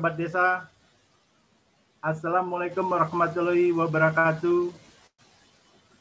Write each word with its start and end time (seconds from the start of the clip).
Kerabat 0.00 0.16
desa. 0.16 0.64
Assalamualaikum 2.00 2.88
warahmatullahi 2.88 3.68
wabarakatuh. 3.68 4.72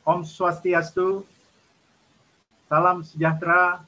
Om 0.07 0.23
Swastiastu. 0.23 1.27
Salam 2.71 3.03
sejahtera. 3.03 3.83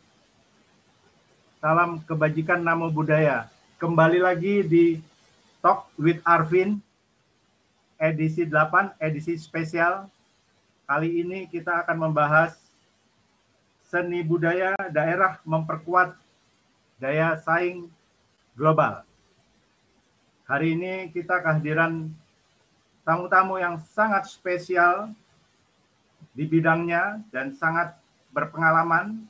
Salam 1.64 2.04
kebajikan 2.04 2.60
namo 2.60 2.92
budaya. 2.92 3.48
Kembali 3.80 4.20
lagi 4.20 4.68
di 4.68 5.00
Talk 5.64 5.88
with 5.96 6.20
Arvin 6.28 6.84
edisi 7.96 8.44
8, 8.44 9.00
edisi 9.00 9.40
spesial. 9.40 10.12
Kali 10.92 11.24
ini 11.24 11.48
kita 11.48 11.88
akan 11.88 12.12
membahas 12.12 12.60
seni 13.88 14.20
budaya 14.28 14.76
daerah 14.92 15.40
memperkuat 15.48 16.20
daya 17.00 17.40
saing 17.40 17.88
global. 18.60 19.08
Hari 20.52 20.76
ini 20.76 21.08
kita 21.16 21.40
kehadiran 21.40 22.12
tamu-tamu 23.08 23.56
yang 23.56 23.80
sangat 23.80 24.28
spesial 24.28 25.16
di 26.36 26.44
bidangnya 26.44 27.24
dan 27.32 27.56
sangat 27.56 27.96
berpengalaman 28.36 29.24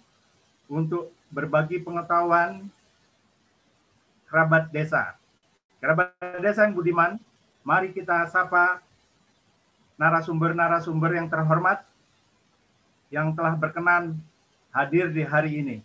untuk 0.66 1.14
berbagi 1.30 1.78
pengetahuan 1.78 2.66
kerabat 4.34 4.74
desa. 4.74 5.14
Kerabat 5.78 6.10
desa 6.42 6.66
yang 6.66 6.74
budiman, 6.74 7.22
mari 7.62 7.94
kita 7.94 8.26
sapa 8.26 8.82
narasumber-narasumber 10.02 11.22
yang 11.22 11.30
terhormat 11.30 11.86
yang 13.14 13.30
telah 13.38 13.54
berkenan 13.54 14.18
hadir 14.74 15.14
di 15.14 15.22
hari 15.22 15.62
ini. 15.62 15.78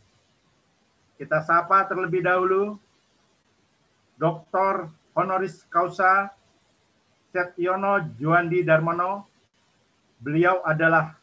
Kita 1.21 1.45
sapa 1.45 1.85
terlebih 1.85 2.25
dahulu 2.25 2.81
Dr. 4.17 4.96
Honoris 5.17 5.65
Causa 5.73 6.29
Setyono 7.33 8.05
Juandi 8.21 8.61
Darmono. 8.63 9.25
Beliau 10.21 10.61
adalah 10.65 11.17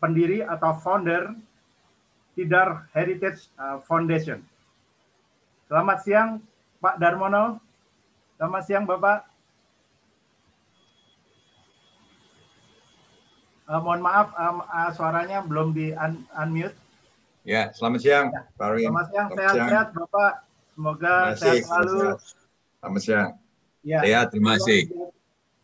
pendiri 0.00 0.40
atau 0.40 0.72
founder 0.80 1.36
Tidar 2.32 2.88
Heritage 2.96 3.52
uh, 3.60 3.80
Foundation. 3.84 4.40
Selamat 5.68 5.98
siang 6.00 6.28
Pak 6.80 6.96
Darmono. 6.96 7.60
Selamat 8.40 8.62
siang 8.64 8.84
Bapak. 8.88 9.28
Uh, 13.70 13.78
mohon 13.84 14.02
maaf 14.02 14.34
um, 14.34 14.66
uh, 14.66 14.90
suaranya 14.96 15.44
belum 15.46 15.76
di 15.76 15.94
un 15.94 16.26
unmute. 16.34 16.74
Ya, 17.46 17.72
selamat 17.72 18.00
siang, 18.02 18.26
Pak 18.58 18.76
Selamat 18.76 19.06
siang, 19.14 19.28
sehat-sehat 19.32 19.88
Bapak. 19.96 20.32
Semoga 20.74 21.14
sehat 21.38 21.64
selalu. 21.64 22.18
Selamat 22.80 23.02
siang. 23.04 23.30
Ya, 23.84 24.00
Ya, 24.08 24.24
terima 24.24 24.56
kasih. 24.56 24.88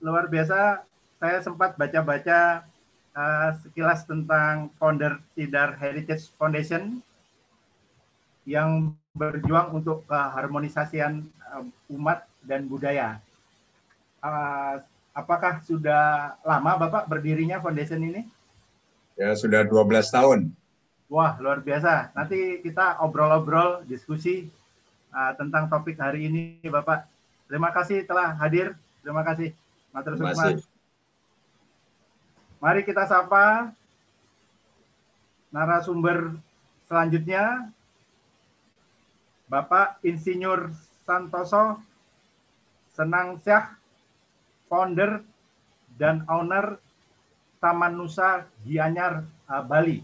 luar 0.04 0.28
biasa. 0.28 0.84
Saya 1.16 1.40
sempat 1.40 1.72
baca-baca 1.80 2.68
uh, 3.16 3.50
sekilas 3.64 4.04
tentang 4.04 4.68
founder 4.76 5.16
Tidar 5.32 5.80
Heritage 5.80 6.28
Foundation 6.36 7.00
yang 8.44 8.92
berjuang 9.16 9.80
untuk 9.80 10.04
keharmonisasian 10.04 11.24
uh, 11.48 11.64
umat 11.96 12.28
dan 12.44 12.68
budaya. 12.68 13.16
Uh, 14.20 14.84
apakah 15.16 15.64
sudah 15.64 16.36
lama 16.44 16.76
Bapak 16.76 17.08
berdirinya 17.08 17.64
foundation 17.64 18.04
ini? 18.04 18.28
Ya, 19.16 19.32
sudah 19.32 19.64
12 19.64 20.12
tahun. 20.12 20.52
Wah, 21.08 21.40
luar 21.40 21.64
biasa. 21.64 22.12
Nanti 22.12 22.60
kita 22.60 23.00
obrol-obrol, 23.00 23.88
diskusi 23.88 24.52
uh, 25.16 25.32
tentang 25.40 25.72
topik 25.72 25.96
hari 25.96 26.28
ini, 26.28 26.60
Bapak. 26.68 27.08
Terima 27.48 27.72
kasih 27.72 28.04
telah 28.04 28.36
hadir. 28.36 28.76
Terima 29.00 29.24
kasih. 29.24 29.56
Matur 29.96 30.20
kasih. 30.20 30.60
Mari 32.60 32.84
kita 32.84 33.08
sapa 33.08 33.72
narasumber 35.48 36.36
selanjutnya, 36.84 37.72
Bapak 39.48 40.02
Insinyur 40.04 40.74
Santoso 41.06 41.80
Senang 42.92 43.38
Syah, 43.40 43.76
founder 44.66 45.22
dan 45.96 46.26
owner 46.28 46.80
Taman 47.62 47.94
Nusa 47.96 48.44
Gianyar 48.66 49.24
uh, 49.48 49.62
Bali. 49.64 50.02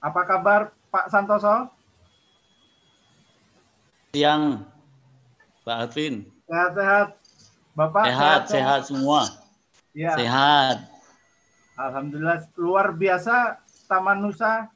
Apa 0.00 0.26
kabar 0.26 0.72
Pak 0.90 1.06
Santoso? 1.12 1.79
Siang 4.10 4.66
Pak 5.62 5.86
Alvin. 5.86 6.26
Sehat-sehat. 6.50 7.08
Bapak 7.78 8.10
Sehat, 8.10 8.40
kan? 8.42 8.50
sehat 8.50 8.80
semua. 8.90 9.22
Ya, 9.94 10.18
Sehat. 10.18 10.90
Alhamdulillah 11.78 12.42
luar 12.58 12.90
biasa 12.92 13.62
Taman 13.86 14.18
Nusa 14.20 14.68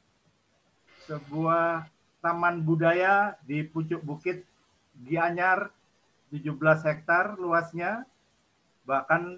sebuah 1.05 1.85
taman 2.23 2.65
budaya 2.65 3.37
di 3.45 3.61
pucuk 3.61 4.01
bukit 4.01 4.41
Gianyar 5.05 5.69
17 6.33 6.55
hektar 6.81 7.37
luasnya 7.37 8.07
bahkan 8.89 9.37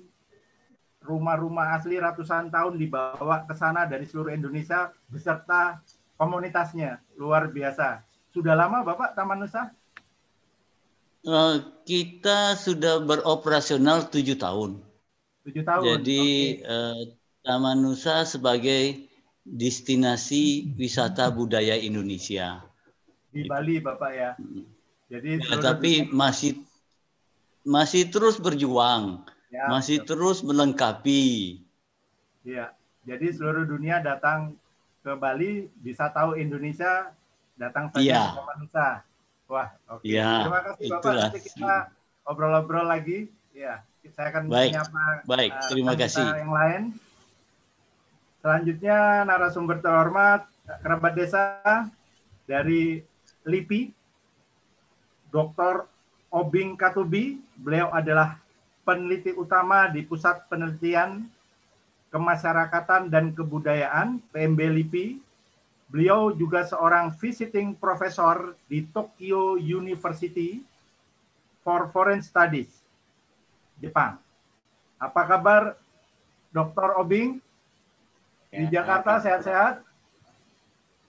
rumah-rumah 1.04 1.76
asli 1.76 2.00
ratusan 2.00 2.54
tahun 2.54 2.80
dibawa 2.80 3.44
ke 3.44 3.54
sana 3.58 3.84
dari 3.84 4.08
seluruh 4.08 4.32
Indonesia 4.32 4.94
beserta 5.12 5.82
komunitasnya 6.16 7.02
luar 7.20 7.52
biasa. 7.52 8.06
Sudah 8.32 8.56
lama 8.56 8.86
Bapak 8.86 9.18
Taman 9.18 9.44
Nusa? 9.44 9.74
Eh, 11.26 11.56
kita 11.88 12.54
sudah 12.56 13.02
beroperasional 13.02 14.08
tujuh 14.14 14.38
tahun. 14.38 14.80
Tujuh 15.48 15.64
tahun. 15.66 15.84
Jadi 16.04 16.24
Oke. 16.62 16.68
eh, 16.68 17.00
Taman 17.48 17.80
Nusa 17.80 18.28
sebagai 18.28 19.08
destinasi 19.48 20.76
wisata 20.76 21.32
budaya 21.32 21.80
Indonesia. 21.80 22.64
di 23.28 23.46
Bali 23.46 23.78
Bapak 23.78 24.12
ya. 24.16 24.32
Jadi 25.08 25.40
Ya, 25.40 25.56
tapi 25.62 26.10
masih 26.10 26.64
masih 27.62 28.08
terus 28.10 28.40
berjuang, 28.40 29.28
ya, 29.52 29.68
masih 29.70 30.02
betul. 30.02 30.08
terus 30.16 30.42
melengkapi. 30.42 31.60
Iya, 32.48 32.72
jadi 33.04 33.28
seluruh 33.36 33.68
dunia 33.68 34.00
datang 34.02 34.56
ke 35.04 35.12
Bali 35.16 35.68
bisa 35.84 36.08
tahu 36.10 36.40
Indonesia 36.40 37.12
datang 37.60 37.92
saja 37.92 38.04
Iya. 38.04 38.24
ke 38.26 38.36
Taman 38.42 38.58
Nusa. 38.64 38.90
Wah, 39.48 39.72
oke. 39.88 40.04
Iya, 40.04 40.44
Terima 40.44 40.62
kasih 40.64 40.86
Bapak. 40.88 41.00
itulah. 41.00 41.28
Nanti 41.32 41.40
kita 41.42 41.74
obrol-obrol 42.24 42.86
lagi. 42.86 43.20
Ya, 43.56 43.82
saya 44.12 44.28
akan 44.30 44.44
Baik, 44.48 44.72
menyapa 44.76 45.04
baik. 45.26 45.52
eh, 45.52 45.68
Terima 45.72 45.92
anggota 45.92 46.04
kasih. 46.06 46.26
yang 46.36 46.54
lain. 46.54 46.82
Selanjutnya 48.38 49.00
narasumber 49.26 49.78
terhormat 49.82 50.46
kerabat 50.80 51.14
desa 51.16 51.44
dari 52.44 53.02
LIPI, 53.44 53.92
Dr. 55.28 55.88
Obing 56.30 56.76
Katubi. 56.76 57.40
Beliau 57.56 57.90
adalah 57.90 58.40
peneliti 58.84 59.32
utama 59.34 59.88
di 59.88 60.04
Pusat 60.04 60.48
Penelitian 60.48 61.28
Kemasyarakatan 62.08 63.10
dan 63.10 63.32
Kebudayaan 63.32 64.20
PMB 64.32 64.60
LIPI. 64.76 65.06
Beliau 65.88 66.36
juga 66.36 66.68
seorang 66.68 67.16
visiting 67.16 67.72
professor 67.72 68.60
di 68.68 68.84
Tokyo 68.86 69.56
University 69.56 70.60
for 71.64 71.88
Foreign 71.90 72.20
Studies, 72.20 72.84
Jepang. 73.78 74.20
Apa 75.00 75.22
kabar 75.24 75.62
Dr. 76.52 77.00
Obing? 77.00 77.40
Di 78.48 78.68
Ya, 78.68 78.80
Jakarta 78.80 79.16
terima 79.16 79.20
kasih. 79.20 79.24
sehat-sehat? 79.24 79.76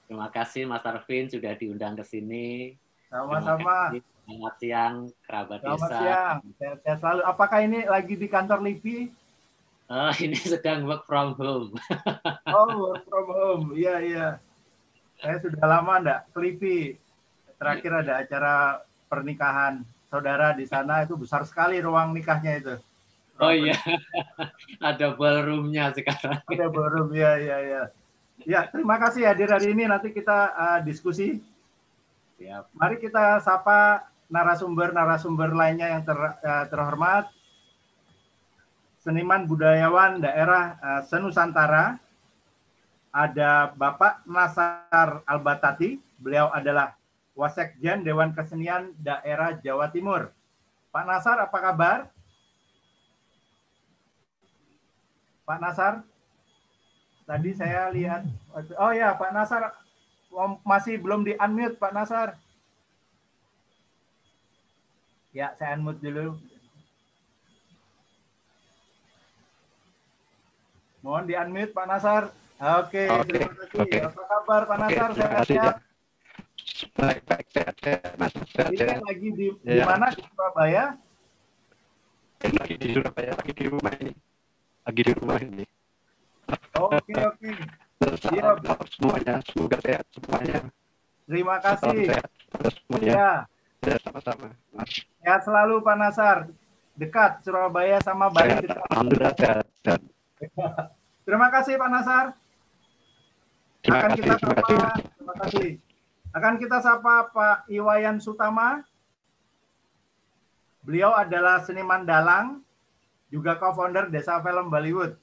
Terima 0.06 0.28
kasih 0.30 0.62
Mas 0.64 0.82
Arvin 0.82 1.26
sudah 1.26 1.52
diundang 1.52 1.94
ke 1.94 2.02
sini. 2.02 2.78
Sama-sama. 3.08 3.92
Selamat 4.22 4.54
siang 4.60 4.94
kerabat 5.25 5.58
Selamat 5.58 5.88
desa. 5.88 5.98
siang. 5.98 6.36
Sehat-sehat 6.54 6.98
selalu. 6.98 7.20
Apakah 7.25 7.58
ini 7.60 7.78
lagi 7.82 8.14
di 8.14 8.26
kantor 8.26 8.62
LIPI? 8.62 8.98
Oh, 9.88 10.12
ini 10.22 10.36
sedang 10.36 10.84
work 10.84 11.02
from 11.02 11.34
home. 11.34 11.75
Oh, 12.46 12.69
work 12.88 13.02
from 13.04 13.26
home. 13.26 13.64
Iya, 13.75 13.94
iya. 14.00 14.26
Saya 15.19 15.37
sudah 15.43 15.65
lama 15.67 15.94
enggak 15.99 16.20
ke 16.31 16.38
LIPI. 16.38 16.81
Terakhir 17.59 17.93
ada 18.06 18.12
acara 18.23 18.55
pernikahan 19.11 19.82
saudara 20.09 20.55
di 20.55 20.65
sana 20.65 21.03
itu 21.03 21.19
besar 21.19 21.43
sekali 21.43 21.82
ruang 21.82 22.15
nikahnya 22.15 22.53
itu. 22.59 22.75
Oh 23.38 23.55
iya, 23.55 23.79
ada 24.82 25.15
ballroomnya 25.15 25.94
sekarang. 25.94 26.43
Ada 26.43 26.67
ballroom, 26.75 27.15
ya, 27.15 27.38
ya, 27.38 27.59
ya. 27.62 27.82
Ya, 28.43 28.67
terima 28.70 28.99
kasih 28.99 29.31
hadir 29.31 29.50
hari 29.50 29.75
ini. 29.75 29.87
Nanti 29.87 30.11
kita 30.11 30.55
uh, 30.55 30.79
diskusi. 30.82 31.38
Siap. 32.38 32.71
Mari 32.75 32.99
kita 33.03 33.38
sapa 33.43 34.11
narasumber-narasumber 34.31 35.55
lainnya 35.55 35.91
yang 35.99 36.03
ter, 36.03 36.19
uh, 36.19 36.67
terhormat. 36.71 37.31
Seniman 39.03 39.47
budayawan 39.47 40.19
daerah 40.19 40.79
uh, 40.82 41.03
Senusantara. 41.06 41.99
Ada 43.12 43.72
Bapak 43.72 44.25
Nasar 44.28 45.25
Albatati. 45.25 45.96
Beliau 46.20 46.52
adalah 46.52 46.99
Wasekjen 47.38 48.02
Dewan 48.02 48.34
Kesenian 48.34 48.93
Daerah 48.99 49.55
Jawa 49.62 49.88
Timur. 49.94 50.34
Pak 50.90 51.05
Nasar, 51.06 51.38
apa 51.38 51.58
kabar? 51.62 51.99
Pak 55.46 55.58
Nasar? 55.62 56.02
Tadi 57.28 57.52
saya 57.52 57.93
lihat, 57.93 58.25
oh 58.81 58.93
ya 58.93 59.12
Pak 59.14 59.31
Nasar 59.37 59.76
masih 60.64 60.96
belum 60.99 61.25
di 61.25 61.37
unmute 61.37 61.76
Pak 61.76 61.93
Nasar. 61.93 62.37
Ya, 65.37 65.52
saya 65.61 65.76
unmute 65.76 66.00
dulu. 66.02 66.40
Mohon 71.04 71.25
di 71.28 71.34
unmute 71.37 71.72
Pak 71.76 71.87
Nasar. 71.87 72.32
Oke, 72.58 73.06
Oke, 73.06 73.38
terima 73.38 73.55
kasih. 73.55 73.78
oke. 73.78 73.99
Apa 74.02 74.22
kabar 74.26 74.60
Pak 74.66 74.76
Nasar? 74.82 75.08
terima 75.14 75.14
Sehat 75.14 75.38
kasih, 75.38 75.55
ya? 75.55 75.62
Cak. 75.62 75.76
Baik, 76.99 77.20
baik, 77.25 77.46
sehat, 77.55 77.75
sehat, 77.78 78.12
Mas. 78.19 78.32
Sehat, 78.50 78.70
Ini 78.70 78.76
sehat. 78.76 79.00
lagi 79.06 79.28
di, 79.31 79.46
di 79.55 79.70
Iya. 79.70 79.84
mana 79.87 80.06
di 80.10 80.22
Surabaya? 80.26 80.84
Lagi 82.40 82.75
di 82.75 82.88
Surabaya, 82.90 83.32
lagi 83.38 83.52
di 83.55 83.64
rumah 83.70 83.93
ini. 83.94 84.12
Lagi 84.82 85.00
di 85.06 85.12
rumah 85.14 85.38
ini. 85.38 85.64
Oke, 86.75 87.12
oke. 87.14 87.50
Iya. 88.34 88.49
Buat 88.58 88.88
semuanya, 88.90 89.34
semoga 89.46 89.78
sehat 89.78 90.06
semuanya. 90.11 90.58
Terima 91.28 91.56
kasih. 91.62 91.99
sehat 92.11 92.28
pada 92.50 92.70
semuanya. 92.75 93.12
Ya, 93.14 93.31
Ya, 93.87 93.94
sama-sama. 94.02 94.50
Mas. 94.75 94.90
sehat 95.22 95.40
selalu 95.46 95.75
Pak 95.87 95.94
Nasar. 95.94 96.38
Dekat 96.99 97.46
Surabaya 97.46 98.02
sama 98.02 98.26
Bali 98.26 98.50
Sehat, 98.50 98.62
dekat. 98.66 98.82
Alhamdulillah 98.90 99.34
sehat. 99.38 99.64
sehat. 99.87 100.00
Terima 101.26 101.46
kasih 101.54 101.78
Pak 101.78 101.90
Nasar. 101.94 102.26
Terima 103.82 103.98
Akan 104.02 104.10
kasih, 104.10 104.22
kita 104.22 104.34
terima 104.36 104.54
sapa, 104.54 104.62
kasih. 104.62 105.04
terima 105.16 105.34
kasih. 105.38 105.69
Akan 106.34 106.54
kita 106.60 106.78
sapa 106.82 107.14
Pak 107.32 107.56
Iwayan 107.70 108.16
Sutama. 108.19 108.82
Beliau 110.82 111.12
adalah 111.12 111.60
seniman 111.62 112.02
dalang, 112.02 112.64
juga 113.28 113.60
co-founder 113.60 114.08
Desa 114.08 114.40
Film 114.40 114.72
Bollywood. 114.72 115.16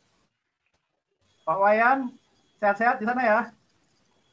Pak 1.42 1.58
Wayan, 1.58 2.10
sehat-sehat 2.62 3.02
di 3.02 3.06
sana 3.06 3.22
ya? 3.22 3.40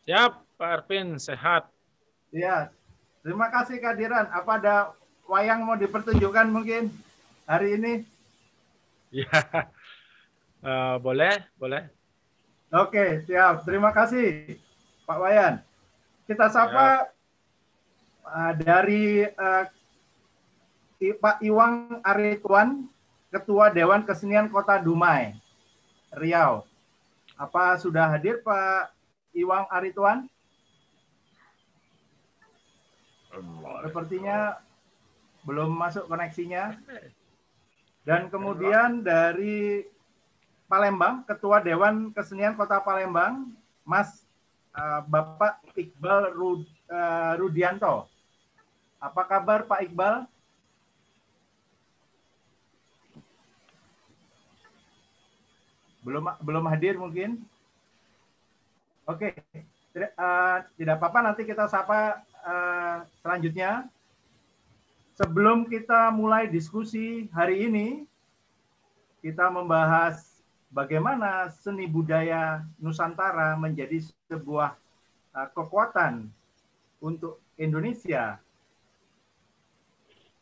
Siap, 0.04 0.32
Pak 0.56 0.68
Arvin, 0.80 1.16
sehat. 1.16 1.68
Iya. 2.32 2.72
Terima 3.22 3.48
kasih 3.52 3.78
kehadiran. 3.78 4.26
Apa 4.32 4.58
ada 4.58 4.76
wayang 5.30 5.62
mau 5.62 5.76
dipertunjukkan 5.78 6.48
mungkin 6.50 6.90
hari 7.46 7.78
ini? 7.78 7.92
Ya, 9.12 9.28
Eh, 10.62 10.96
boleh, 11.02 11.42
boleh. 11.58 11.90
Oke, 12.72 13.20
siap. 13.28 13.68
Terima 13.68 13.92
kasih, 13.92 14.56
Pak 15.04 15.20
Wayan. 15.20 15.60
Kita 16.24 16.48
sapa 16.48 17.04
uh, 18.24 18.52
dari 18.56 19.28
uh, 19.28 19.68
I- 21.04 21.12
Pak 21.20 21.44
Iwang 21.44 22.00
Arituan, 22.00 22.88
Ketua 23.28 23.68
Dewan 23.68 24.08
Kesenian 24.08 24.48
Kota 24.48 24.80
Dumai, 24.80 25.36
Riau. 26.16 26.64
Apa 27.36 27.76
sudah 27.76 28.08
hadir 28.08 28.40
Pak 28.40 28.88
Iwang 29.36 29.68
Arituan? 29.68 30.24
Sepertinya 33.84 34.56
belum 35.44 35.76
masuk 35.76 36.08
koneksinya. 36.08 36.72
Dan 38.08 38.32
kemudian 38.32 39.04
dari 39.04 39.91
Palembang, 40.72 41.20
Ketua 41.28 41.60
Dewan 41.60 42.08
Kesenian 42.16 42.56
Kota 42.56 42.80
Palembang, 42.80 43.52
Mas 43.84 44.24
eh, 44.72 45.00
Bapak 45.04 45.60
Iqbal 45.76 46.32
Ru- 46.32 46.64
eh, 46.88 47.32
Rudianto. 47.36 48.08
Apa 48.96 49.28
kabar 49.28 49.68
Pak 49.68 49.84
Iqbal? 49.84 50.24
Belum 56.00 56.24
belum 56.40 56.64
hadir 56.72 56.96
mungkin? 56.96 57.44
Oke, 59.04 59.36
Tidak- 59.92 60.16
eh, 60.16 60.58
tidak 60.80 60.96
apa-apa 60.96 61.20
nanti 61.20 61.44
kita 61.44 61.68
sapa 61.68 62.24
eh, 62.24 62.96
selanjutnya. 63.20 63.84
Sebelum 65.20 65.68
kita 65.68 66.08
mulai 66.08 66.48
diskusi 66.48 67.28
hari 67.36 67.68
ini, 67.68 68.08
kita 69.20 69.52
membahas 69.52 70.31
bagaimana 70.72 71.52
seni 71.52 71.84
budaya 71.84 72.64
Nusantara 72.80 73.54
menjadi 73.60 74.00
sebuah 74.32 74.74
uh, 75.36 75.48
kekuatan 75.52 76.26
untuk 76.98 77.38
Indonesia 77.60 78.40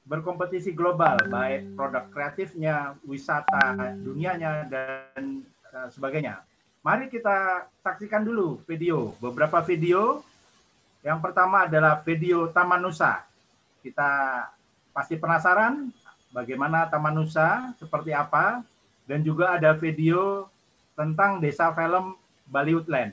berkompetisi 0.07 0.75
global, 0.75 1.23
baik 1.31 1.79
produk 1.79 2.05
kreatifnya, 2.11 2.99
wisata 3.07 3.95
dunianya, 4.01 4.67
dan 4.67 5.47
uh, 5.71 5.87
sebagainya. 5.93 6.43
Mari 6.81 7.13
kita 7.13 7.69
saksikan 7.85 8.25
dulu 8.25 8.59
video, 8.65 9.13
beberapa 9.21 9.61
video. 9.63 10.25
Yang 11.05 11.21
pertama 11.21 11.69
adalah 11.69 12.01
video 12.03 12.49
Taman 12.51 12.81
Nusa. 12.81 13.23
Kita 13.85 14.11
pasti 14.91 15.15
penasaran 15.15 15.93
bagaimana 16.33 16.89
Taman 16.89 17.15
Nusa, 17.21 17.71
seperti 17.79 18.11
apa, 18.17 18.65
dan 19.11 19.27
juga 19.27 19.59
ada 19.59 19.75
video 19.75 20.47
tentang 20.95 21.43
desa 21.43 21.75
film 21.75 22.15
Bollywoodland. 22.47 23.11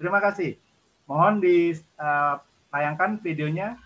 Terima 0.00 0.16
kasih. 0.16 0.56
Mohon 1.04 1.44
ditayangkan 1.44 3.20
videonya. 3.20 3.76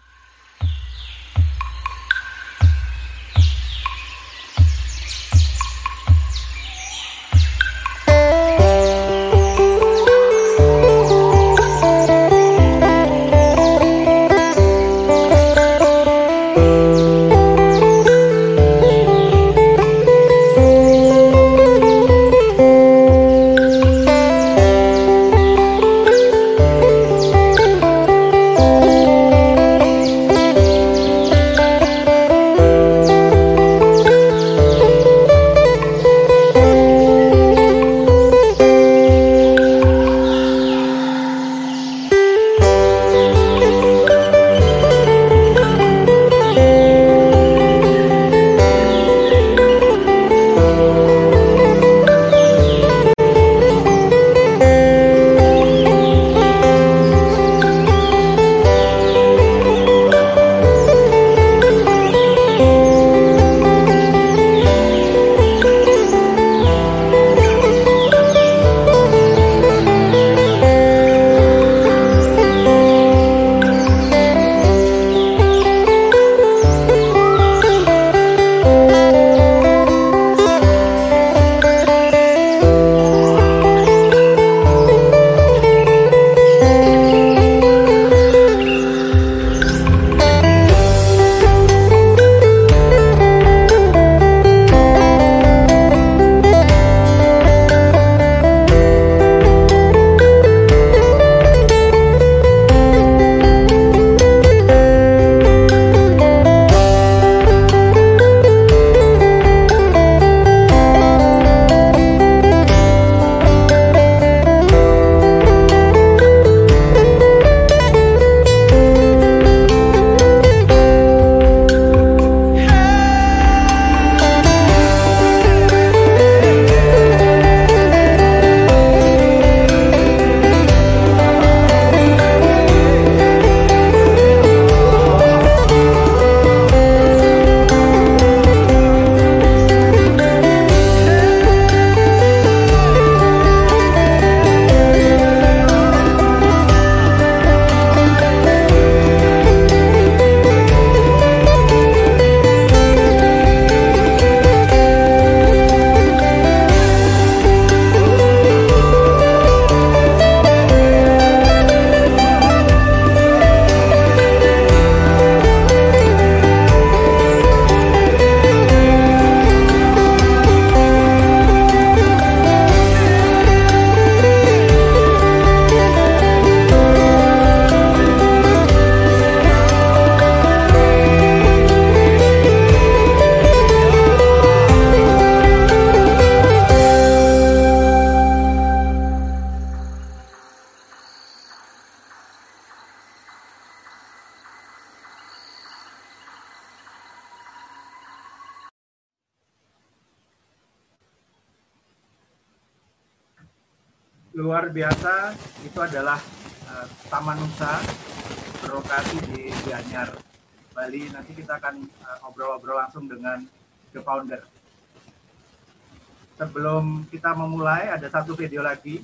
Satu 218.15 218.39
video 218.39 218.63
lagi. 218.63 219.03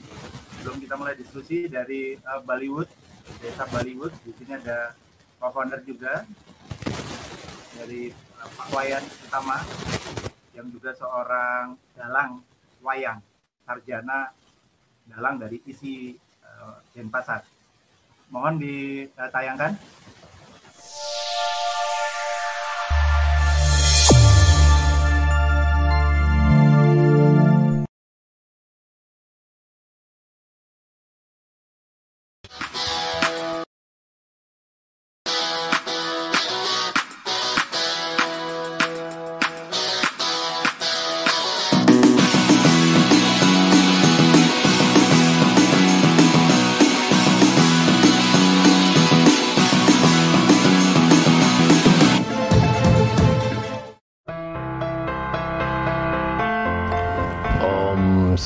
Sebelum 0.54 0.78
kita 0.78 0.94
mulai 0.94 1.18
diskusi 1.18 1.66
dari 1.66 2.14
uh, 2.14 2.38
Bollywood, 2.46 2.86
desa 3.42 3.66
Bollywood. 3.66 4.14
Di 4.22 4.30
sini 4.38 4.54
ada 4.54 4.94
co-founder 5.42 5.82
juga 5.82 6.22
dari 7.74 8.14
uh, 8.14 8.48
Pak 8.54 8.68
Wayan 8.70 9.02
Utama 9.26 9.58
yang 10.54 10.70
juga 10.70 10.94
seorang 10.94 11.74
dalang 11.98 12.38
wayang 12.86 13.18
sarjana 13.66 14.30
dalang 15.10 15.42
dari 15.42 15.58
isi 15.66 16.14
uh, 16.46 16.78
Denpasar. 16.94 17.42
Mohon 18.30 18.62
ditayangkan. 18.62 19.74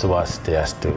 Swastiastu. 0.04 0.92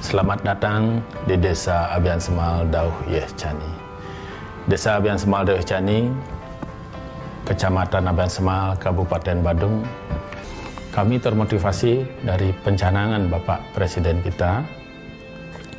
Selamat 0.00 0.40
datang 0.40 1.04
di 1.28 1.36
Desa 1.36 1.92
Abian 1.92 2.16
Semal 2.16 2.64
Dauh 2.72 2.96
Yeh 3.12 3.28
Chani. 3.36 3.68
Desa 4.64 4.96
Abian 4.96 5.20
Semal 5.20 5.44
Dauh 5.44 5.60
Chani, 5.60 6.08
Kecamatan 7.44 8.08
Abian 8.08 8.32
Semal, 8.32 8.72
Kabupaten 8.80 9.44
Badung. 9.44 9.84
Kami 10.96 11.20
termotivasi 11.20 12.24
dari 12.24 12.56
pencanangan 12.64 13.28
Bapak 13.28 13.76
Presiden 13.76 14.24
kita, 14.24 14.64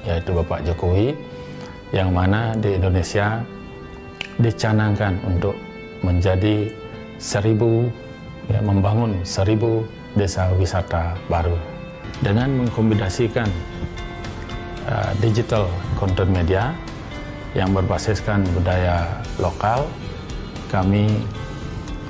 yaitu 0.06 0.30
Bapak 0.38 0.62
Jokowi, 0.62 1.18
yang 1.90 2.14
mana 2.14 2.54
di 2.54 2.78
Indonesia 2.78 3.42
dicanangkan 4.38 5.18
untuk 5.26 5.58
menjadi 6.06 6.70
seribu, 7.18 7.90
ya, 8.46 8.62
membangun 8.62 9.26
seribu 9.26 9.82
desa 10.14 10.54
wisata 10.54 11.18
baru 11.26 11.71
dengan 12.22 12.64
mengkombinasikan 12.64 13.50
uh, 14.88 15.12
digital 15.20 15.66
content 15.98 16.30
media 16.30 16.74
yang 17.58 17.74
berbasiskan 17.76 18.46
budaya 18.56 19.22
lokal 19.42 19.84
kami 20.72 21.10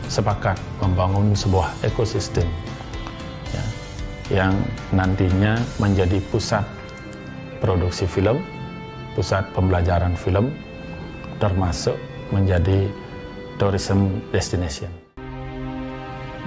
sepakat 0.05 0.59
membangun 0.83 1.33
sebuah 1.33 1.71
ekosistem 1.81 2.45
ya, 3.49 3.63
yang 4.43 4.53
nantinya 4.93 5.57
menjadi 5.81 6.21
pusat 6.29 6.61
produksi 7.63 8.05
film 8.05 8.43
pusat 9.15 9.43
pembelajaran 9.55 10.15
film 10.15 10.51
termasuk 11.41 11.97
menjadi 12.29 12.87
tourism 13.59 14.21
destination. 14.31 14.89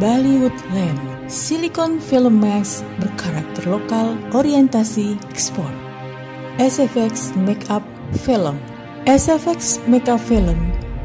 Bollywood 0.02 0.54
Land, 0.74 0.98
Silicon 1.24 2.04
Film 2.04 2.36
Max 2.36 2.84
berkarakter 3.00 3.64
lokal, 3.64 4.12
orientasi 4.36 5.16
ekspor. 5.32 5.72
SFX 6.60 7.32
Makeup 7.32 7.80
Film 8.20 8.60
SFX 9.08 9.80
Makeup 9.88 10.20
Film 10.20 10.56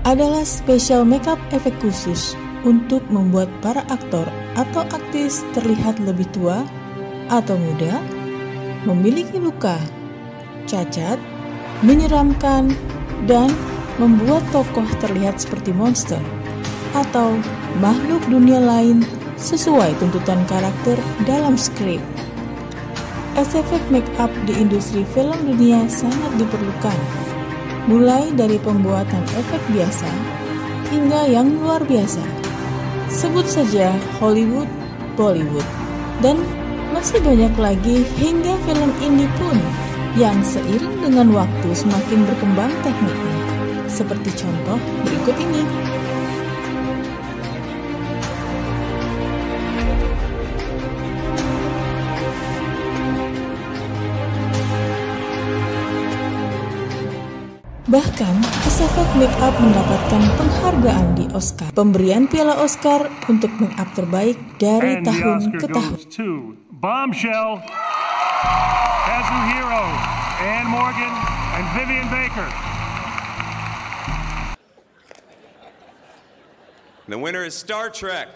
adalah 0.04 0.44
special 0.44 1.08
makeup 1.08 1.40
efek 1.56 1.72
khusus 1.80 2.36
untuk 2.68 3.00
membuat 3.08 3.48
para 3.64 3.88
aktor 3.88 4.28
atau 4.60 4.84
aktris 4.92 5.40
terlihat 5.56 5.96
lebih 6.04 6.28
tua 6.36 6.68
atau 7.32 7.56
muda, 7.56 8.04
memiliki 8.84 9.40
luka, 9.40 9.80
cacat, 10.68 11.16
menyeramkan, 11.80 12.76
dan 13.24 13.48
membuat 13.96 14.44
tokoh 14.52 14.86
terlihat 15.00 15.40
seperti 15.40 15.72
monster 15.72 16.20
atau 16.92 17.40
makhluk 17.80 18.20
dunia 18.28 18.60
lain 18.60 19.08
sesuai 19.40 19.96
tuntutan 20.04 20.44
karakter 20.52 21.00
dalam 21.24 21.56
skrip. 21.56 22.04
SFX 23.40 23.80
make-up 23.88 24.28
di 24.44 24.52
industri 24.60 25.08
film 25.16 25.36
dunia 25.48 25.88
sangat 25.88 26.36
diperlukan, 26.36 27.00
mulai 27.88 28.28
dari 28.36 28.60
pembuatan 28.60 29.24
efek 29.40 29.64
biasa 29.72 30.12
hingga 30.92 31.24
yang 31.32 31.48
luar 31.64 31.80
biasa. 31.88 32.20
Sebut 33.08 33.48
saja 33.48 33.96
Hollywood, 34.20 34.68
Bollywood, 35.16 35.66
dan 36.20 36.36
masih 36.92 37.24
banyak 37.24 37.54
lagi 37.56 38.04
hingga 38.20 38.60
film 38.68 38.92
indie 39.00 39.32
pun 39.40 39.56
yang 40.20 40.36
seiring 40.44 41.00
dengan 41.00 41.32
waktu 41.32 41.70
semakin 41.72 42.28
berkembang 42.28 42.74
tekniknya. 42.84 43.38
Seperti 43.88 44.30
contoh 44.36 44.78
berikut 45.08 45.36
ini. 45.40 45.64
Bahkan, 57.90 58.36
SFX 58.70 59.18
Makeup 59.18 59.58
mendapatkan 59.58 60.22
penghargaan 60.38 61.18
di 61.18 61.26
Oscar. 61.34 61.74
Pemberian 61.74 62.30
piala 62.30 62.62
Oscar 62.62 63.10
untuk 63.26 63.50
makeup 63.58 63.90
terbaik 63.98 64.38
dari 64.62 65.02
And 65.02 65.10
tahun 65.10 65.58
ke 65.58 65.66
tahun. 65.74 65.98
Bombshell, 66.70 67.58
Kazuhiro, 69.10 69.86
Ann 70.38 70.70
Morgan, 70.70 71.14
and 71.58 71.66
Vivian 71.74 72.06
Baker. 72.14 72.50
The 77.10 77.18
winner 77.18 77.42
is 77.42 77.58
Star 77.58 77.90
Trek. 77.90 78.30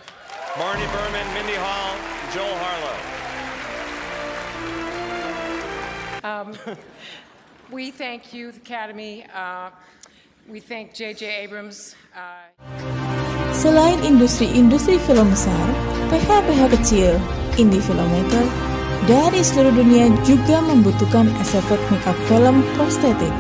Barney 0.57 0.89
Berman, 0.89 1.29
Mindy 1.37 1.53
Hall, 1.61 1.93
Joel 2.33 2.57
Harlow. 2.57 2.97
Um, 6.25 6.57
we 7.73 7.89
thank 7.89 8.31
Youth 8.33 8.57
Academy. 8.57 9.25
Uh, 9.33 9.71
we 10.47 10.61
thank 10.61 10.93
J.J. 10.93 11.25
Abrams. 11.43 11.97
Uh, 12.13 12.45
Selain 13.53 13.97
industri-industri 14.05 15.01
film 15.09 15.33
besar, 15.33 15.65
PH-PH 16.13 16.61
kecil, 16.77 17.17
indie 17.57 17.81
filmmaker, 17.81 18.45
dari 19.09 19.41
seluruh 19.41 19.73
dunia 19.73 20.09
juga 20.25 20.61
membutuhkan 20.61 21.29
SFX 21.41 21.81
makeup 21.89 22.17
film 22.29 22.61
prostetik. 22.77 23.33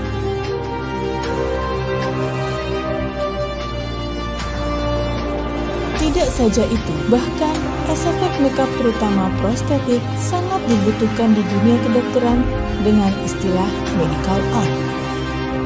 Tidak 5.97 6.29
saja 6.29 6.63
itu, 6.69 6.93
bahkan 7.09 7.57
SFX 7.89 8.33
makeup 8.41 8.69
terutama 8.77 9.33
prostetik 9.41 10.01
sangat 10.21 10.61
dibutuhkan 10.69 11.33
di 11.33 11.41
dunia 11.41 11.77
kedokteran 11.89 12.62
dengan 12.83 13.11
istilah 13.23 13.71
medical 13.95 14.39
art, 14.51 14.75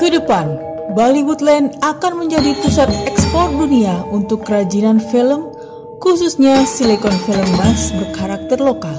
Ke 0.00 0.08
depan, 0.08 0.56
Bollywoodland 0.96 1.76
akan 1.84 2.24
menjadi 2.24 2.56
pusat 2.64 2.88
ekspor 3.04 3.52
dunia 3.52 4.08
untuk 4.08 4.48
kerajinan 4.48 4.96
film, 4.96 5.52
khususnya 6.00 6.64
silikon 6.64 7.12
film 7.28 7.44
emas 7.60 7.92
berkarakter 7.92 8.56
lokal. 8.56 8.96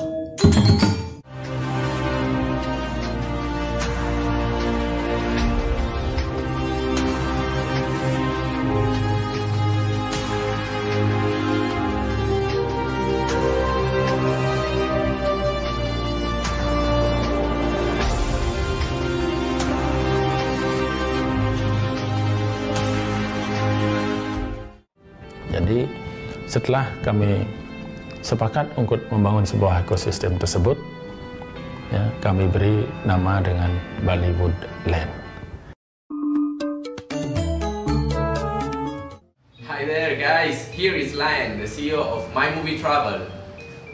Setelah 26.62 26.86
kami 27.02 27.42
sepakat 28.22 28.70
untuk 28.78 29.02
membangun 29.10 29.42
sebuah 29.42 29.82
ekosistem 29.82 30.38
tersebut, 30.38 30.78
ya, 31.90 32.06
kami 32.22 32.46
beri 32.46 32.86
nama 33.02 33.42
dengan 33.42 33.74
Bollywood 34.06 34.54
Land. 34.86 35.10
Hi 39.66 39.90
there 39.90 40.14
guys, 40.22 40.70
here 40.70 40.94
is 40.94 41.18
Lion, 41.18 41.58
the 41.58 41.66
CEO 41.66 41.98
of 41.98 42.30
My 42.30 42.54
Movie 42.54 42.78
Travel. 42.78 43.26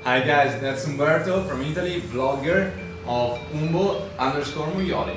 Hi 0.03 0.19
guys, 0.19 0.60
that's 0.60 0.84
Umberto 0.84 1.47
from 1.47 1.63
Italy, 1.63 2.03
vlogger 2.12 2.75
of 3.08 3.39
Umbo 3.56 4.12
underscore 4.19 4.67
Muioli. 4.75 5.15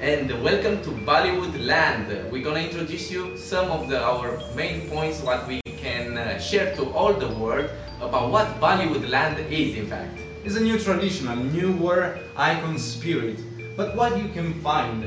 And 0.00 0.30
welcome 0.44 0.82
to 0.82 0.90
Bollywood 0.90 1.64
Land. 1.64 2.30
We're 2.30 2.44
gonna 2.44 2.60
introduce 2.60 3.10
you 3.10 3.34
some 3.38 3.70
of 3.70 3.88
the, 3.88 3.98
our 3.98 4.38
main 4.54 4.90
points 4.90 5.22
what 5.22 5.48
we 5.48 5.62
can 5.64 6.18
uh, 6.18 6.38
share 6.38 6.76
to 6.76 6.90
all 6.90 7.14
the 7.14 7.28
world 7.28 7.70
about 8.02 8.30
what 8.30 8.60
Bollywood 8.60 9.08
Land 9.08 9.38
is 9.50 9.74
in 9.74 9.86
fact. 9.86 10.18
It's 10.44 10.54
a 10.56 10.60
new 10.60 10.78
tradition, 10.78 11.28
a 11.28 11.36
new 11.36 11.72
war 11.72 12.18
icon 12.36 12.78
spirit. 12.78 13.40
But 13.74 13.96
what 13.96 14.18
you 14.18 14.28
can 14.28 14.60
find 14.60 15.02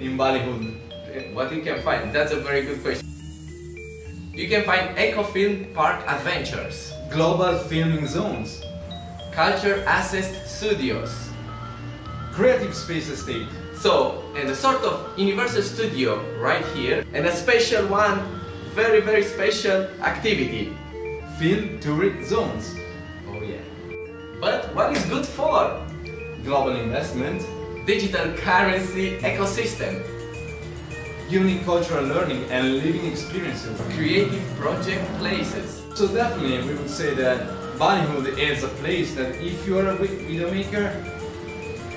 in 0.00 0.18
Bollywood? 0.18 0.74
What 1.34 1.54
you 1.54 1.62
can 1.62 1.80
find? 1.82 2.12
That's 2.12 2.32
a 2.32 2.40
very 2.40 2.62
good 2.62 2.82
question. 2.82 3.06
You 4.34 4.48
can 4.48 4.64
find 4.64 4.98
Ecofilm 4.98 5.66
Park 5.72 6.02
Adventures, 6.08 6.92
Global 7.10 7.58
filming 7.58 8.08
zones, 8.08 8.60
Culture 9.30 9.84
Assist 9.86 10.34
Studios, 10.48 11.30
Creative 12.32 12.74
Space 12.74 13.08
Estate, 13.08 13.46
So, 13.82 14.22
and 14.36 14.48
a 14.48 14.54
sort 14.54 14.82
of 14.84 15.18
universal 15.18 15.62
studio 15.62 16.22
right 16.38 16.64
here, 16.76 17.04
and 17.14 17.26
a 17.26 17.34
special 17.34 17.84
one, 17.88 18.20
very 18.74 19.00
very 19.00 19.24
special 19.24 19.88
activity. 20.02 20.70
Film 21.38 21.80
Tourist 21.80 22.30
Zones. 22.30 22.76
Oh 23.28 23.42
yeah. 23.42 23.58
But 24.40 24.72
what 24.76 24.92
is 24.96 25.04
good 25.06 25.26
for? 25.26 25.82
Global 26.44 26.76
investment, 26.76 27.42
Digital 27.86 28.32
currency 28.38 29.18
ecosystem, 29.18 29.98
unique 31.28 31.64
cultural 31.64 32.04
learning 32.06 32.44
and 32.50 32.78
living 32.78 33.06
experiences. 33.10 33.74
creative 33.96 34.44
project 34.60 35.02
places. 35.18 35.82
So 35.96 36.06
definitely 36.06 36.62
we 36.68 36.74
would 36.78 36.90
say 36.90 37.14
that 37.14 37.40
Bollywood 37.82 38.38
is 38.38 38.62
a 38.62 38.68
place 38.78 39.16
that 39.16 39.34
if 39.42 39.66
you 39.66 39.78
are 39.80 39.88
a 39.88 39.96
wi- 39.98 40.22
video 40.30 40.48
maker 40.54 40.94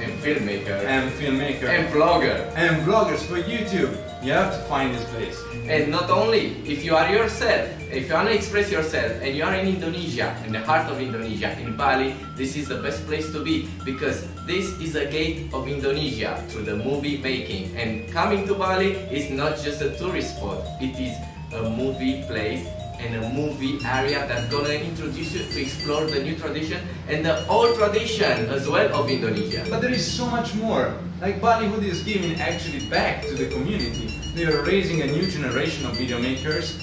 And 0.06 0.14
filmmaker. 0.22 0.78
and 0.86 1.10
filmmaker 1.18 1.66
And 1.66 1.90
vlogger. 1.90 2.38
and 2.56 2.86
vloggers 2.86 3.26
for 3.26 3.42
YouTube, 3.42 3.90
you 4.22 4.32
have 4.34 4.54
to 4.54 4.62
find 4.70 4.94
this 4.94 5.04
place. 5.10 5.38
And 5.66 5.90
not 5.90 6.10
only, 6.14 6.62
if 6.66 6.86
you 6.86 6.94
are 6.96 7.10
yourself, 7.10 7.70
if 7.90 8.08
you 8.08 8.14
want 8.14 8.30
to 8.30 8.36
express 8.36 8.70
yourself 8.70 9.18
and 9.22 9.34
you 9.36 9.44
are 9.44 9.56
in 9.58 9.66
Indonesia, 9.68 10.36
in 10.46 10.54
the 10.54 10.62
heart 10.62 10.86
of 10.92 11.02
Indonesia, 11.02 11.58
in 11.58 11.74
Bali, 11.76 12.14
this 12.38 12.56
is 12.56 12.68
the 12.70 12.78
best 12.86 13.06
place 13.10 13.32
to 13.34 13.42
be 13.42 13.66
because 13.84 14.30
this 14.46 14.78
is 14.78 14.94
a 14.96 15.06
gate 15.10 15.50
of 15.54 15.68
Indonesia 15.68 16.38
to 16.54 16.62
the 16.62 16.76
movie 16.78 17.18
making. 17.18 17.74
And 17.78 18.06
coming 18.14 18.46
to 18.46 18.54
Bali 18.54 18.94
is 19.10 19.30
not 19.34 19.58
just 19.58 19.82
a 19.82 19.90
tourist 19.98 20.38
spot, 20.38 20.62
it 20.82 20.94
is 21.02 21.18
a 21.54 21.66
movie 21.70 22.22
place 22.30 22.66
and 23.06 23.24
a 23.24 23.30
movie 23.30 23.78
area 23.86 24.26
that's 24.28 24.50
gonna 24.50 24.74
introduce 24.74 25.34
you 25.34 25.46
to 25.46 25.62
explore 25.62 26.06
the 26.06 26.22
new 26.24 26.36
tradition 26.36 26.82
and 27.08 27.24
the 27.26 27.46
old 27.48 27.78
tradition 27.78 28.50
as 28.50 28.68
well 28.68 28.90
of 28.94 29.10
Indonesia. 29.10 29.64
But 29.70 29.82
there 29.82 29.94
is 29.94 30.02
so 30.06 30.26
much 30.26 30.54
more. 30.56 30.94
Like 31.22 31.40
Bollywood 31.40 31.84
is 31.84 32.02
giving 32.04 32.42
actually 32.42 32.90
back 32.90 33.22
to 33.30 33.34
the 33.36 33.48
community. 33.48 34.10
They 34.36 34.46
are 34.46 34.64
raising 34.64 35.02
a 35.02 35.08
new 35.08 35.30
generation 35.30 35.86
of 35.86 35.96
video 35.96 36.20
makers. 36.20 36.76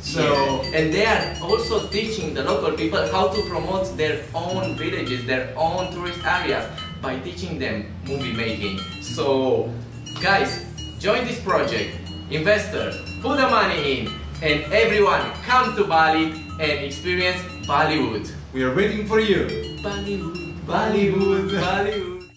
So 0.00 0.22
Yeah. 0.22 0.76
and 0.76 0.84
they 0.92 1.06
are 1.06 1.34
also 1.42 1.88
teaching 1.88 2.34
the 2.34 2.44
local 2.44 2.72
people 2.76 3.00
how 3.10 3.28
to 3.32 3.40
promote 3.48 3.96
their 3.96 4.20
own 4.34 4.76
villages, 4.76 5.24
their 5.26 5.50
own 5.56 5.90
tourist 5.94 6.20
areas 6.22 6.66
by 7.02 7.18
teaching 7.22 7.58
them 7.58 7.86
movie 8.06 8.32
making. 8.34 8.78
So, 9.02 9.66
guys, 10.22 10.62
join 11.00 11.26
this 11.26 11.40
project. 11.40 11.90
Investors, 12.30 12.98
put 13.22 13.38
the 13.38 13.48
money 13.48 13.80
in, 13.98 14.02
and 14.44 14.68
everyone 14.68 15.24
come 15.48 15.72
to 15.72 15.88
Bali 15.88 16.36
and 16.60 16.76
experience 16.84 17.40
Bollywood. 17.64 18.28
we 18.52 18.60
are 18.60 18.74
waiting 18.76 19.08
for 19.08 19.16
you. 19.16 19.48
Bollywood, 19.80 20.36
Bollywood. 20.68 21.48
Bollywood. 21.56 22.28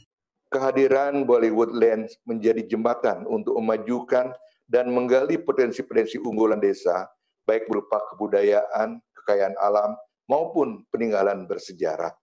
Kehadiran 0.47 1.27
Bollywood 1.27 1.75
Land 1.75 2.07
menjadi 2.23 2.63
jembatan 2.71 3.27
untuk 3.27 3.59
memajukan 3.59 4.31
dan 4.63 4.85
menggali 4.95 5.43
potensi-potensi 5.43 6.23
unggulan 6.23 6.63
desa, 6.63 7.03
baik 7.43 7.67
berupa 7.67 7.99
kebudayaan, 8.15 9.03
kekayaan 9.19 9.59
alam, 9.59 9.99
maupun 10.31 10.87
peninggalan 10.95 11.51
bersejarah. 11.51 12.15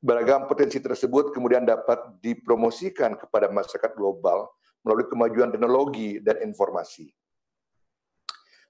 Beragam 0.00 0.48
potensi 0.48 0.80
tersebut 0.80 1.36
kemudian 1.36 1.68
dapat 1.68 2.16
dipromosikan 2.24 3.12
kepada 3.20 3.52
masyarakat 3.52 3.92
global 3.92 4.48
melalui 4.80 5.04
kemajuan 5.12 5.52
teknologi 5.52 6.16
dan 6.24 6.40
informasi. 6.40 7.12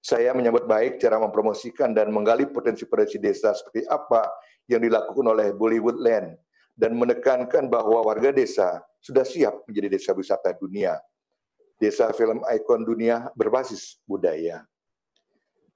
Saya 0.00 0.32
menyambut 0.32 0.64
baik 0.64 0.96
cara 0.96 1.20
mempromosikan 1.20 1.92
dan 1.92 2.08
menggali 2.08 2.48
potensi-potensi 2.48 3.20
desa 3.20 3.52
seperti 3.52 3.84
apa 3.84 4.24
yang 4.64 4.80
dilakukan 4.80 5.28
oleh 5.28 5.52
Bollywood 5.52 6.00
Land 6.00 6.40
dan 6.72 6.96
menekankan 6.96 7.68
bahwa 7.68 8.00
warga 8.00 8.32
desa 8.32 8.80
sudah 9.04 9.28
siap 9.28 9.68
menjadi 9.68 9.92
desa 9.92 10.16
wisata 10.16 10.56
dunia. 10.56 10.96
Desa 11.76 12.08
film 12.16 12.40
ikon 12.48 12.84
dunia 12.88 13.28
berbasis 13.36 14.00
budaya. 14.08 14.64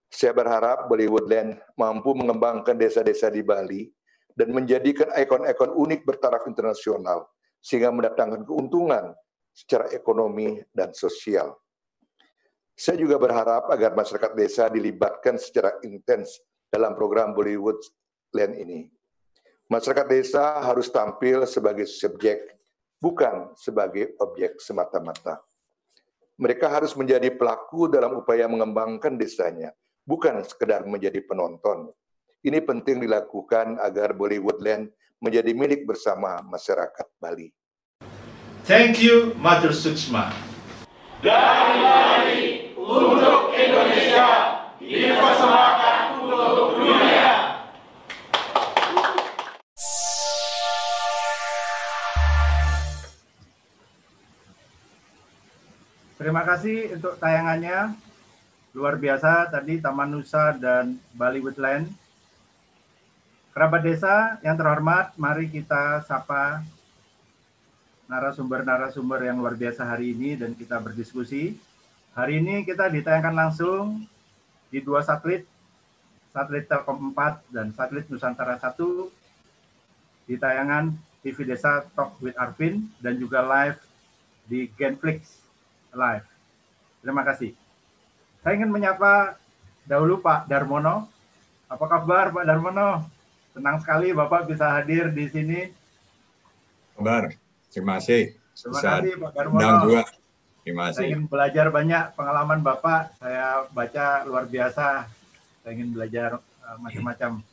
Saya 0.09 0.33
berharap 0.33 0.89
Bollywood 0.89 1.29
Land 1.29 1.61
mampu 1.77 2.17
mengembangkan 2.17 2.81
desa-desa 2.81 3.29
di 3.29 3.45
Bali 3.45 3.93
dan 4.33 4.57
menjadikan 4.57 5.13
ikon-ikon 5.13 5.77
unik 5.77 6.01
bertaraf 6.09 6.49
internasional 6.49 7.29
sehingga 7.61 7.93
mendatangkan 7.93 8.45
keuntungan 8.45 9.13
secara 9.53 9.89
ekonomi 9.93 10.61
dan 10.73 10.93
sosial. 10.97 11.57
Saya 12.75 12.99
juga 12.99 13.23
berharap 13.23 13.71
agar 13.71 13.95
masyarakat 13.95 14.35
desa 14.35 14.67
dilibatkan 14.67 15.39
secara 15.39 15.79
intens 15.87 16.43
dalam 16.67 16.99
program 16.99 17.31
Bollywood 17.31 17.79
Land 18.35 18.59
ini. 18.59 18.91
Masyarakat 19.71 20.07
desa 20.11 20.59
harus 20.59 20.91
tampil 20.91 21.47
sebagai 21.47 21.87
subjek, 21.87 22.51
bukan 22.99 23.55
sebagai 23.55 24.19
objek 24.19 24.59
semata-mata. 24.59 25.39
Mereka 26.35 26.67
harus 26.67 26.99
menjadi 26.99 27.31
pelaku 27.31 27.87
dalam 27.87 28.19
upaya 28.19 28.51
mengembangkan 28.51 29.15
desanya, 29.15 29.71
bukan 30.03 30.43
sekedar 30.43 30.83
menjadi 30.83 31.23
penonton. 31.23 31.95
Ini 32.43 32.59
penting 32.59 33.07
dilakukan 33.07 33.79
agar 33.79 34.19
Bollywoodland 34.19 34.91
menjadi 35.23 35.55
milik 35.55 35.87
bersama 35.87 36.43
masyarakat 36.43 37.07
Bali. 37.23 37.55
Thank 38.67 38.99
you, 38.99 39.31
Mother 39.39 39.71
Suksma. 39.71 40.35
Dari 41.23 41.77
Bali 41.81 42.34
untuk 42.85 43.57
Indonesia, 43.57 44.29
dipersembahkan 44.77 46.21
untuk 46.21 46.77
dunia. 46.77 47.33
Terima 56.21 56.43
kasih 56.45 57.01
untuk 57.01 57.17
tayangannya. 57.17 57.97
Luar 58.75 58.99
biasa 59.01 59.49
tadi 59.49 59.79
Taman 59.81 60.11
Nusa 60.13 60.53
dan 60.53 61.01
Bali 61.15 61.41
Woodland. 61.41 61.89
Kerabat 63.55 63.87
desa 63.87 64.37
yang 64.43 64.59
terhormat, 64.59 65.15
mari 65.15 65.47
kita 65.47 66.03
sapa 66.03 66.67
narasumber-narasumber 68.11 69.31
yang 69.31 69.39
luar 69.39 69.55
biasa 69.55 69.87
hari 69.87 70.11
ini 70.11 70.35
dan 70.35 70.59
kita 70.59 70.83
berdiskusi. 70.83 71.55
Hari 72.15 72.39
ini 72.39 72.63
kita 72.63 72.87
ditayangkan 72.95 73.35
langsung 73.35 74.07
di 74.71 74.79
dua 74.79 75.03
satelit, 75.03 75.51
satelit 76.31 76.71
Telkom 76.71 77.11
4 77.11 77.43
dan 77.51 77.75
satelit 77.75 78.07
Nusantara 78.07 78.55
1 78.55 78.79
di 80.31 80.39
tayangan 80.39 80.95
TV 81.27 81.43
Desa 81.43 81.83
Talk 81.99 82.15
with 82.23 82.39
Arvin 82.39 82.87
dan 83.03 83.19
juga 83.19 83.43
live 83.43 83.83
di 84.47 84.71
Genflix 84.79 85.43
Live. 85.91 86.23
Terima 87.03 87.27
kasih. 87.27 87.51
Saya 88.47 88.63
ingin 88.63 88.71
menyapa 88.71 89.35
dahulu 89.83 90.23
Pak 90.23 90.47
Darmono. 90.47 91.11
Apa 91.67 91.99
kabar 91.99 92.31
Pak 92.31 92.47
Darmono? 92.47 93.11
Senang 93.59 93.83
sekali 93.83 94.15
Bapak 94.15 94.47
bisa 94.47 94.71
hadir 94.71 95.11
di 95.11 95.27
sini. 95.27 95.67
Kabar. 96.95 97.35
Terima 97.75 97.99
kasih. 97.99 98.39
Terima 98.55 98.79
Bisa 98.79 99.03
kasih 99.03 99.13
Pak 99.19 99.31
Darmono. 99.35 99.83
juga. 99.83 100.03
Terima 100.65 100.89
Saya 100.89 100.97
kasih. 100.97 101.05
ingin 101.13 101.23
belajar 101.29 101.67
banyak 101.69 102.05
pengalaman 102.17 102.65
Bapak. 102.65 103.13
Saya 103.21 103.69
baca 103.69 104.25
luar 104.25 104.49
biasa. 104.49 105.05
Saya 105.61 105.71
ingin 105.77 105.93
belajar 105.93 106.41
uh, 106.41 106.77
macam-macam 106.81 107.45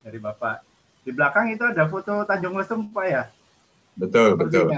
dari 0.00 0.16
Bapak. 0.16 0.64
Di 1.04 1.12
belakang 1.12 1.52
itu 1.52 1.60
ada 1.68 1.84
foto 1.84 2.24
Tanjung 2.24 2.56
Lesung 2.56 2.88
Pak 2.96 3.06
ya? 3.06 3.28
Betul, 4.00 4.40
betul. 4.40 4.72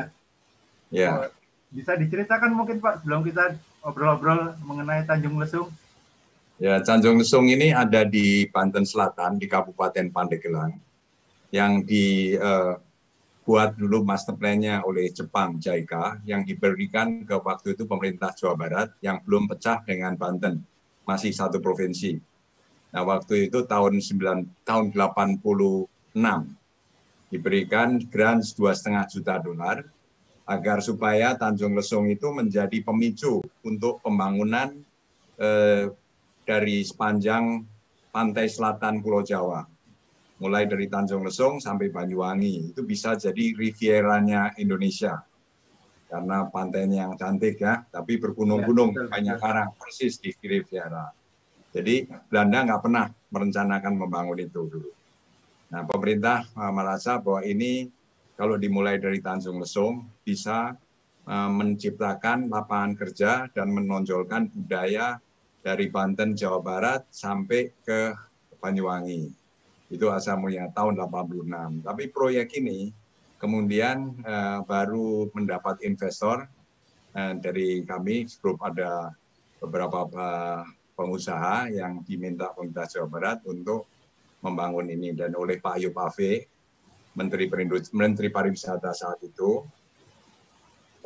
Ya. 0.90 1.22
Oh, 1.22 1.30
Bisa 1.70 1.94
diceritakan 1.94 2.50
mungkin 2.50 2.82
Pak 2.82 3.06
sebelum 3.06 3.22
kita 3.22 3.54
obrol-obrol 3.86 4.58
mengenai 4.66 5.06
Tanjung 5.06 5.38
Lesung? 5.38 5.70
Ya, 6.58 6.82
Tanjung 6.82 7.22
Lesung 7.22 7.46
ini 7.46 7.70
ada 7.70 8.02
di 8.02 8.50
Banten 8.50 8.82
Selatan, 8.82 9.38
di 9.38 9.46
Kabupaten 9.46 10.10
Pandeglang, 10.10 10.74
yang 11.54 11.86
dibuat 13.48 13.80
dulu 13.80 14.04
master 14.04 14.36
plan-nya 14.36 14.84
oleh 14.84 15.08
Jepang, 15.08 15.56
JICA, 15.56 16.20
yang 16.28 16.44
diberikan 16.44 17.24
ke 17.24 17.32
waktu 17.40 17.72
itu 17.72 17.88
pemerintah 17.88 18.36
Jawa 18.36 18.60
Barat, 18.60 18.92
yang 19.00 19.24
belum 19.24 19.48
pecah 19.48 19.80
dengan 19.88 20.20
Banten, 20.20 20.60
masih 21.08 21.32
satu 21.32 21.56
provinsi. 21.56 22.20
Nah, 22.92 23.08
waktu 23.08 23.48
itu 23.48 23.64
tahun 23.64 24.04
9, 24.04 24.68
tahun 24.68 24.92
86 24.92 25.40
diberikan 27.32 27.96
grant 28.12 28.44
dua 28.52 28.76
setengah 28.76 29.08
juta 29.08 29.40
dolar 29.40 29.80
agar 30.44 30.84
supaya 30.84 31.32
Tanjung 31.32 31.72
Lesung 31.72 32.04
itu 32.04 32.28
menjadi 32.28 32.84
pemicu 32.84 33.40
untuk 33.64 34.04
pembangunan 34.04 34.76
eh, 35.40 35.88
dari 36.44 36.84
sepanjang 36.84 37.64
pantai 38.12 38.44
selatan 38.44 39.00
Pulau 39.00 39.24
Jawa, 39.24 39.64
mulai 40.38 40.66
dari 40.70 40.86
Tanjung 40.86 41.26
Lesung 41.26 41.58
sampai 41.58 41.90
Banyuwangi 41.90 42.72
itu 42.74 42.80
bisa 42.86 43.18
jadi 43.18 43.54
Rivieranya 43.58 44.54
Indonesia 44.58 45.22
karena 46.08 46.48
pantainya 46.48 47.04
yang 47.04 47.14
cantik 47.20 47.60
ya, 47.60 47.84
tapi 47.92 48.16
bergunung-gunung 48.16 48.96
Ya, 48.96 49.04
banyak 49.12 49.36
karang 49.36 49.70
persis 49.76 50.16
di 50.16 50.32
Riviera. 50.40 51.12
Jadi 51.68 52.08
Belanda 52.32 52.64
nggak 52.64 52.80
pernah 52.80 53.06
merencanakan 53.28 53.94
membangun 54.00 54.40
itu 54.40 54.72
dulu. 54.72 54.90
Nah 55.68 55.84
pemerintah 55.84 56.48
eh, 56.48 56.72
merasa 56.72 57.20
bahwa 57.20 57.44
ini 57.44 57.92
kalau 58.40 58.56
dimulai 58.56 58.96
dari 58.96 59.20
Tanjung 59.20 59.60
Lesung 59.60 60.08
bisa 60.24 60.72
eh, 61.28 61.50
menciptakan 61.52 62.48
lapangan 62.48 62.96
kerja 62.96 63.52
dan 63.52 63.68
menonjolkan 63.68 64.48
budaya 64.48 65.20
dari 65.60 65.92
Banten, 65.92 66.32
Jawa 66.32 66.64
Barat 66.64 67.04
sampai 67.12 67.68
ke 67.84 68.16
Banyuwangi. 68.64 69.28
Itu 69.88 70.12
asal 70.12 70.36
mulanya 70.36 70.68
tahun 70.76 71.00
86. 71.00 71.84
Tapi 71.84 72.04
proyek 72.12 72.60
ini 72.60 72.92
kemudian 73.40 74.12
eh, 74.20 74.58
baru 74.68 75.32
mendapat 75.32 75.80
investor 75.86 76.44
eh, 77.16 77.34
dari 77.40 77.82
kami, 77.88 78.28
grup 78.42 78.60
ada 78.60 79.14
beberapa 79.58 80.04
eh, 80.12 80.62
pengusaha 80.98 81.70
yang 81.70 82.02
diminta 82.02 82.50
pemerintah 82.52 82.90
Jawa 82.90 83.08
Barat 83.08 83.38
untuk 83.46 83.86
membangun 84.42 84.90
ini 84.90 85.14
dan 85.14 85.34
oleh 85.34 85.62
Pak 85.62 85.78
Ayub 85.78 85.94
Ave, 85.98 86.46
Menteri 87.14 87.50
Menteri 87.94 88.28
Pariwisata 88.30 88.90
saat 88.94 89.18
itu, 89.22 89.62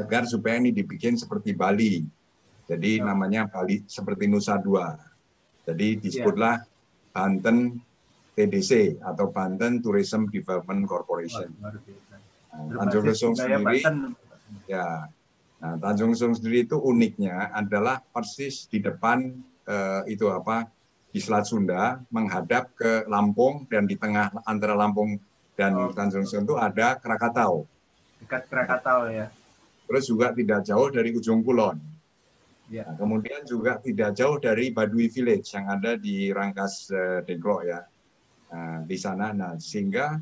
agar 0.00 0.24
supaya 0.24 0.60
ini 0.60 0.72
dibikin 0.72 1.16
seperti 1.16 1.52
Bali. 1.52 2.04
Jadi 2.68 3.04
namanya 3.04 3.48
Bali 3.48 3.84
seperti 3.84 4.28
Nusa 4.28 4.56
Dua. 4.56 4.96
Jadi 5.68 6.00
disebutlah 6.00 6.64
Banten 7.12 7.76
TDC 8.32 9.02
atau 9.04 9.28
Banten 9.28 9.84
Tourism 9.84 10.28
Development 10.32 10.88
Corporation. 10.88 11.52
Nah, 11.60 12.84
Tanjung 12.84 13.04
Lesung 13.08 13.34
sendiri, 13.36 13.84
ya. 14.68 15.08
Nah, 15.60 15.74
Tanjung 15.80 16.16
Lesung 16.16 16.32
sendiri 16.36 16.64
itu 16.64 16.76
uniknya 16.80 17.52
adalah 17.52 18.00
persis 18.00 18.68
di 18.68 18.80
depan 18.80 19.32
eh, 19.68 20.02
itu 20.08 20.28
apa 20.32 20.68
di 21.12 21.20
Selat 21.20 21.44
Sunda 21.44 22.00
menghadap 22.08 22.72
ke 22.72 23.04
Lampung 23.04 23.68
dan 23.68 23.84
di 23.84 24.00
tengah 24.00 24.32
antara 24.48 24.72
Lampung 24.72 25.20
dan 25.52 25.76
Tanjung 25.92 26.24
Lesung 26.24 26.48
itu 26.48 26.56
ada 26.56 26.96
Krakatau. 26.96 27.68
Dekat 28.24 28.48
Krakatau 28.48 29.12
ya. 29.12 29.28
Terus 29.84 30.04
juga 30.08 30.32
tidak 30.32 30.64
jauh 30.64 30.88
dari 30.88 31.12
ujung 31.12 31.44
kulon. 31.44 31.76
Ya. 32.72 32.88
Nah, 32.88 32.96
kemudian 32.96 33.44
juga 33.44 33.76
tidak 33.76 34.16
jauh 34.16 34.40
dari 34.40 34.72
Baduy 34.72 35.12
Village 35.12 35.52
yang 35.52 35.68
ada 35.68 36.00
di 36.00 36.32
Rangkas 36.32 36.88
eh, 36.88 37.20
Dengklok 37.28 37.68
ya. 37.68 37.84
Nah, 38.52 38.84
di 38.84 38.96
sana 39.00 39.32
nah 39.32 39.56
sehingga 39.56 40.20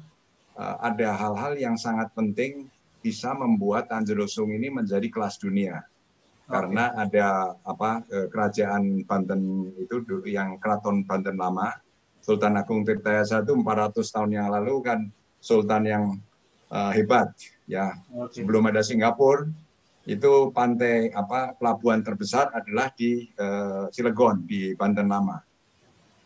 eh, 0.55 0.77
ada 0.79 1.19
hal-hal 1.19 1.59
yang 1.59 1.75
sangat 1.75 2.15
penting 2.15 2.71
bisa 3.03 3.35
membuat 3.35 3.91
Tanjung 3.91 4.23
Lesung 4.23 4.51
ini 4.55 4.71
menjadi 4.71 5.11
kelas 5.11 5.41
dunia. 5.43 5.83
Karena 6.47 6.95
ada 6.95 7.55
apa 7.67 8.07
eh, 8.07 8.27
kerajaan 8.31 9.03
Banten 9.07 9.71
itu 9.79 10.03
dulu 10.07 10.27
yang 10.31 10.59
keraton 10.63 11.03
Banten 11.03 11.35
lama 11.35 11.75
Sultan 12.21 12.59
Agung 12.59 12.87
Tirtayasa 12.87 13.43
itu 13.43 13.57
400 13.57 13.97
tahun 14.05 14.31
yang 14.31 14.49
lalu 14.53 14.75
kan 14.83 15.01
sultan 15.43 15.83
yang 15.87 16.05
eh, 16.71 16.91
hebat 16.99 17.35
ya. 17.67 17.95
Oke. 18.15 18.43
Sebelum 18.43 18.67
ada 18.71 18.83
Singapura 18.83 19.47
itu 20.09 20.51
pantai 20.51 21.13
apa 21.15 21.55
pelabuhan 21.55 22.03
terbesar 22.03 22.51
adalah 22.51 22.91
di 22.95 23.31
eh, 23.31 23.85
Cilegon 23.91 24.47
di 24.47 24.75
Banten 24.79 25.11
lama. 25.11 25.39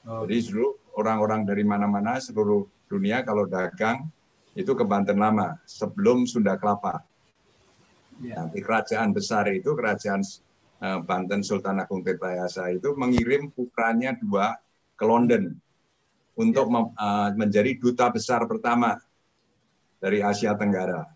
Jadi 0.04 0.36
seluruh 0.36 0.83
orang-orang 0.94 1.46
dari 1.46 1.66
mana-mana 1.66 2.18
seluruh 2.22 2.66
dunia 2.86 3.26
kalau 3.26 3.46
dagang 3.50 4.06
itu 4.54 4.70
ke 4.72 4.86
Banten 4.86 5.18
lama 5.18 5.58
sebelum 5.66 6.24
Sunda 6.30 6.54
Kelapa. 6.54 7.02
Ya. 8.22 8.46
Nanti 8.46 8.62
kerajaan 8.62 9.10
besar 9.10 9.50
itu 9.50 9.74
kerajaan 9.74 10.22
eh, 10.78 10.98
Banten 11.02 11.42
Sultan 11.42 11.82
Agung 11.82 12.06
Tirtayasa 12.06 12.70
itu 12.70 12.94
mengirim 12.94 13.50
putranya 13.50 14.14
dua 14.14 14.54
ke 14.94 15.02
London 15.02 15.58
untuk 16.38 16.70
mem- 16.70 16.94
eh, 16.94 17.30
menjadi 17.34 17.74
duta 17.74 18.06
besar 18.14 18.46
pertama 18.46 19.02
dari 19.98 20.22
Asia 20.22 20.54
Tenggara. 20.54 21.10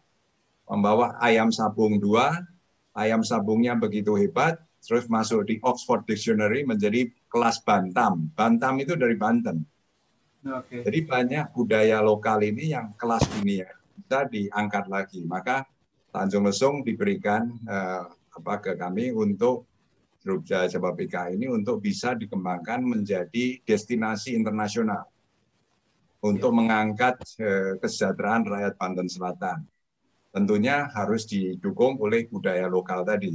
Membawa 0.66 1.16
ayam 1.22 1.48
sabung 1.54 1.96
dua, 1.96 2.44
ayam 2.92 3.22
sabungnya 3.22 3.78
begitu 3.78 4.18
hebat, 4.18 4.58
terus 4.82 5.06
masuk 5.06 5.46
di 5.46 5.62
Oxford 5.62 6.04
Dictionary 6.04 6.66
menjadi 6.66 7.08
kelas 7.28 7.62
Bantam. 7.62 8.32
Bantam 8.32 8.80
itu 8.80 8.96
dari 8.96 9.14
Banten. 9.14 9.62
Oke. 10.48 10.82
Jadi 10.82 11.00
banyak 11.04 11.52
budaya 11.52 12.00
lokal 12.00 12.40
ini 12.42 12.72
yang 12.72 12.96
kelas 12.96 13.24
dunia 13.36 13.68
bisa 13.98 14.24
diangkat 14.30 14.84
lagi. 14.88 15.20
Maka 15.26 15.66
Tanjung 16.08 16.48
Lesung 16.48 16.80
diberikan 16.80 17.52
eh, 17.68 18.04
apa 18.08 18.54
ke 18.62 18.78
kami 18.78 19.12
untuk 19.12 19.68
grup 20.22 20.46
Jawa 20.46 20.94
PK 20.94 21.36
ini 21.36 21.46
untuk 21.50 21.82
bisa 21.82 22.14
dikembangkan 22.14 22.84
menjadi 22.84 23.60
destinasi 23.62 24.34
internasional 24.34 25.06
untuk 26.22 26.50
mengangkat 26.54 27.22
eh, 27.42 27.74
kesejahteraan 27.78 28.46
rakyat 28.46 28.74
Banten 28.78 29.08
Selatan. 29.10 29.66
Tentunya 30.28 30.86
harus 30.92 31.24
didukung 31.24 31.98
oleh 31.98 32.28
budaya 32.28 32.68
lokal 32.68 33.02
tadi, 33.02 33.34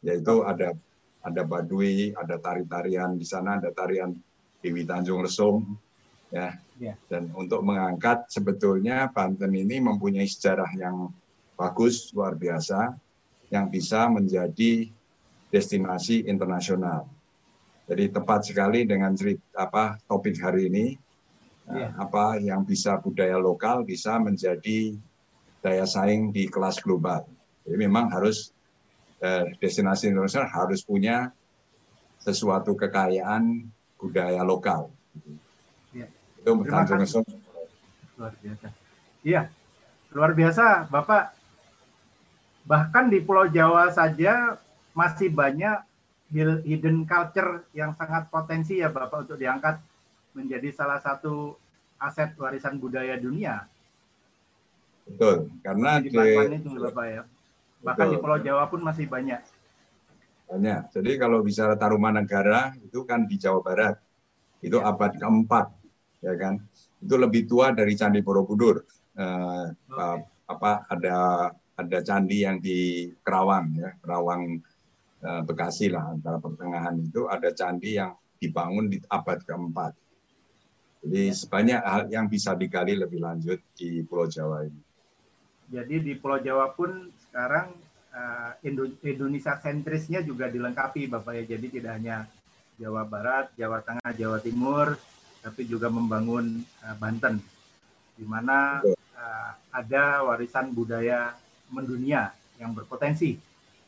yaitu 0.00 0.46
ada 0.46 0.72
ada 1.20 1.42
Baduy, 1.44 2.16
ada 2.16 2.40
tari-tarian 2.40 3.16
di 3.16 3.26
sana, 3.28 3.60
ada 3.60 3.70
tarian 3.72 4.16
Dewi 4.60 4.84
Tanjung 4.88 5.24
Lesung, 5.24 5.64
ya. 6.32 6.56
Ya. 6.80 6.96
Dan 7.12 7.28
untuk 7.36 7.60
mengangkat 7.60 8.32
sebetulnya 8.32 9.12
Banten 9.12 9.52
ini 9.52 9.84
mempunyai 9.84 10.24
sejarah 10.24 10.72
yang 10.80 11.12
bagus, 11.52 12.08
luar 12.16 12.32
biasa, 12.32 12.96
yang 13.52 13.68
bisa 13.68 14.08
menjadi 14.08 14.88
destinasi 15.52 16.24
internasional. 16.24 17.04
Jadi 17.84 18.08
tepat 18.08 18.48
sekali 18.48 18.88
dengan 18.88 19.12
cerita 19.12 19.68
apa 19.68 20.00
topik 20.08 20.40
hari 20.40 20.72
ini, 20.72 20.86
Iya. 21.70 21.86
eh, 21.86 21.90
apa 22.00 22.40
yang 22.40 22.64
bisa 22.64 22.96
budaya 22.98 23.36
lokal 23.36 23.84
bisa 23.84 24.16
menjadi 24.16 24.96
daya 25.60 25.84
saing 25.84 26.32
di 26.32 26.48
kelas 26.48 26.80
global. 26.80 27.28
Jadi 27.62 27.76
memang 27.76 28.08
harus 28.08 28.56
destinasi 29.60 30.08
internasional 30.08 30.48
harus 30.48 30.80
punya 30.80 31.32
sesuatu 32.20 32.72
kekayaan 32.76 33.68
budaya 34.00 34.40
lokal. 34.44 34.88
Iya. 35.92 36.08
Itu 36.40 36.52
Terima 36.64 36.84
kasih. 36.88 37.24
Luar 38.16 38.34
biasa. 38.40 38.66
Iya, 39.20 39.42
luar 40.12 40.32
biasa, 40.32 40.64
Bapak. 40.88 41.36
Bahkan 42.64 43.04
di 43.08 43.18
Pulau 43.24 43.48
Jawa 43.48 43.88
saja 43.92 44.60
masih 44.92 45.32
banyak 45.32 45.80
hidden 46.64 47.08
culture 47.08 47.64
yang 47.76 47.96
sangat 47.96 48.28
potensi 48.28 48.80
ya, 48.80 48.92
Bapak, 48.92 49.28
untuk 49.28 49.40
diangkat 49.40 49.80
menjadi 50.36 50.72
salah 50.72 51.00
satu 51.00 51.56
aset 52.00 52.32
warisan 52.40 52.80
budaya 52.80 53.16
dunia. 53.20 53.68
Betul, 55.04 55.50
karena 55.64 55.98
di 55.98 56.08
di, 56.12 56.20
itu, 56.56 56.70
Bapak 56.78 57.06
ya. 57.08 57.22
Bahkan 57.80 58.06
di 58.12 58.16
Betul. 58.16 58.22
Pulau 58.22 58.38
Jawa 58.40 58.64
pun 58.68 58.80
masih 58.84 59.08
banyak. 59.08 59.40
banyak. 60.50 60.82
Jadi 60.90 61.10
kalau 61.14 61.46
bicara 61.46 61.78
Tarumanegara 61.78 62.74
itu 62.82 63.06
kan 63.06 63.22
di 63.22 63.38
Jawa 63.38 63.62
Barat, 63.62 63.94
itu 64.58 64.82
abad 64.82 65.14
keempat, 65.14 65.70
ya 66.20 66.34
kan? 66.34 66.58
Itu 66.98 67.14
lebih 67.14 67.46
tua 67.46 67.70
dari 67.70 67.94
Candi 67.94 68.18
Borobudur. 68.18 68.82
Eh, 69.14 69.66
apa- 69.94 70.26
apa 70.50 70.70
ada 70.90 71.16
ada 71.78 71.98
candi 72.04 72.44
yang 72.44 72.60
di 72.60 73.08
Kerawang 73.22 73.78
ya, 73.78 73.90
Kerawang 74.02 74.58
eh, 75.22 75.42
Bekasi 75.46 75.88
lah 75.88 76.12
antara 76.12 76.42
pertengahan 76.42 76.98
itu 76.98 77.30
ada 77.30 77.54
candi 77.54 77.96
yang 77.96 78.12
dibangun 78.36 78.90
di 78.90 78.98
abad 79.06 79.38
keempat. 79.46 79.92
Jadi 81.00 81.32
sebanyak 81.32 81.80
hal 81.80 82.02
yang 82.12 82.26
bisa 82.28 82.52
digali 82.52 82.92
lebih 82.98 83.24
lanjut 83.24 83.62
di 83.72 84.04
Pulau 84.04 84.28
Jawa 84.28 84.68
ini. 84.68 84.82
Jadi 85.70 85.96
di 86.04 86.12
Pulau 86.18 86.42
Jawa 86.42 86.74
pun 86.76 87.08
sekarang 87.30 87.72
Indo- 88.66 88.98
Indonesia 89.06 89.54
sentrisnya 89.62 90.20
juga 90.20 90.50
dilengkapi 90.50 91.06
Bapak 91.06 91.32
ya. 91.40 91.56
Jadi 91.56 91.78
tidak 91.78 91.94
hanya 91.96 92.26
Jawa 92.74 93.06
Barat, 93.06 93.54
Jawa 93.54 93.80
Tengah, 93.86 94.10
Jawa 94.18 94.42
Timur, 94.42 94.98
tapi 95.40 95.64
juga 95.64 95.88
membangun 95.88 96.60
eh, 96.60 96.96
Banten, 96.98 97.40
di 98.18 98.24
mana 98.26 98.82
eh, 98.84 99.50
ada 99.72 100.26
warisan 100.26 100.74
budaya 100.74 101.32
mendunia 101.70 102.34
yang 102.58 102.74
berpotensi 102.74 103.38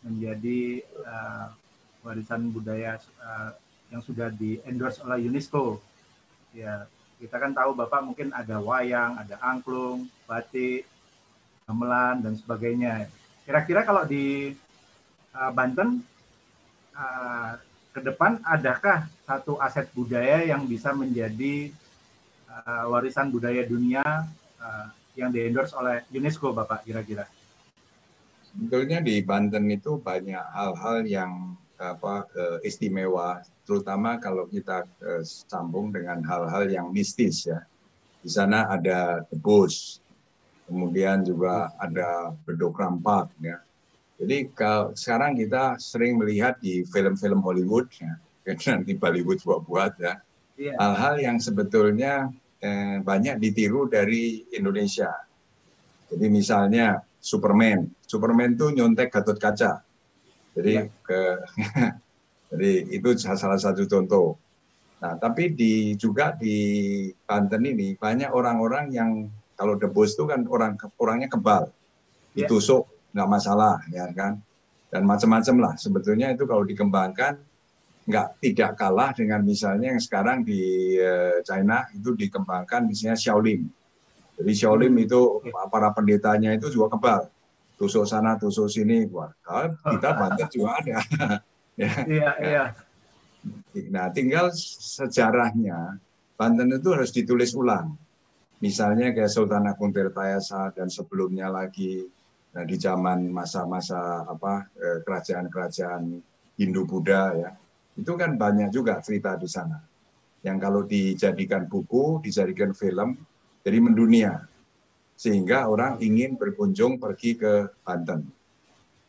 menjadi 0.06 0.80
eh, 0.84 1.46
warisan 2.06 2.48
budaya 2.52 2.96
eh, 3.00 3.50
yang 3.92 4.00
sudah 4.00 4.32
di 4.32 4.62
endorse 4.64 5.02
oleh 5.04 5.24
UNESCO. 5.28 5.82
Ya, 6.54 6.84
kita 7.20 7.36
kan 7.42 7.52
tahu 7.52 7.74
Bapak 7.76 8.00
mungkin 8.06 8.30
ada 8.32 8.60
wayang, 8.60 9.18
ada 9.20 9.36
angklung, 9.40 10.08
batik, 10.28 10.84
gamelan 11.64 12.20
dan 12.24 12.36
sebagainya. 12.36 13.08
Kira-kira 13.42 13.82
kalau 13.82 14.06
di 14.06 14.54
uh, 15.34 15.50
Banten 15.50 15.98
uh, 16.94 17.58
ke 17.90 18.00
depan 18.00 18.38
adakah 18.46 19.10
satu 19.26 19.58
aset 19.58 19.90
budaya 19.92 20.46
yang 20.46 20.64
bisa 20.64 20.94
menjadi 20.94 21.74
uh, 22.46 22.86
warisan 22.88 23.34
budaya 23.34 23.66
dunia 23.66 24.02
uh, 24.62 24.86
yang 25.18 25.34
diendorse 25.34 25.74
oleh 25.74 26.06
UNESCO, 26.14 26.54
Bapak 26.54 26.86
kira-kira? 26.86 27.26
Sebetulnya 28.46 29.02
di 29.02 29.20
Banten 29.20 29.66
itu 29.68 29.98
banyak 29.98 30.44
hal-hal 30.54 31.04
yang 31.08 31.32
apa 31.82 32.30
istimewa, 32.62 33.42
terutama 33.66 34.14
kalau 34.22 34.46
kita 34.46 34.86
sambung 35.26 35.90
dengan 35.90 36.22
hal-hal 36.22 36.70
yang 36.70 36.86
mistis 36.94 37.42
ya. 37.42 37.66
Di 38.22 38.30
sana 38.30 38.70
ada 38.70 39.26
debus, 39.26 39.98
kemudian 40.72 41.20
juga 41.20 41.68
ada 41.76 42.32
bedok 42.48 42.80
rampak 42.80 43.28
ya. 43.44 43.60
Jadi 44.16 44.48
kalau 44.56 44.96
sekarang 44.96 45.36
kita 45.36 45.76
sering 45.76 46.16
melihat 46.16 46.56
di 46.56 46.86
film-film 46.88 47.44
Hollywood 47.44 47.92
ya, 48.00 48.16
nanti 48.72 48.96
Bollywood 48.96 49.44
buat-buat 49.44 49.92
ya, 50.00 50.14
Iya. 50.56 50.76
hal-hal 50.78 51.14
yang 51.18 51.36
sebetulnya 51.42 52.30
eh, 52.62 53.02
banyak 53.02 53.42
ditiru 53.42 53.90
dari 53.90 54.46
Indonesia. 54.54 55.10
Jadi 56.12 56.26
misalnya 56.30 57.02
Superman, 57.18 57.88
Superman 58.06 58.54
tuh 58.54 58.70
nyontek 58.70 59.10
Gatot 59.10 59.40
Kaca. 59.40 59.82
Jadi 60.52 60.86
ke 61.02 61.20
jadi 62.52 62.72
itu 62.94 63.08
salah 63.18 63.58
satu 63.58 63.88
contoh. 63.88 64.36
Nah, 65.02 65.18
tapi 65.18 65.50
di 65.50 65.98
juga 65.98 66.30
di 66.38 67.10
Banten 67.26 67.66
ini 67.66 67.98
banyak 67.98 68.30
orang-orang 68.30 68.86
yang 68.94 69.10
kalau 69.62 69.78
debus 69.78 70.18
itu 70.18 70.26
kan 70.26 70.42
orang 70.50 70.74
orangnya 70.98 71.30
kebal, 71.30 71.70
Ya. 72.34 72.50
ditusuk 72.50 72.90
nggak 73.14 73.28
masalah 73.30 73.78
ya 73.94 74.10
kan, 74.10 74.42
dan 74.90 75.06
macam-macam 75.06 75.56
lah. 75.62 75.74
Sebetulnya 75.78 76.34
itu 76.34 76.50
kalau 76.50 76.66
dikembangkan 76.66 77.38
nggak 78.02 78.42
tidak 78.42 78.74
kalah 78.74 79.14
dengan 79.14 79.46
misalnya 79.46 79.94
yang 79.94 80.02
sekarang 80.02 80.42
di 80.42 80.98
eh, 80.98 81.38
China 81.46 81.86
itu 81.94 82.10
dikembangkan 82.18 82.90
misalnya 82.90 83.14
Shaolin. 83.14 83.62
Jadi 84.42 84.52
Shaolin 84.58 84.98
itu 84.98 85.38
para 85.70 85.94
pendetanya 85.94 86.58
itu 86.58 86.66
juga 86.74 86.98
kebal, 86.98 87.30
tusuk 87.78 88.02
sana 88.02 88.34
tusuk 88.34 88.66
sini. 88.66 89.06
Wah, 89.14 89.30
kita 89.86 90.10
Banten 90.18 90.48
juga 90.50 90.82
ada. 90.82 90.98
ya. 91.78 91.90
Iya, 92.02 92.30
iya. 92.42 92.64
Nah, 93.94 94.10
tinggal 94.10 94.50
sejarahnya 94.56 96.02
Banten 96.34 96.74
itu 96.74 96.88
harus 96.90 97.14
ditulis 97.14 97.54
ulang. 97.54 97.94
Misalnya 98.62 99.10
kayak 99.10 99.26
Sultan 99.26 99.66
Agung 99.66 99.90
Tirtayasa 99.90 100.70
dan 100.70 100.86
sebelumnya 100.86 101.50
lagi 101.50 102.06
nah, 102.54 102.62
di 102.62 102.78
zaman 102.78 103.26
masa-masa 103.26 104.22
apa 104.22 104.70
eh, 104.78 104.98
kerajaan-kerajaan 105.02 106.02
Hindu 106.54 106.86
Buddha 106.86 107.34
ya. 107.34 107.50
Itu 107.98 108.14
kan 108.14 108.38
banyak 108.38 108.70
juga 108.70 109.02
cerita 109.02 109.34
di 109.34 109.50
sana. 109.50 109.82
Yang 110.46 110.58
kalau 110.62 110.82
dijadikan 110.86 111.66
buku, 111.66 112.22
dijadikan 112.22 112.70
film, 112.70 113.18
jadi 113.66 113.78
mendunia. 113.82 114.46
Sehingga 115.18 115.66
orang 115.66 115.98
ingin 115.98 116.38
berkunjung 116.38 117.02
pergi 117.02 117.34
ke 117.34 117.66
Banten. 117.82 118.30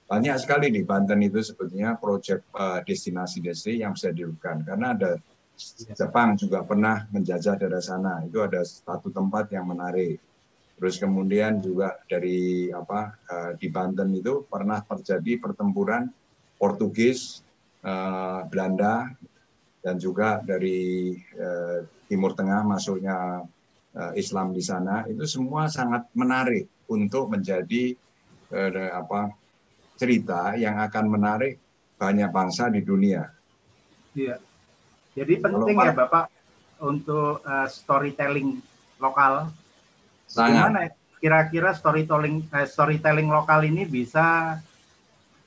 Banyak 0.09 0.35
sekali 0.41 0.73
di 0.73 0.81
Banten 0.81 1.21
itu 1.21 1.45
sebetulnya 1.45 1.93
proyek 2.01 2.41
eh, 2.57 2.79
destinasi-destinasi 2.89 3.85
yang 3.85 3.93
bisa 3.93 4.09
dilakukan. 4.09 4.65
Karena 4.65 4.97
ada 4.97 5.13
Jepang 5.93 6.33
juga 6.33 6.65
pernah 6.65 7.05
menjajah 7.13 7.55
daerah 7.61 7.83
sana. 7.83 8.25
Itu 8.25 8.41
ada 8.41 8.65
satu 8.65 9.13
tempat 9.13 9.53
yang 9.53 9.69
menarik. 9.69 10.17
Terus 10.77 10.97
kemudian 10.97 11.61
juga 11.61 12.01
dari 12.09 12.67
apa 12.73 13.13
eh, 13.29 13.51
di 13.61 13.69
Banten 13.69 14.09
itu 14.17 14.43
pernah 14.49 14.81
terjadi 14.81 15.37
pertempuran 15.37 16.09
Portugis, 16.57 17.45
eh, 17.85 18.41
Belanda, 18.49 19.13
dan 19.79 19.95
juga 20.01 20.41
dari 20.41 21.13
eh, 21.15 21.79
Timur 22.09 22.33
Tengah 22.33 22.61
masuknya 22.65 23.41
Islam 24.17 24.57
di 24.57 24.63
sana. 24.65 25.05
Itu 25.05 25.29
semua 25.29 25.69
sangat 25.69 26.09
menarik 26.17 26.65
untuk 26.89 27.29
menjadi 27.29 27.93
apa 28.89 29.29
cerita 29.93 30.57
yang 30.57 30.81
akan 30.81 31.05
menarik 31.13 31.61
banyak 32.01 32.25
bangsa 32.33 32.73
di 32.73 32.81
dunia. 32.81 33.21
Iya. 34.17 34.41
Jadi 35.13 35.33
penting 35.39 35.77
ya 35.77 35.93
Bapak 35.93 36.25
untuk 36.81 37.45
uh, 37.45 37.67
storytelling 37.69 38.57
lokal. 38.97 39.53
Sangat. 40.25 40.49
Gimana 40.51 40.79
ya? 40.89 40.91
kira-kira 41.23 41.71
storytelling 41.71 42.51
eh, 42.51 42.67
storytelling 42.67 43.31
lokal 43.31 43.63
ini 43.63 43.87
bisa 43.87 44.59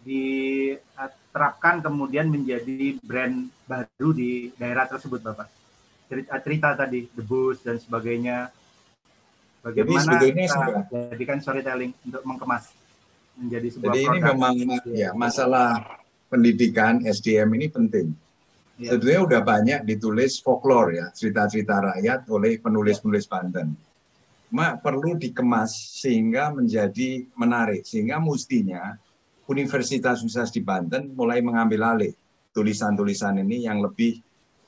diterapkan 0.00 1.84
kemudian 1.84 2.32
menjadi 2.32 2.96
brand 3.04 3.52
baru 3.68 4.08
di 4.16 4.56
daerah 4.56 4.88
tersebut, 4.88 5.20
Bapak? 5.20 5.52
Cerita, 6.08 6.32
cerita 6.40 6.68
tadi, 6.80 7.04
debus 7.12 7.60
dan 7.60 7.76
sebagainya. 7.76 8.48
Bagaimana 9.60 10.16
sebetulnya 10.16 10.46
kita 10.48 10.54
sudah. 10.56 10.82
jadikan 11.12 11.38
storytelling 11.44 11.92
untuk 12.08 12.22
mengemas 12.24 12.72
menjadi 13.36 13.68
sebuah 13.76 13.92
Jadi 13.92 14.00
ini 14.00 14.18
produk? 14.22 14.32
memang 14.32 14.54
ya 14.96 15.10
masalah 15.12 16.00
pendidikan 16.32 17.04
SDM 17.04 17.52
ini 17.52 17.66
penting. 17.68 18.16
Iya. 18.76 18.92
Sebetulnya 18.92 19.20
udah 19.24 19.40
banyak 19.40 19.80
ditulis 19.88 20.36
folklore 20.44 21.00
ya, 21.00 21.06
cerita-cerita 21.08 21.80
rakyat 21.80 22.28
oleh 22.28 22.60
penulis-penulis 22.60 23.24
Banten. 23.24 23.72
Cuma 24.52 24.76
perlu 24.76 25.16
dikemas 25.16 25.72
sehingga 25.72 26.52
menjadi 26.52 27.24
menarik. 27.34 27.88
Sehingga 27.88 28.20
mestinya 28.20 28.94
Universitas 29.48 30.20
Universitas 30.20 30.52
di 30.52 30.60
Banten 30.60 31.16
mulai 31.16 31.40
mengambil 31.40 31.96
alih 31.96 32.12
tulisan-tulisan 32.52 33.40
ini 33.40 33.64
yang 33.64 33.80
lebih 33.80 34.20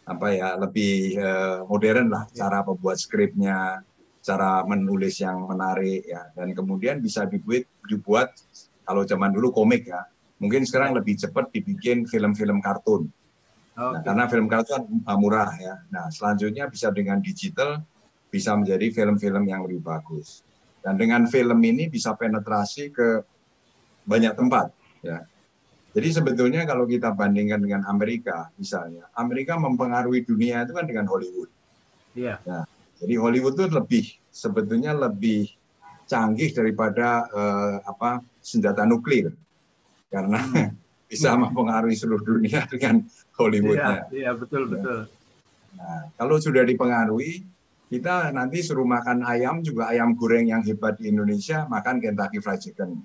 apa 0.08 0.32
ya 0.32 0.48
lebih 0.56 1.20
uh, 1.20 1.68
modern 1.68 2.08
lah 2.08 2.24
cara 2.32 2.64
membuat 2.64 2.96
skripnya, 2.96 3.84
cara 4.24 4.64
menulis 4.64 5.20
yang 5.24 5.48
menarik 5.48 6.04
ya 6.04 6.28
dan 6.36 6.52
kemudian 6.52 7.00
bisa 7.00 7.24
dibuat 7.24 7.64
dibuat 7.88 8.36
kalau 8.84 9.04
zaman 9.08 9.32
dulu 9.32 9.54
komik 9.54 9.88
ya 9.88 10.04
mungkin 10.36 10.68
sekarang 10.68 10.92
lebih 10.92 11.16
cepat 11.16 11.48
dibikin 11.48 12.04
film-film 12.04 12.60
kartun 12.60 13.08
okay. 13.78 13.94
nah, 13.94 14.02
karena 14.02 14.24
film 14.26 14.46
kartun 14.50 14.82
murah 15.06 15.54
ya 15.62 15.78
nah 15.94 16.10
selanjutnya 16.10 16.66
bisa 16.66 16.90
dengan 16.90 17.22
digital 17.22 17.78
bisa 18.28 18.58
menjadi 18.58 18.90
film-film 18.90 19.46
yang 19.46 19.62
lebih 19.64 19.80
bagus 19.80 20.42
dan 20.82 20.98
dengan 20.98 21.30
film 21.30 21.62
ini 21.62 21.86
bisa 21.86 22.18
penetrasi 22.18 22.90
ke 22.90 23.22
banyak 24.04 24.34
tempat 24.34 24.74
ya 25.06 25.22
jadi 25.98 26.08
sebetulnya 26.14 26.62
kalau 26.68 26.84
kita 26.84 27.10
bandingkan 27.16 27.58
dengan 27.58 27.82
Amerika 27.88 28.52
misalnya, 28.54 29.08
Amerika 29.16 29.58
mempengaruhi 29.58 30.22
dunia 30.22 30.62
itu 30.62 30.70
kan 30.76 30.84
dengan 30.84 31.08
Hollywood. 31.08 31.50
Iya. 32.14 32.38
Nah, 32.44 32.62
jadi 33.02 33.14
Hollywood 33.18 33.58
itu 33.58 33.66
lebih 33.66 34.04
sebetulnya 34.28 34.92
lebih 34.94 35.48
canggih 36.06 36.54
daripada 36.54 37.26
uh, 37.32 37.74
apa 37.82 38.22
senjata 38.38 38.86
nuklir 38.86 39.34
karena 40.08 40.40
hmm. 40.40 40.70
bisa 41.10 41.34
mempengaruhi 41.34 41.96
seluruh 41.96 42.22
dunia 42.22 42.62
dengan 42.72 43.02
Hollywoodnya. 43.38 44.10
Iya, 44.10 44.12
iya 44.12 44.30
betul 44.34 44.66
ya. 44.66 44.70
betul. 44.74 44.98
Nah, 45.78 46.02
kalau 46.18 46.36
sudah 46.42 46.66
dipengaruhi, 46.66 47.46
kita 47.88 48.34
nanti 48.36 48.60
suruh 48.60 48.84
makan 48.84 49.24
ayam 49.24 49.64
juga 49.64 49.88
ayam 49.88 50.12
goreng 50.12 50.50
yang 50.50 50.60
hebat 50.60 51.00
di 51.00 51.08
Indonesia, 51.08 51.64
makan 51.70 52.02
Kentucky 52.02 52.42
Fried 52.42 52.60
Chicken. 52.60 53.00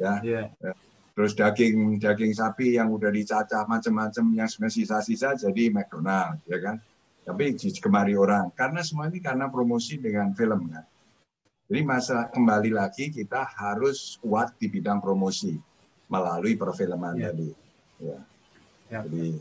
Ya. 0.00 0.18
Yeah. 0.24 0.74
Terus 1.14 1.34
daging 1.34 1.98
daging 1.98 2.30
sapi 2.30 2.78
yang 2.78 2.94
udah 2.94 3.10
dicacah 3.10 3.66
macam-macam 3.66 4.24
yang 4.38 4.46
sisa-sisa 4.46 5.34
jadi 5.34 5.70
McDonald, 5.74 6.38
ya 6.46 6.58
kan? 6.62 6.78
Tapi 7.26 7.58
kemari 7.82 8.14
orang 8.14 8.54
karena 8.54 8.80
semua 8.80 9.10
ini 9.10 9.18
karena 9.18 9.50
promosi 9.50 9.98
dengan 9.98 10.30
film 10.32 10.70
kan. 10.70 10.86
Jadi 11.68 11.80
masa 11.84 12.30
kembali 12.32 12.72
lagi 12.72 13.12
kita 13.12 13.44
harus 13.44 14.16
kuat 14.24 14.56
di 14.56 14.72
bidang 14.72 15.02
promosi 15.04 15.58
melalui 16.08 16.56
perfilman 16.56 17.20
ya. 17.20 17.28
tadi. 17.28 17.50
Ya. 18.00 18.18
ya. 18.88 19.00
Jadi 19.04 19.36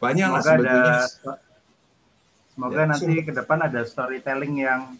banyak 0.00 0.28
lah 0.32 0.40
sebetulnya. 0.40 0.94
Ada, 1.04 1.32
semoga 2.56 2.82
ya, 2.82 2.86
nanti 2.88 3.14
ke 3.20 3.32
depan 3.36 3.58
ada 3.60 3.80
storytelling 3.84 4.54
yang 4.64 4.96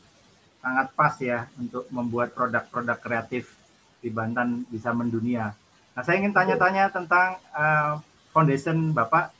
sangat 0.61 0.89
pas 0.93 1.15
ya 1.19 1.49
untuk 1.57 1.89
membuat 1.89 2.37
produk-produk 2.37 3.01
kreatif 3.01 3.57
di 4.05 4.13
Banten 4.13 4.69
bisa 4.69 4.93
mendunia. 4.93 5.57
Nah, 5.97 6.03
saya 6.05 6.21
ingin 6.21 6.37
tanya-tanya 6.37 6.93
tentang 6.93 7.41
uh, 7.57 8.01
foundation 8.31 8.93
Bapak 8.93 9.33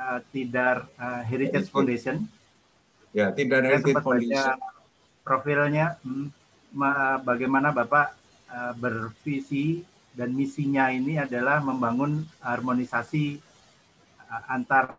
uh, 0.00 0.18
Tidar 0.32 0.88
uh, 0.96 1.22
Heritage 1.24 1.68
Foundation. 1.68 2.24
Ya, 3.12 3.32
Tidar 3.32 3.64
Heritage 3.64 4.00
Foundation. 4.00 4.56
Profilnya, 5.24 6.00
hmm, 6.04 6.32
bagaimana 7.24 7.72
Bapak 7.72 8.16
uh, 8.48 8.72
bervisi 8.76 9.84
dan 10.16 10.32
misinya 10.32 10.88
ini 10.88 11.20
adalah 11.20 11.60
membangun 11.60 12.24
harmonisasi 12.40 13.45
antar 14.46 14.98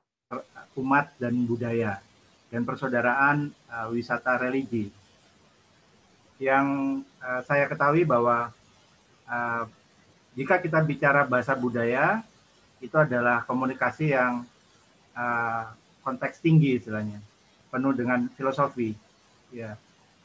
umat 0.75 1.15
dan 1.17 1.33
budaya 1.47 1.99
dan 2.47 2.63
persaudaraan 2.63 3.51
uh, 3.71 3.87
wisata 3.91 4.39
religi. 4.39 4.91
Yang 6.37 6.67
uh, 7.19 7.41
saya 7.43 7.65
ketahui 7.67 8.05
bahwa 8.05 8.53
uh, 9.27 9.63
jika 10.37 10.61
kita 10.61 10.79
bicara 10.85 11.25
bahasa 11.25 11.57
budaya, 11.57 12.21
itu 12.77 12.93
adalah 12.93 13.41
komunikasi 13.49 14.13
yang 14.13 14.45
uh, 15.17 15.65
konteks 16.05 16.39
tinggi 16.39 16.77
istilahnya, 16.77 17.17
penuh 17.73 17.91
dengan 17.97 18.29
filosofi, 18.37 18.93
ya, 19.49 19.73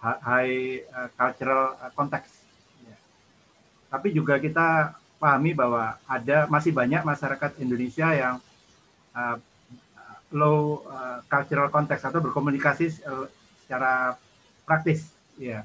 high 0.03 0.85
uh, 0.93 1.09
cultural 1.17 1.81
konteks. 1.97 2.29
Ya. 2.85 2.97
Tapi 3.89 4.13
juga 4.13 4.37
kita 4.37 4.95
pahami 5.17 5.57
bahwa 5.57 5.97
ada 6.05 6.45
masih 6.51 6.77
banyak 6.77 7.03
masyarakat 7.03 7.57
Indonesia 7.63 8.13
yang 8.13 8.37
uh, 9.17 9.37
low 10.33 10.83
uh, 10.89 11.21
cultural 11.29 11.69
context 11.69 12.09
atau 12.09 12.21
berkomunikasi 12.25 12.89
secara 13.65 14.17
praktis, 14.65 15.13
ya, 15.37 15.65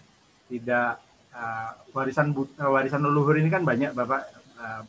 tidak 0.52 1.00
uh, 1.32 1.72
warisan 1.96 2.36
warisan 2.60 3.04
leluhur 3.04 3.40
ini 3.40 3.48
kan 3.48 3.64
banyak 3.64 3.96
bapak 3.96 4.28
uh, 4.60 4.84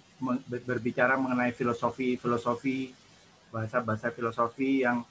berbicara 0.66 1.14
mengenai 1.14 1.54
filosofi 1.54 2.18
filosofi 2.18 2.90
bahasa 3.54 3.78
bahasa 3.78 4.10
filosofi 4.10 4.82
yang 4.82 5.06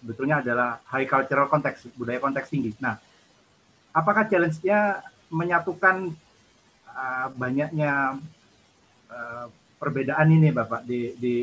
sebetulnya 0.00 0.40
adalah 0.40 0.80
high 0.88 1.08
cultural 1.08 1.48
konteks 1.48 1.92
budaya 1.96 2.20
konteks 2.20 2.48
tinggi. 2.48 2.72
Nah, 2.80 2.96
apakah 3.92 4.28
challenge-nya 4.28 5.04
menyatukan 5.28 6.12
uh, 6.88 7.28
banyaknya 7.36 8.20
uh, 9.12 9.46
perbedaan 9.76 10.32
ini 10.32 10.52
Bapak 10.52 10.84
di, 10.84 11.12
di 11.16 11.36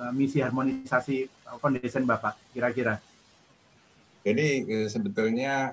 uh, 0.00 0.12
misi 0.12 0.40
harmonisasi 0.40 1.28
foundation 1.60 2.04
Bapak 2.08 2.36
kira-kira? 2.56 2.96
Jadi 4.20 4.68
sebetulnya 4.92 5.72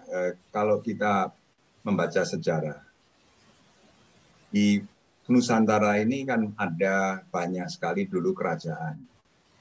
kalau 0.56 0.80
kita 0.80 1.36
membaca 1.84 2.24
sejarah 2.24 2.80
di 4.48 4.80
Nusantara 5.28 6.00
ini 6.00 6.24
kan 6.24 6.56
ada 6.56 7.28
banyak 7.28 7.68
sekali 7.68 8.08
dulu 8.08 8.32
kerajaan 8.32 8.96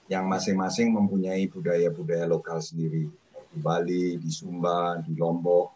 yang 0.06 0.30
masing-masing 0.30 0.94
mempunyai 0.94 1.50
budaya-budaya 1.50 2.30
lokal 2.30 2.62
sendiri. 2.62 3.10
Di 3.50 3.58
Bali, 3.58 4.22
di 4.22 4.30
Sumba, 4.30 5.02
di 5.02 5.18
Lombok, 5.18 5.74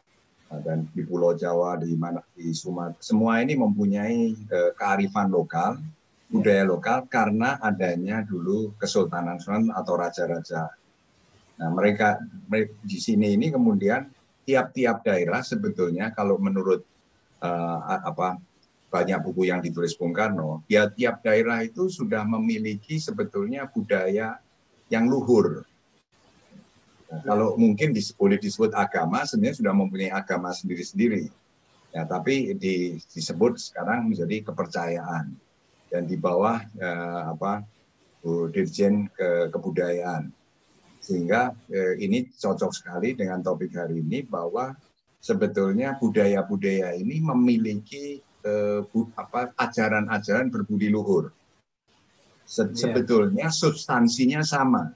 dan 0.63 0.87
di 0.95 1.03
Pulau 1.03 1.35
Jawa, 1.35 1.83
di 1.83 1.91
mana 1.99 2.23
di 2.31 2.55
Sumatera. 2.55 3.03
Semua 3.03 3.43
ini 3.43 3.59
mempunyai 3.59 4.39
kearifan 4.79 5.35
lokal, 5.35 5.83
budaya 6.31 6.63
lokal 6.63 7.11
karena 7.11 7.59
adanya 7.59 8.23
dulu 8.23 8.79
Kesultanan 8.79 9.43
Sultan 9.43 9.75
atau 9.75 9.99
raja-raja. 9.99 10.71
Nah, 11.59 11.69
mereka, 11.75 12.23
mereka 12.47 12.73
di 12.87 12.99
sini 13.03 13.35
ini 13.35 13.51
kemudian 13.51 14.07
tiap-tiap 14.47 15.03
daerah 15.05 15.43
sebetulnya 15.43 16.15
kalau 16.15 16.39
menurut 16.39 16.87
uh, 17.43 18.01
apa 18.07 18.39
banyak 18.91 19.19
buku 19.23 19.51
yang 19.51 19.63
ditulis 19.63 19.95
Bung 19.95 20.15
Karno, 20.15 20.67
ya 20.67 20.91
tiap 20.91 21.23
daerah 21.23 21.63
itu 21.63 21.87
sudah 21.87 22.27
memiliki 22.27 22.99
sebetulnya 22.99 23.67
budaya 23.71 24.39
yang 24.91 25.07
luhur. 25.07 25.63
Nah, 27.11 27.21
kalau 27.27 27.59
mungkin 27.59 27.91
boleh 28.19 28.39
disebut 28.39 28.71
agama, 28.75 29.27
sebenarnya 29.27 29.63
sudah 29.63 29.75
mempunyai 29.75 30.15
agama 30.15 30.55
sendiri-sendiri. 30.55 31.27
Ya, 31.91 32.07
tapi 32.07 32.55
di, 32.55 33.03
disebut 33.03 33.59
sekarang 33.59 34.07
menjadi 34.07 34.47
kepercayaan 34.47 35.50
dan 35.91 36.07
di 36.07 36.17
bawah 36.17 36.63
eh, 36.79 37.23
apa 37.29 37.67
Bu 38.23 38.49
Dirjen 38.49 39.11
ke 39.13 39.51
kebudayaan. 39.51 40.31
Sehingga 41.01 41.53
eh, 41.73 41.99
ini 41.99 42.31
cocok 42.31 42.71
sekali 42.71 43.19
dengan 43.19 43.43
topik 43.43 43.75
hari 43.75 44.01
ini 44.01 44.23
bahwa 44.23 44.73
sebetulnya 45.21 45.97
budaya-budaya 46.01 46.97
ini 46.97 47.21
memiliki 47.21 48.23
eh, 48.45 48.81
apa 49.17 49.53
ajaran-ajaran 49.57 50.49
berbudi 50.49 50.89
luhur. 50.89 51.33
Se 52.45 52.67
yeah. 52.67 52.75
Sebetulnya 52.75 53.47
substansinya 53.49 54.43
sama. 54.43 54.91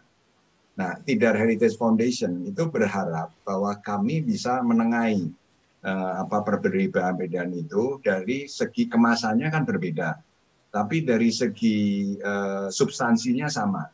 Nah, 0.74 0.98
Tidar 1.06 1.38
Heritage 1.38 1.78
Foundation 1.78 2.42
itu 2.50 2.66
berharap 2.66 3.30
bahwa 3.46 3.78
kami 3.78 4.26
bisa 4.26 4.58
menengahi 4.58 5.30
eh, 5.86 6.12
apa 6.18 6.42
perbedaan-perbedaan 6.42 7.54
itu 7.54 8.02
dari 8.02 8.50
segi 8.50 8.90
kemasannya 8.90 9.48
kan 9.54 9.62
berbeda, 9.62 10.18
tapi 10.74 11.06
dari 11.06 11.30
segi 11.30 11.78
eh, 12.18 12.66
substansinya 12.66 13.46
sama. 13.46 13.86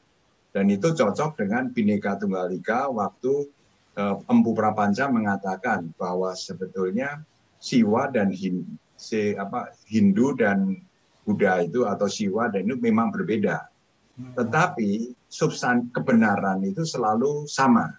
Dan 0.50 0.72
itu 0.72 0.96
cocok 0.96 1.36
dengan 1.36 1.68
Bhinneka 1.68 2.16
Tunggal 2.16 2.56
Ika 2.56 2.88
waktu 2.88 3.52
eh, 4.00 4.16
Empu 4.24 4.56
Prapanca 4.56 5.12
mengatakan 5.12 5.92
bahwa 6.00 6.32
sebetulnya 6.32 7.20
Siwa 7.60 8.08
dan 8.08 8.32
Hindu 8.32 8.64
si 8.96 9.36
apa 9.36 9.76
Hindu 9.88 10.36
dan 10.36 10.76
Buddha 11.24 11.60
itu 11.60 11.84
atau 11.84 12.08
Siwa 12.08 12.48
dan 12.48 12.64
itu 12.64 12.80
memang 12.80 13.12
berbeda. 13.12 13.68
Hmm. 14.16 14.32
Tetapi 14.40 15.12
substan 15.28 15.92
kebenaran 15.92 16.64
itu 16.64 16.84
selalu 16.88 17.44
sama. 17.44 17.92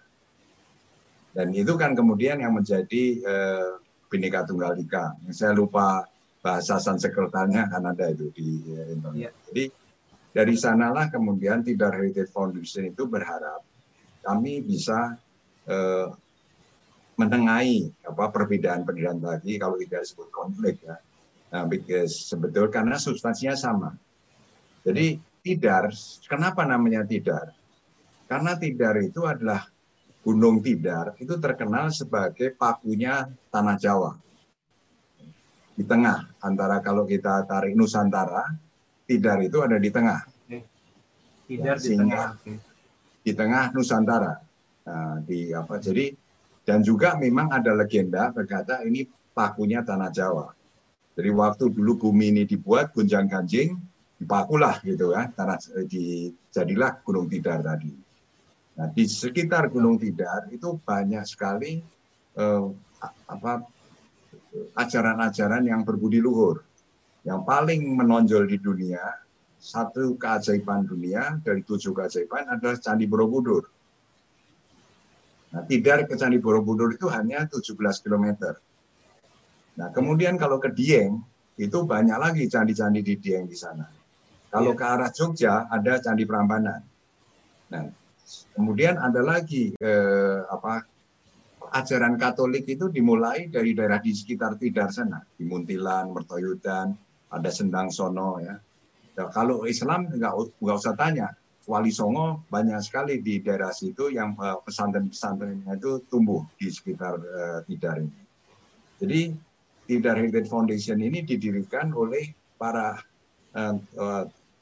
Dan 1.31 1.53
itu 1.53 1.77
kan 1.77 1.93
kemudian 1.93 2.41
yang 2.41 2.57
menjadi 2.57 3.03
eh, 3.21 3.71
Bhinneka 4.09 4.43
Tunggal 4.49 4.81
Ika. 4.81 5.21
Saya 5.29 5.53
lupa 5.53 6.01
bahasa 6.41 6.81
Sanskertanya 6.81 7.69
kan 7.69 7.85
ada 7.85 8.09
itu 8.09 8.33
di 8.33 8.65
eh, 8.73 8.97
Indonesia. 8.97 9.29
Yeah. 9.29 9.33
Jadi 9.49 9.63
dari 10.31 10.55
sanalah 10.57 11.07
kemudian 11.13 11.61
Tidar 11.61 11.93
Heritage 11.93 12.33
Foundation 12.33 12.89
itu 12.89 13.05
berharap 13.05 13.61
kami 14.25 14.65
bisa 14.65 15.15
eh, 15.69 16.07
menengahi 17.15 17.93
apa 18.01 18.33
perbedaan-perbedaan 18.33 19.21
tadi 19.21 19.61
kalau 19.61 19.77
tidak 19.77 20.01
disebut 20.03 20.27
konflik 20.33 20.81
ya. 20.81 20.97
Nah, 21.51 21.67
sebetulnya 22.07 22.71
karena 22.71 22.95
substansinya 22.95 23.59
sama. 23.59 23.91
Jadi 24.87 25.19
tidar, 25.43 25.91
kenapa 26.25 26.63
namanya 26.63 27.03
tidar? 27.03 27.51
Karena 28.25 28.55
tidar 28.55 28.95
itu 29.03 29.27
adalah 29.27 29.67
Gunung 30.21 30.61
Tidar 30.61 31.17
itu 31.17 31.33
terkenal 31.41 31.89
sebagai 31.89 32.53
pakunya 32.53 33.25
tanah 33.49 33.77
Jawa. 33.81 34.13
Di 35.71 35.83
tengah 35.87 36.35
antara 36.43 36.83
kalau 36.83 37.07
kita 37.07 37.47
tarik 37.47 37.73
Nusantara, 37.73 38.51
Tidar 39.07 39.43
itu 39.43 39.59
ada 39.59 39.75
di 39.75 39.89
tengah. 39.91 40.23
Tidar 41.47 41.75
di 41.75 41.83
Sehingga 41.83 42.35
tengah. 42.39 42.59
di 43.23 43.31
tengah 43.35 43.65
Nusantara. 43.75 44.33
Nah, 44.87 45.19
di 45.23 45.51
apa? 45.51 45.77
Jadi 45.77 46.15
dan 46.61 46.85
juga 46.85 47.17
memang 47.17 47.51
ada 47.51 47.73
legenda 47.73 48.29
berkata 48.31 48.85
ini 48.85 49.03
pakunya 49.33 49.81
tanah 49.83 50.11
Jawa. 50.13 50.47
Jadi 51.11 51.29
waktu 51.35 51.65
dulu 51.75 52.07
bumi 52.07 52.31
ini 52.31 52.43
dibuat 52.47 52.95
gunjang 52.95 53.27
ganjing, 53.27 53.75
dipakulah 54.15 54.79
gitu 54.85 55.11
ya, 55.11 55.27
tanah 55.33 55.59
di 55.89 56.31
jadilah 56.53 57.03
Gunung 57.03 57.27
Tidar 57.27 57.59
tadi. 57.65 57.91
Nah, 58.79 58.87
di 58.87 59.03
sekitar 59.03 59.67
Gunung 59.67 59.99
Tidar 59.99 60.47
itu 60.53 60.79
banyak 60.79 61.25
sekali 61.27 61.83
eh, 62.39 62.65
apa 63.27 63.65
ajaran-ajaran 64.75 65.63
yang 65.67 65.81
berbudi 65.87 66.19
luhur. 66.19 66.63
Yang 67.21 67.41
paling 67.45 67.81
menonjol 67.85 68.49
di 68.49 68.57
dunia, 68.57 69.03
satu 69.61 70.17
keajaiban 70.17 70.89
dunia 70.89 71.37
dari 71.45 71.61
tujuh 71.61 71.93
keajaiban 71.93 72.49
adalah 72.49 72.81
Candi 72.81 73.05
Borobudur. 73.05 73.69
Nah, 75.53 75.63
Tidar 75.67 76.09
ke 76.09 76.17
Candi 76.17 76.41
Borobudur 76.41 76.95
itu 76.95 77.05
hanya 77.13 77.45
17 77.45 77.77
km. 78.01 78.57
Nah, 79.77 79.87
kemudian 79.93 80.39
kalau 80.41 80.57
ke 80.57 80.73
Dieng, 80.73 81.21
itu 81.61 81.77
banyak 81.85 82.17
lagi 82.17 82.49
candi-candi 82.49 83.05
di 83.05 83.15
Dieng 83.21 83.45
di 83.45 83.53
sana. 83.53 83.85
Kalau 84.51 84.73
ke 84.73 84.83
arah 84.83 85.13
Jogja, 85.13 85.69
ada 85.69 86.01
Candi 86.01 86.25
Prambanan. 86.25 86.81
Nah, 87.71 87.87
kemudian 88.57 88.99
ada 88.99 89.21
lagi 89.21 89.71
eh, 89.77 90.39
apa 90.49 90.83
ajaran 91.71 92.19
Katolik 92.19 92.67
itu 92.67 92.91
dimulai 92.91 93.47
dari 93.47 93.71
daerah 93.71 94.03
di 94.03 94.11
sekitar 94.11 94.59
Tidar 94.59 94.91
sana, 94.91 95.23
di 95.23 95.47
Muntilan, 95.47 96.11
Mertoyudan, 96.11 96.91
ada 97.31 97.49
Sendang 97.49 97.87
Sono 97.87 98.37
ya. 98.43 98.55
Nah, 99.11 99.27
kalau 99.31 99.63
Islam 99.67 100.11
nggak 100.11 100.33
nggak 100.59 100.77
usah 100.77 100.95
tanya, 100.95 101.31
Wali 101.67 101.93
Songo 101.93 102.43
banyak 102.49 102.79
sekali 102.81 103.21
di 103.21 103.39
daerah 103.39 103.71
situ 103.71 104.11
yang 104.11 104.35
eh, 104.35 104.57
pesantren-pesantrennya 104.65 105.77
itu 105.77 106.03
tumbuh 106.11 106.43
di 106.59 106.67
sekitar 106.67 107.15
eh, 107.21 107.59
Tidar 107.69 108.01
ini. 108.01 108.21
Jadi 108.99 109.21
Tidar 109.87 110.15
Heritage 110.19 110.49
Foundation 110.51 110.99
ini 110.99 111.23
didirikan 111.23 111.95
oleh 111.95 112.33
para 112.59 112.99
eh, 113.55 113.75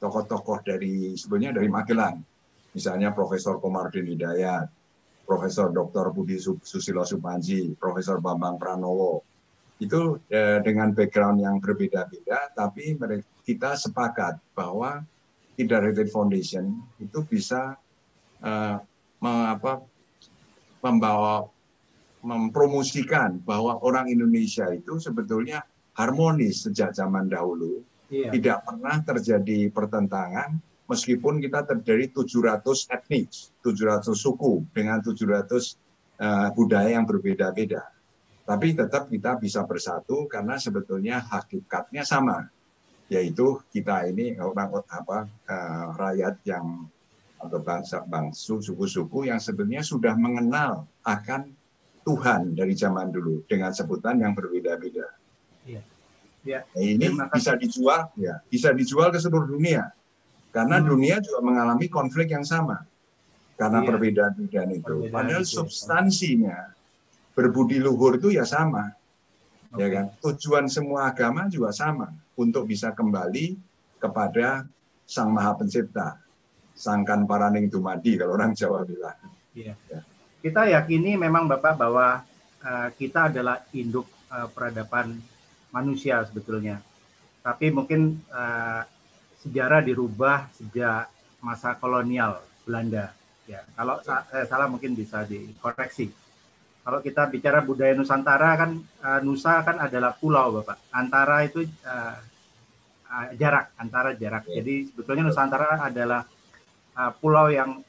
tokoh-tokoh 0.00 0.64
dari 0.64 1.18
sebenarnya 1.18 1.60
dari 1.60 1.68
Magelang, 1.68 2.16
misalnya 2.72 3.12
Profesor 3.12 3.58
Komardin 3.58 4.08
Hidayat, 4.08 4.79
Profesor 5.30 5.70
Dr. 5.70 6.10
Budi 6.10 6.42
Su- 6.42 6.58
Susilo 6.58 7.06
Supanji, 7.06 7.70
Profesor 7.78 8.18
Bambang 8.18 8.58
Pranowo. 8.58 9.22
Itu 9.78 10.18
eh, 10.26 10.58
dengan 10.66 10.90
background 10.90 11.38
yang 11.38 11.62
berbeda-beda, 11.62 12.50
tapi 12.50 12.98
mereka, 12.98 13.22
kita 13.46 13.78
sepakat 13.78 14.42
bahwa 14.58 15.06
Heritage 15.54 16.10
Foundation 16.10 16.82
itu 16.98 17.22
bisa 17.22 17.78
eh, 18.42 18.76
me- 19.22 19.48
apa, 19.54 19.78
membawa 20.82 21.46
mempromosikan 22.20 23.38
bahwa 23.46 23.78
orang 23.86 24.10
Indonesia 24.10 24.66
itu 24.74 24.98
sebetulnya 24.98 25.62
harmonis 25.94 26.66
sejak 26.66 26.90
zaman 26.92 27.30
dahulu. 27.30 27.80
Iya. 28.10 28.34
Tidak 28.34 28.58
pernah 28.66 28.98
terjadi 29.06 29.70
pertentangan 29.70 30.58
meskipun 30.90 31.38
kita 31.38 31.62
terdiri 31.62 32.10
700 32.10 32.90
etnis, 32.90 33.54
700 33.62 34.10
suku 34.10 34.66
dengan 34.74 34.98
700 34.98 35.78
eh, 36.18 36.48
budaya 36.58 36.90
yang 36.98 37.06
berbeda-beda. 37.06 37.86
Tapi 38.42 38.74
tetap 38.74 39.06
kita 39.06 39.38
bisa 39.38 39.62
bersatu 39.62 40.26
karena 40.26 40.58
sebetulnya 40.58 41.22
hakikatnya 41.22 42.02
sama, 42.02 42.50
yaitu 43.06 43.62
kita 43.70 44.10
ini 44.10 44.34
orang 44.42 44.82
apa 44.90 45.30
eh, 45.46 45.86
rakyat 45.94 46.42
yang 46.42 46.90
atau 47.40 47.56
bangsa 47.62 48.04
bangsu 48.04 48.60
suku-suku 48.60 49.32
yang 49.32 49.40
sebenarnya 49.40 49.80
sudah 49.80 50.12
mengenal 50.12 50.84
akan 51.06 51.56
Tuhan 52.04 52.52
dari 52.52 52.76
zaman 52.76 53.08
dulu 53.08 53.46
dengan 53.48 53.72
sebutan 53.72 54.20
yang 54.20 54.36
berbeda-beda. 54.36 55.08
Iya. 55.64 55.80
Ya. 56.40 56.64
Nah, 56.72 56.80
ini 56.80 57.06
kasih. 57.12 57.32
bisa 57.36 57.52
dijual, 57.60 58.00
ya, 58.16 58.34
bisa 58.48 58.72
dijual 58.72 59.12
ke 59.12 59.20
seluruh 59.20 59.44
dunia. 59.44 59.92
Karena 60.50 60.82
Hmm. 60.82 60.86
dunia 60.90 61.22
juga 61.22 61.40
mengalami 61.40 61.86
konflik 61.86 62.34
yang 62.34 62.42
sama 62.42 62.82
karena 63.54 63.80
Iya. 63.82 63.88
perbedaan-perbedaan 63.94 64.70
itu. 64.74 64.82
Perbedaan 65.06 65.14
Padahal 65.14 65.44
itu. 65.46 65.54
substansinya 65.62 66.58
berbudi 67.32 67.78
luhur 67.78 68.18
itu 68.18 68.34
ya 68.34 68.42
sama, 68.42 68.90
ya 69.78 69.86
kan? 69.88 70.06
Tujuan 70.18 70.66
semua 70.66 71.06
agama 71.08 71.46
juga 71.46 71.70
sama 71.70 72.10
untuk 72.34 72.66
bisa 72.66 72.90
kembali 72.90 73.54
kepada 73.96 74.66
Sang 75.06 75.30
Maha 75.30 75.54
Pencipta, 75.54 76.18
Sangkan 76.74 77.26
Paraning 77.26 77.70
Dumadi 77.70 78.18
kalau 78.18 78.34
orang 78.34 78.54
Jawa 78.54 78.82
bilang. 78.82 79.18
Iya. 79.54 79.74
Kita 80.40 80.66
yakini 80.66 81.14
memang 81.14 81.46
Bapak 81.46 81.74
bahwa 81.76 82.26
eh, 82.60 82.88
kita 82.98 83.30
adalah 83.32 83.62
induk 83.72 84.04
eh, 84.28 84.48
peradaban 84.50 85.16
manusia 85.70 86.20
sebetulnya. 86.26 86.82
Tapi 87.40 87.70
mungkin 87.70 88.20
eh, 88.26 88.82
sejarah 89.40 89.80
dirubah 89.80 90.52
sejak 90.52 91.08
masa 91.40 91.76
kolonial 91.80 92.40
Belanda. 92.64 93.16
Ya, 93.48 93.66
kalau 93.74 93.98
saya 94.04 94.46
salah 94.46 94.70
mungkin 94.70 94.94
bisa 94.94 95.26
dikoreksi. 95.26 96.12
Kalau 96.80 97.02
kita 97.04 97.28
bicara 97.28 97.60
budaya 97.60 97.92
Nusantara 97.92 98.56
kan 98.56 98.70
eh, 98.80 99.20
Nusa 99.26 99.60
kan 99.66 99.76
adalah 99.82 100.16
pulau 100.16 100.60
Bapak. 100.60 100.78
Antara 100.94 101.44
itu 101.44 101.66
eh, 101.66 102.16
eh, 103.10 103.28
jarak, 103.36 103.74
antara 103.76 104.14
jarak. 104.16 104.46
Jadi 104.48 104.88
sebetulnya 104.92 105.28
Nusantara 105.28 105.82
adalah 105.82 106.22
eh, 106.94 107.12
pulau 107.18 107.50
yang 107.50 107.82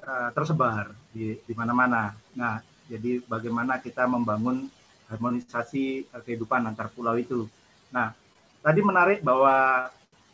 eh, 0.00 0.28
tersebar 0.32 0.94
di 1.12 1.34
di 1.44 1.52
mana-mana. 1.52 2.14
Nah, 2.38 2.62
jadi 2.88 3.20
bagaimana 3.26 3.82
kita 3.84 4.08
membangun 4.08 4.70
harmonisasi 5.12 6.08
eh, 6.08 6.22
kehidupan 6.24 6.62
antar 6.68 6.88
pulau 6.94 7.18
itu. 7.18 7.44
Nah, 7.92 8.14
tadi 8.62 8.80
menarik 8.80 9.20
bahwa 9.20 9.88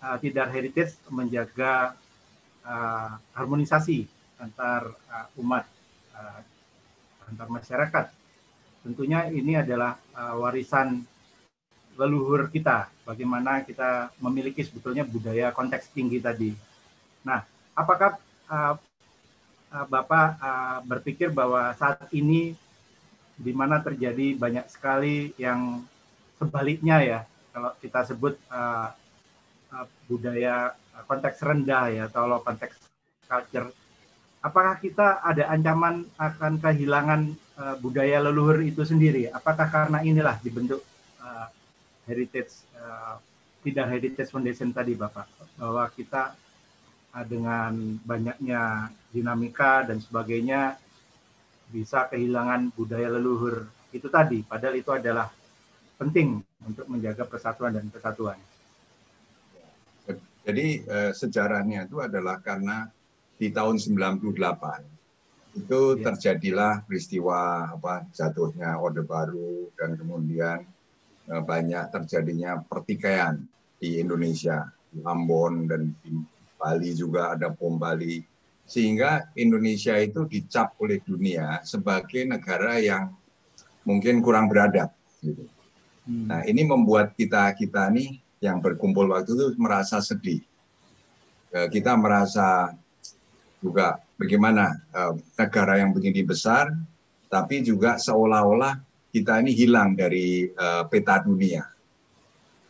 eh, 0.05 0.16
Tidar 0.20 0.52
Heritage 0.52 1.00
menjaga 1.09 1.96
eh, 2.61 3.11
harmonisasi 3.32 4.05
antar 4.36 4.92
eh, 4.92 5.40
umat, 5.40 5.64
eh, 6.12 6.40
antar 7.32 7.48
masyarakat. 7.48 8.07
Tentunya 8.84 9.32
ini 9.32 9.57
adalah 9.57 9.96
eh, 9.96 10.34
warisan 10.36 11.00
leluhur 11.94 12.50
kita, 12.50 12.90
bagaimana 13.07 13.62
kita 13.62 14.11
memiliki 14.18 14.66
sebetulnya 14.66 15.07
budaya 15.07 15.55
konteks 15.55 15.94
tinggi 15.94 16.18
tadi. 16.18 16.50
Nah, 17.22 17.46
apakah 17.74 18.18
uh, 18.50 18.74
uh, 19.70 19.86
Bapak 19.86 20.28
uh, 20.38 20.78
berpikir 20.82 21.30
bahwa 21.30 21.70
saat 21.78 22.11
ini 22.11 22.55
di 23.34 23.52
mana 23.55 23.82
terjadi 23.82 24.34
banyak 24.38 24.66
sekali 24.70 25.34
yang 25.38 25.82
sebaliknya 26.38 26.98
ya, 27.02 27.20
kalau 27.55 27.70
kita 27.78 28.00
sebut 28.11 28.34
uh, 28.50 28.90
uh, 28.90 29.03
budaya 30.07 30.75
uh, 30.95 31.05
konteks 31.07 31.39
rendah 31.43 31.85
ya, 31.91 32.03
atau 32.07 32.39
konteks 32.41 32.77
culture, 33.27 33.68
apakah 34.45 34.77
kita 34.79 35.25
ada 35.25 35.49
ancaman 35.51 36.05
akan 36.20 36.61
kehilangan 36.61 37.20
uh, 37.57 37.77
budaya 37.81 38.20
leluhur 38.20 38.61
itu 38.61 38.85
sendiri? 38.85 39.33
Apakah 39.33 39.66
karena 39.72 40.05
inilah 40.05 40.37
dibentuk 40.45 40.85
uh, 41.25 41.49
heritage 42.05 42.53
uh, 42.77 43.16
tidak 43.64 43.87
heritage 43.97 44.29
foundation 44.29 44.70
tadi 44.77 44.93
Bapak 44.93 45.25
bahwa 45.57 45.89
kita 45.89 46.37
uh, 47.16 47.25
dengan 47.25 47.72
banyaknya 48.05 48.93
dinamika 49.09 49.89
dan 49.89 49.99
sebagainya 50.05 50.77
bisa 51.72 52.07
kehilangan 52.12 52.70
budaya 52.77 53.09
leluhur 53.09 53.64
itu 53.91 54.07
tadi 54.12 54.45
padahal 54.45 54.77
itu 54.77 54.91
adalah 54.93 55.33
penting 55.97 56.43
untuk 56.66 56.87
menjaga 56.91 57.25
persatuan 57.25 57.72
dan 57.72 57.89
kesatuan. 57.89 58.37
Jadi 60.45 60.84
eh, 60.84 61.12
sejarahnya 61.16 61.88
itu 61.88 62.05
adalah 62.05 62.36
karena 62.45 62.88
di 63.40 63.49
tahun 63.49 63.80
98 63.80 64.20
itu 65.55 65.80
terjadilah 66.03 66.82
peristiwa 66.84 67.70
apa 67.72 68.05
jatuhnya 68.11 68.76
Orde 68.76 69.07
Baru 69.07 69.72
dan 69.78 69.97
kemudian 69.97 70.68
eh, 71.32 71.42
banyak 71.42 71.88
terjadinya 71.88 72.61
pertikaian 72.61 73.40
di 73.80 74.01
Indonesia, 74.01 74.68
di 74.92 75.01
Ambon 75.01 75.64
dan 75.64 75.97
di 76.05 76.20
Bali 76.61 76.90
juga 76.92 77.36
ada 77.36 77.49
bom 77.53 77.76
Bali. 77.80 78.24
Sehingga 78.64 79.28
Indonesia 79.36 79.92
itu 80.01 80.24
dicap 80.24 80.72
oleh 80.80 80.97
dunia 81.05 81.61
sebagai 81.68 82.24
negara 82.24 82.80
yang 82.80 83.12
mungkin 83.84 84.24
kurang 84.24 84.49
beradab 84.49 84.88
gitu. 85.20 85.45
Nah, 86.05 86.45
ini 86.49 86.64
membuat 86.64 87.12
kita 87.16 87.53
kita 87.57 87.88
nih 87.92 88.24
yang 88.45 88.61
berkumpul 88.61 89.09
waktu 89.09 89.32
itu 89.32 89.57
merasa 89.57 90.05
sedih. 90.05 90.45
Eh, 91.49 91.68
Kita 91.72 91.97
merasa 91.97 92.76
juga 93.64 93.97
bagaimana 94.20 94.76
uh, 94.92 95.16
negara 95.40 95.80
yang 95.80 95.97
begini 95.97 96.20
besar, 96.20 96.68
tapi 97.32 97.64
juga 97.64 97.97
seolah-olah 97.97 98.76
kita 99.09 99.40
ini 99.40 99.57
hilang 99.57 99.97
dari 99.97 100.53
uh, 100.53 100.84
peta 100.84 101.24
dunia. 101.24 101.64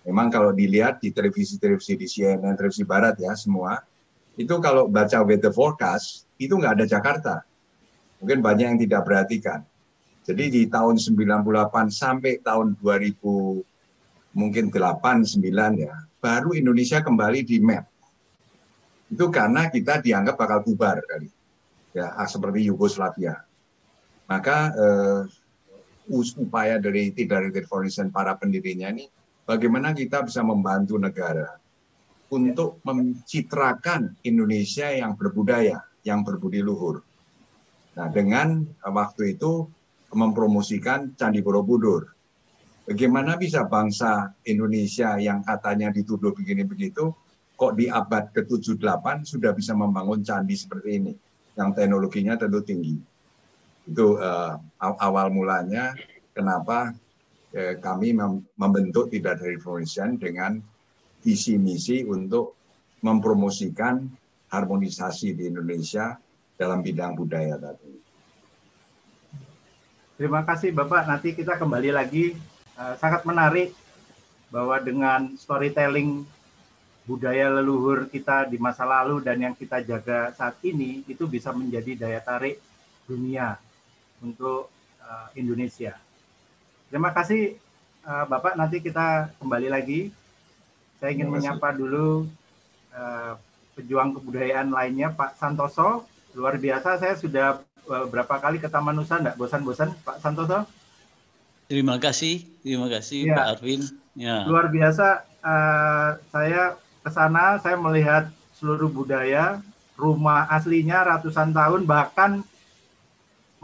Memang 0.06 0.30
kalau 0.30 0.54
dilihat 0.54 1.02
di 1.02 1.10
televisi-televisi 1.10 1.98
di 1.98 2.06
CNN, 2.06 2.54
televisi 2.54 2.86
Barat 2.86 3.18
ya 3.18 3.34
semua, 3.34 3.82
itu 4.38 4.54
kalau 4.62 4.86
baca 4.86 5.26
weather 5.26 5.50
forecast 5.50 6.30
itu 6.38 6.54
nggak 6.54 6.78
ada 6.78 6.86
Jakarta. 6.86 7.34
Mungkin 8.22 8.38
banyak 8.38 8.66
yang 8.70 8.78
tidak 8.78 9.02
perhatikan. 9.02 9.60
Jadi 10.22 10.44
di 10.48 10.62
tahun 10.70 10.96
98 10.96 11.90
sampai 11.90 12.38
tahun 12.38 12.78
2000 12.78 13.73
mungkin 14.34 14.68
8 14.68 15.24
9 15.24 15.40
ya, 15.78 15.94
baru 16.18 16.52
Indonesia 16.52 17.00
kembali 17.00 17.40
di 17.46 17.56
map. 17.62 17.86
Itu 19.08 19.30
karena 19.30 19.70
kita 19.70 20.02
dianggap 20.02 20.34
bakal 20.34 20.60
bubar 20.66 20.98
kali. 21.06 21.30
Ya, 21.94 22.10
seperti 22.26 22.66
Yugoslavia. 22.66 23.46
Maka 24.26 24.58
eh, 24.74 25.20
upaya 26.42 26.76
dari 26.82 27.14
tidak 27.14 27.54
Foundation 27.70 28.10
para 28.10 28.34
pendirinya 28.34 28.90
ini 28.90 29.06
bagaimana 29.46 29.94
kita 29.94 30.24
bisa 30.26 30.44
membantu 30.44 30.98
negara 31.00 31.56
untuk 32.32 32.82
mencitrakan 32.82 34.18
Indonesia 34.26 34.90
yang 34.90 35.14
berbudaya, 35.14 35.84
yang 36.02 36.26
berbudi 36.26 36.64
luhur. 36.64 37.04
Nah, 37.94 38.10
dengan 38.10 38.66
waktu 38.82 39.38
itu 39.38 39.70
mempromosikan 40.10 41.14
Candi 41.14 41.42
Borobudur. 41.42 42.13
Bagaimana 42.84 43.40
bisa 43.40 43.64
bangsa 43.64 44.36
Indonesia 44.44 45.16
yang 45.16 45.40
katanya 45.40 45.88
dituduh 45.88 46.36
begini 46.36 46.68
begitu, 46.68 47.16
kok 47.56 47.72
di 47.80 47.88
abad 47.88 48.28
ke-78 48.36 49.24
sudah 49.24 49.56
bisa 49.56 49.72
membangun 49.72 50.20
candi 50.20 50.52
seperti 50.52 51.00
ini, 51.00 51.12
yang 51.56 51.72
teknologinya 51.72 52.36
tentu 52.36 52.60
tinggi. 52.60 53.00
Itu 53.88 54.20
uh, 54.20 54.60
awal 54.80 55.32
mulanya 55.32 55.96
kenapa 56.36 56.92
uh, 57.56 57.74
kami 57.80 58.12
mem 58.12 58.44
membentuk 58.60 59.08
Tidak 59.08 59.40
dari 59.40 59.56
Foundation 59.56 60.20
dengan 60.20 60.60
visi 61.24 61.56
misi 61.56 62.04
untuk 62.04 62.52
mempromosikan 63.00 64.04
harmonisasi 64.52 65.32
di 65.32 65.48
Indonesia 65.48 66.20
dalam 66.60 66.84
bidang 66.84 67.16
budaya 67.16 67.56
tadi. 67.56 67.92
Terima 70.14 70.44
kasih 70.44 70.70
Bapak. 70.70 71.08
Nanti 71.08 71.32
kita 71.32 71.56
kembali 71.56 71.90
lagi. 71.90 72.53
Uh, 72.74 72.98
sangat 72.98 73.22
menarik 73.22 73.70
bahwa 74.50 74.82
dengan 74.82 75.30
storytelling 75.38 76.26
budaya 77.06 77.52
leluhur 77.52 78.10
kita 78.10 78.50
di 78.50 78.58
masa 78.58 78.82
lalu 78.82 79.22
dan 79.22 79.38
yang 79.38 79.54
kita 79.54 79.78
jaga 79.84 80.34
saat 80.34 80.58
ini 80.66 81.06
itu 81.06 81.28
bisa 81.30 81.54
menjadi 81.54 81.94
daya 81.94 82.18
tarik 82.18 82.58
dunia 83.06 83.60
untuk 84.18 84.74
uh, 85.06 85.28
Indonesia. 85.38 85.94
Terima 86.90 87.14
kasih 87.14 87.54
uh, 88.02 88.26
Bapak. 88.26 88.58
Nanti 88.58 88.82
kita 88.82 89.30
kembali 89.38 89.68
lagi. 89.70 90.10
Saya 90.98 91.14
ingin 91.14 91.30
menyapa 91.30 91.70
dulu 91.76 92.26
uh, 92.90 93.38
pejuang 93.78 94.18
kebudayaan 94.18 94.74
lainnya 94.74 95.14
Pak 95.14 95.38
Santoso. 95.38 96.10
Luar 96.34 96.58
biasa 96.58 96.98
saya 96.98 97.14
sudah 97.14 97.62
berapa 97.86 98.40
kali 98.40 98.58
ke 98.58 98.66
Taman 98.66 98.96
Nusa 98.96 99.22
enggak 99.22 99.38
bosan-bosan 99.38 99.94
Pak 100.02 100.18
Santoso? 100.18 100.66
Terima 101.64 101.96
kasih, 101.96 102.44
terima 102.60 102.86
kasih 102.92 103.28
ya. 103.28 103.34
Pak 103.36 103.46
Arvin. 103.56 103.80
Ya. 104.14 104.36
Luar 104.44 104.68
biasa 104.68 105.24
uh, 105.40 106.08
saya 106.30 106.76
ke 107.04 107.10
sana 107.10 107.58
saya 107.60 107.76
melihat 107.80 108.28
seluruh 108.56 108.88
budaya, 108.88 109.60
rumah 109.98 110.48
aslinya 110.50 111.02
ratusan 111.04 111.54
tahun 111.54 111.86
bahkan 111.86 112.42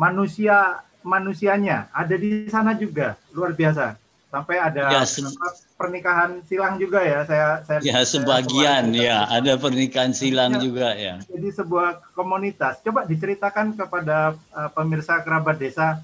manusia 0.01 0.81
manusianya 1.05 1.89
ada 1.93 2.15
di 2.17 2.49
sana 2.49 2.77
juga 2.77 3.17
luar 3.33 3.57
biasa 3.57 3.97
sampai 4.31 4.57
ada 4.63 4.95
ya, 4.95 5.03
pernikahan 5.75 6.39
silang 6.47 6.79
juga 6.79 7.03
ya 7.03 7.27
saya 7.27 7.67
saya 7.67 7.79
ya 7.83 7.99
sebagian 8.07 8.95
saya 8.95 9.03
ya 9.03 9.19
ada 9.27 9.59
pernikahan 9.59 10.15
silang 10.15 10.55
ya, 10.55 10.61
juga 10.63 10.89
ya 10.95 11.19
jadi 11.27 11.49
sebuah 11.51 12.15
komunitas 12.15 12.79
coba 12.87 13.09
diceritakan 13.11 13.75
kepada 13.75 14.39
uh, 14.55 14.71
pemirsa 14.71 15.19
kerabat 15.27 15.59
desa 15.59 15.99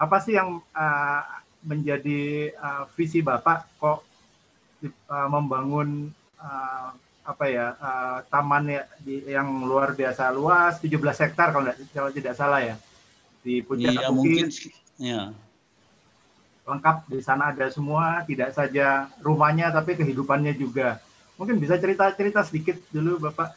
apa 0.00 0.16
sih 0.24 0.34
yang 0.34 0.64
uh, 0.72 1.22
menjadi 1.60 2.50
uh, 2.56 2.88
visi 2.96 3.20
bapak 3.20 3.68
kok 3.76 4.00
uh, 5.12 5.28
membangun 5.28 6.08
uh, 6.40 6.96
apa 7.20 7.44
ya 7.46 7.76
uh, 7.76 8.18
taman 8.32 8.80
ya 8.80 8.82
di, 9.04 9.28
yang 9.28 9.68
luar 9.68 9.92
biasa 9.92 10.32
luas 10.32 10.80
17 10.80 10.96
hektar 10.96 11.52
kalau 11.52 11.68
tidak, 11.68 11.92
kalau 11.92 12.10
tidak 12.10 12.32
salah 12.32 12.64
ya 12.64 12.76
di 13.44 13.60
puncak 13.60 13.92
ya, 13.92 14.08
mungkin 14.08 14.48
ya 14.96 15.22
lengkap 16.70 16.96
di 17.10 17.18
sana 17.18 17.50
ada 17.50 17.66
semua, 17.72 18.22
tidak 18.22 18.54
saja 18.54 19.10
rumahnya 19.18 19.74
tapi 19.74 19.98
kehidupannya 19.98 20.54
juga. 20.54 21.02
Mungkin 21.34 21.58
bisa 21.58 21.74
cerita-cerita 21.80 22.46
sedikit 22.46 22.78
dulu 22.94 23.18
Bapak 23.30 23.56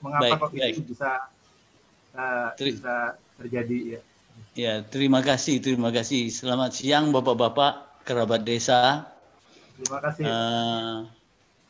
mengapa 0.00 0.24
baik, 0.24 0.40
kok 0.40 0.50
baik. 0.54 0.72
itu 0.72 0.82
bisa 0.94 1.10
uh, 2.16 2.48
bisa 2.56 3.18
terjadi 3.36 3.98
ya. 3.98 4.00
Ya, 4.54 4.86
terima 4.86 5.18
kasih, 5.18 5.58
terima 5.58 5.90
kasih. 5.90 6.30
Selamat 6.30 6.78
siang 6.78 7.10
Bapak-bapak 7.10 8.06
kerabat 8.06 8.46
desa. 8.46 9.02
Terima 9.74 9.98
kasih. 9.98 10.22
Uh, 10.22 10.96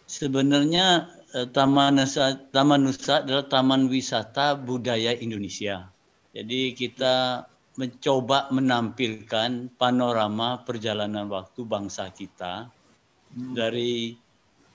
sebenarnya 0.05 1.09
uh, 1.32 1.49
Taman 1.49 1.97
Nusa 1.97 2.37
Taman 2.53 2.85
Nusa 2.85 3.24
adalah 3.24 3.49
taman 3.49 3.89
wisata 3.89 4.53
budaya 4.61 5.16
Indonesia. 5.16 5.89
Jadi 6.37 6.76
kita 6.76 7.49
mencoba 7.80 8.53
menampilkan 8.53 9.72
panorama 9.80 10.61
perjalanan 10.68 11.24
waktu 11.32 11.64
bangsa 11.64 12.12
kita 12.12 12.68
hmm. 13.32 13.57
dari 13.57 14.12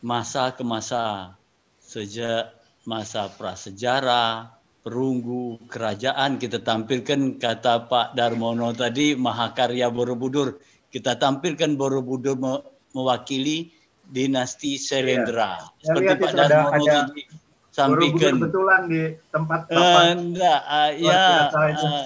masa 0.01 0.49
ke 0.57 0.65
masa 0.65 1.37
sejak 1.77 2.57
masa 2.89 3.29
prasejarah, 3.37 4.49
perunggu, 4.89 5.61
kerajaan 5.69 6.41
kita 6.41 6.65
tampilkan 6.65 7.37
kata 7.37 7.85
Pak 7.85 8.17
Darmono 8.17 8.73
tadi 8.73 9.13
Mahakarya 9.13 9.93
Borobudur 9.93 10.57
kita 10.89 11.21
tampilkan 11.21 11.77
Borobudur 11.77 12.33
mewakili 12.97 13.69
dinasti 14.09 14.81
Selendra. 14.81 15.61
Ya. 15.85 15.93
Seperti 15.93 16.13
Pak 16.17 16.31
Darmono 16.33 16.81
ada, 16.81 16.97
tadi 17.05 17.21
sampaikan. 17.69 18.33
betulan 18.41 18.81
di 18.89 19.03
tempat 19.29 19.69
Uh, 19.69 20.17
enggak, 20.17 20.59
uh, 20.65 20.89
ya. 20.97 21.21
Uh, 21.53 22.05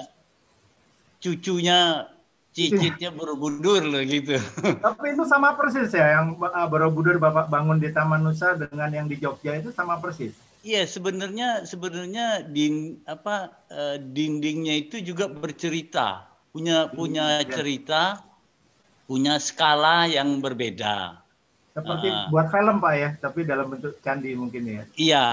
cucunya 1.24 2.12
cicitnya 2.52 3.10
Borobudur 3.16 3.88
loh 3.88 4.04
gitu. 4.04 4.36
Tapi 4.86 5.16
itu 5.16 5.24
sama 5.24 5.56
persis 5.56 5.88
ya 5.96 6.20
yang 6.20 6.36
uh, 6.36 6.68
Borobudur 6.68 7.16
Bapak 7.18 7.48
bangun 7.48 7.80
di 7.80 7.90
Taman 7.96 8.28
Nusa 8.28 8.60
dengan 8.60 8.92
yang 8.92 9.08
di 9.08 9.16
Jogja 9.16 9.56
itu 9.56 9.72
sama 9.72 10.04
persis. 10.04 10.36
Iya, 10.64 10.88
sebenarnya 10.88 11.68
sebenarnya 11.68 12.48
din 12.48 13.04
apa 13.04 13.52
uh, 13.68 14.00
dindingnya 14.00 14.88
itu 14.88 15.04
juga 15.04 15.28
bercerita, 15.28 16.24
punya 16.56 16.88
punya 16.88 17.44
ya. 17.44 17.52
cerita, 17.52 18.24
punya 19.04 19.44
skala 19.44 20.08
yang 20.08 20.40
berbeda. 20.40 21.20
Seperti 21.76 22.08
uh, 22.08 22.32
buat 22.32 22.48
film 22.48 22.80
Pak 22.80 22.94
ya, 22.96 23.10
tapi 23.20 23.44
dalam 23.44 23.76
bentuk 23.76 24.00
candi 24.00 24.32
mungkin 24.40 24.64
ya. 24.64 24.84
Iya, 24.96 25.28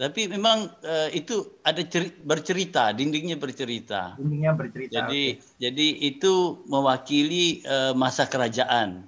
tapi 0.00 0.32
memang 0.32 0.72
uh, 0.80 1.12
itu 1.12 1.60
ada 1.60 1.84
ceri 1.84 2.16
bercerita, 2.24 2.96
dindingnya 2.96 3.36
bercerita. 3.36 4.16
Dindingnya 4.16 4.56
bercerita. 4.56 4.92
Jadi 4.96 5.36
okay. 5.36 5.60
jadi 5.60 5.86
itu 6.08 6.64
mewakili 6.72 7.60
uh, 7.68 7.92
masa 7.92 8.24
kerajaan. 8.24 9.04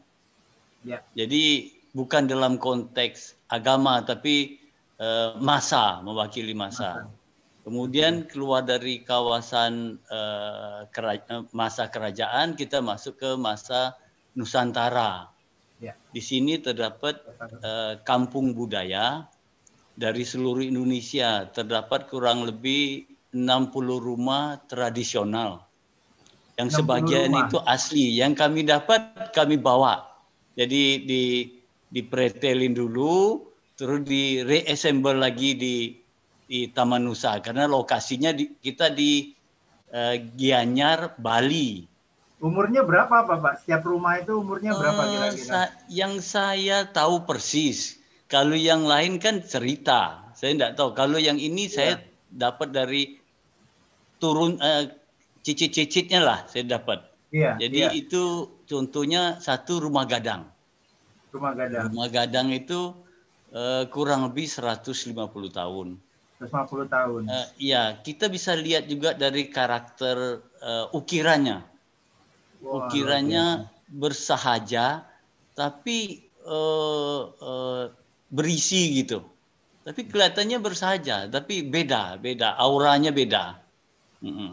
Ya. 0.85 1.01
Jadi 1.17 1.73
bukan 1.97 2.29
dalam 2.29 2.61
konteks 2.61 3.41
agama 3.49 4.05
tapi 4.05 4.62
uh, 5.03 5.35
masa 5.43 5.99
mewakili 6.07 6.55
masa. 6.55 7.11
Kemudian 7.63 8.27
keluar 8.27 8.67
dari 8.67 9.07
kawasan 9.07 9.99
uh, 10.11 10.87
kera 10.91 11.19
masa 11.55 11.87
kerajaan 11.91 12.59
kita 12.59 12.83
masuk 12.83 13.19
ke 13.19 13.31
masa 13.39 13.95
Nusantara. 14.35 15.31
Ya. 15.79 15.99
Di 16.15 16.23
sini 16.23 16.59
terdapat 16.59 17.23
uh, 17.63 17.99
kampung 18.07 18.55
budaya 18.55 19.27
dari 19.95 20.27
seluruh 20.27 20.63
Indonesia 20.63 21.47
terdapat 21.51 22.11
kurang 22.11 22.47
lebih 22.47 23.07
60 23.31 23.71
rumah 23.99 24.59
tradisional. 24.67 25.67
Yang 26.59 26.83
sebagian 26.83 27.33
rumah. 27.33 27.49
itu 27.49 27.59
asli, 27.65 28.07
yang 28.19 28.35
kami 28.35 28.67
dapat 28.67 29.33
kami 29.33 29.57
bawa. 29.57 30.05
Jadi 30.59 30.83
di 31.07 31.23
dipretelin 31.93 32.77
dulu, 32.77 33.52
terus 33.77 34.01
di 34.05 34.45
reassemble 34.45 35.17
lagi 35.17 35.57
di 35.57 35.77
di 36.47 36.69
Taman 36.69 37.09
Nusa 37.09 37.41
karena 37.41 37.65
lokasinya 37.65 38.35
di, 38.37 38.53
kita 38.61 38.93
di 38.93 39.33
uh, 39.93 40.17
Gianyar, 40.37 41.17
Bali. 41.17 41.89
Umurnya 42.43 42.83
berapa 42.83 43.25
Pak? 43.25 43.63
Setiap 43.63 43.87
rumah 43.87 44.19
itu 44.19 44.37
umurnya 44.37 44.75
berapa 44.75 45.01
eh, 45.07 45.09
kira-kira? 45.15 45.47
Uh, 45.47 45.47
sa 45.47 45.61
yang 45.87 46.19
saya 46.19 46.91
tahu 46.91 47.23
persis 47.25 48.03
kalau 48.27 48.59
yang 48.59 48.89
lain 48.89 49.21
kan 49.23 49.45
cerita. 49.45 50.33
Saya 50.33 50.59
tidak 50.59 50.73
tahu. 50.75 50.97
Kalau 50.97 51.23
yang 51.23 51.39
ini 51.39 51.69
yeah. 51.69 51.73
saya 51.73 51.93
dapat 52.33 52.75
dari 52.75 53.03
turun 54.19 54.59
uh, 54.59 54.91
cicit-cicitnya 55.47 56.25
lah 56.25 56.39
saya 56.51 56.67
dapat. 56.67 57.07
Iya. 57.33 57.57
Jadi 57.61 57.79
iya. 57.81 57.91
itu 57.93 58.49
contohnya 58.65 59.39
satu 59.39 59.85
rumah 59.85 60.05
gadang. 60.05 60.49
Rumah 61.33 61.53
gadang. 61.57 61.83
Rumah 61.89 62.09
gadang 62.13 62.49
itu 62.53 62.93
uh, 63.53 63.85
kurang 63.93 64.33
lebih 64.33 64.49
150 64.49 65.13
tahun. 65.53 65.89
150 66.43 66.91
tahun. 66.91 67.23
Uh, 67.31 67.49
ya, 67.61 68.01
kita 68.03 68.27
bisa 68.27 68.57
lihat 68.59 68.91
juga 68.91 69.15
dari 69.15 69.47
karakter 69.47 70.43
uh, 70.59 70.87
ukirannya. 70.91 71.63
Wah, 72.63 72.89
ukirannya 72.89 73.69
bersahaja, 73.93 75.07
tapi 75.55 76.27
uh, 76.49 77.23
uh, 77.31 77.85
berisi 78.33 79.05
gitu. 79.05 79.23
Tapi 79.83 80.07
kelihatannya 80.07 80.59
bersahaja, 80.63 81.27
tapi 81.27 81.67
beda, 81.67 82.19
beda, 82.19 82.55
auranya 82.55 83.11
beda. 83.11 83.59
Mm 84.23 84.31
-mm. 84.31 84.53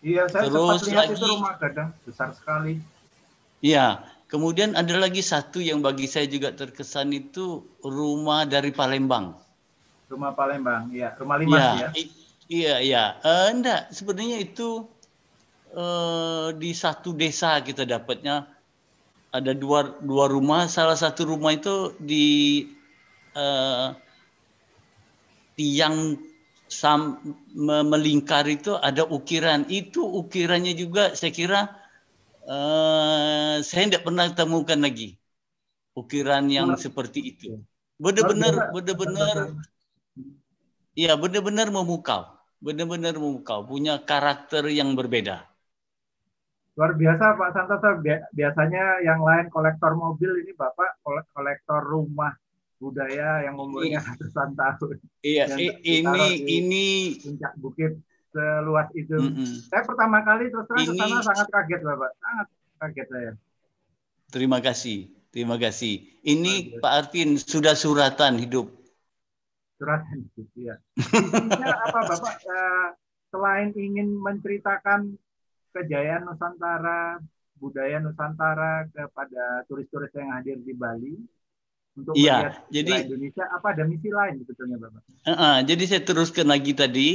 Iya, 0.00 0.28
saya 0.32 0.48
Terus 0.48 0.56
sempat 0.56 0.80
lihat 0.88 1.06
lagi- 1.08 1.16
itu 1.16 1.26
rumah 1.28 1.56
gadang 1.60 1.90
besar 2.04 2.28
sekali. 2.32 2.80
Ya, 3.64 4.04
kemudian 4.36 4.76
ada 4.76 4.94
lagi 5.00 5.24
satu 5.24 5.58
yang 5.64 5.80
bagi 5.80 6.04
saya 6.04 6.28
juga 6.28 6.52
terkesan 6.52 7.08
itu 7.16 7.64
rumah 7.80 8.44
dari 8.44 8.70
Palembang. 8.70 9.26
Rumah 10.12 10.32
Palembang, 10.38 10.82
iya. 10.94 11.08
Rumah 11.18 11.36
Limas 11.40 11.64
ya. 11.64 11.72
ya. 11.82 11.88
i- 11.96 12.14
Iya, 12.46 12.74
iya. 12.78 13.04
Eh, 13.26 13.46
enggak, 13.58 13.90
sebenarnya 13.90 14.38
itu 14.38 14.86
eh, 15.82 16.48
di 16.62 16.70
satu 16.82 17.10
desa 17.20 17.50
kita 17.66 17.82
dapatnya 17.92 18.34
ada 19.38 19.52
dua 19.62 19.80
dua 20.10 20.26
rumah. 20.34 20.62
Salah 20.76 20.98
satu 20.98 21.22
rumah 21.32 21.52
itu 21.58 21.74
di 21.98 22.24
eh, 23.34 23.86
tiang 25.56 25.96
sam, 26.68 27.00
me- 27.66 27.86
melingkar 27.92 28.44
itu 28.56 28.72
ada 28.88 29.02
ukiran. 29.06 29.60
Itu 29.70 30.00
ukirannya 30.20 30.72
juga 30.82 31.02
saya 31.18 31.32
kira 31.38 31.60
eh, 32.46 33.54
saya 33.60 33.82
tidak 33.90 34.02
pernah 34.06 34.26
temukan 34.30 34.78
lagi 34.78 35.18
ukiran 35.96 36.44
yang 36.46 36.76
seperti 36.78 37.34
itu. 37.34 37.58
Benar-benar, 37.96 38.70
benar-benar 38.70 39.56
Iya, 40.96 41.12
benar-benar 41.20 41.68
memukau. 41.68 42.24
Benar-benar 42.56 43.20
memukau. 43.20 43.60
Punya 43.68 44.00
karakter 44.00 44.64
yang 44.72 44.96
berbeda. 44.96 45.44
Luar 46.76 46.96
biasa 46.96 47.36
Pak 47.36 47.50
Santoso. 47.52 48.00
Bia- 48.00 48.24
Biasanya 48.32 49.04
yang 49.04 49.20
lain 49.20 49.52
kolektor 49.52 49.92
mobil, 49.92 50.40
ini 50.40 50.56
Bapak 50.56 51.00
kole- 51.04 51.28
kolektor 51.36 51.84
rumah 51.84 52.32
budaya 52.80 53.44
yang 53.44 53.60
umurnya 53.60 54.00
ratusan 54.04 54.56
tahun. 54.56 54.96
Iya, 55.24 55.44
Yang 55.52 55.80
ini 55.84 56.24
ini 56.44 56.86
puncak 57.20 57.52
bukit 57.60 57.92
seluas 58.36 58.88
itu. 58.92 59.16
Mm-mm. 59.16 59.48
Saya 59.66 59.82
pertama 59.82 60.20
kali 60.20 60.52
terus 60.52 60.68
terang 60.68 60.84
Ini- 60.84 61.00
sana 61.00 61.18
sangat 61.24 61.48
kaget 61.48 61.80
Bapak, 61.80 62.10
sangat 62.20 62.46
kaget 62.76 63.06
saya. 63.08 63.32
terima 64.28 64.58
kasih. 64.60 64.98
Terima 65.28 65.56
kasih. 65.56 65.94
Ini 66.22 66.80
Pak 66.80 66.92
Arvin 66.96 67.36
sudah 67.36 67.72
suratan 67.72 68.36
hidup. 68.36 68.72
Suratan 69.76 70.24
itu, 70.24 70.48
ya. 70.56 70.76
Intinya 71.44 71.76
apa 71.82 72.00
Bapak? 72.06 72.34
eh, 72.40 72.88
selain 73.28 73.68
ingin 73.72 74.16
menceritakan 74.16 75.12
kejayaan 75.72 76.24
Nusantara, 76.24 77.20
budaya 77.54 78.00
Nusantara 78.00 78.88
kepada 78.88 79.68
turis-turis 79.68 80.08
yang 80.16 80.32
hadir 80.32 80.56
di 80.56 80.72
Bali 80.72 81.20
untuk 81.92 82.16
Iya, 82.16 82.48
melihat 82.48 82.72
jadi- 82.72 83.04
Indonesia, 83.04 83.44
apa 83.46 83.66
ada 83.72 83.84
misi 83.84 84.08
lain 84.08 84.40
sebetulnya 84.40 84.76
Bapak? 84.80 85.02
Uh-uh, 85.22 85.56
jadi 85.68 85.82
saya 85.84 86.00
teruskan 86.02 86.48
lagi 86.48 86.72
tadi 86.72 87.08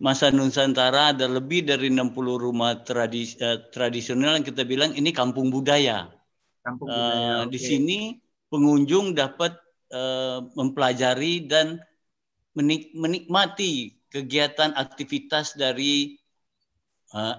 masa 0.00 0.28
Nusantara 0.32 1.12
ada 1.16 1.26
lebih 1.28 1.64
dari 1.64 1.88
60 1.92 2.36
rumah 2.36 2.76
tradis, 2.84 3.36
eh, 3.40 3.58
tradisional 3.72 4.36
yang 4.40 4.46
kita 4.46 4.62
bilang 4.68 4.92
ini 4.94 5.10
kampung 5.12 5.48
budaya. 5.48 6.12
Kampung 6.64 6.88
Eh, 6.90 6.94
budaya. 6.94 7.48
Di 7.48 7.58
oke. 7.58 7.66
sini 7.68 7.98
pengunjung 8.52 9.16
dapat 9.16 9.56
eh, 9.92 10.38
mempelajari 10.58 11.46
dan 11.46 11.78
menik- 12.58 12.92
menikmati 12.96 13.94
kegiatan 14.10 14.74
aktivitas 14.74 15.54
dari 15.56 16.18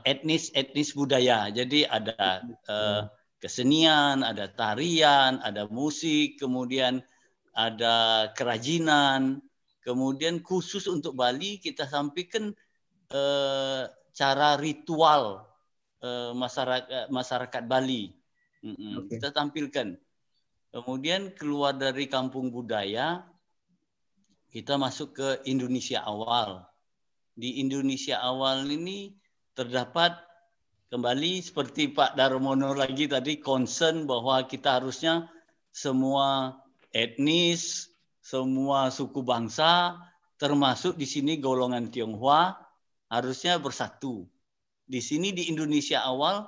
etnis-etnis 0.08 0.96
budaya. 0.98 1.52
Jadi 1.54 1.86
ada 1.86 2.42
eh, 2.66 3.02
kesenian, 3.38 4.26
ada 4.26 4.50
tarian, 4.50 5.38
ada 5.44 5.70
musik, 5.70 6.42
kemudian 6.42 7.04
ada 7.54 8.30
kerajinan, 8.34 9.42
kemudian 9.88 10.44
khusus 10.44 10.84
untuk 10.92 11.16
Bali 11.16 11.64
kita 11.64 11.88
sampaikan 11.88 12.52
eh, 13.08 13.84
cara 14.12 14.60
ritual 14.60 15.48
eh, 16.04 16.36
masyarakat 16.36 17.08
masyarakat 17.08 17.64
Bali. 17.64 18.12
Mm-mm, 18.68 19.08
Oke. 19.08 19.16
Kita 19.16 19.32
tampilkan. 19.32 19.96
Kemudian 20.76 21.32
keluar 21.40 21.72
dari 21.72 22.12
kampung 22.12 22.52
budaya, 22.52 23.24
kita 24.52 24.76
masuk 24.76 25.16
ke 25.16 25.30
Indonesia 25.48 26.04
awal. 26.04 26.68
Di 27.38 27.64
Indonesia 27.64 28.20
awal 28.20 28.68
ini 28.68 29.16
terdapat 29.56 30.20
kembali 30.92 31.40
seperti 31.40 31.96
Pak 31.96 32.20
Darmono 32.20 32.76
lagi 32.76 33.08
tadi 33.08 33.40
concern 33.40 34.04
bahwa 34.04 34.44
kita 34.44 34.84
harusnya 34.84 35.32
semua 35.72 36.60
etnis, 36.92 37.94
semua 38.28 38.92
suku 38.92 39.24
bangsa, 39.24 39.96
termasuk 40.36 41.00
di 41.00 41.08
sini 41.08 41.40
golongan 41.40 41.88
Tionghoa 41.88 42.60
harusnya 43.08 43.56
bersatu. 43.56 44.28
Di 44.84 45.00
sini 45.00 45.32
di 45.32 45.48
Indonesia 45.48 46.04
awal 46.04 46.44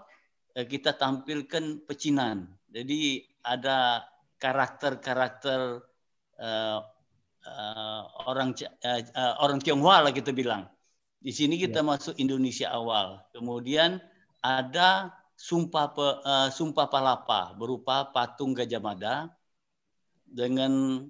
eh, 0.60 0.68
kita 0.68 1.00
tampilkan 1.00 1.88
pecinan. 1.88 2.52
Jadi 2.68 3.24
ada 3.48 4.04
karakter-karakter 4.44 5.80
eh, 6.36 6.80
eh, 7.48 8.02
orang 8.28 8.52
eh, 8.60 9.04
orang 9.40 9.64
Tionghoa 9.64 10.04
lah 10.04 10.12
kita 10.12 10.36
bilang. 10.36 10.68
Di 11.20 11.32
sini 11.32 11.56
kita 11.56 11.80
masuk 11.80 12.20
Indonesia 12.20 12.76
awal. 12.76 13.24
Kemudian 13.32 14.04
ada 14.44 15.16
sumpah 15.40 15.96
pe- 15.96 16.20
eh, 16.28 16.50
sumpah 16.52 16.92
palapa 16.92 17.56
berupa 17.56 18.12
patung 18.12 18.52
Gajah 18.52 18.84
Mada 18.84 19.32
dengan 20.28 21.08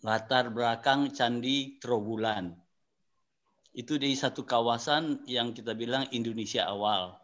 latar 0.00 0.48
belakang 0.48 1.12
Candi 1.12 1.76
Trowulan. 1.80 2.56
Itu 3.70 4.00
di 4.00 4.16
satu 4.16 4.42
kawasan 4.42 5.28
yang 5.30 5.54
kita 5.54 5.76
bilang 5.76 6.08
Indonesia 6.10 6.66
awal. 6.66 7.20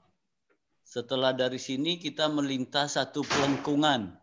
Setelah 0.86 1.34
dari 1.34 1.58
sini 1.58 1.98
kita 1.98 2.30
melintas 2.30 2.94
satu 2.94 3.26
pelengkungan, 3.26 4.14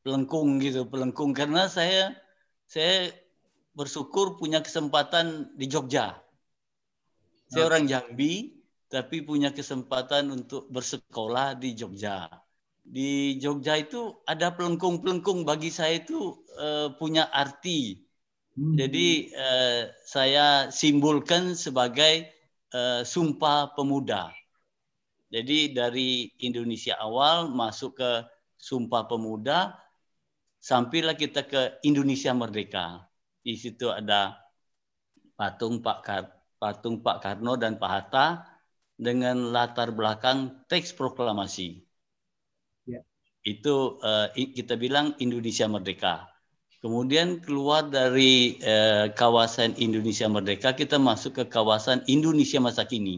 pelengkung 0.00 0.56
gitu, 0.64 0.88
pelengkung 0.88 1.36
karena 1.36 1.68
saya 1.68 2.16
saya 2.64 3.12
bersyukur 3.76 4.40
punya 4.40 4.64
kesempatan 4.64 5.52
di 5.52 5.68
Jogja. 5.68 6.16
Saya 7.48 7.68
orang 7.68 7.84
Jambi, 7.88 8.56
tapi 8.88 9.20
punya 9.20 9.52
kesempatan 9.52 10.32
untuk 10.32 10.68
bersekolah 10.72 11.56
di 11.60 11.76
Jogja. 11.76 12.28
Di 12.88 13.36
Jogja 13.36 13.76
itu 13.76 14.16
ada 14.24 14.56
pelengkung-pelengkung 14.56 15.44
bagi 15.44 15.68
saya 15.68 16.00
itu 16.00 16.40
eh, 16.56 16.88
punya 16.96 17.28
arti. 17.28 18.00
Jadi 18.58 19.30
eh, 19.30 19.92
saya 20.02 20.72
simbolkan 20.72 21.52
sebagai 21.52 22.32
eh, 22.72 23.02
sumpah 23.04 23.76
pemuda. 23.76 24.32
Jadi 25.28 25.76
dari 25.76 26.32
Indonesia 26.40 26.96
awal 26.96 27.52
masuk 27.52 28.00
ke 28.00 28.12
Sumpah 28.58 29.06
Pemuda, 29.06 29.78
sampailah 30.58 31.14
kita 31.14 31.46
ke 31.46 31.78
Indonesia 31.86 32.34
Merdeka. 32.34 33.06
Di 33.38 33.54
situ 33.54 33.86
ada 33.86 34.34
patung 35.38 35.78
Pak 35.78 35.98
Kar 36.02 36.24
patung 36.58 37.06
Pak 37.06 37.22
Karno 37.22 37.54
dan 37.54 37.78
Pak 37.78 37.90
Hatta 37.94 38.26
dengan 38.98 39.54
latar 39.54 39.94
belakang 39.94 40.66
teks 40.66 40.90
proklamasi. 40.90 41.87
Itu 43.52 43.76
eh, 44.10 44.28
i- 44.42 44.52
kita 44.58 44.74
bilang 44.84 45.06
Indonesia 45.24 45.66
Merdeka. 45.74 46.14
Kemudian 46.82 47.28
keluar 47.44 47.82
dari 47.98 48.60
eh, 48.62 49.06
kawasan 49.20 49.70
Indonesia 49.86 50.28
Merdeka, 50.34 50.68
kita 50.80 50.96
masuk 51.08 51.32
ke 51.42 51.44
kawasan 51.56 51.98
Indonesia 52.06 52.60
masa 52.62 52.82
kini. 52.92 53.16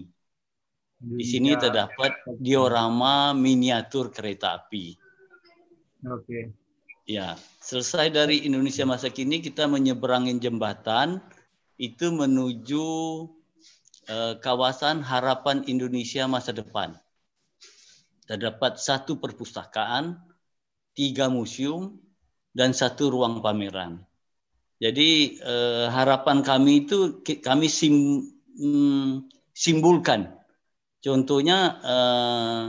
Di 1.18 1.24
sini 1.33 1.53
terdapat 1.62 2.12
diorama 2.41 3.37
miniatur 3.37 4.09
kereta 4.16 4.57
api. 4.57 4.97
Oke. 6.09 6.41
Ya, 7.05 7.37
selesai 7.61 8.07
dari 8.14 8.37
Indonesia 8.49 8.87
masa 8.89 9.09
kini 9.12 9.43
kita 9.45 9.68
menyeberangin 9.68 10.39
jembatan 10.41 11.20
itu 11.76 12.07
menuju 12.09 12.87
eh, 14.09 14.35
kawasan 14.41 14.97
harapan 15.05 15.64
Indonesia 15.68 16.24
masa 16.24 16.53
depan. 16.57 16.97
Terdapat 18.31 18.78
satu 18.78 19.18
perpustakaan, 19.18 20.14
tiga 20.95 21.26
museum, 21.26 21.99
dan 22.55 22.70
satu 22.70 23.11
ruang 23.11 23.43
pameran. 23.43 24.07
Jadi 24.78 25.43
eh, 25.43 25.87
harapan 25.91 26.47
kami 26.47 26.87
itu 26.87 27.26
kami 27.43 27.66
sim, 27.66 28.22
mm, 28.55 29.26
simbolkan. 29.51 30.31
Contohnya 31.03 31.59
eh, 31.83 32.66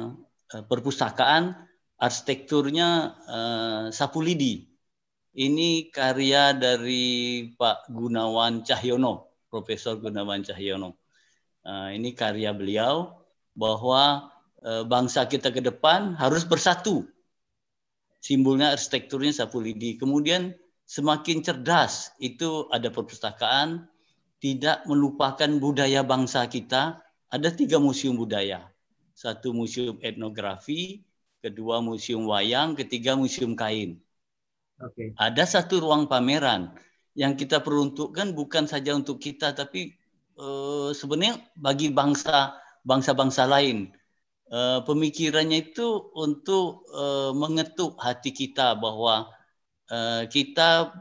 perpustakaan 0.66 1.54
arsitekturnya 2.02 2.90
eh, 3.30 3.86
Sapulidi. 3.94 4.66
Ini 5.32 5.94
karya 5.94 6.58
dari 6.58 7.48
Pak 7.54 7.88
Gunawan 7.88 8.66
Cahyono, 8.66 9.46
Profesor 9.48 9.96
Gunawan 9.96 10.44
Cahyono. 10.44 11.00
Uh, 11.62 11.94
ini 11.94 12.18
karya 12.18 12.58
beliau 12.58 13.22
bahwa 13.54 14.34
bangsa 14.62 15.26
kita 15.26 15.50
ke 15.50 15.62
depan 15.62 16.14
harus 16.22 16.46
bersatu. 16.46 17.06
Simbolnya 18.22 18.78
arsitekturnya 18.78 19.34
Sapulidi. 19.34 19.98
Kemudian 19.98 20.54
semakin 20.86 21.42
cerdas 21.42 22.14
itu 22.22 22.70
ada 22.70 22.94
perpustakaan, 22.94 23.90
tidak 24.38 24.86
melupakan 24.86 25.50
budaya 25.58 26.06
bangsa 26.06 26.46
kita. 26.46 27.02
Ada 27.34 27.50
tiga 27.56 27.82
museum 27.82 28.14
budaya. 28.14 28.70
Satu 29.18 29.50
museum 29.56 29.98
etnografi, 30.06 31.02
kedua 31.42 31.82
museum 31.82 32.30
wayang, 32.30 32.78
ketiga 32.78 33.18
museum 33.18 33.58
kain 33.58 33.98
Okay. 34.82 35.14
Ada 35.14 35.46
satu 35.46 35.78
ruang 35.78 36.10
pameran 36.10 36.74
yang 37.14 37.38
kita 37.38 37.62
peruntukkan 37.62 38.34
bukan 38.34 38.66
saja 38.66 38.98
untuk 38.98 39.22
kita, 39.22 39.54
tapi 39.54 39.94
uh, 40.42 40.90
sebenarnya 40.90 41.38
bagi 41.54 41.94
bangsa 41.94 42.58
bangsa-bangsa 42.82 43.46
lain. 43.46 43.94
Uh, 44.52 44.84
pemikirannya 44.84 45.72
itu 45.72 46.12
untuk 46.12 46.84
uh, 46.92 47.32
mengetuk 47.32 47.96
hati 47.96 48.36
kita 48.36 48.76
bahwa 48.76 49.32
uh, 49.88 50.28
kita 50.28 50.92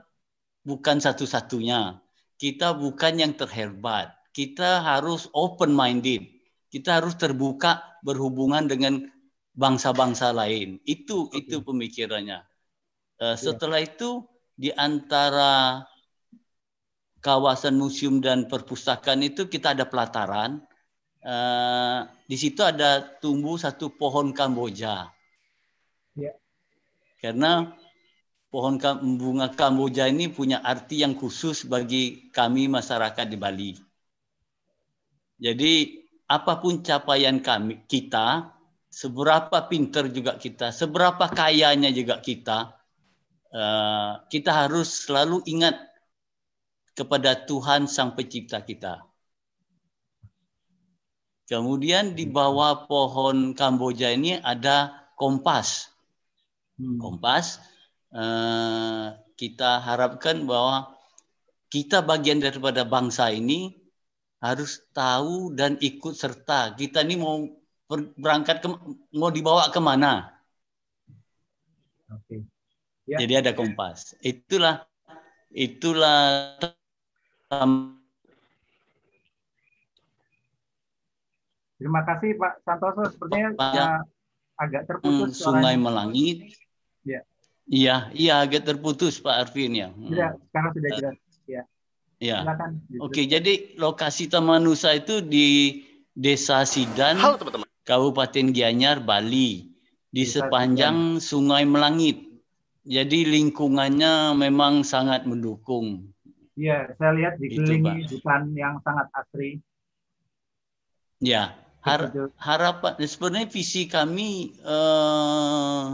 bukan 0.63 1.03
satu-satunya, 1.03 1.99
kita 2.39 2.79
bukan 2.79 3.19
yang 3.19 3.35
terhebat, 3.35 4.15
kita 4.31 4.87
harus 4.87 5.27
open 5.35 5.75
minded, 5.75 6.31
kita 6.71 7.03
harus 7.03 7.19
terbuka 7.19 7.83
berhubungan 8.07 8.71
dengan 8.71 9.11
bangsa-bangsa 9.59 10.31
lain. 10.31 10.79
Itu 10.87 11.27
okay. 11.27 11.43
itu 11.43 11.59
pemikirannya. 11.67 12.47
Uh, 13.19 13.35
setelah 13.35 13.83
itu 13.83 14.31
di 14.55 14.71
antara 14.71 15.83
kawasan 17.21 17.77
museum 17.77 18.23
dan 18.23 18.49
perpustakaan 18.49 19.21
itu 19.27 19.51
kita 19.51 19.77
ada 19.77 19.91
pelataran. 19.91 20.65
Uh, 21.21 22.09
di 22.25 22.37
situ 22.41 22.65
ada 22.65 23.05
tumbuh 23.21 23.61
satu 23.61 23.93
pohon 23.93 24.33
Kamboja. 24.33 25.13
Ya. 26.17 26.33
Karena 27.21 27.77
pohon 28.49 28.81
bunga 29.19 29.53
Kamboja 29.53 30.09
ini 30.09 30.33
punya 30.33 30.65
arti 30.65 31.05
yang 31.05 31.13
khusus 31.15 31.69
bagi 31.69 32.33
kami 32.33 32.67
masyarakat 32.73 33.27
di 33.29 33.37
Bali. 33.37 33.73
Jadi 35.41 35.73
apa 36.29 36.61
pun 36.61 36.81
capaian 36.81 37.37
kami 37.41 37.85
kita, 37.85 38.49
seberapa 38.89 39.69
pinter 39.69 40.09
juga 40.09 40.41
kita, 40.41 40.73
seberapa 40.73 41.29
kayanya 41.29 41.93
juga 41.93 42.21
kita, 42.21 42.81
Eh, 43.51 44.13
kita 44.31 44.51
harus 44.55 45.11
selalu 45.11 45.43
ingat 45.51 45.75
kepada 46.95 47.35
Tuhan 47.35 47.91
Sang 47.91 48.15
Pencipta 48.15 48.63
kita. 48.63 49.03
Kemudian 51.51 52.15
di 52.15 52.31
bawah 52.31 52.87
pohon 52.87 53.59
Kamboja 53.59 54.15
ini 54.15 54.39
ada 54.39 54.95
kompas. 55.19 55.91
Hmm. 56.79 57.03
Kompas 57.03 57.59
uh, 58.15 59.19
kita 59.35 59.83
harapkan 59.83 60.47
bahwa 60.47 60.95
kita 61.67 62.07
bagian 62.07 62.39
daripada 62.39 62.87
bangsa 62.87 63.35
ini 63.35 63.75
harus 64.39 64.79
tahu 64.95 65.51
dan 65.59 65.75
ikut 65.83 66.15
serta. 66.15 66.79
Kita 66.79 67.03
ini 67.03 67.19
mau 67.19 67.43
berangkat 68.15 68.63
ke, 68.63 68.69
mau 69.19 69.35
dibawa 69.35 69.75
ke 69.75 69.81
mana? 69.83 70.31
Oke. 72.15 72.47
Ya. 73.11 73.19
Jadi 73.19 73.43
ada 73.43 73.51
kompas. 73.59 74.15
Itulah 74.23 74.87
itulah 75.51 76.55
Terima 81.81 82.05
kasih 82.05 82.37
Pak 82.37 82.61
Santoso. 82.61 83.09
Sepertinya 83.09 83.57
uh, 83.57 84.01
agak 84.61 84.85
terputus. 84.85 85.41
Hmm, 85.41 85.57
Sungai 85.57 85.81
Melangit. 85.81 86.53
Ya. 87.01 87.25
Iya, 87.65 87.97
iya 88.13 88.35
agak 88.45 88.69
terputus 88.69 89.17
Pak 89.17 89.49
Arvin 89.49 89.73
ya. 89.73 89.89
Sudah, 89.97 90.37
hmm. 90.37 90.45
sekarang 90.53 90.71
sudah 90.77 90.91
jelas. 91.01 91.17
Ya. 91.49 91.63
Ya. 92.21 92.45
Silakan. 92.45 92.71
Oke, 93.01 93.25
jadi 93.25 93.53
lokasi 93.81 94.29
Taman 94.29 94.61
Nusa 94.61 94.93
itu 94.93 95.25
di 95.25 95.81
Desa 96.13 96.69
Sidan, 96.69 97.17
Halo, 97.17 97.41
teman 97.41 97.65
-teman. 97.65 97.69
Kabupaten 97.89 98.47
Gianyar, 98.53 99.01
Bali, 99.01 99.73
di 100.13 100.29
Desa 100.29 100.45
sepanjang 100.45 101.17
Sidan. 101.17 101.25
Sungai 101.25 101.65
Melangit. 101.65 102.29
Jadi 102.85 103.25
lingkungannya 103.25 104.37
memang 104.37 104.85
sangat 104.85 105.25
mendukung. 105.25 106.13
Iya, 106.61 106.93
saya 107.01 107.17
lihat 107.17 107.41
dikelilingi 107.41 108.05
hutan 108.13 108.53
yang 108.53 108.77
sangat 108.85 109.09
asri. 109.17 109.65
Ya, 111.25 111.57
har 111.81 112.13
harapan 112.37 112.93
sebenarnya 113.01 113.49
visi 113.49 113.89
kami 113.89 114.53
eh, 114.61 115.85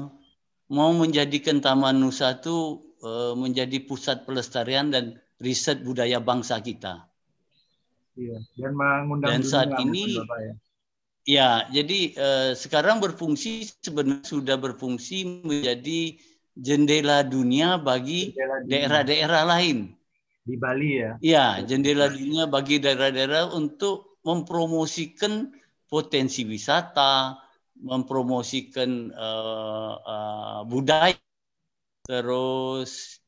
mau 0.66 0.91
menjadikan 0.95 1.62
Taman 1.62 2.03
Nusa 2.03 2.43
itu 2.43 2.82
eh, 3.03 3.34
menjadi 3.39 3.78
pusat 3.87 4.26
pelestarian 4.26 4.91
dan 4.91 5.18
riset 5.39 5.87
budaya 5.87 6.18
bangsa 6.18 6.59
kita. 6.59 7.07
Iya, 8.16 8.41
dan 8.57 8.72
mengundang 8.72 9.28
dan 9.28 9.41
saat 9.45 9.76
ini 9.76 10.16
ya. 10.16 10.53
ya, 11.28 11.51
jadi 11.68 11.99
eh, 12.16 12.51
sekarang 12.57 12.99
berfungsi 12.99 13.68
sebenarnya 13.84 14.24
sudah 14.24 14.57
berfungsi 14.57 15.45
menjadi 15.45 16.16
jendela 16.57 17.20
dunia 17.20 17.76
bagi 17.76 18.32
daerah-daerah 18.64 19.45
lain. 19.45 19.93
Di 20.47 20.57
Bali 20.57 20.91
ya? 20.97 21.12
Iya, 21.20 21.47
jendela 21.68 22.09
dunia 22.09 22.49
bagi 22.49 22.80
daerah-daerah 22.80 23.53
untuk 23.53 24.16
mempromosikan 24.24 25.53
potensi 25.87 26.43
wisata, 26.43 27.39
mempromosikan 27.78 29.12
uh, 29.12 29.95
uh, 30.01 30.61
budaya, 30.66 31.16
terus 32.07 33.22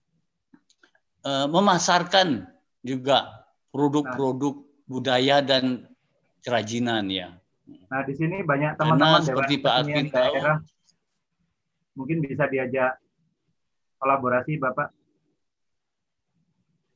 uh, 1.23 1.47
memasarkan 1.47 2.49
juga 2.83 3.47
produk-produk 3.71 4.65
budaya 4.89 5.45
dan 5.45 5.87
kerajinan 6.41 7.07
ya. 7.13 7.29
Nah 7.93 8.01
di 8.09 8.17
sini 8.17 8.41
banyak 8.41 8.81
teman-teman 8.81 9.21
seperti 9.21 9.61
Pak 9.61 9.75
Alvin 9.77 10.09
daerah 10.09 10.57
mungkin 11.93 12.25
bisa 12.25 12.49
diajak 12.49 12.97
kolaborasi 14.01 14.57
Bapak? 14.57 14.98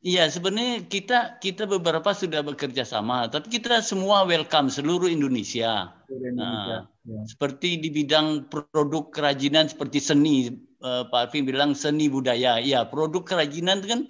Iya, 0.02 0.26
sebenarnya 0.26 0.90
kita 0.90 1.38
kita 1.38 1.62
beberapa 1.70 2.10
sudah 2.10 2.42
bekerja 2.42 2.82
sama, 2.82 3.30
tapi 3.30 3.54
kita 3.54 3.78
semua 3.86 4.26
welcome 4.26 4.66
seluruh 4.66 5.06
Indonesia. 5.06 5.94
Indonesia 6.10 6.34
nah, 6.34 6.90
ya. 7.06 7.22
Seperti 7.22 7.78
di 7.78 7.86
bidang 7.94 8.50
produk 8.50 9.14
kerajinan 9.14 9.70
seperti 9.70 10.02
seni, 10.02 10.50
uh, 10.82 11.06
Pak 11.06 11.30
Alvin 11.30 11.46
bilang 11.46 11.78
seni 11.78 12.10
budaya. 12.10 12.58
Iya, 12.58 12.90
produk 12.90 13.22
kerajinan 13.22 13.78
itu 13.78 13.88
kan 13.94 14.02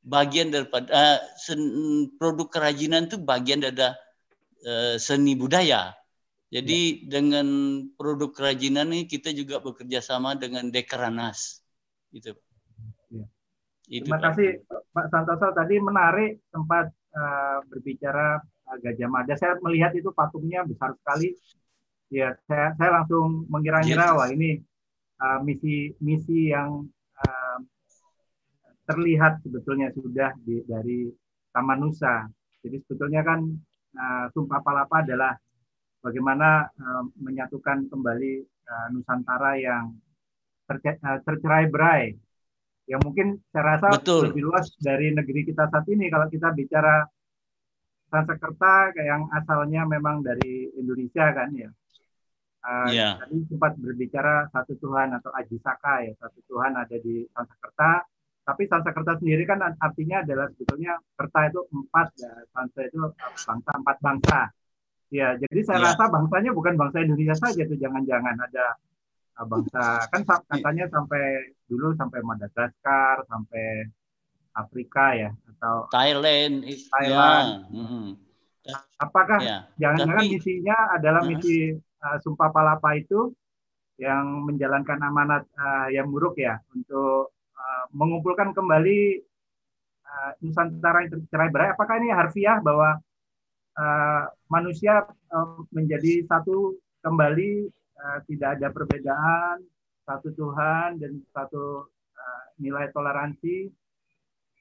bagian 0.00 0.48
daripada 0.48 0.88
uh, 0.88 1.18
sen, 1.36 1.60
produk 2.16 2.48
kerajinan 2.48 3.12
itu 3.12 3.20
bagian 3.20 3.60
dari 3.60 3.92
uh, 4.64 4.96
seni 4.96 5.36
budaya. 5.36 5.92
Jadi 6.48 7.04
ya. 7.04 7.20
dengan 7.20 7.46
produk 8.00 8.32
kerajinan 8.32 8.96
ini 8.96 9.04
kita 9.04 9.28
juga 9.36 9.60
bekerja 9.60 10.00
sama 10.00 10.40
dengan 10.40 10.72
Dekaranas. 10.72 11.60
Gitu. 12.08 12.32
Itu, 13.84 14.08
Terima 14.08 14.20
kasih 14.20 14.64
Pak 14.68 15.06
Santoso 15.12 15.52
tadi 15.52 15.76
menarik 15.76 16.40
tempat 16.48 16.88
uh, 17.12 17.58
berbicara 17.68 18.40
uh, 18.40 18.76
Gajah 18.80 19.08
Mada. 19.12 19.36
Saya 19.36 19.60
melihat 19.60 19.92
itu 19.92 20.08
patungnya 20.16 20.64
besar 20.64 20.96
sekali. 20.96 21.36
Ya, 22.08 22.32
saya 22.48 22.72
saya 22.80 23.00
langsung 23.02 23.44
mengira-ngira 23.52 24.12
yes. 24.12 24.16
wah 24.16 24.28
ini 24.32 24.60
uh, 25.20 25.38
misi 25.44 25.92
misi 26.00 26.52
yang 26.52 26.88
uh, 27.20 27.58
terlihat 28.88 29.44
sebetulnya 29.44 29.92
sudah 29.92 30.32
di, 30.40 30.64
dari 30.64 31.08
Taman 31.52 31.84
Nusa. 31.84 32.24
Jadi 32.64 32.80
sebetulnya 32.88 33.20
kan 33.20 33.44
uh, 33.96 34.24
Sumpah 34.32 34.64
Palapa 34.64 35.04
adalah 35.04 35.36
bagaimana 36.00 36.64
uh, 36.72 37.04
menyatukan 37.20 37.92
kembali 37.92 38.32
uh, 38.64 38.86
Nusantara 38.96 39.60
yang 39.60 39.92
Eh, 40.64 41.20
tercerai 41.28 41.68
berai 41.68 42.16
yang 42.84 43.00
mungkin 43.00 43.40
saya 43.48 43.76
rasa 43.76 43.96
Betul. 43.96 44.30
lebih 44.30 44.42
luas 44.48 44.68
dari 44.76 45.12
negeri 45.12 45.48
kita 45.48 45.68
saat 45.72 45.86
ini 45.88 46.12
kalau 46.12 46.28
kita 46.28 46.52
bicara 46.52 47.04
Sanskerta 48.12 48.94
yang 49.00 49.26
asalnya 49.34 49.82
memang 49.88 50.22
dari 50.22 50.70
Indonesia 50.78 51.34
kan 51.34 51.50
ya. 51.56 51.70
Uh, 52.64 52.88
yeah. 52.92 53.20
Tadi 53.20 53.44
sempat 53.48 53.76
berbicara 53.76 54.48
satu 54.48 54.76
Tuhan 54.80 55.12
atau 55.16 55.28
Ajisaka 55.36 56.04
ya 56.04 56.12
satu 56.16 56.40
Tuhan 56.48 56.72
ada 56.78 56.96
di 56.96 57.24
Sanskerta 57.32 58.04
tapi 58.44 58.62
Sanskerta 58.68 59.16
sendiri 59.16 59.48
kan 59.48 59.56
artinya 59.80 60.20
adalah 60.20 60.52
sebetulnya 60.52 61.00
kerta 61.16 61.48
itu 61.48 61.60
empat, 61.72 62.08
ya, 62.20 62.32
Sansa 62.52 62.80
itu 62.84 63.00
bangsa 63.48 63.72
empat 63.72 63.96
bangsa. 64.04 64.40
Ya, 65.08 65.32
jadi 65.40 65.60
saya 65.64 65.78
ya. 65.80 65.84
rasa 65.92 66.12
bangsanya 66.12 66.52
bukan 66.52 66.76
bangsa 66.76 67.00
Indonesia 67.00 67.36
saja 67.40 67.64
tuh, 67.64 67.80
jangan-jangan 67.80 68.36
ada 68.36 68.66
uh, 69.40 69.46
bangsa 69.48 70.04
kan 70.12 70.22
katanya 70.28 70.84
sampai 70.92 71.53
dulu 71.68 71.96
sampai 71.96 72.20
Madagaskar, 72.20 73.24
sampai 73.28 73.88
Afrika 74.54 75.18
ya 75.18 75.30
atau 75.56 75.90
Thailand, 75.90 76.62
Thailand. 76.66 77.48
Ya. 78.64 78.80
Apakah 78.96 79.38
ya. 79.44 79.58
jangan-jangan 79.76 80.24
misinya 80.24 80.76
adalah 80.96 81.20
misi 81.26 81.76
uh, 81.76 82.16
Sumpah 82.24 82.48
Palapa 82.48 82.96
itu 82.96 83.34
yang 84.00 84.46
menjalankan 84.46 84.98
amanat 85.04 85.44
uh, 85.54 85.92
yang 85.92 86.08
buruk 86.08 86.40
ya 86.40 86.58
untuk 86.72 87.34
uh, 87.34 87.84
mengumpulkan 87.92 88.56
kembali 88.56 89.20
uh, 90.06 90.30
Nusantara 90.40 91.04
yang 91.04 91.12
tercerai 91.18 91.50
berai. 91.52 91.74
Apakah 91.76 92.00
ini 92.00 92.08
harfiah 92.10 92.58
bahwa 92.64 92.98
uh, 93.78 94.22
manusia 94.48 95.04
uh, 95.30 95.60
menjadi 95.70 96.24
satu 96.26 96.78
kembali 97.04 97.68
uh, 98.00 98.18
tidak 98.26 98.58
ada 98.58 98.68
perbedaan, 98.72 99.60
satu 100.04 100.28
Tuhan 100.36 101.00
dan 101.00 101.12
satu 101.32 101.88
uh, 102.14 102.44
nilai 102.60 102.92
toleransi? 102.92 103.72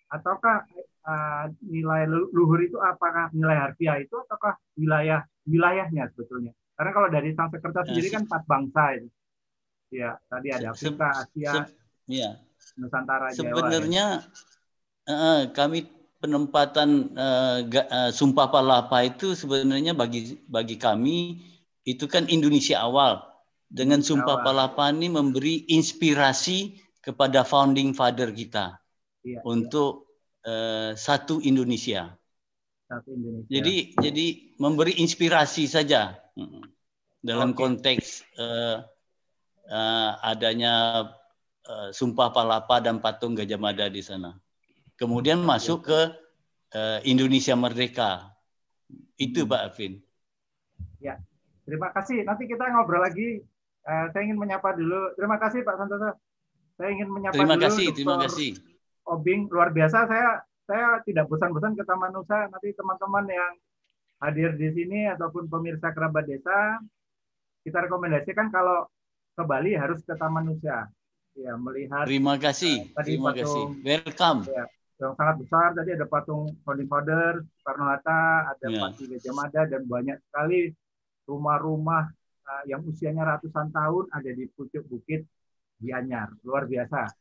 Ataukah 0.09 0.67
uh, 1.03 1.45
nilai 1.63 2.07
luhur 2.07 2.59
itu 2.63 2.77
apakah 2.79 3.29
nilai 3.33 3.57
harfiah 3.69 3.99
itu 3.99 4.15
ataukah 4.27 4.57
wilayah 4.79 5.25
wilayahnya 5.45 6.09
sebetulnya? 6.15 6.55
Karena 6.73 6.91
kalau 6.91 7.09
dari 7.11 7.29
Sanskerta 7.37 7.85
sendiri 7.85 8.09
kan 8.09 8.25
empat 8.25 8.43
bangsa 8.49 8.83
itu. 8.97 9.09
Ya, 9.93 10.17
tadi 10.25 10.49
ada 10.49 10.73
Afrika, 10.73 11.07
Asia, 11.13 11.69
ya. 12.09 12.41
Nusantara, 12.81 13.29
Sebenarnya 13.29 14.25
Jawa. 14.25 14.41
Uh, 15.03 15.41
kami 15.53 15.85
penempatan 16.23 17.13
uh, 17.13 17.59
uh, 17.67 18.09
Sumpah 18.09 18.47
Palapa 18.47 19.03
itu 19.03 19.35
sebenarnya 19.35 19.91
bagi 19.91 20.39
bagi 20.47 20.79
kami 20.79 21.43
itu 21.83 22.07
kan 22.07 22.25
Indonesia 22.31 22.79
awal. 22.79 23.32
Dengan 23.73 24.05
Sumpah. 24.05 24.45
Palapa 24.45 24.93
ini 24.93 25.09
memberi 25.09 25.65
inspirasi 25.65 26.77
kepada 27.01 27.41
founding 27.41 27.97
father 27.97 28.29
kita 28.29 28.77
ya, 29.25 29.41
untuk 29.41 30.05
ya. 30.05 30.11
Uh, 30.43 30.91
satu 30.93 31.41
Indonesia. 31.41 32.13
Satu 32.85 33.09
Indonesia. 33.17 33.49
Jadi 33.49 33.97
jadi 33.97 34.25
memberi 34.61 35.01
inspirasi 35.01 35.65
saja 35.65 36.21
dalam 37.23 37.55
okay. 37.55 37.59
konteks 37.65 38.21
uh, 38.37 38.85
uh, 39.71 40.11
adanya 40.21 41.07
uh, 41.65 41.89
Sumpah 41.89 42.29
Palapa 42.29 42.83
dan 42.83 42.99
patung 42.99 43.33
Gajah 43.33 43.57
Mada 43.57 43.87
di 43.89 44.03
sana. 44.03 44.35
Kemudian 44.99 45.41
masuk 45.41 45.89
ke 45.89 45.99
uh, 46.75 46.99
Indonesia 47.07 47.55
Merdeka. 47.57 48.29
Itu 49.17 49.43
hmm. 49.43 49.49
Pak 49.49 49.61
Alvin. 49.65 49.93
Ya, 50.99 51.17
terima 51.65 51.89
kasih. 51.95 52.21
Nanti 52.27 52.45
kita 52.45 52.69
ngobrol 52.69 53.01
lagi. 53.01 53.41
Uh, 53.83 54.07
saya 54.15 54.21
ingin 54.23 54.39
menyapa 54.39 54.71
dulu. 54.75 55.11
Terima 55.19 55.35
kasih 55.35 55.59
Pak 55.67 55.75
Santoso. 55.75 56.15
Saya 56.79 56.89
ingin 56.95 57.09
menyapa 57.11 57.35
terima 57.35 57.55
dulu. 57.59 57.65
Kasih, 57.67 57.87
terima 57.91 58.15
kasih. 58.23 58.49
Obing 59.03 59.51
luar 59.51 59.75
biasa. 59.75 60.07
Saya 60.07 60.39
saya 60.63 61.03
tidak 61.03 61.27
bosan-bosan 61.27 61.75
ke 61.75 61.83
Taman 61.83 62.15
Nusa. 62.15 62.47
Nanti 62.47 62.71
teman-teman 62.71 63.27
yang 63.27 63.53
hadir 64.23 64.55
di 64.55 64.71
sini 64.71 65.11
ataupun 65.11 65.51
pemirsa 65.51 65.91
kerabat 65.91 66.23
desa, 66.23 66.79
kita 67.67 67.83
rekomendasikan 67.83 68.47
kalau 68.47 68.87
ke 69.35 69.43
Bali 69.43 69.75
harus 69.75 69.99
ke 70.07 70.15
Taman 70.15 70.47
Nusa. 70.47 70.87
Ya, 71.35 71.57
melihat 71.59 72.07
Terima 72.07 72.39
kasih. 72.39 72.87
Uh, 72.87 72.95
tadi 72.95 73.19
Terima 73.19 73.35
patung, 73.35 73.41
kasih. 73.43 73.63
Welcome. 73.83 74.39
Ya, 74.47 74.63
yang 75.03 75.13
sangat 75.19 75.35
besar 75.43 75.67
tadi 75.75 75.89
ada 75.91 76.05
patung 76.07 76.43
founding 76.63 76.87
father 76.87 77.43
Soekarno 77.59 77.85
Hatta, 77.91 78.23
ada 78.55 78.65
ya. 78.69 78.79
patung 78.79 79.07
Gajah 79.11 79.33
Mada 79.35 79.61
dan 79.67 79.81
banyak 79.83 80.17
sekali 80.29 80.71
rumah-rumah 81.27 82.07
yang 82.67 82.83
usianya 82.83 83.23
ratusan 83.23 83.71
tahun 83.71 84.11
ada 84.11 84.29
di 84.31 84.45
pucuk 84.51 84.83
bukit 84.87 85.23
Gianyar. 85.83 86.31
Luar 86.47 86.63
biasa. 86.63 87.11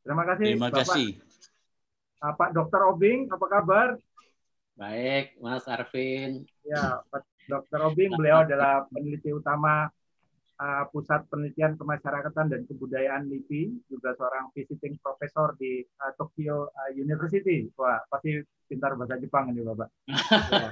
Terima 0.00 0.24
kasih. 0.24 0.46
Terima 0.56 0.70
Bapak. 0.72 0.80
kasih. 0.86 1.08
Uh, 2.22 2.32
Pak 2.32 2.50
Dr. 2.56 2.80
Obing, 2.88 3.28
apa 3.28 3.46
kabar? 3.50 3.88
Baik, 4.76 5.36
Mas 5.40 5.68
Arvin. 5.68 6.48
Ya, 6.64 7.04
Pak 7.12 7.26
Dr. 7.50 7.92
Obing, 7.92 8.16
beliau 8.16 8.46
adalah 8.46 8.88
peneliti 8.88 9.34
utama 9.34 9.90
uh, 10.56 10.84
Pusat 10.88 11.28
Penelitian 11.28 11.76
Kemasyarakatan 11.76 12.46
dan 12.48 12.60
Kebudayaan 12.64 13.28
LIPI, 13.28 13.90
juga 13.92 14.16
seorang 14.16 14.48
visiting 14.56 14.96
profesor 15.02 15.52
di 15.60 15.84
uh, 15.84 16.12
Tokyo 16.16 16.72
uh, 16.72 16.90
University. 16.94 17.68
Wah, 17.76 18.00
pasti 18.08 18.40
pintar 18.64 18.96
bahasa 18.96 19.20
Jepang 19.20 19.52
ini, 19.52 19.60
Bapak. 19.60 19.88
ya. 20.54 20.70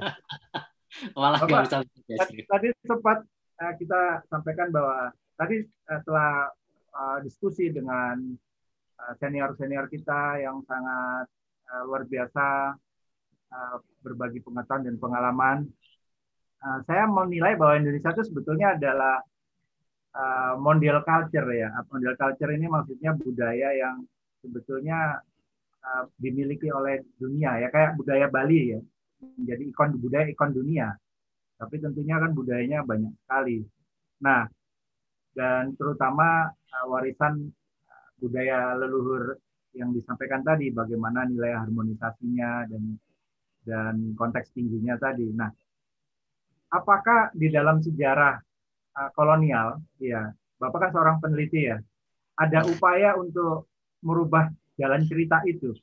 Malah 1.19 1.43
Bapak, 1.43 1.61
bisa 1.69 1.79
tadi, 1.83 2.39
tadi 2.47 2.69
sempat 2.87 3.27
kita 3.55 4.27
sampaikan 4.27 4.75
bahwa 4.75 5.15
tadi 5.39 5.63
setelah 5.87 6.51
uh, 6.95 7.19
diskusi 7.23 7.71
dengan 7.71 8.35
senior-senior 9.21 9.91
kita 9.91 10.41
yang 10.41 10.65
sangat 10.65 11.29
luar 11.85 12.07
biasa 12.09 12.73
berbagi 14.01 14.41
pengetahuan 14.41 14.87
dan 14.87 14.97
pengalaman, 14.97 15.59
saya 16.89 17.05
menilai 17.05 17.59
bahwa 17.59 17.85
Indonesia 17.85 18.15
itu 18.17 18.33
sebetulnya 18.33 18.79
adalah 18.79 19.21
mondial 20.57 21.03
culture 21.05 21.45
ya. 21.53 21.69
Mondial 21.91 22.17
culture 22.17 22.55
ini 22.55 22.71
maksudnya 22.71 23.13
budaya 23.19 23.77
yang 23.77 24.07
sebetulnya 24.41 25.21
dimiliki 26.17 26.73
oleh 26.73 27.05
dunia 27.21 27.61
ya 27.61 27.69
kayak 27.69 28.01
budaya 28.01 28.31
Bali 28.31 28.79
ya 28.79 28.81
menjadi 29.37 29.63
ikon 29.69 30.01
budaya 30.01 30.27
ikon 30.33 30.51
dunia. 30.55 30.89
Tapi 31.55 31.77
tentunya 31.79 32.19
kan 32.19 32.35
budayanya 32.35 32.83
banyak 32.83 33.13
sekali. 33.25 33.63
Nah, 34.23 34.47
dan 35.35 35.75
terutama 35.75 36.51
uh, 36.51 36.87
warisan 36.91 37.51
uh, 37.87 38.09
budaya 38.19 38.79
leluhur 38.79 39.39
yang 39.75 39.91
disampaikan 39.91 40.47
tadi 40.47 40.71
bagaimana 40.71 41.27
nilai 41.27 41.59
harmonisasinya 41.59 42.71
dan 42.71 42.85
dan 43.67 43.95
konteks 44.15 44.55
tingginya 44.55 44.95
tadi. 45.01 45.31
Nah, 45.35 45.51
apakah 46.71 47.35
di 47.35 47.51
dalam 47.51 47.83
sejarah 47.83 48.39
uh, 48.95 49.11
kolonial, 49.15 49.83
ya, 49.99 50.31
Bapak 50.59 50.89
kan 50.89 50.91
seorang 50.95 51.17
peneliti 51.19 51.67
ya, 51.67 51.79
ada 52.39 52.67
upaya 52.67 53.19
untuk 53.19 53.71
merubah 54.05 54.51
jalan 54.79 55.03
cerita 55.07 55.43
itu. 55.47 55.75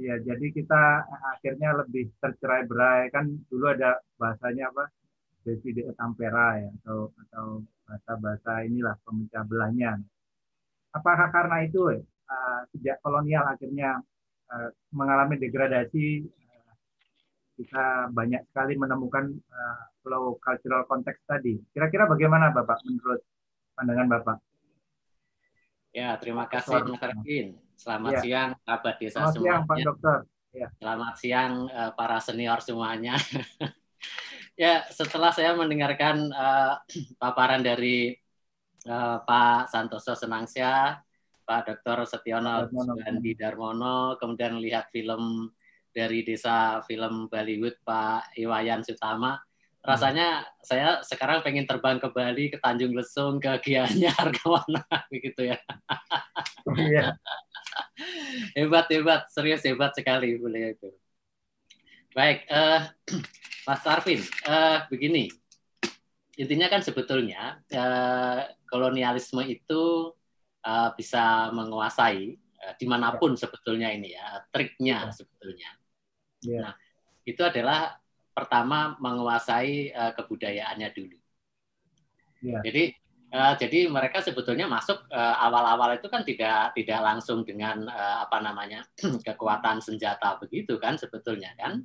Ya, 0.00 0.16
jadi 0.16 0.46
kita 0.48 1.04
akhirnya 1.36 1.76
lebih 1.84 2.08
tercerai 2.24 2.64
berai 2.64 3.12
kan 3.12 3.28
dulu 3.52 3.68
ada 3.68 4.00
bahasanya 4.16 4.72
apa? 4.72 4.88
Divide 5.44 5.92
et 5.92 5.96
Ampera 6.00 6.56
ya 6.56 6.72
atau 6.80 7.12
atau 7.16 7.46
bahasa-bahasa 7.84 8.64
inilah 8.64 8.96
pemecah 9.04 9.44
belahnya. 9.44 10.00
Apakah 10.96 11.28
karena 11.28 11.68
itu 11.68 12.00
uh, 12.00 12.60
sejak 12.72 12.96
kolonial 13.04 13.44
akhirnya 13.44 14.00
uh, 14.48 14.68
mengalami 14.96 15.36
degradasi 15.36 16.24
kita 17.60 18.08
banyak 18.16 18.40
sekali 18.48 18.80
menemukan 18.80 19.36
uh, 19.52 19.84
flow 20.00 20.40
cultural 20.40 20.88
context 20.88 21.20
tadi. 21.28 21.60
Kira-kira 21.76 22.08
bagaimana 22.08 22.56
Bapak 22.56 22.80
menurut 22.88 23.20
pandangan 23.76 24.08
Bapak? 24.08 24.49
Ya, 25.90 26.14
terima 26.22 26.46
kasih 26.46 26.86
Mas 26.86 27.02
Arvin. 27.02 27.58
Selamat 27.74 28.12
ya. 28.12 28.20
siang 28.22 28.50
sahabat 28.62 28.94
desa 29.02 29.12
Selamat 29.18 29.32
semuanya. 29.34 29.50
siang 29.50 29.62
Pak 29.66 29.76
Dokter. 29.82 30.18
Ya. 30.50 30.68
Selamat 30.78 31.14
siang 31.18 31.52
uh, 31.66 31.90
para 31.98 32.18
senior 32.22 32.58
semuanya. 32.62 33.14
ya, 34.62 34.74
setelah 34.90 35.30
saya 35.34 35.50
mendengarkan 35.58 36.30
uh, 36.30 36.78
paparan 37.22 37.66
dari 37.66 38.14
uh, 38.86 39.18
Pak 39.26 39.66
Santoso 39.66 40.14
Senangsia, 40.14 41.02
Pak 41.42 41.60
Dr. 41.66 42.06
Setiono 42.06 42.70
Gandhi 42.70 43.34
Darmono, 43.34 44.14
kemudian 44.14 44.62
lihat 44.62 44.94
film 44.94 45.50
dari 45.90 46.22
desa 46.22 46.86
film 46.86 47.26
Bollywood 47.26 47.82
Pak 47.82 48.38
Iwayan 48.38 48.86
Sutama. 48.86 49.42
Rasanya 49.80 50.44
hmm. 50.44 50.48
saya 50.60 50.88
sekarang 51.00 51.40
pengen 51.40 51.64
terbang 51.64 51.96
ke 51.96 52.08
Bali, 52.12 52.52
ke 52.52 52.60
Tanjung 52.60 52.92
Lesung, 52.92 53.40
ke 53.40 53.48
Gianyar, 53.64 54.28
ke 54.36 54.44
mana 54.44 54.84
begitu 55.08 55.56
ya. 55.56 55.58
Iya. 56.76 57.16
hebat 58.56 58.86
hebat, 58.92 59.28
serius 59.32 59.64
hebat 59.64 59.96
sekali 59.96 60.36
boleh 60.36 60.76
itu. 60.76 60.88
Baik, 62.12 62.44
uh, 62.52 62.92
Mas 63.66 63.84
Arvin, 63.88 64.20
uh, 64.44 64.84
begini. 64.92 65.32
Intinya 66.36 66.72
kan 66.72 66.80
sebetulnya 66.80 67.60
uh, 67.72 68.40
kolonialisme 68.68 69.44
itu 69.44 70.12
uh, 70.64 70.88
bisa 70.96 71.52
menguasai 71.52 72.36
uh, 72.36 72.74
di 72.76 72.86
mana 72.88 73.16
pun 73.16 73.36
ya. 73.36 73.44
sebetulnya 73.44 73.88
ini 73.92 74.16
ya, 74.16 74.44
triknya 74.52 75.08
ya. 75.08 75.12
sebetulnya. 75.12 75.70
Yeah. 76.40 76.62
Nah, 76.68 76.74
itu 77.28 77.42
adalah 77.44 77.99
pertama 78.40 78.96
menguasai 78.96 79.92
uh, 79.92 80.12
kebudayaannya 80.16 80.88
dulu. 80.96 81.18
Yeah. 82.40 82.64
Jadi 82.64 82.84
Uh, 83.30 83.54
jadi 83.54 83.86
mereka 83.86 84.18
sebetulnya 84.26 84.66
masuk 84.66 85.06
uh, 85.06 85.36
awal-awal 85.38 85.94
itu 85.94 86.10
kan 86.10 86.26
tidak 86.26 86.74
tidak 86.74 86.98
langsung 86.98 87.46
dengan 87.46 87.86
uh, 87.86 88.26
apa 88.26 88.42
namanya 88.42 88.82
kekuatan 89.22 89.78
senjata 89.78 90.34
begitu 90.42 90.82
kan 90.82 90.98
sebetulnya 90.98 91.54
kan. 91.54 91.78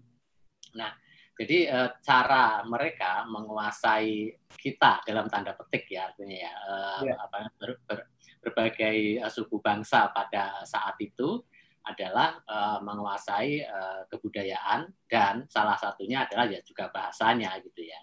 Nah, 0.74 0.90
jadi 1.38 1.70
uh, 1.70 1.90
cara 2.02 2.66
mereka 2.66 3.30
menguasai 3.30 4.34
kita 4.58 5.06
dalam 5.06 5.30
tanda 5.30 5.54
petik 5.54 5.86
ya 5.92 6.10
artinya 6.10 6.34
ya 6.34 6.54
uh, 6.66 7.00
yeah. 7.06 7.18
apa 7.22 7.38
ber, 7.62 7.72
ber, 7.86 8.00
berbagai 8.42 9.22
uh, 9.22 9.30
suku 9.30 9.62
bangsa 9.62 10.10
pada 10.10 10.66
saat 10.66 10.98
itu 10.98 11.46
adalah 11.86 12.42
uh, 12.50 12.80
menguasai 12.82 13.62
uh, 13.62 14.02
kebudayaan 14.10 14.90
dan 15.06 15.46
salah 15.48 15.78
satunya 15.78 16.26
adalah 16.26 16.50
ya 16.50 16.60
juga 16.66 16.90
bahasanya 16.90 17.62
gitu 17.62 17.86
ya 17.86 18.02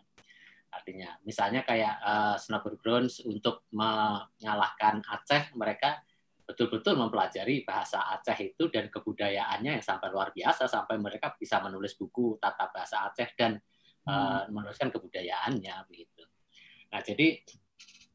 artinya 0.72 1.20
misalnya 1.28 1.66
kayak 1.68 2.00
uh, 2.00 2.36
Snowboard 2.40 2.80
untuk 3.28 3.68
mengalahkan 3.76 5.04
Aceh 5.04 5.52
mereka 5.52 6.00
betul-betul 6.42 6.96
mempelajari 6.96 7.62
bahasa 7.62 8.02
Aceh 8.16 8.34
itu 8.40 8.72
dan 8.72 8.88
kebudayaannya 8.88 9.78
yang 9.78 9.84
sampai 9.84 10.08
luar 10.08 10.32
biasa 10.32 10.66
sampai 10.66 10.96
mereka 10.96 11.36
bisa 11.36 11.60
menulis 11.60 11.92
buku 11.94 12.40
tata 12.40 12.72
bahasa 12.72 13.04
Aceh 13.04 13.36
dan 13.36 13.60
uh, 14.08 14.48
menuliskan 14.48 14.88
kebudayaannya 14.88 15.86
begitu. 15.86 16.24
Nah 16.88 17.00
jadi 17.04 17.28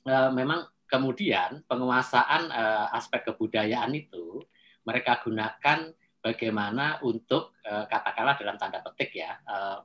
uh, 0.09 0.32
memang 0.34 0.65
kemudian 0.89 1.61
penguasaan 1.70 2.49
uh, 2.49 2.88
aspek 2.95 3.22
kebudayaan 3.28 3.93
itu 3.93 4.41
mereka 4.88 5.19
gunakan 5.19 5.91
bagaimana 6.23 7.03
untuk 7.03 7.59
katakanlah 7.63 8.39
dalam 8.39 8.55
tanda 8.55 8.79
petik 8.79 9.11
ya 9.19 9.35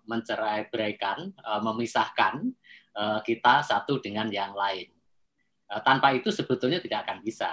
mencerai 0.07 0.71
beraikan, 0.71 1.35
memisahkan 1.63 2.55
Eh, 2.93 3.21
kita 3.25 3.65
satu 3.65 4.05
dengan 4.05 4.29
yang 4.29 4.53
lain. 4.53 4.85
Eh, 5.73 5.81
tanpa 5.81 6.13
itu 6.13 6.29
sebetulnya 6.29 6.77
tidak 6.77 7.09
akan 7.09 7.25
bisa. 7.25 7.49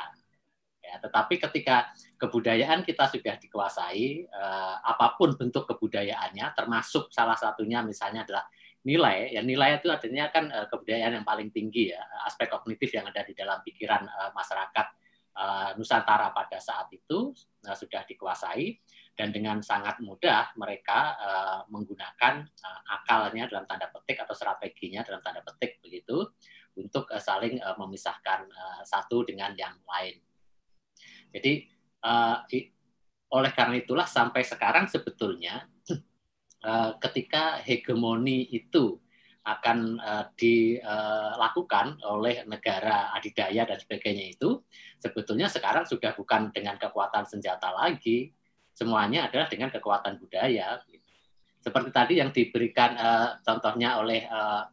Ya, 0.84 1.00
tetapi 1.00 1.40
ketika 1.40 1.96
kebudayaan 2.20 2.84
kita 2.84 3.08
sudah 3.08 3.40
dikuasai, 3.40 4.28
eh, 4.28 4.76
apa 4.84 5.16
pun 5.16 5.40
bentuk 5.40 5.64
kebudayaannya, 5.72 6.44
termasuk 6.60 7.08
salah 7.16 7.40
satunya 7.40 7.80
misalnya 7.80 8.28
adalah 8.28 8.44
nilai. 8.84 9.32
Ya 9.32 9.40
nilai 9.40 9.80
itu 9.80 9.88
artinya 9.88 10.28
kan 10.28 10.52
kebudayaan 10.52 11.24
yang 11.24 11.28
paling 11.28 11.52
tinggi 11.56 11.96
ya, 11.96 12.04
aspek 12.28 12.52
kognitif 12.52 12.92
yang 12.92 13.08
ada 13.08 13.24
di 13.24 13.32
dalam 13.36 13.60
pikiran 13.64 14.08
masyarakat 14.36 14.88
Nusantara 15.80 16.36
pada 16.36 16.60
saat 16.60 16.92
itu 16.92 17.32
sudah 17.64 18.04
dikuasai 18.04 18.76
dan 19.16 19.32
dengan 19.32 19.64
sangat 19.64 20.04
mudah 20.04 20.52
mereka 20.60 21.16
uh, 21.16 21.62
menggunakan 21.72 22.44
akalnya 22.88 23.48
dalam 23.48 23.64
tanda 23.64 23.88
petik 23.88 24.24
atau 24.24 24.36
strateginya 24.36 25.04
dalam 25.04 25.24
tanda 25.24 25.40
petik 25.44 25.80
begitu 25.80 26.28
untuk 26.76 27.12
saling 27.20 27.60
memisahkan 27.60 28.48
satu 28.88 29.28
dengan 29.28 29.52
yang 29.60 29.76
lain. 29.84 30.16
Jadi 31.36 31.68
oleh 33.30 33.52
karena 33.52 33.76
itulah 33.76 34.08
sampai 34.08 34.48
sekarang 34.48 34.88
sebetulnya 34.88 35.68
ketika 37.04 37.60
hegemoni 37.60 38.48
itu 38.56 39.00
akan 39.58 39.98
uh, 39.98 40.26
dilakukan 40.38 41.98
oleh 42.06 42.46
negara 42.46 43.10
adidaya 43.18 43.66
dan 43.66 43.82
sebagainya 43.82 44.38
itu 44.38 44.62
sebetulnya 45.02 45.50
sekarang 45.50 45.90
sudah 45.90 46.14
bukan 46.14 46.54
dengan 46.54 46.78
kekuatan 46.78 47.26
senjata 47.26 47.74
lagi 47.74 48.30
semuanya 48.80 49.28
adalah 49.28 49.52
dengan 49.52 49.74
kekuatan 49.74 50.22
budaya. 50.22 50.80
Seperti 51.60 51.90
tadi 51.92 52.14
yang 52.24 52.32
diberikan 52.32 52.96
uh, 52.96 53.30
contohnya 53.44 54.00
oleh 54.00 54.24
uh, 54.30 54.64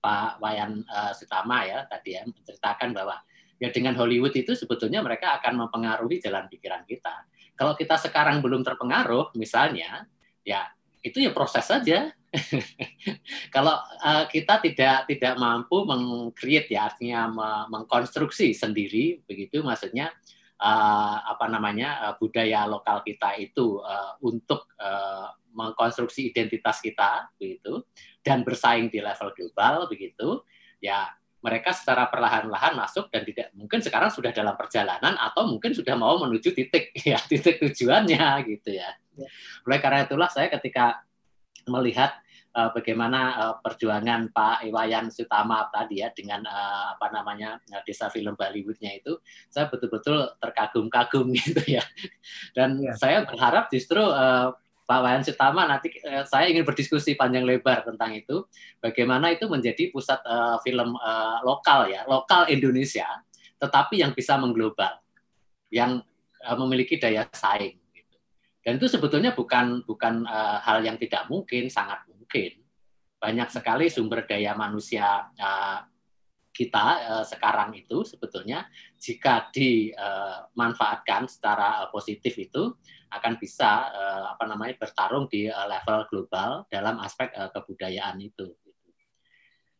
Pak 0.00 0.40
Wayan 0.40 0.80
uh, 0.88 1.12
Sutama 1.12 1.68
ya 1.68 1.84
tadi 1.84 2.16
ya 2.16 2.24
menceritakan 2.24 2.96
bahwa 2.96 3.20
ya 3.60 3.68
dengan 3.74 3.92
Hollywood 3.98 4.32
itu 4.32 4.54
sebetulnya 4.54 5.04
mereka 5.04 5.36
akan 5.36 5.66
mempengaruhi 5.66 6.22
jalan 6.22 6.48
pikiran 6.48 6.86
kita. 6.88 7.28
Kalau 7.58 7.74
kita 7.74 7.98
sekarang 7.98 8.38
belum 8.40 8.62
terpengaruh 8.62 9.34
misalnya 9.34 10.06
ya 10.46 10.70
itu 11.02 11.20
ya 11.20 11.34
proses 11.34 11.66
saja. 11.66 12.14
Kalau 13.54 13.76
uh, 14.04 14.24
kita 14.28 14.60
tidak 14.60 15.08
tidak 15.08 15.34
mampu 15.40 15.84
mengcreate 15.88 16.72
ya 16.72 16.92
artinya 16.92 17.28
mengkonstruksi 17.72 18.52
sendiri 18.52 19.24
begitu 19.24 19.64
maksudnya 19.64 20.12
uh, 20.60 21.16
apa 21.24 21.46
namanya 21.48 22.10
uh, 22.10 22.14
budaya 22.18 22.66
lokal 22.68 23.00
kita 23.06 23.38
itu 23.40 23.80
uh, 23.80 24.18
untuk 24.20 24.68
uh, 24.76 25.32
mengkonstruksi 25.54 26.30
identitas 26.30 26.78
kita 26.84 27.32
begitu 27.40 27.82
dan 28.20 28.44
bersaing 28.44 28.92
di 28.92 29.00
level 29.00 29.32
global 29.32 29.88
begitu 29.88 30.44
ya 30.78 31.08
mereka 31.38 31.70
secara 31.70 32.10
perlahan-lahan 32.10 32.74
masuk 32.74 33.14
dan 33.14 33.22
tidak 33.22 33.54
mungkin 33.54 33.78
sekarang 33.78 34.10
sudah 34.10 34.34
dalam 34.34 34.58
perjalanan 34.58 35.14
atau 35.14 35.46
mungkin 35.46 35.70
sudah 35.70 35.94
mau 35.94 36.18
menuju 36.18 36.50
titik 36.50 36.90
ya 37.10 37.18
titik 37.22 37.62
tujuannya 37.62 38.42
gitu 38.46 38.74
ya. 38.74 38.90
ya. 39.14 39.28
Oleh 39.66 39.78
karena 39.78 40.02
itulah 40.04 40.26
saya 40.26 40.50
ketika 40.50 41.07
melihat 41.68 42.16
uh, 42.56 42.74
bagaimana 42.74 43.20
uh, 43.38 43.54
perjuangan 43.62 44.32
Pak 44.34 44.66
Iwayan 44.66 45.12
Sutama 45.12 45.68
tadi 45.70 46.02
ya 46.02 46.10
dengan 46.10 46.42
uh, 46.48 46.96
apa 46.96 47.12
namanya 47.14 47.60
desa 47.86 48.10
film 48.10 48.34
Bollywoodnya 48.34 48.98
itu 48.98 49.20
saya 49.52 49.70
betul-betul 49.70 50.34
terkagum-kagum 50.42 51.30
gitu 51.38 51.62
ya 51.78 51.84
dan 52.56 52.80
ya. 52.82 52.96
saya 52.96 53.28
berharap 53.28 53.70
justru 53.70 54.00
uh, 54.00 54.50
Pak 54.88 55.00
Wayan 55.04 55.20
Sutama 55.20 55.68
nanti 55.68 55.92
uh, 56.08 56.24
saya 56.24 56.48
ingin 56.48 56.64
berdiskusi 56.64 57.12
panjang 57.14 57.44
lebar 57.44 57.84
tentang 57.84 58.16
itu 58.16 58.48
bagaimana 58.80 59.30
itu 59.30 59.44
menjadi 59.44 59.92
pusat 59.92 60.18
uh, 60.24 60.56
film 60.64 60.96
uh, 60.96 61.44
lokal 61.44 61.92
ya 61.92 62.08
lokal 62.08 62.48
Indonesia 62.48 63.06
tetapi 63.58 64.00
yang 64.00 64.14
bisa 64.14 64.38
mengglobal 64.40 64.96
yang 65.68 66.00
uh, 66.44 66.56
memiliki 66.56 66.96
daya 66.96 67.28
saing. 67.34 67.76
Dan 68.68 68.76
itu 68.76 68.84
sebetulnya 68.84 69.32
bukan 69.32 69.80
bukan 69.88 70.28
uh, 70.28 70.60
hal 70.60 70.84
yang 70.84 71.00
tidak 71.00 71.24
mungkin 71.32 71.72
sangat 71.72 72.04
mungkin 72.04 72.60
banyak 73.16 73.48
sekali 73.48 73.88
sumber 73.88 74.28
daya 74.28 74.52
manusia 74.52 75.32
uh, 75.40 75.80
kita 76.52 76.86
uh, 77.00 77.24
sekarang 77.24 77.72
itu 77.80 78.04
sebetulnya 78.04 78.68
jika 79.00 79.48
dimanfaatkan 79.48 81.24
uh, 81.24 81.30
secara 81.32 81.88
positif 81.88 82.36
itu 82.36 82.76
akan 83.08 83.40
bisa 83.40 83.88
uh, 83.88 84.36
apa 84.36 84.44
namanya 84.44 84.76
bertarung 84.76 85.32
di 85.32 85.48
uh, 85.48 85.64
level 85.64 86.04
global 86.12 86.68
dalam 86.68 87.00
aspek 87.00 87.32
uh, 87.40 87.48
kebudayaan 87.48 88.20
itu. 88.20 88.52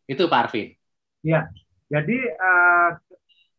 Itu 0.09 0.33
Pak 0.33 0.49
Arvin. 0.49 0.73
Ya, 1.21 1.53
jadi 1.93 2.19
uh, 2.41 2.97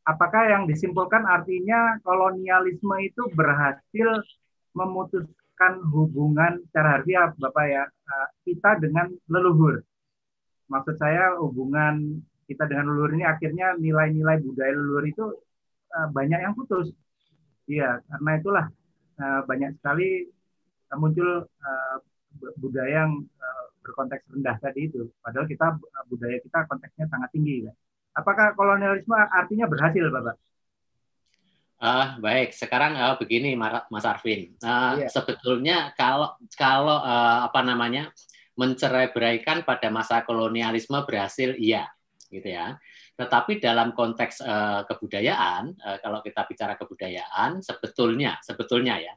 apakah 0.09 0.49
yang 0.49 0.65
disimpulkan 0.65 1.21
artinya 1.21 2.01
kolonialisme 2.01 2.97
itu 3.05 3.29
berhasil 3.37 4.25
memutus 4.79 5.27
menyatukan 5.59 5.91
hubungan 5.91 6.51
secara 6.71 6.87
harfiah 6.99 7.35
Bapak 7.35 7.65
ya 7.67 7.83
eh, 7.83 8.27
kita 8.47 8.79
dengan 8.79 9.11
leluhur. 9.27 9.83
Maksud 10.71 10.95
saya 10.95 11.35
hubungan 11.35 12.23
kita 12.47 12.63
dengan 12.65 12.89
leluhur 12.89 13.11
ini 13.13 13.25
akhirnya 13.27 13.75
nilai-nilai 13.75 14.39
budaya 14.39 14.71
leluhur 14.71 15.03
itu 15.03 15.25
eh, 15.91 16.07
banyak 16.15 16.39
yang 16.39 16.53
putus. 16.55 16.95
Iya, 17.67 17.99
karena 18.07 18.31
itulah 18.39 18.65
eh, 19.19 19.41
banyak 19.43 19.75
sekali 19.79 20.25
muncul 20.97 21.45
budaya 22.57 23.05
yang 23.05 23.29
berkonteks 23.85 24.25
rendah 24.33 24.57
tadi 24.57 24.89
itu. 24.89 25.05
Padahal 25.21 25.45
kita 25.45 25.77
budaya 26.09 26.37
kita 26.41 26.65
konteksnya 26.65 27.05
sangat 27.13 27.29
tinggi. 27.29 27.69
Apakah 28.17 28.57
kolonialisme 28.57 29.13
artinya 29.13 29.69
berhasil, 29.69 30.09
Bapak? 30.09 30.48
Uh, 31.79 32.19
baik, 32.19 32.51
sekarang 32.51 32.99
uh, 32.99 33.15
begini 33.15 33.55
Mas 33.55 34.03
Arvin. 34.03 34.51
Uh, 34.59 34.99
yeah. 34.99 35.07
Sebetulnya 35.07 35.95
kalau 35.95 36.35
kalau 36.51 36.99
uh, 36.99 37.47
apa 37.47 37.63
namanya 37.63 38.11
mencerai 38.59 39.15
beraikan 39.15 39.63
pada 39.63 39.87
masa 39.87 40.27
kolonialisme 40.27 40.99
berhasil, 41.07 41.55
iya, 41.55 41.87
gitu 42.27 42.51
ya. 42.51 42.75
Tetapi 43.15 43.63
dalam 43.63 43.95
konteks 43.95 44.43
uh, 44.43 44.83
kebudayaan, 44.91 45.71
uh, 45.79 45.97
kalau 46.03 46.19
kita 46.19 46.43
bicara 46.51 46.75
kebudayaan, 46.75 47.63
sebetulnya 47.63 48.35
sebetulnya 48.43 48.99
ya 48.99 49.13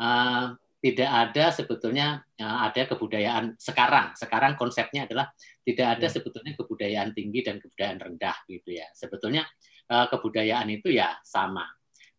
uh, 0.00 0.56
tidak 0.80 1.10
ada 1.12 1.52
sebetulnya 1.52 2.24
uh, 2.40 2.72
ada 2.72 2.88
kebudayaan 2.88 3.60
sekarang. 3.60 4.16
Sekarang 4.16 4.56
konsepnya 4.56 5.04
adalah 5.04 5.28
tidak 5.60 6.00
ada 6.00 6.08
yeah. 6.08 6.14
sebetulnya 6.16 6.56
kebudayaan 6.56 7.12
tinggi 7.12 7.44
dan 7.44 7.60
kebudayaan 7.60 8.00
rendah, 8.00 8.48
gitu 8.48 8.80
ya. 8.80 8.88
Sebetulnya 8.96 9.44
kebudayaan 9.92 10.72
itu 10.72 10.88
ya 10.88 11.20
sama 11.20 11.68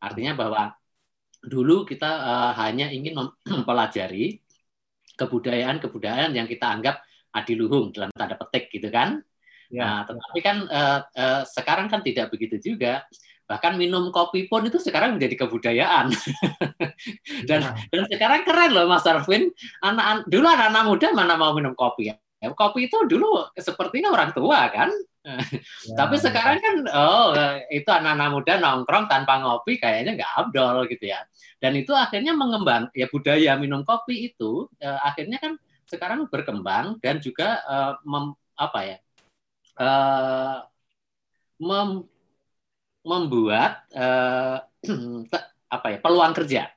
Artinya 0.03 0.35
bahwa 0.35 0.75
dulu 1.39 1.87
kita 1.87 2.07
uh, 2.07 2.51
hanya 2.59 2.91
ingin 2.91 3.15
mempelajari 3.47 4.43
kebudayaan-kebudayaan 5.15 6.35
yang 6.35 6.47
kita 6.49 6.67
anggap 6.67 6.99
adiluhung 7.31 7.95
dalam 7.95 8.11
tanda 8.11 8.35
petik 8.35 8.67
gitu 8.69 8.91
kan. 8.91 9.23
Ya. 9.71 9.81
Nah, 9.81 9.99
tetapi 10.05 10.39
kan 10.43 10.57
uh, 10.67 10.99
uh, 11.15 11.41
sekarang 11.47 11.87
kan 11.87 12.03
tidak 12.03 12.29
begitu 12.29 12.59
juga. 12.59 13.07
Bahkan 13.43 13.75
minum 13.75 14.07
kopi 14.13 14.47
pun 14.47 14.63
itu 14.63 14.79
sekarang 14.79 15.19
menjadi 15.19 15.45
kebudayaan. 15.45 16.13
dan 17.49 17.59
ya. 17.59 17.71
dan 17.91 18.03
sekarang 18.07 18.41
keren 18.47 18.71
loh 18.71 18.85
Mas 18.87 19.05
Arvin. 19.05 19.51
Anak 19.83 20.29
dulu 20.29 20.47
anak-anak 20.47 20.83
muda 20.87 21.07
mana 21.11 21.33
mau 21.35 21.51
minum 21.53 21.75
kopi 21.75 22.13
ya. 22.13 22.15
Kopi 22.53 22.91
itu 22.91 22.97
dulu 23.07 23.49
sepertinya 23.55 24.11
orang 24.11 24.35
tua 24.35 24.67
kan 24.67 24.91
Ya, 25.24 25.39
Tapi 25.95 26.19
sekarang 26.19 26.59
kan, 26.59 26.76
oh 26.91 27.32
itu 27.71 27.88
anak-anak 27.88 28.30
muda 28.36 28.53
nongkrong 28.59 29.07
tanpa 29.07 29.39
ngopi 29.39 29.80
kayaknya 29.80 30.19
nggak 30.19 30.32
abdol 30.36 30.84
gitu 30.91 31.07
ya. 31.07 31.24
Dan 31.63 31.80
itu 31.80 31.95
akhirnya 31.95 32.36
mengembang, 32.36 32.91
ya 32.91 33.07
budaya 33.07 33.55
minum 33.55 33.88
kopi 33.88 34.28
itu 34.36 34.67
eh, 34.84 34.99
akhirnya 34.99 35.39
kan 35.39 35.55
sekarang 35.88 36.28
berkembang 36.28 36.99
dan 36.99 37.24
juga 37.24 37.63
eh, 37.63 37.93
mem, 38.03 38.36
apa 38.59 38.80
ya, 38.84 38.97
eh, 39.80 40.57
mem, 41.63 42.03
membuat 43.07 43.88
eh, 43.95 44.57
apa 45.76 45.88
ya 45.88 45.97
peluang 46.03 46.36
kerja 46.36 46.67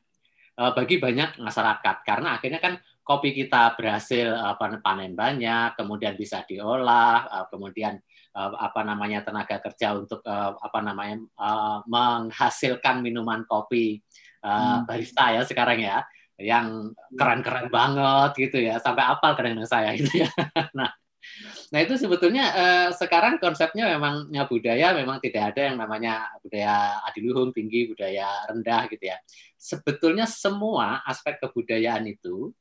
eh, 0.55 0.71
bagi 0.71 1.03
banyak 1.03 1.43
masyarakat 1.43 1.97
karena 2.07 2.39
akhirnya 2.39 2.63
kan 2.63 2.79
kopi 3.07 3.31
kita 3.31 3.79
berhasil 3.79 4.35
apa 4.35 4.83
panen 4.83 5.15
banyak, 5.15 5.79
kemudian 5.79 6.19
bisa 6.19 6.43
diolah, 6.43 7.27
eh, 7.31 7.47
kemudian 7.55 7.95
apa 8.37 8.85
namanya 8.85 9.25
tenaga 9.25 9.57
kerja 9.65 9.97
untuk 9.97 10.21
uh, 10.29 10.53
apa 10.61 10.85
namanya 10.85 11.25
uh, 11.41 11.81
menghasilkan 11.89 13.01
minuman 13.01 13.49
kopi 13.49 14.05
uh, 14.45 14.81
hmm. 14.81 14.81
barista 14.85 15.33
ya 15.33 15.43
sekarang 15.49 15.81
ya 15.81 16.05
yang 16.37 16.93
keren-keren 17.17 17.73
banget 17.73 18.31
gitu 18.37 18.61
ya 18.61 18.77
sampai 18.77 19.09
apal 19.09 19.33
kadang 19.33 19.65
saya 19.65 19.97
gitu 19.97 20.21
ya. 20.25 20.29
nah, 20.79 20.93
nah 21.73 21.81
itu 21.81 21.97
sebetulnya 21.97 22.45
uh, 22.53 22.89
sekarang 22.93 23.41
konsepnya 23.41 23.89
memang 23.97 24.29
ya, 24.29 24.45
budaya 24.45 24.93
memang 24.93 25.17
tidak 25.25 25.57
ada 25.57 25.73
yang 25.73 25.77
namanya 25.81 26.29
budaya 26.45 27.01
adiluhung 27.09 27.57
tinggi, 27.57 27.89
budaya 27.89 28.29
rendah 28.53 28.85
gitu 28.93 29.05
ya. 29.09 29.17
Sebetulnya 29.57 30.29
semua 30.29 31.01
aspek 31.09 31.41
kebudayaan 31.41 32.05
itu 32.05 32.53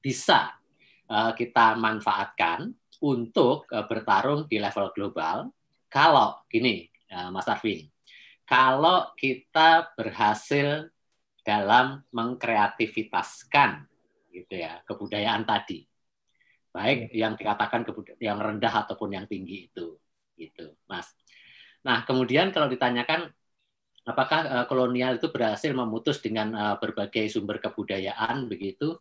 bisa 0.00 0.56
uh, 1.12 1.32
kita 1.36 1.76
manfaatkan 1.76 2.72
untuk 3.02 3.66
uh, 3.72 3.86
bertarung 3.88 4.46
di 4.46 4.62
level 4.62 4.92
global 4.94 5.50
kalau 5.90 6.42
gini 6.46 6.86
uh, 7.10 7.32
Mas 7.32 7.48
Arvin 7.48 7.88
kalau 8.44 9.10
kita 9.16 9.96
berhasil 9.96 10.92
dalam 11.44 12.00
mengkreativitaskan 12.12 13.84
gitu 14.32 14.54
ya 14.58 14.80
kebudayaan 14.84 15.44
tadi. 15.46 15.84
Baik 16.74 17.14
yang 17.14 17.38
dikatakan 17.38 17.86
yang 18.18 18.40
rendah 18.42 18.82
ataupun 18.82 19.14
yang 19.14 19.26
tinggi 19.30 19.70
itu 19.70 19.94
gitu 20.34 20.74
Mas. 20.90 21.06
Nah 21.86 22.02
kemudian 22.02 22.50
kalau 22.50 22.66
ditanyakan 22.66 23.30
apakah 24.02 24.40
uh, 24.50 24.64
kolonial 24.66 25.16
itu 25.16 25.30
berhasil 25.30 25.70
memutus 25.70 26.18
dengan 26.18 26.50
uh, 26.52 26.76
berbagai 26.82 27.30
sumber 27.30 27.62
kebudayaan 27.62 28.50
begitu? 28.50 28.98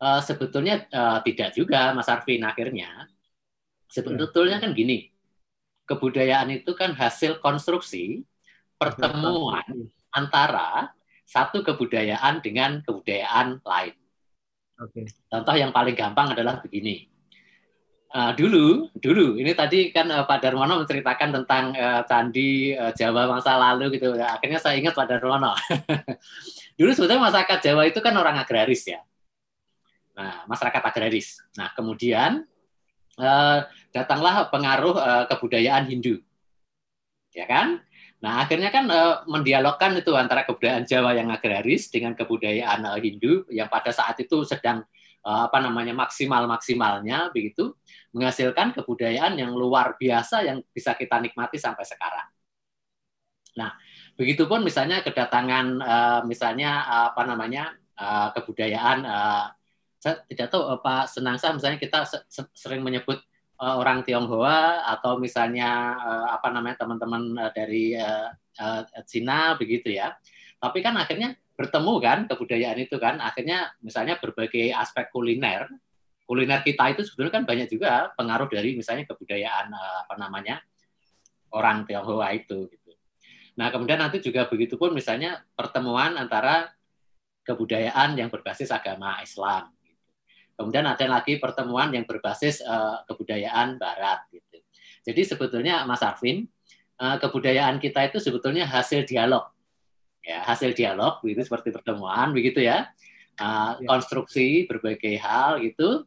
Uh, 0.00 0.24
sebetulnya 0.24 0.88
uh, 0.96 1.20
tidak 1.20 1.52
juga 1.52 1.92
Mas 1.92 2.08
Arvin 2.08 2.40
akhirnya 2.40 3.04
Sebetulnya 3.90 4.62
kan 4.62 4.70
gini, 4.70 5.10
kebudayaan 5.90 6.54
itu 6.54 6.78
kan 6.78 6.94
hasil 6.94 7.42
konstruksi 7.42 8.22
pertemuan 8.78 9.90
antara 10.14 10.94
satu 11.26 11.66
kebudayaan 11.66 12.38
dengan 12.38 12.82
kebudayaan 12.86 13.58
lain. 13.66 13.94
Oke. 14.78 15.10
Contoh 15.26 15.54
yang 15.58 15.74
paling 15.74 15.98
gampang 15.98 16.32
adalah 16.32 16.62
begini. 16.62 17.10
Uh, 18.10 18.34
dulu, 18.34 18.90
dulu 18.98 19.38
ini 19.38 19.54
tadi 19.54 19.94
kan 19.94 20.10
uh, 20.10 20.26
Pak 20.26 20.42
Darmono 20.42 20.82
menceritakan 20.82 21.30
tentang 21.30 21.70
uh, 21.78 22.02
candi 22.02 22.74
uh, 22.74 22.90
Jawa 22.90 23.30
masa 23.30 23.54
lalu 23.54 23.94
gitu. 23.98 24.18
Akhirnya 24.18 24.58
saya 24.58 24.74
ingat 24.82 24.98
Pak 24.98 25.06
Darmono. 25.06 25.54
dulu 26.78 26.90
sebetulnya 26.90 27.30
masyarakat 27.30 27.58
Jawa 27.62 27.86
itu 27.86 28.02
kan 28.02 28.14
orang 28.18 28.42
agraris 28.42 28.82
ya. 28.90 28.98
Nah, 30.18 30.42
masyarakat 30.50 30.82
agraris. 30.82 31.38
Nah, 31.54 31.70
kemudian 31.70 32.50
uh, 33.14 33.62
datanglah 33.90 34.48
pengaruh 34.50 34.96
uh, 34.96 35.24
kebudayaan 35.26 35.90
Hindu, 35.90 36.22
ya 37.34 37.46
kan? 37.46 37.82
Nah 38.20 38.44
akhirnya 38.44 38.68
kan 38.68 38.84
uh, 38.86 39.24
mendialogkan 39.24 39.96
itu 39.96 40.12
antara 40.12 40.44
kebudayaan 40.44 40.84
Jawa 40.84 41.16
yang 41.16 41.32
agraris 41.32 41.88
dengan 41.88 42.12
kebudayaan 42.12 42.84
uh, 42.84 43.00
Hindu 43.00 43.48
yang 43.48 43.72
pada 43.72 43.90
saat 43.96 44.20
itu 44.20 44.44
sedang 44.44 44.84
uh, 45.24 45.48
apa 45.48 45.58
namanya 45.64 45.96
maksimal 45.96 46.44
maksimalnya 46.44 47.32
begitu 47.32 47.72
menghasilkan 48.12 48.76
kebudayaan 48.76 49.40
yang 49.40 49.56
luar 49.56 49.96
biasa 49.96 50.44
yang 50.44 50.60
bisa 50.68 50.92
kita 50.94 51.16
nikmati 51.16 51.56
sampai 51.56 51.84
sekarang. 51.88 52.28
Nah 53.56 53.72
begitupun 54.20 54.60
misalnya 54.60 55.00
kedatangan 55.00 55.66
uh, 55.80 56.20
misalnya 56.28 56.84
uh, 56.84 57.06
apa 57.16 57.22
namanya 57.24 57.72
uh, 57.96 58.36
kebudayaan 58.36 58.98
uh, 59.08 59.48
saya 60.00 60.24
tidak 60.28 60.48
tahu 60.52 60.64
Pak 60.80 61.12
Senangsa 61.12 61.52
misalnya 61.52 61.80
kita 61.80 62.04
sering 62.52 62.84
menyebut 62.84 63.20
uh, 63.60 63.76
orang 63.76 64.00
Tionghoa 64.02 64.88
atau 64.88 65.20
misalnya 65.20 65.94
uh, 66.00 66.26
apa 66.34 66.48
namanya 66.48 66.80
teman-teman 66.80 67.22
uh, 67.36 67.52
dari 67.52 67.92
uh, 67.94 68.32
uh, 68.56 68.82
Cina 69.04 69.54
begitu 69.60 69.92
ya. 69.92 70.16
Tapi 70.56 70.80
kan 70.80 70.96
akhirnya 70.96 71.36
bertemu 71.54 71.94
kan 72.00 72.18
kebudayaan 72.24 72.78
itu 72.80 72.96
kan 72.96 73.20
akhirnya 73.20 73.68
misalnya 73.84 74.16
berbagai 74.16 74.72
aspek 74.72 75.12
kuliner 75.12 75.68
kuliner 76.24 76.64
kita 76.64 76.96
itu 76.96 77.04
sebetulnya 77.04 77.36
kan 77.36 77.44
banyak 77.44 77.68
juga 77.68 78.16
pengaruh 78.16 78.48
dari 78.48 78.72
misalnya 78.72 79.04
kebudayaan 79.04 79.68
apa 79.76 80.14
namanya 80.16 80.64
orang 81.52 81.84
Tionghoa 81.84 82.32
itu 82.32 82.64
gitu. 82.72 82.92
Nah 83.60 83.68
kemudian 83.68 84.00
nanti 84.00 84.24
juga 84.24 84.48
begitu 84.48 84.80
pun 84.80 84.96
misalnya 84.96 85.44
pertemuan 85.52 86.16
antara 86.16 86.72
kebudayaan 87.44 88.16
yang 88.16 88.32
berbasis 88.32 88.72
agama 88.72 89.20
Islam 89.20 89.68
Kemudian 90.60 90.84
ada 90.84 91.08
lagi 91.08 91.40
pertemuan 91.40 91.88
yang 91.88 92.04
berbasis 92.04 92.60
uh, 92.60 93.00
kebudayaan 93.08 93.80
Barat. 93.80 94.28
Gitu. 94.28 94.60
Jadi 95.08 95.24
sebetulnya 95.24 95.88
Mas 95.88 96.04
Arvin, 96.04 96.44
uh, 97.00 97.16
kebudayaan 97.16 97.80
kita 97.80 98.12
itu 98.12 98.20
sebetulnya 98.20 98.68
hasil 98.68 99.08
dialog, 99.08 99.48
ya 100.20 100.44
hasil 100.44 100.76
dialog, 100.76 101.24
begitu 101.24 101.48
seperti 101.48 101.72
pertemuan, 101.72 102.36
begitu 102.36 102.60
ya, 102.60 102.92
uh, 103.40 103.80
konstruksi 103.88 104.68
berbagai 104.68 105.16
hal 105.16 105.64
gitu 105.64 106.04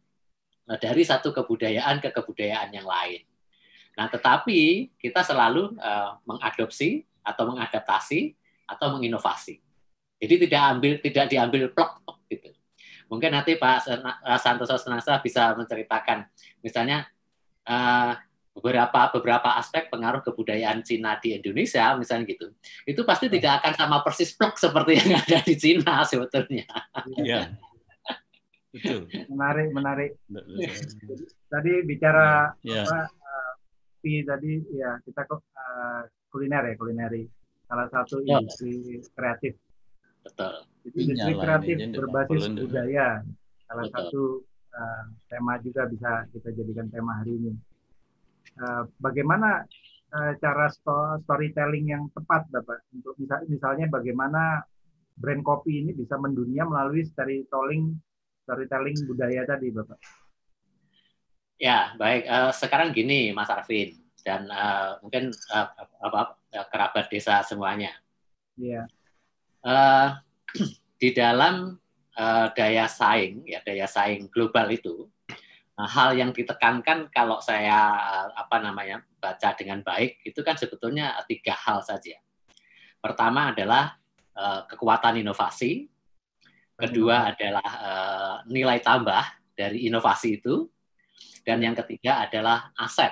uh, 0.69 0.77
dari 0.77 1.01
satu 1.01 1.34
kebudayaan 1.34 1.97
ke 1.97 2.13
kebudayaan 2.13 2.69
yang 2.77 2.85
lain. 2.85 3.25
Nah, 3.97 4.05
tetapi 4.05 4.93
kita 5.01 5.25
selalu 5.25 5.73
uh, 5.81 6.21
mengadopsi 6.30 7.01
atau 7.25 7.49
mengadaptasi 7.49 8.38
atau 8.69 8.93
menginovasi. 8.93 9.57
Jadi 10.21 10.45
tidak 10.45 10.61
ambil 10.77 10.93
tidak 11.01 11.25
diambil 11.34 11.73
plok. 11.73 12.02
Mungkin 13.14 13.30
nanti 13.30 13.61
Pak 13.61 13.77
eh, 13.85 14.40
Santoso 14.41 14.73
Senasa 14.81 15.22
bisa 15.22 15.53
menceritakan, 15.53 16.26
misalnya 16.65 17.06
uh, 17.69 18.18
beberapa 18.57 19.14
beberapa 19.14 19.53
aspek 19.57 19.94
pengaruh 19.94 20.26
kebudayaan 20.26 20.81
Cina 20.81 21.22
di 21.22 21.38
Indonesia, 21.38 21.94
misalnya 21.94 22.26
gitu. 22.34 22.49
Itu 22.90 23.06
pasti 23.06 23.30
tidak 23.30 23.61
akan 23.61 23.73
sama 23.77 23.98
persis 24.02 24.34
plok 24.34 24.57
seperti 24.57 24.98
yang 24.98 25.22
ada 25.22 25.38
di 25.45 25.53
Cina 25.53 26.02
sebetulnya. 26.02 26.65
Iya. 27.22 27.53
Betul. 28.73 29.06
Menarik, 29.30 29.69
menarik. 29.69 30.11
Tadi 31.45 31.73
bicara 31.85 32.49
ya. 32.65 32.81
apa 32.81 33.06
uh, 33.06 33.53
tadi 34.02 34.52
ya 34.73 34.98
kita 35.06 35.30
kok 35.30 35.45
uh, 35.53 36.10
kuliner 36.34 36.73
ya 36.73 36.76
kulineri 36.81 37.30
salah 37.69 37.85
satu 37.94 38.26
ya. 38.26 38.41
industri 38.41 38.98
kreatif. 39.14 39.53
Betul. 40.26 40.73
Jadi 40.84 40.97
industri 40.99 41.34
kreatif 41.39 41.77
berbasis 41.95 42.43
budaya 42.60 43.23
salah 43.68 43.85
Betul. 43.88 43.95
satu 43.95 44.23
uh, 44.76 45.03
tema 45.31 45.55
juga 45.64 45.88
bisa 45.88 46.27
kita 46.35 46.49
jadikan 46.51 46.91
tema 46.91 47.23
hari 47.23 47.39
ini. 47.39 47.53
Uh, 48.60 48.84
bagaimana 48.99 49.64
uh, 50.14 50.34
cara 50.38 50.68
storytelling 51.23 51.89
yang 51.89 52.03
tepat, 52.11 52.45
Bapak? 52.51 52.84
Untuk 52.91 53.15
misal, 53.15 53.41
misalnya 53.47 53.88
bagaimana 53.88 54.61
brand 55.15 55.41
kopi 55.41 55.88
ini 55.88 55.95
bisa 55.95 56.19
mendunia 56.19 56.68
melalui 56.68 57.07
storytelling 57.07 57.95
storytelling 58.43 58.97
budaya 59.07 59.47
tadi, 59.47 59.72
Bapak? 59.72 59.97
Ya, 61.57 61.95
baik. 61.95 62.27
Uh, 62.27 62.51
sekarang 62.51 62.91
gini, 62.91 63.31
Mas 63.31 63.47
Arvin 63.47 64.03
dan 64.23 64.47
uh, 64.51 64.99
mungkin 65.03 65.31
uh, 65.51 65.68
apa 66.03 66.39
kerabat 66.72 67.07
desa 67.11 67.43
semuanya. 67.43 67.91
Iya. 68.60 68.88
Uh, 69.64 70.15
di 71.01 71.09
dalam 71.11 71.75
uh, 72.17 72.47
daya 72.53 72.85
saing 72.85 73.43
ya 73.43 73.59
daya 73.65 73.89
saing 73.89 74.30
global 74.30 74.69
itu 74.69 75.09
uh, 75.77 75.89
hal 75.89 76.13
yang 76.13 76.31
ditekankan 76.31 77.09
kalau 77.09 77.41
saya 77.41 77.75
uh, 77.97 78.27
apa 78.38 78.61
namanya 78.61 79.01
baca 79.17 79.55
dengan 79.57 79.81
baik 79.81 80.21
itu 80.23 80.39
kan 80.45 80.55
sebetulnya 80.55 81.17
tiga 81.25 81.55
hal 81.57 81.81
saja. 81.81 82.19
Pertama 83.03 83.51
adalah 83.51 83.99
uh, 84.38 84.63
kekuatan 84.63 85.19
inovasi, 85.19 85.91
kedua 86.80 87.35
adalah 87.35 87.69
uh, 87.84 88.35
nilai 88.47 88.80
tambah 88.80 89.23
dari 89.53 89.91
inovasi 89.91 90.39
itu, 90.39 90.71
dan 91.43 91.59
yang 91.59 91.75
ketiga 91.75 92.23
adalah 92.23 92.71
aset. 92.80 93.11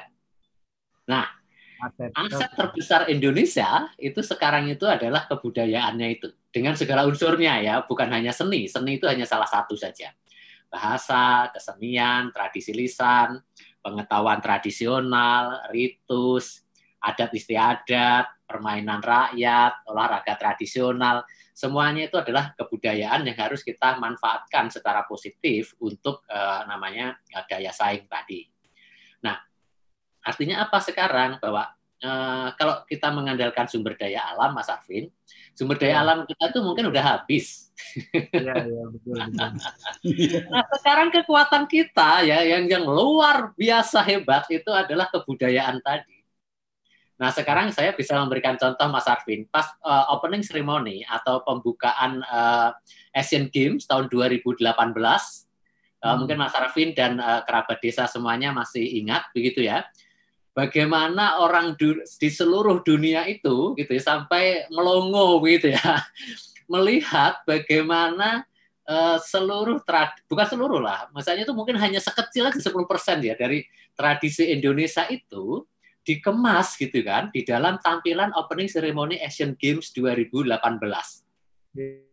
Nah, 1.11 1.27
aset, 1.81 2.11
aset 2.13 2.51
terbesar 2.53 3.01
Indonesia 3.09 3.89
itu 3.97 4.21
sekarang 4.21 4.69
itu 4.69 4.85
adalah 4.85 5.25
kebudayaannya 5.25 6.07
itu 6.13 6.27
dengan 6.51 6.75
segala 6.75 7.07
unsurnya 7.07 7.63
ya, 7.63 7.75
bukan 7.87 8.11
hanya 8.11 8.35
seni. 8.35 8.67
Seni 8.67 8.99
itu 8.99 9.07
hanya 9.07 9.25
salah 9.25 9.47
satu 9.47 9.73
saja. 9.73 10.11
Bahasa, 10.71 11.51
kesenian, 11.51 12.31
tradisi 12.31 12.71
lisan, 12.71 13.39
pengetahuan 13.81 14.39
tradisional, 14.39 15.67
ritus, 15.71 16.63
adat 17.01 17.33
istiadat, 17.33 18.45
permainan 18.45 19.01
rakyat, 19.01 19.87
olahraga 19.87 20.37
tradisional, 20.37 21.25
semuanya 21.55 22.07
itu 22.07 22.19
adalah 22.19 22.53
kebudayaan 22.53 23.25
yang 23.25 23.37
harus 23.39 23.65
kita 23.65 23.97
manfaatkan 23.97 24.69
secara 24.69 25.07
positif 25.07 25.73
untuk 25.81 26.27
uh, 26.29 26.67
namanya 26.67 27.17
uh, 27.33 27.43
daya 27.47 27.73
saing 27.73 28.05
tadi. 28.05 28.45
Nah, 29.25 29.39
artinya 30.21 30.65
apa 30.65 30.77
sekarang 30.81 31.41
bahwa 31.41 31.73
uh, 32.03 32.47
kalau 32.57 32.83
kita 32.89 33.09
mengandalkan 33.13 33.69
sumber 33.69 33.95
daya 33.95 34.33
alam, 34.33 34.57
Mas 34.57 34.69
Arvin, 34.69 35.09
sumber 35.53 35.77
daya 35.77 35.97
ya. 35.97 36.01
alam 36.03 36.25
kita 36.25 36.51
itu 36.51 36.59
mungkin 36.61 36.89
udah 36.89 37.03
habis. 37.03 37.71
Iya, 38.13 38.53
iya, 38.61 38.83
betul, 38.93 39.17
betul. 39.17 39.51
nah, 40.53 40.63
sekarang 40.77 41.09
kekuatan 41.09 41.65
kita 41.65 42.21
ya 42.25 42.45
yang 42.45 42.69
yang 42.69 42.85
luar 42.85 43.57
biasa 43.57 44.05
hebat 44.05 44.45
itu 44.53 44.69
adalah 44.69 45.09
kebudayaan 45.09 45.81
tadi. 45.81 46.21
Nah, 47.21 47.29
sekarang 47.29 47.69
saya 47.69 47.93
bisa 47.93 48.17
memberikan 48.17 48.57
contoh 48.57 48.89
Mas 48.89 49.05
Arvin, 49.05 49.45
pas 49.45 49.69
uh, 49.85 50.09
opening 50.09 50.41
ceremony 50.41 51.05
atau 51.05 51.45
pembukaan 51.45 52.25
uh, 52.25 52.73
Asian 53.13 53.45
Games 53.53 53.85
tahun 53.85 54.09
2018, 54.09 54.65
uh, 54.65 54.73
hmm. 54.73 56.17
mungkin 56.17 56.37
Mas 56.41 56.57
Arvin 56.57 56.97
dan 56.97 57.21
uh, 57.21 57.45
kerabat 57.45 57.77
desa 57.77 58.09
semuanya 58.09 58.49
masih 58.49 58.81
ingat 58.81 59.29
begitu 59.37 59.61
ya 59.69 59.85
bagaimana 60.51 61.39
orang 61.39 61.79
di 61.79 62.29
seluruh 62.29 62.83
dunia 62.83 63.23
itu 63.27 63.73
gitu 63.79 63.91
ya 63.91 64.03
sampai 64.03 64.67
melongo 64.71 65.39
gitu 65.47 65.71
ya 65.71 66.03
melihat 66.73 67.39
bagaimana 67.47 68.43
uh, 68.87 69.17
seluruh 69.19 69.79
bukan 70.27 70.47
seluruh 70.47 70.79
lah 70.83 71.07
misalnya 71.15 71.47
itu 71.47 71.55
mungkin 71.55 71.79
hanya 71.79 72.03
sekecil 72.03 72.51
aja 72.51 72.59
10% 72.59 72.75
ya 73.23 73.35
dari 73.39 73.63
tradisi 73.95 74.51
Indonesia 74.51 75.07
itu 75.07 75.63
dikemas 76.01 76.75
gitu 76.75 76.99
kan 77.05 77.29
di 77.29 77.45
dalam 77.45 77.77
tampilan 77.77 78.33
opening 78.35 78.67
ceremony 78.67 79.21
Asian 79.21 79.53
Games 79.55 79.93
2018 79.93 80.49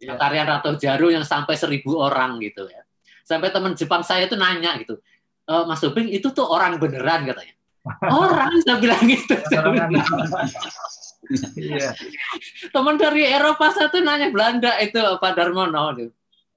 ya. 0.05 0.15
tarian 0.15 0.47
Ratu 0.47 0.77
Jaru 0.77 1.09
yang 1.11 1.25
sampai 1.25 1.57
seribu 1.57 1.97
orang 1.99 2.39
gitu 2.39 2.69
ya. 2.69 2.85
Sampai 3.25 3.49
teman 3.53 3.77
Jepang 3.77 4.05
saya 4.05 4.25
itu 4.29 4.37
nanya 4.37 4.77
gitu 4.81 5.01
e, 5.49 5.55
Mas 5.65 5.81
Ubing 5.81 6.09
itu 6.13 6.29
tuh 6.31 6.45
orang 6.45 6.77
beneran 6.77 7.25
katanya 7.25 7.58
Orang 8.09 8.53
saya 8.65 8.77
bilang 8.81 9.03
gitu. 9.07 9.35
Iya. 11.61 11.93
Teman 12.73 12.97
dari 12.97 13.29
Eropa 13.29 13.69
satu 13.69 14.01
nanya 14.01 14.33
Belanda 14.33 14.81
itu 14.81 14.97
Pak 14.97 15.33
Darmono. 15.37 15.93
Gitu. 15.93 16.15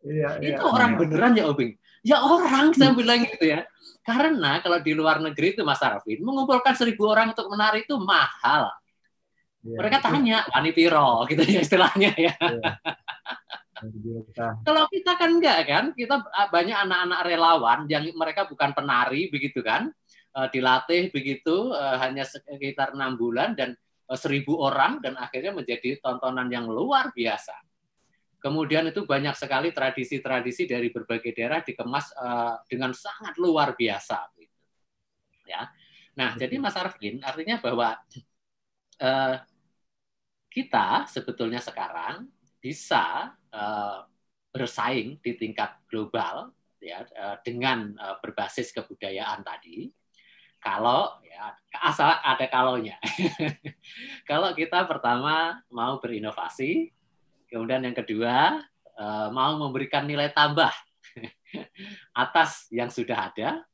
Iya, 0.07 0.39
iya, 0.39 0.55
itu 0.55 0.63
orang 0.63 0.95
iya. 0.95 0.99
beneran 1.01 1.31
ya 1.35 1.43
Obing? 1.51 1.71
Ya 2.07 2.17
orang 2.23 2.71
saya 2.71 2.95
bilang 2.95 3.25
gitu 3.27 3.51
ya. 3.51 3.67
Karena 4.01 4.63
kalau 4.63 4.79
di 4.79 4.95
luar 4.95 5.19
negeri 5.19 5.59
itu 5.59 5.61
Mas 5.67 5.83
Arvin 5.83 6.23
mengumpulkan 6.23 6.73
seribu 6.73 7.05
orang 7.11 7.35
untuk 7.35 7.51
menari 7.51 7.83
itu 7.83 7.99
mahal. 7.99 8.71
Ya, 9.61 9.77
Mereka 9.77 9.97
tanya 10.01 10.41
wani 10.49 10.71
piro 10.73 11.21
gitu 11.29 11.43
ya 11.45 11.59
istilahnya 11.61 12.15
ya. 12.15 12.33
ya. 12.39 12.61
Kalau 14.61 14.85
kita 14.93 15.17
kan 15.17 15.41
enggak 15.41 15.57
kan, 15.65 15.85
kita 15.97 16.21
banyak 16.53 16.77
anak-anak 16.85 17.19
relawan 17.25 17.79
yang 17.89 18.05
mereka 18.13 18.45
bukan 18.45 18.77
penari 18.77 19.25
begitu 19.33 19.65
kan, 19.65 19.89
uh, 20.35 20.47
dilatih 20.47 21.11
begitu 21.11 21.71
uh, 21.75 21.99
hanya 21.99 22.23
sekitar 22.23 22.95
enam 22.95 23.19
bulan 23.19 23.55
dan 23.55 23.75
uh, 24.07 24.17
seribu 24.17 24.59
orang 24.59 25.03
dan 25.03 25.19
akhirnya 25.19 25.51
menjadi 25.55 25.99
tontonan 25.99 26.47
yang 26.47 26.67
luar 26.67 27.11
biasa. 27.11 27.55
Kemudian 28.41 28.89
itu 28.89 29.05
banyak 29.05 29.37
sekali 29.37 29.69
tradisi-tradisi 29.69 30.65
dari 30.65 30.89
berbagai 30.89 31.29
daerah 31.29 31.61
dikemas 31.61 32.09
uh, 32.17 32.57
dengan 32.65 32.89
sangat 32.89 33.37
luar 33.37 33.77
biasa. 33.77 34.33
Gitu. 34.33 34.57
Ya, 35.45 35.69
nah 36.17 36.33
jadi 36.33 36.57
Mas 36.57 36.73
Arvin 36.73 37.21
artinya 37.21 37.61
bahwa 37.61 38.01
uh, 39.03 39.35
kita 40.51 41.05
sebetulnya 41.05 41.61
sekarang 41.61 42.27
bisa 42.57 43.35
uh, 43.53 43.99
bersaing 44.51 45.21
di 45.21 45.31
tingkat 45.37 45.79
global 45.87 46.51
ya 46.81 47.05
dengan 47.45 47.93
berbasis 48.25 48.73
kebudayaan 48.73 49.45
tadi 49.45 49.85
kalau 50.61 51.17
ya 51.25 51.57
asal 51.81 52.13
ada 52.21 52.45
kalonya. 52.45 53.01
kalau 54.29 54.53
kita 54.53 54.85
pertama 54.85 55.59
mau 55.73 55.97
berinovasi, 55.97 56.93
kemudian 57.49 57.81
yang 57.81 57.97
kedua 57.97 58.61
eh, 58.95 59.27
mau 59.33 59.57
memberikan 59.57 60.05
nilai 60.05 60.29
tambah 60.29 60.69
atas 62.23 62.69
yang 62.69 62.93
sudah 62.93 63.33
ada, 63.33 63.65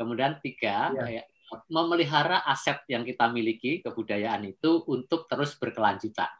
kemudian 0.00 0.40
tiga 0.40 0.90
ya. 1.04 1.22
memelihara 1.68 2.40
aset 2.48 2.80
yang 2.88 3.04
kita 3.04 3.28
miliki 3.28 3.84
kebudayaan 3.84 4.48
itu 4.48 4.88
untuk 4.88 5.28
terus 5.28 5.52
berkelanjutan. 5.60 6.32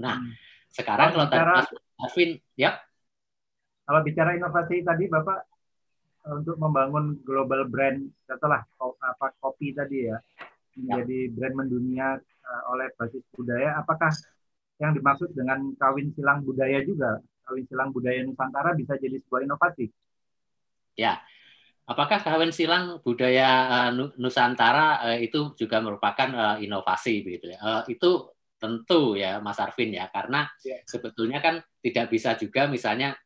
Nah, 0.00 0.16
hmm. 0.16 0.32
sekarang 0.72 1.12
kalau, 1.12 1.28
bicara, 1.28 1.54
tadi 1.60 1.76
Alvin, 2.00 2.30
ya. 2.56 2.80
Kalau 3.84 4.00
bicara 4.00 4.32
inovasi 4.32 4.80
tadi 4.80 5.04
Bapak 5.12 5.51
untuk 6.22 6.54
membangun 6.54 7.18
global 7.26 7.66
brand 7.66 8.06
setelah 8.22 8.62
apa 8.78 9.34
kopi 9.42 9.74
tadi 9.74 10.06
ya 10.06 10.18
menjadi 10.78 11.18
ya. 11.28 11.30
brand 11.34 11.54
mendunia 11.58 12.08
uh, 12.46 12.62
oleh 12.72 12.88
basis 12.96 13.22
budaya. 13.34 13.76
Apakah 13.76 14.12
yang 14.80 14.92
dimaksud 14.96 15.30
dengan 15.34 15.74
kawin 15.76 16.14
silang 16.14 16.42
budaya 16.42 16.80
juga? 16.82 17.20
Kawin 17.42 17.66
silang 17.66 17.90
budaya 17.90 18.22
Nusantara 18.22 18.72
bisa 18.78 18.96
jadi 18.96 19.18
sebuah 19.20 19.44
inovasi? 19.44 19.86
Ya. 20.96 21.20
Apakah 21.82 22.22
kawin 22.22 22.54
silang 22.54 23.02
budaya 23.02 23.90
uh, 23.90 23.90
Nusantara 24.16 25.12
uh, 25.12 25.18
itu 25.18 25.52
juga 25.58 25.82
merupakan 25.82 26.28
uh, 26.30 26.56
inovasi 26.62 27.26
begitu 27.26 27.52
ya? 27.52 27.58
Uh, 27.58 27.82
itu 27.90 28.30
tentu 28.62 29.18
ya 29.18 29.42
Mas 29.42 29.58
Arvin 29.58 29.90
ya 29.90 30.06
karena 30.06 30.46
ya. 30.62 30.78
sebetulnya 30.86 31.42
kan 31.42 31.58
tidak 31.82 32.06
bisa 32.14 32.38
juga 32.38 32.70
misalnya 32.70 33.18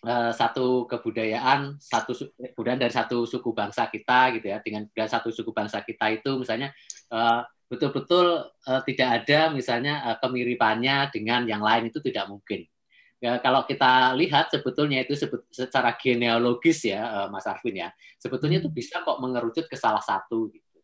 Eh, 0.00 0.32
satu 0.32 0.88
kebudayaan 0.88 1.76
satu 1.76 2.16
kebudayaan 2.32 2.80
dari 2.80 2.88
satu 2.88 3.28
suku 3.28 3.52
bangsa 3.52 3.84
kita 3.92 4.32
gitu 4.32 4.48
ya 4.48 4.56
dengan 4.64 4.88
budaya 4.88 5.12
satu 5.12 5.28
suku 5.28 5.52
bangsa 5.52 5.84
kita 5.84 6.08
itu 6.16 6.40
misalnya 6.40 6.72
uh, 7.12 7.44
betul-betul 7.68 8.48
uh, 8.48 8.80
tidak 8.88 9.20
ada 9.20 9.52
misalnya 9.52 10.00
uh, 10.08 10.16
kemiripannya 10.16 11.12
dengan 11.12 11.44
yang 11.44 11.60
lain 11.60 11.92
itu 11.92 12.00
tidak 12.00 12.32
mungkin. 12.32 12.64
Ya, 13.20 13.36
kalau 13.44 13.68
kita 13.68 14.16
lihat 14.16 14.48
sebetulnya 14.48 15.04
itu 15.04 15.12
sebut, 15.12 15.44
secara 15.52 15.92
genealogis 16.00 16.80
ya 16.88 17.04
uh, 17.04 17.28
Mas 17.28 17.44
Arvin 17.44 17.84
ya 17.84 17.92
sebetulnya 18.16 18.64
itu 18.64 18.72
bisa 18.72 19.04
kok 19.04 19.20
mengerucut 19.20 19.68
ke 19.68 19.76
salah 19.76 20.00
satu 20.00 20.48
gitu. 20.48 20.80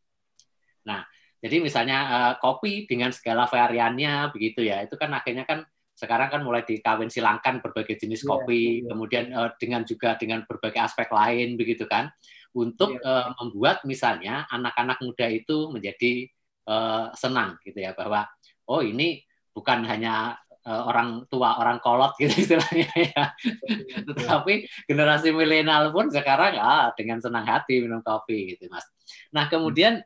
Nah 0.84 1.08
jadi 1.40 1.64
misalnya 1.64 1.98
uh, 2.04 2.34
kopi 2.36 2.84
dengan 2.84 3.16
segala 3.16 3.48
variannya 3.48 4.28
begitu 4.28 4.60
ya 4.60 4.84
itu 4.84 4.92
kan 5.00 5.08
akhirnya 5.16 5.48
kan 5.48 5.64
sekarang 5.96 6.28
kan 6.28 6.44
mulai 6.44 6.60
dikawin 6.60 7.08
silangkan 7.08 7.64
berbagai 7.64 7.96
jenis 7.96 8.20
yeah, 8.20 8.28
kopi, 8.28 8.62
yeah. 8.84 8.92
kemudian 8.92 9.24
uh, 9.32 9.50
dengan 9.56 9.80
juga 9.88 10.12
dengan 10.20 10.44
berbagai 10.44 10.84
aspek 10.84 11.08
lain 11.08 11.56
begitu 11.56 11.88
kan, 11.88 12.12
untuk 12.52 13.00
yeah. 13.00 13.24
uh, 13.24 13.28
membuat 13.40 13.80
misalnya 13.88 14.44
anak-anak 14.52 15.00
muda 15.00 15.24
itu 15.32 15.72
menjadi 15.72 16.28
uh, 16.68 17.08
senang 17.16 17.56
gitu 17.64 17.80
ya 17.80 17.96
bahwa 17.96 18.28
oh 18.68 18.84
ini 18.84 19.24
bukan 19.56 19.88
hanya 19.88 20.36
uh, 20.68 20.82
orang 20.84 21.24
tua 21.32 21.56
orang 21.56 21.80
kolot 21.80 22.12
gitu 22.20 22.44
istilahnya 22.44 22.92
ya, 22.92 23.24
tetapi 24.04 24.68
generasi 24.84 25.32
milenial 25.32 25.96
pun 25.96 26.12
sekarang 26.12 26.60
ah 26.60 26.92
dengan 26.92 27.24
senang 27.24 27.48
hati 27.48 27.80
minum 27.80 28.04
kopi 28.04 28.52
gitu 28.52 28.68
mas. 28.68 28.84
Nah 29.32 29.48
kemudian 29.48 30.04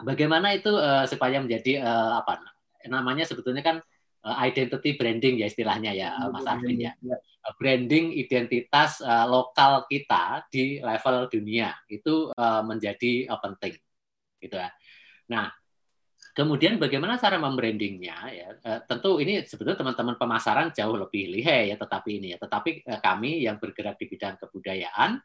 bagaimana 0.00 0.56
itu 0.56 0.72
uh, 0.72 1.04
supaya 1.04 1.44
menjadi 1.44 1.84
uh, 1.84 2.24
apa 2.24 2.40
namanya 2.88 3.28
sebetulnya 3.28 3.60
kan 3.60 3.84
identity 4.20 5.00
branding 5.00 5.40
ya 5.40 5.48
istilahnya 5.48 5.96
ya 5.96 6.28
Mas 6.28 6.44
Arvin 6.44 6.76
ya. 6.76 6.92
ya. 7.00 7.16
Uh, 7.40 7.54
branding 7.56 8.12
identitas 8.12 9.00
uh, 9.00 9.24
lokal 9.24 9.88
kita 9.88 10.44
di 10.52 10.76
level 10.76 11.24
dunia 11.32 11.72
itu 11.88 12.28
uh, 12.36 12.60
menjadi 12.60 13.32
uh, 13.32 13.40
penting 13.40 13.80
gitu 14.40 14.56
ya. 14.60 14.68
Nah, 15.32 15.48
kemudian 16.36 16.76
bagaimana 16.76 17.16
cara 17.16 17.40
membrandingnya 17.40 18.16
ya? 18.28 18.48
Uh, 18.60 18.80
tentu 18.84 19.16
ini 19.24 19.40
sebetulnya 19.48 19.80
teman-teman 19.80 20.20
pemasaran 20.20 20.68
jauh 20.76 21.00
lebih 21.00 21.32
lihai 21.32 21.72
ya 21.72 21.76
tetapi 21.80 22.20
ini 22.20 22.36
ya. 22.36 22.38
Tetapi 22.40 22.84
uh, 22.92 23.00
kami 23.00 23.40
yang 23.40 23.56
bergerak 23.56 23.96
di 23.96 24.04
bidang 24.04 24.36
kebudayaan 24.36 25.16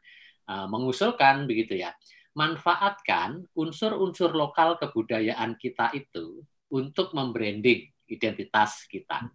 uh, 0.48 0.66
mengusulkan 0.72 1.44
begitu 1.44 1.76
ya. 1.76 1.92
Manfaatkan 2.36 3.44
unsur-unsur 3.56 4.32
lokal 4.32 4.80
kebudayaan 4.80 5.56
kita 5.60 5.92
itu 5.92 6.44
untuk 6.72 7.12
membranding 7.12 7.95
identitas 8.08 8.86
kita. 8.86 9.30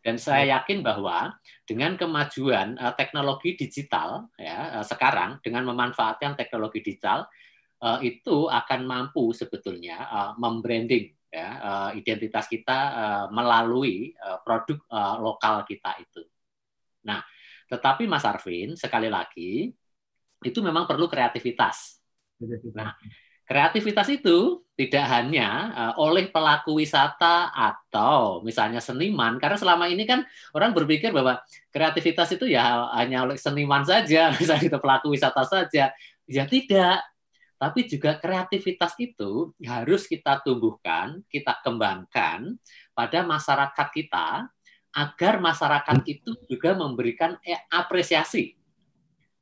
Dan 0.00 0.16
saya 0.16 0.56
yakin 0.56 0.80
bahwa 0.80 1.36
dengan 1.68 1.92
kemajuan 1.92 2.80
uh, 2.80 2.96
teknologi 2.96 3.52
digital 3.52 4.32
ya 4.40 4.80
uh, 4.80 4.86
sekarang 4.86 5.44
dengan 5.44 5.68
memanfaatkan 5.68 6.40
teknologi 6.40 6.80
digital 6.80 7.28
uh, 7.84 8.00
itu 8.00 8.48
akan 8.48 8.88
mampu 8.88 9.36
sebetulnya 9.36 10.08
uh, 10.08 10.32
membranding 10.40 11.12
ya 11.28 11.48
uh, 11.60 11.90
identitas 11.92 12.48
kita 12.48 12.78
uh, 12.96 13.26
melalui 13.28 14.16
uh, 14.24 14.40
produk 14.40 14.80
uh, 14.88 15.20
lokal 15.20 15.68
kita 15.68 16.00
itu. 16.00 16.24
Nah, 17.04 17.20
tetapi 17.68 18.08
Mas 18.08 18.24
Arvin 18.24 18.80
sekali 18.80 19.12
lagi 19.12 19.68
itu 20.40 20.58
memang 20.64 20.88
perlu 20.88 21.12
kreativitas 21.12 22.00
Nah, 22.72 22.96
kreativitas 23.50 24.06
itu 24.14 24.62
tidak 24.78 25.10
hanya 25.10 25.74
uh, 25.74 25.94
oleh 25.98 26.30
pelaku 26.30 26.78
wisata 26.78 27.50
atau 27.50 28.46
misalnya 28.46 28.78
seniman, 28.78 29.42
karena 29.42 29.58
selama 29.58 29.90
ini 29.90 30.06
kan 30.06 30.22
orang 30.54 30.70
berpikir 30.70 31.10
bahwa 31.10 31.42
kreativitas 31.74 32.30
itu 32.30 32.46
ya 32.46 32.86
hanya 32.94 33.26
oleh 33.26 33.34
seniman 33.34 33.82
saja, 33.82 34.30
misalnya 34.38 34.70
itu 34.70 34.78
pelaku 34.78 35.10
wisata 35.10 35.42
saja. 35.42 35.90
Ya 36.30 36.46
tidak, 36.46 37.02
tapi 37.58 37.90
juga 37.90 38.22
kreativitas 38.22 38.94
itu 39.02 39.50
harus 39.66 40.06
kita 40.06 40.38
tumbuhkan, 40.46 41.18
kita 41.26 41.58
kembangkan 41.66 42.54
pada 42.94 43.26
masyarakat 43.26 43.88
kita 43.90 44.46
agar 44.94 45.34
masyarakat 45.42 45.98
itu 46.06 46.38
juga 46.46 46.78
memberikan 46.78 47.34
eh, 47.42 47.66
apresiasi 47.66 48.54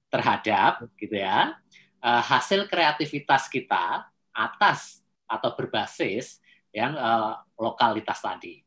terhadap 0.08 0.88
gitu 0.96 1.20
ya 1.20 1.60
uh, 2.02 2.22
hasil 2.22 2.66
kreativitas 2.70 3.50
kita 3.50 4.06
atas 4.34 5.02
atau 5.28 5.52
berbasis 5.54 6.40
yang 6.70 6.94
uh, 6.94 7.42
lokalitas 7.58 8.22
tadi. 8.22 8.62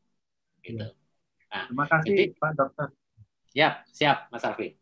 Gitu. 0.62 0.78
Iya. 0.78 0.94
Nah, 1.52 1.64
Terima 1.68 1.86
kasih 1.88 2.10
jadi, 2.16 2.24
Pak 2.38 2.52
Dokter. 2.56 2.88
Ya, 3.52 3.68
siap 3.92 4.32
Mas 4.32 4.44
Alfi. 4.46 4.72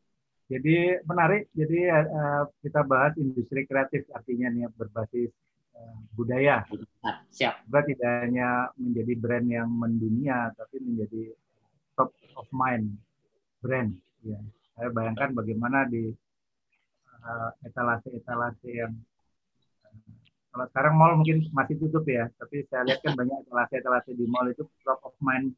Jadi 0.51 0.99
menarik. 1.07 1.51
Jadi 1.55 1.79
uh, 1.91 2.45
kita 2.63 2.83
bahas 2.87 3.15
industri 3.19 3.67
kreatif 3.67 4.07
artinya 4.15 4.51
nih 4.51 4.71
berbasis 4.75 5.31
uh, 5.75 5.99
budaya. 6.15 6.67
Nah, 7.03 7.23
siap. 7.31 7.67
Juga 7.67 7.81
tidak 7.87 8.11
hanya 8.27 8.71
menjadi 8.79 9.13
brand 9.19 9.47
yang 9.47 9.71
mendunia, 9.71 10.51
tapi 10.55 10.79
menjadi 10.83 11.35
top 11.99 12.15
of 12.39 12.47
mind 12.51 12.99
brand. 13.63 13.95
Ya. 14.23 14.39
Saya 14.75 14.89
bayangkan 14.95 15.35
bagaimana 15.35 15.87
di 15.87 16.15
Eh, 17.21 17.51
etalase-etalase 17.69 18.69
yang 18.73 18.97
uh, 19.85 19.93
kalau 20.51 20.65
sekarang 20.73 20.95
mall 20.97 21.13
mungkin 21.21 21.45
masih 21.53 21.77
tutup 21.77 22.09
ya, 22.09 22.33
tapi 22.41 22.65
saya 22.73 22.89
lihat 22.89 23.05
kan 23.05 23.13
banyak 23.13 23.45
etalase-etalase 23.45 24.17
di 24.17 24.25
mall 24.25 24.49
itu 24.49 24.65
top 24.81 25.05
of 25.05 25.13
mind 25.21 25.53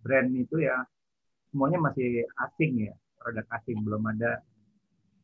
brand 0.00 0.32
itu 0.32 0.64
ya 0.64 0.80
semuanya 1.52 1.76
masih 1.84 2.24
asing 2.48 2.88
ya, 2.88 2.96
produk 3.20 3.44
asing 3.52 3.84
belum 3.84 4.00
ada 4.16 4.40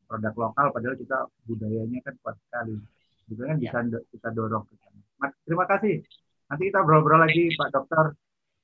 produk 0.04 0.34
lokal 0.36 0.66
padahal 0.68 0.96
kita 1.00 1.18
budayanya 1.48 1.98
kan 2.04 2.14
kuat 2.20 2.36
sekali. 2.44 2.76
Juga 3.24 3.42
kan 3.48 3.56
bisa 3.56 3.78
ya. 3.80 3.98
kita 4.12 4.28
dorong 4.36 4.64
ke 4.68 4.74
sana. 4.84 5.32
Terima 5.48 5.64
kasih. 5.64 6.04
Nanti 6.52 6.62
kita 6.68 6.84
ngobrol 6.84 7.24
lagi 7.24 7.48
Pak 7.56 7.68
Dokter. 7.72 8.04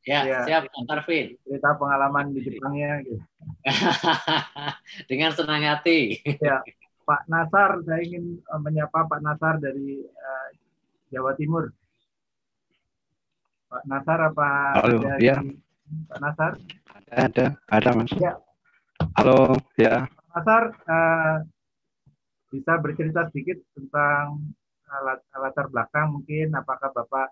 Ya, 0.07 0.23
ya, 0.23 0.39
siap, 0.47 0.71
Pak 0.71 0.87
Tarvin. 0.87 1.35
Cerita 1.43 1.75
pengalaman 1.75 2.31
di 2.31 2.39
Jepangnya. 2.47 3.03
Gitu. 3.03 3.19
Dengan 5.11 5.35
senang 5.35 5.67
hati. 5.67 6.23
Ya, 6.39 6.63
Pak 7.07 7.23
Nasar, 7.31 7.87
saya 7.87 8.03
ingin 8.03 8.43
uh, 8.51 8.59
menyapa 8.59 9.07
Pak 9.07 9.23
Nasar 9.23 9.63
dari 9.63 10.03
uh, 10.03 10.49
Jawa 11.15 11.39
Timur. 11.39 11.71
Pak 13.71 13.83
Nasar 13.87 14.35
apa 14.35 14.49
Halo, 14.83 15.07
ada 15.07 15.23
ya. 15.23 15.39
Pak 16.11 16.19
Nasar? 16.19 16.53
Ada, 17.15 17.55
ada 17.71 17.91
Mas. 17.95 18.11
Ya. 18.19 18.35
Halo, 19.15 19.55
ya. 19.79 20.11
Pak 20.11 20.27
Nasar, 20.35 20.63
uh, 20.91 21.37
bisa 22.51 22.73
bercerita 22.83 23.31
sedikit 23.31 23.63
tentang 23.79 24.43
uh, 24.91 25.03
latar 25.39 25.71
belakang 25.71 26.11
mungkin 26.11 26.59
apakah 26.59 26.91
Bapak 26.91 27.31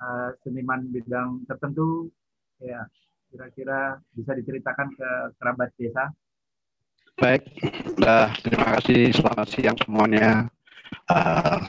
uh, 0.00 0.32
seniman 0.40 0.88
bidang 0.88 1.44
tertentu 1.44 2.08
ya 2.64 2.88
kira-kira 3.32 3.96
bisa 4.12 4.32
diceritakan 4.36 4.88
ke 4.96 5.08
kerabat 5.40 5.68
desa? 5.76 6.08
Baik, 7.20 7.44
nah, 8.00 8.32
terima 8.40 8.80
kasih. 8.80 9.12
Selamat 9.12 9.48
siang 9.52 9.76
semuanya. 9.84 10.48
Uh, 11.12 11.60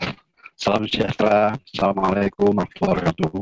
salam 0.55 0.87
sejahtera. 0.87 1.59
Assalamualaikum 1.67 2.55
warahmatullahi 2.55 3.11
wabarakatuh. 3.11 3.35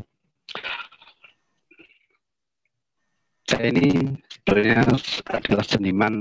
Saya 3.45 3.65
ini 3.69 4.17
sebenarnya 4.17 4.81
adalah 5.29 5.65
seniman. 5.69 6.13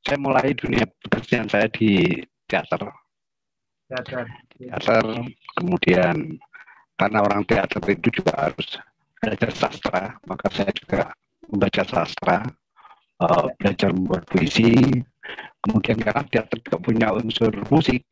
Saya 0.00 0.16
mulai 0.16 0.56
dunia 0.56 0.88
pekerjaan 1.04 1.52
saya 1.52 1.68
di 1.76 2.24
teater. 2.48 2.88
Teater. 3.92 4.24
Teater. 4.56 5.04
Kemudian 5.60 6.40
karena 6.96 7.18
orang 7.20 7.44
teater 7.44 7.84
itu 7.84 8.08
juga 8.24 8.48
harus 8.48 8.80
belajar 9.20 9.50
sastra, 9.52 10.16
maka 10.24 10.48
saya 10.48 10.72
juga 10.72 11.12
membaca 11.52 11.82
sastra, 11.84 12.48
uh, 13.20 13.46
belajar 13.60 13.92
membuat 13.92 14.24
puisi, 14.30 14.72
kemudian 15.64 15.98
karena 16.00 16.22
teater 16.28 16.58
juga 16.62 16.78
punya 16.80 17.08
unsur 17.14 17.52
musik. 17.68 18.04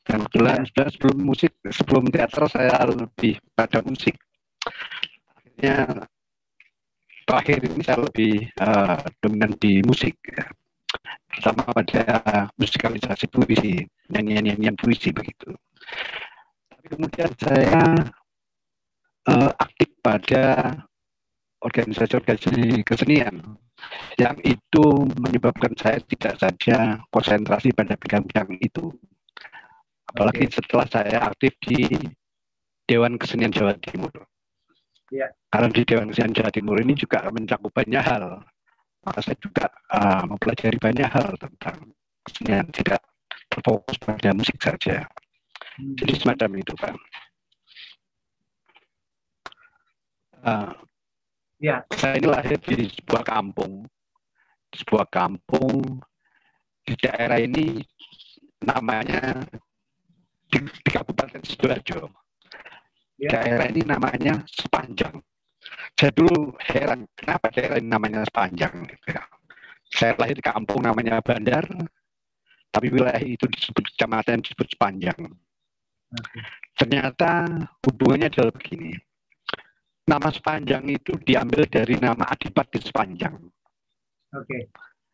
Dan 0.00 0.26
kebetulan 0.26 0.64
sebelum 0.66 1.18
musik 1.22 1.52
sebelum 1.70 2.08
teater 2.08 2.48
saya 2.48 2.82
lebih 2.88 3.36
pada 3.52 3.84
musik. 3.84 4.16
Akhirnya 5.36 6.08
terakhir 7.28 7.58
ini 7.68 7.82
saya 7.84 7.98
lebih 8.02 8.48
uh, 8.58 9.04
dominan 9.22 9.54
di 9.60 9.84
musik. 9.86 10.18
Pertama 11.30 11.62
pada 11.70 12.02
musikalisasi 12.58 13.30
puisi 13.30 13.86
nyanyian-nyanyian 14.10 14.74
puisi 14.74 15.14
begitu. 15.14 15.54
Tapi 16.66 16.86
kemudian 16.90 17.30
saya 17.38 18.02
uh, 19.30 19.50
aktif 19.62 19.94
pada 20.02 20.74
organisasi-organisasi 21.60 22.84
kesenian 22.88 23.36
yang 24.16 24.36
itu 24.44 24.84
menyebabkan 25.20 25.72
saya 25.76 26.00
tidak 26.04 26.36
saja 26.40 27.00
konsentrasi 27.12 27.72
pada 27.72 27.96
bidang-bidang 27.96 28.56
itu. 28.60 28.92
Apalagi 30.10 30.48
okay. 30.48 30.54
setelah 30.58 30.86
saya 30.90 31.16
aktif 31.22 31.54
di 31.64 31.86
Dewan 32.88 33.16
Kesenian 33.16 33.54
Jawa 33.54 33.78
Timur. 33.78 34.10
Yeah. 35.14 35.30
Karena 35.48 35.70
di 35.70 35.82
Dewan 35.86 36.10
Kesenian 36.10 36.34
Jawa 36.34 36.50
Timur 36.50 36.76
ini 36.82 36.98
juga 36.98 37.22
mencakup 37.30 37.70
banyak 37.70 38.02
hal. 38.02 38.42
Maka 39.00 39.18
saya 39.24 39.38
juga 39.40 39.70
uh, 39.94 40.28
mempelajari 40.28 40.76
banyak 40.76 41.08
hal 41.08 41.32
tentang 41.40 41.94
kesenian, 42.26 42.68
tidak 42.68 43.00
terfokus 43.48 43.96
pada 43.96 44.36
musik 44.36 44.60
saja. 44.60 45.08
Hmm. 45.80 45.96
Jadi 45.96 46.12
semacam 46.20 46.50
itu, 46.60 46.72
Pak. 46.76 46.94
Uh, 50.40 50.72
Ya. 51.60 51.84
Saya 51.92 52.16
ini 52.16 52.28
lahir 52.32 52.56
di 52.56 52.88
sebuah 52.88 53.20
kampung, 53.20 53.84
di 54.72 54.76
sebuah 54.80 55.06
kampung 55.12 56.00
di 56.88 56.96
daerah 56.96 57.36
ini 57.36 57.84
namanya 58.64 59.44
di, 60.48 60.58
di 60.64 60.88
Kabupaten 60.88 61.44
Sidoarjo. 61.44 62.08
Ya. 63.20 63.36
Daerah 63.36 63.68
ini 63.68 63.84
namanya 63.84 64.40
Sepanjang. 64.48 65.20
Saya 66.00 66.16
dulu 66.16 66.56
heran 66.64 67.04
kenapa 67.12 67.52
daerah 67.52 67.76
ini 67.76 67.92
namanya 67.92 68.24
Sepanjang. 68.24 68.88
Gitu 68.88 69.06
ya. 69.12 69.22
Saya 69.92 70.16
lahir 70.16 70.40
di 70.40 70.44
kampung 70.48 70.80
namanya 70.80 71.20
Bandar, 71.20 71.68
tapi 72.72 72.88
wilayah 72.88 73.20
itu 73.20 73.44
disebut 73.44 73.84
kecamatan 73.92 74.40
disebut 74.40 74.64
Sepanjang. 74.72 75.28
Ternyata 76.72 77.46
hubungannya 77.84 78.32
adalah 78.32 78.56
begini 78.56 78.96
nama 80.10 80.28
sepanjang 80.34 80.90
itu 80.90 81.14
diambil 81.22 81.62
dari 81.70 81.94
nama 82.02 82.26
Adipati 82.26 82.82
Sepanjang. 82.82 83.38
Oke. 84.34 84.42
Okay. 84.42 84.62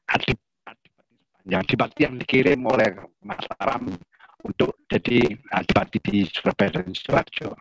Adip, 0.08 0.38
Adipati 0.64 1.18
Sepanjang. 1.20 1.60
Adipati 1.60 2.00
yang 2.00 2.14
dikirim 2.16 2.60
oleh 2.64 2.88
Mas 3.20 3.44
Aram 3.60 3.92
untuk 4.40 4.80
jadi 4.88 5.36
Adipati 5.52 6.00
di 6.00 6.24
Surabaya 6.24 6.80
dan 6.80 6.96
Sidoarjo. 6.96 7.52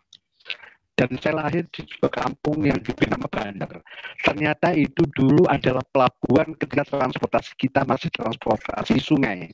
Dan 0.96 1.12
saya 1.20 1.44
lahir 1.44 1.68
di 1.68 1.84
sebuah 1.84 2.08
kampung 2.08 2.64
yang 2.64 2.80
diberi 2.80 3.12
nama 3.12 3.28
Bandar. 3.28 3.84
Ternyata 4.24 4.72
itu 4.72 5.04
dulu 5.12 5.44
adalah 5.44 5.84
pelabuhan 5.92 6.56
ketika 6.56 6.88
transportasi 6.88 7.52
kita 7.60 7.84
masih 7.84 8.08
transportasi 8.16 8.96
sungai. 8.96 9.52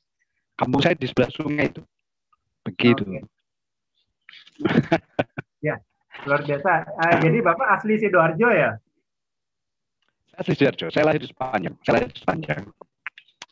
Kampung 0.54 0.78
saya 0.78 0.94
di 0.94 1.10
sebelah 1.10 1.34
sungai 1.34 1.66
itu. 1.66 1.82
Begitu. 2.62 3.02
Okay. 3.02 3.26
ya, 5.66 5.82
Luar 6.28 6.40
biasa. 6.44 6.72
Uh, 6.98 7.14
jadi 7.24 7.38
Bapak 7.40 7.68
asli 7.80 7.94
Sidoarjo 7.98 8.48
ya? 8.52 8.70
Saya 10.32 10.38
asli 10.40 10.52
Sidoarjo. 10.54 10.86
Saya 10.92 11.04
lahir 11.08 11.20
di 11.24 11.28
Sepanjang. 11.28 11.74
Saya 11.82 11.92
lahir 11.98 12.08
di 12.12 12.18
Sepanjang. 12.20 12.62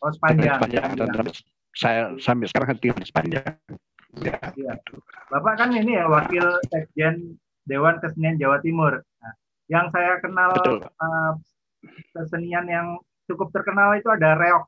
Oh, 0.01 0.11
Sepanjang. 0.12 0.57
Sepanjang. 0.61 0.89
Dan 0.97 1.09
ya. 1.09 1.32
saya 1.77 2.01
sampai 2.20 2.47
sekarang 2.49 2.69
kan 2.74 2.78
tinggal 2.78 2.99
di 3.01 3.09
Sepanjang. 3.09 3.55
Ya. 4.20 4.39
ya. 4.59 4.74
Bapak 5.31 5.55
kan 5.62 5.70
ini 5.70 5.95
ya 5.95 6.11
wakil 6.11 6.43
sekjen 6.66 7.39
Dewan 7.69 8.03
Kesenian 8.03 8.41
Jawa 8.41 8.59
Timur. 8.59 8.99
Nah, 8.99 9.35
yang 9.70 9.87
saya 9.95 10.19
kenal 10.19 10.51
uh, 10.59 11.32
kesenian 12.16 12.66
yang 12.66 12.99
cukup 13.31 13.55
terkenal 13.55 13.95
itu 13.95 14.11
ada 14.11 14.35
Reok 14.35 14.66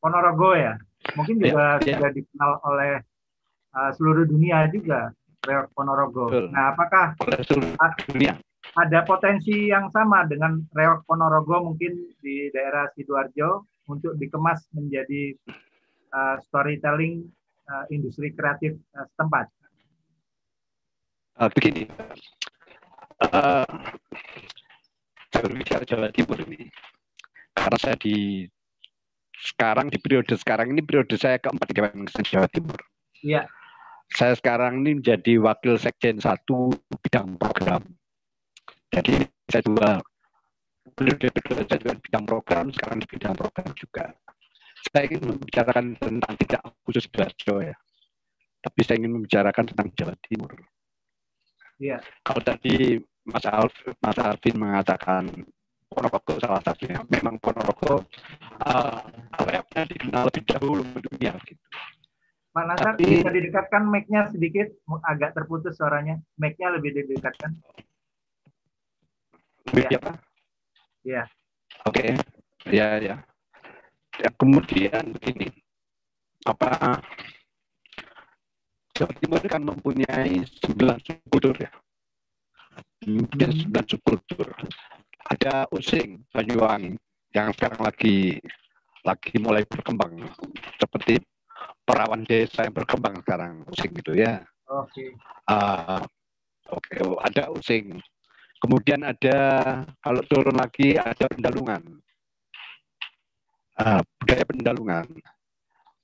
Ponorogo 0.00 0.56
ya. 0.56 0.80
Mungkin 1.14 1.36
juga 1.38 1.78
ya, 1.84 1.94
ya. 1.94 1.96
sudah 2.00 2.10
dikenal 2.16 2.50
oleh 2.64 2.92
uh, 3.76 3.90
seluruh 3.92 4.24
dunia 4.24 4.66
juga. 4.72 5.12
Reok 5.44 5.70
Ponorogo. 5.74 6.30
Betul. 6.30 6.50
Nah, 6.50 6.74
apakah 6.74 7.14
ada 8.78 9.00
potensi 9.06 9.70
yang 9.70 9.88
sama 9.90 10.28
dengan 10.28 10.60
Reok 10.74 11.08
Ponorogo 11.08 11.72
mungkin 11.72 12.12
di 12.20 12.50
daerah 12.52 12.90
Sidoarjo 12.92 13.66
untuk 13.88 14.14
dikemas 14.20 14.68
menjadi 14.76 15.32
uh, 16.12 16.36
storytelling 16.48 17.24
uh, 17.70 17.84
industri 17.88 18.34
kreatif 18.36 18.76
uh, 18.92 19.06
setempat? 19.14 19.48
uh, 21.38 21.50
begini, 21.54 21.86
uh, 23.30 23.66
saya 25.30 25.42
berbicara 25.46 25.82
Jawa 25.86 26.10
Timur 26.10 26.38
ini, 26.42 26.68
karena 27.54 27.78
saya 27.78 27.96
di 27.96 28.46
sekarang 29.38 29.86
di 29.86 29.98
periode 30.02 30.34
sekarang 30.34 30.74
ini 30.74 30.82
periode 30.82 31.14
saya 31.14 31.38
keempat 31.38 31.66
di 31.70 31.74
Kemenkes 31.78 32.18
Jawa 32.26 32.50
Timur. 32.50 32.78
Iya. 33.22 33.46
Saya 34.08 34.34
sekarang 34.34 34.82
ini 34.82 35.00
menjadi 35.02 35.36
wakil 35.40 35.76
sekjen 35.76 36.18
satu 36.18 36.72
bidang 37.04 37.36
program. 37.36 37.84
Jadi 38.88 39.20
saya 39.48 39.62
kedua 39.62 40.00
saya 40.98 41.78
juga 41.78 41.94
bidang 42.00 42.24
program, 42.26 42.64
sekarang 42.74 42.98
di 43.04 43.06
bidang 43.06 43.36
program 43.36 43.68
juga. 43.76 44.10
Saya 44.88 45.04
ingin 45.06 45.36
membicarakan 45.36 45.94
tentang 46.00 46.34
tidak 46.40 46.62
khusus 46.82 47.04
Sidoarjo 47.06 47.54
ya, 47.60 47.76
tapi 48.64 48.80
saya 48.82 48.96
ingin 48.98 49.12
membicarakan 49.20 49.64
tentang 49.70 49.88
Jawa 49.94 50.14
Timur. 50.24 50.52
Iya. 51.78 52.02
Kalau 52.26 52.42
tadi 52.42 52.98
Mas 53.28 53.44
Alf, 53.46 53.74
Mas 54.02 54.18
Alvin 54.18 54.56
mengatakan 54.58 55.28
Ponorogo 55.88 56.34
salah 56.40 56.62
satunya. 56.64 57.00
Memang 57.08 57.38
Ponorogo 57.38 58.04
uh, 58.64 59.00
awalnya 59.38 59.84
dikenal 59.88 60.28
lebih 60.28 60.42
dahulu 60.48 60.82
di 60.84 61.00
dunia 61.06 61.32
gitu. 61.46 61.64
Pak 62.58 62.66
Nasar, 62.66 62.98
Tapi- 62.98 63.22
bisa 63.22 63.30
didekatkan 63.30 63.86
mic-nya 63.86 64.26
sedikit, 64.34 64.66
agak 65.06 65.30
terputus 65.38 65.78
suaranya. 65.78 66.18
Mic-nya 66.42 66.74
lebih 66.74 66.90
didekatkan. 66.90 67.54
Lebih 69.70 70.02
apa? 70.02 70.18
Iya. 71.06 71.22
Oke, 71.86 72.18
ya 72.66 72.98
ya. 72.98 73.22
Ya, 74.18 74.30
kemudian 74.34 75.14
begini, 75.14 75.46
apa 76.42 76.98
Jawa 78.98 79.14
Timur 79.22 79.38
kan 79.46 79.62
mempunyai 79.62 80.42
sembilan 80.58 80.98
subkultur 80.98 81.54
ya, 81.62 81.70
mempunyai 83.06 83.54
sembilan 83.54 83.86
subkultur. 83.86 84.50
Ada 85.30 85.70
Using, 85.70 86.26
Banyuwangi, 86.34 86.98
yang 87.30 87.54
sekarang 87.54 87.86
lagi 87.86 88.42
lagi 89.06 89.38
mulai 89.38 89.62
berkembang 89.62 90.18
seperti 90.82 91.22
perawan 91.82 92.22
desa 92.24 92.66
yang 92.68 92.74
berkembang 92.76 93.20
sekarang 93.24 93.64
Using 93.72 93.92
itu 93.96 94.12
ya. 94.14 94.44
Oke. 94.68 95.16
Ah, 95.48 96.04
Oke, 96.68 97.00
ada 97.00 97.48
Using. 97.56 97.96
Kemudian 98.60 99.00
ada 99.00 99.38
kalau 100.02 100.20
turun 100.28 100.58
lagi 100.58 100.98
ada 101.00 101.24
Pendalungan. 101.32 101.80
Ah, 103.78 104.02
budaya 104.20 104.44
Pendalungan. 104.44 105.06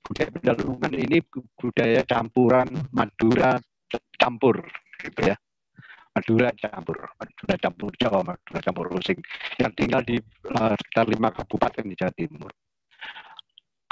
Budaya 0.00 0.28
Pendalungan 0.32 0.92
ini 0.94 1.18
bu- 1.20 1.44
budaya 1.58 2.00
campuran 2.06 2.68
Madura 2.94 3.58
campur 4.16 4.62
gitu 5.02 5.20
ya. 5.20 5.36
Madura 6.14 6.54
campur, 6.54 7.10
Madura 7.18 7.54
campur 7.58 7.90
Jawa, 7.98 8.20
Madura 8.22 8.58
campur 8.62 8.86
Using 8.94 9.18
yang 9.58 9.74
tinggal 9.74 10.00
di 10.06 10.16
eh, 10.22 10.74
sekitar 10.78 11.10
lima 11.10 11.34
kabupaten 11.34 11.84
di 11.84 11.98
Jawa 11.98 12.14
Timur. 12.14 12.52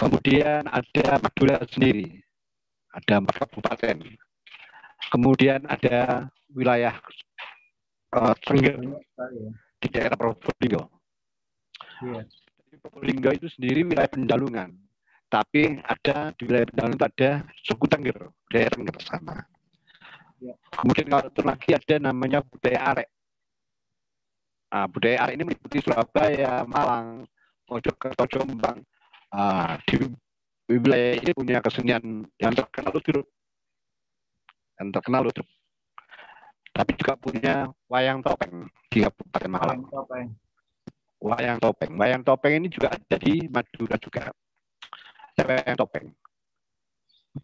Kemudian 0.03 0.66
ada 0.66 1.23
Madura 1.23 1.62
sendiri, 1.70 2.19
ada 2.91 3.23
empat 3.23 3.47
kabupaten. 3.47 4.03
Kemudian 5.15 5.62
ada 5.70 6.27
wilayah 6.51 6.99
uh, 8.11 8.35
di 9.79 9.87
daerah 9.87 10.19
Probolinggo. 10.19 10.91
Iya. 12.03 12.27
Probolinggo 12.83 13.31
itu 13.31 13.47
sendiri 13.55 13.87
wilayah 13.87 14.11
Pendalungan. 14.11 14.74
Tapi 15.31 15.79
ada 15.87 16.35
di 16.35 16.51
wilayah 16.51 16.66
Pendalungan 16.66 16.99
itu 16.99 17.07
ada 17.07 17.31
suku 17.62 17.87
Tengger, 17.87 18.19
daerah 18.51 18.74
Tengger 18.74 18.99
sana. 19.07 19.47
Iya. 20.43 20.59
Kemudian 20.83 21.07
kalau 21.15 21.31
itu 21.31 21.43
lagi 21.47 21.70
ada 21.79 21.95
namanya 22.03 22.43
budaya 22.43 22.81
arek. 22.91 23.09
Nah, 24.74 24.87
budaya 24.91 25.16
arek 25.23 25.35
ini 25.39 25.45
meliputi 25.47 25.79
Surabaya, 25.79 26.66
Malang, 26.66 27.23
Mojokerto, 27.70 28.27
Jombang. 28.27 28.83
Ah, 29.32 29.80
di 29.88 29.96
wilayah 30.68 31.16
ini 31.16 31.32
punya 31.32 31.64
kesenian 31.64 32.28
yang 32.36 32.52
terkenal 32.52 32.92
Ludruk. 32.92 33.24
Yang 34.76 34.88
terkenal 34.92 35.24
Ludruk. 35.24 35.48
Tapi 36.72 36.92
juga 36.96 37.16
punya 37.16 37.54
wayang 37.88 38.20
topeng 38.20 38.68
di 38.92 39.04
Kabupaten 39.04 39.50
Malang. 39.52 39.80
Topeng. 39.88 40.28
Wayang 41.20 41.59
topeng. 41.60 41.92
Wayang 41.96 42.22
topeng 42.24 42.52
ini 42.60 42.68
juga 42.68 42.92
ada 42.92 43.16
di 43.16 43.48
Madura 43.48 43.96
juga. 43.96 44.32
Ada 45.32 45.42
Wayang 45.48 45.76
topeng. 45.80 46.06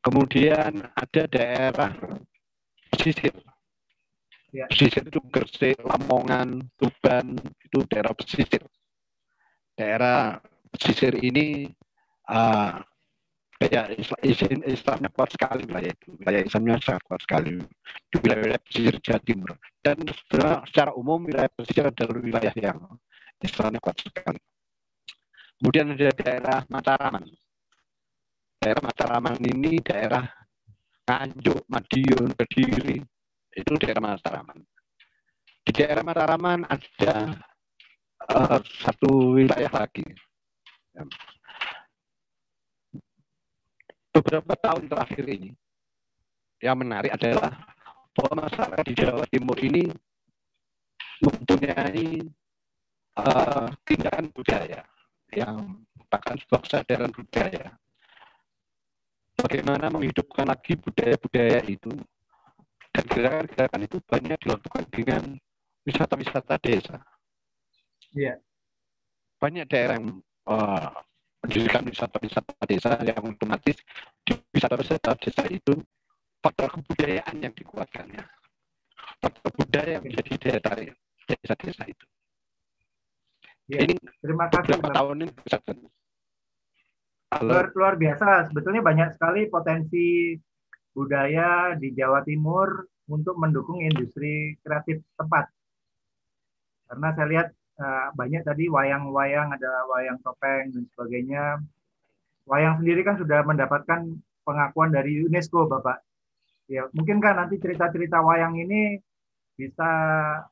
Kemudian 0.04 0.92
ada 0.92 1.22
daerah 1.24 1.92
pesisir. 2.92 3.32
Ya. 4.52 4.64
Pesisir 4.68 5.04
itu 5.04 5.20
Gresik, 5.28 5.76
Lamongan, 5.84 6.64
Tuban, 6.76 7.36
itu 7.64 7.84
daerah 7.88 8.12
pesisir. 8.16 8.64
Daerah 9.76 10.40
pesisir 10.72 11.16
ini 11.20 11.68
uh, 12.28 12.78
ya 13.58 13.90
Islam, 13.90 14.20
Islam- 14.22 14.66
Islamnya 14.68 15.10
kuat 15.10 15.30
sekali 15.34 15.66
wilayah 15.66 15.90
itu. 15.90 16.08
Wilayah 16.22 16.42
Islamnya 16.46 16.74
sangat 16.78 17.02
kuat 17.08 17.20
sekali 17.26 17.52
di 18.08 18.16
wilayah 18.22 18.58
pesisir 18.62 18.94
Jawa 19.02 19.20
Timur. 19.26 19.50
Dan 19.82 19.96
secara, 20.06 20.62
secara 20.68 20.90
umum 20.94 21.26
wilayah 21.26 21.50
pesisir 21.50 21.84
adalah 21.90 22.16
wilayah 22.22 22.54
yang 22.54 22.78
Islamnya 23.42 23.80
kuat 23.82 23.98
sekali. 23.98 24.40
Kemudian 25.58 25.90
ada 25.90 26.14
daerah 26.14 26.58
Mataraman. 26.70 27.24
Daerah 28.62 28.82
Mataraman 28.82 29.36
ini 29.42 29.82
daerah 29.82 30.22
Nganjuk, 31.08 31.64
Madiun, 31.66 32.30
Kediri, 32.36 33.00
itu 33.56 33.72
daerah 33.80 34.02
Mataraman. 34.02 34.60
Di 35.66 35.72
daerah 35.74 36.04
Mataraman 36.06 36.62
ada 36.68 37.14
eh, 38.28 38.60
satu 38.62 39.34
wilayah 39.34 39.72
lagi. 39.72 40.06
Beberapa 44.18 44.58
tahun 44.58 44.90
terakhir 44.90 45.24
ini, 45.30 45.54
yang 46.58 46.74
menarik 46.74 47.14
adalah 47.14 47.54
bahwa 48.18 48.50
masyarakat 48.50 48.84
di 48.90 48.94
Jawa 48.98 49.22
Timur 49.30 49.54
ini 49.62 49.86
mempunyai 51.22 52.26
eh, 53.14 53.66
tindakan 53.86 54.26
budaya 54.34 54.82
yang 55.30 55.86
merupakan 55.94 56.34
sebuah 56.34 56.60
kesadaran 56.66 57.14
budaya. 57.14 57.78
Bagaimana 59.38 59.86
menghidupkan 59.86 60.50
lagi 60.50 60.74
budaya-budaya 60.74 61.62
itu 61.70 61.94
dan 62.90 63.04
gerakan-gerakan 63.06 63.86
itu 63.86 64.02
banyak 64.02 64.38
dilakukan 64.42 64.84
dengan 64.90 65.22
wisata-wisata 65.86 66.58
desa. 66.58 66.98
Iya. 68.18 68.42
Banyak 69.38 69.70
daerah 69.70 70.02
yang 70.02 70.18
eh, 70.26 70.90
mendirikan 71.44 71.86
wisata-wisata 71.86 72.52
desa 72.66 72.98
yang 73.06 73.22
otomatis 73.22 73.78
di 74.26 74.32
wisata-wisata 74.50 75.14
desa 75.22 75.44
itu 75.46 75.78
faktor 76.42 76.68
kebudayaan 76.78 77.36
yang 77.42 77.54
dikuatkannya. 77.54 78.22
Faktor 79.18 79.50
budaya 79.54 79.98
yang 79.98 80.04
menjadi 80.06 80.30
daya 80.38 80.60
tarik 80.62 80.90
desa-desa 81.26 81.84
itu. 81.86 82.06
Iya. 83.68 83.78
Ini 83.84 83.94
Terima 84.24 84.48
kasih. 84.48 84.64
beberapa 84.64 84.86
Bang. 84.88 84.96
tahun 84.96 85.16
ini. 85.28 85.32
Luar, 87.44 87.66
luar 87.76 87.94
biasa. 88.00 88.48
Sebetulnya 88.48 88.80
banyak 88.80 89.08
sekali 89.12 89.52
potensi 89.52 90.32
budaya 90.96 91.76
di 91.76 91.92
Jawa 91.92 92.24
Timur 92.24 92.88
untuk 93.12 93.36
mendukung 93.36 93.84
industri 93.84 94.56
kreatif 94.64 95.04
tempat. 95.14 95.52
Karena 96.88 97.08
saya 97.12 97.26
lihat 97.28 97.48
eh, 97.78 98.06
banyak 98.14 98.42
tadi 98.42 98.66
wayang-wayang, 98.66 99.54
ada 99.54 99.86
wayang 99.88 100.18
topeng 100.20 100.74
dan 100.74 100.84
sebagainya. 100.94 101.62
Wayang 102.48 102.80
sendiri 102.82 103.00
kan 103.04 103.16
sudah 103.20 103.44
mendapatkan 103.44 104.18
pengakuan 104.42 104.90
dari 104.90 105.20
UNESCO, 105.22 105.68
Bapak. 105.68 106.00
Ya, 106.68 106.84
mungkin 106.92 107.20
kan 107.20 107.40
nanti 107.40 107.56
cerita-cerita 107.56 108.20
wayang 108.20 108.58
ini 108.60 109.00
bisa 109.56 109.88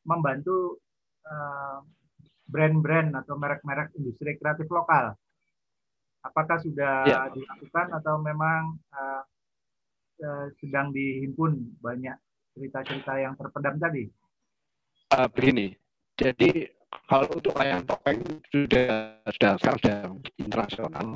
membantu 0.08 0.80
eh, 1.26 1.78
brand-brand 2.46 3.10
atau 3.18 3.34
merek-merek 3.34 3.90
industri 3.98 4.38
kreatif 4.38 4.70
lokal. 4.70 5.18
Apakah 6.22 6.58
sudah 6.62 7.06
Ya. 7.06 7.26
dilakukan 7.30 7.90
atau 7.90 8.18
memang 8.22 8.78
eh, 8.94 9.22
eh, 10.22 10.46
sedang 10.62 10.94
dihimpun 10.94 11.78
banyak 11.82 12.16
cerita-cerita 12.54 13.18
yang 13.20 13.34
terpendam 13.36 13.76
tadi? 13.76 14.06
Eh, 15.06 15.28
begini, 15.30 15.70
jadi 16.18 16.66
kalau 17.04 17.28
untuk 17.28 17.52
wayang 17.54 17.84
topeng 17.84 18.24
sudah 18.48 19.20
sudah 19.28 19.50
sekarang 19.60 19.78
sudah 19.84 19.98
internasional. 20.40 21.08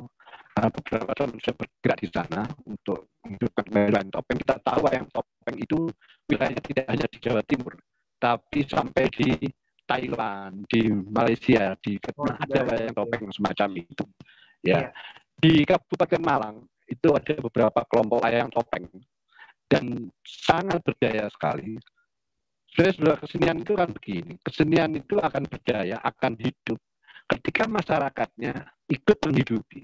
Karena 0.51 0.67
beberapa 0.67 1.11
tahun 1.15 1.31
sudah 1.39 1.55
bergerak 1.55 1.97
di 2.03 2.07
sana 2.11 2.41
untuk 2.67 3.07
menghidupkan 3.23 3.65
wayang 3.71 4.11
topeng. 4.11 4.37
Kita 4.43 4.55
tahu 4.59 4.79
wayang 4.83 5.07
topeng 5.09 5.55
itu 5.57 5.79
wilayahnya 6.27 6.61
tidak 6.61 6.85
hanya 6.91 7.07
di 7.07 7.17
Jawa 7.23 7.41
Timur, 7.47 7.73
tapi 8.19 8.59
sampai 8.67 9.03
di 9.15 9.31
Thailand, 9.87 10.67
di 10.67 10.91
Malaysia, 10.91 11.75
di 11.79 11.95
Vietnam 11.99 12.35
ada 12.35 12.59
wayang 12.67 12.95
topeng 12.95 13.23
semacam 13.31 13.69
itu. 13.79 14.05
Ya, 14.61 14.91
di 15.39 15.65
Kabupaten 15.65 16.21
Malang 16.21 16.57
itu 16.85 17.09
ada 17.15 17.33
beberapa 17.39 17.79
kelompok 17.87 18.19
wayang 18.21 18.51
topeng 18.51 18.85
dan 19.71 20.11
sangat 20.27 20.83
berdaya 20.83 21.31
sekali 21.31 21.79
Sebenarnya 22.71 23.19
kesenian 23.19 23.57
itu 23.59 23.73
kan 23.75 23.89
begini, 23.91 24.33
kesenian 24.47 24.91
itu 24.95 25.19
akan 25.19 25.43
berdaya, 25.43 25.99
akan 26.07 26.39
hidup 26.39 26.79
ketika 27.27 27.67
masyarakatnya 27.67 28.63
ikut 28.87 29.17
menghidupi. 29.27 29.83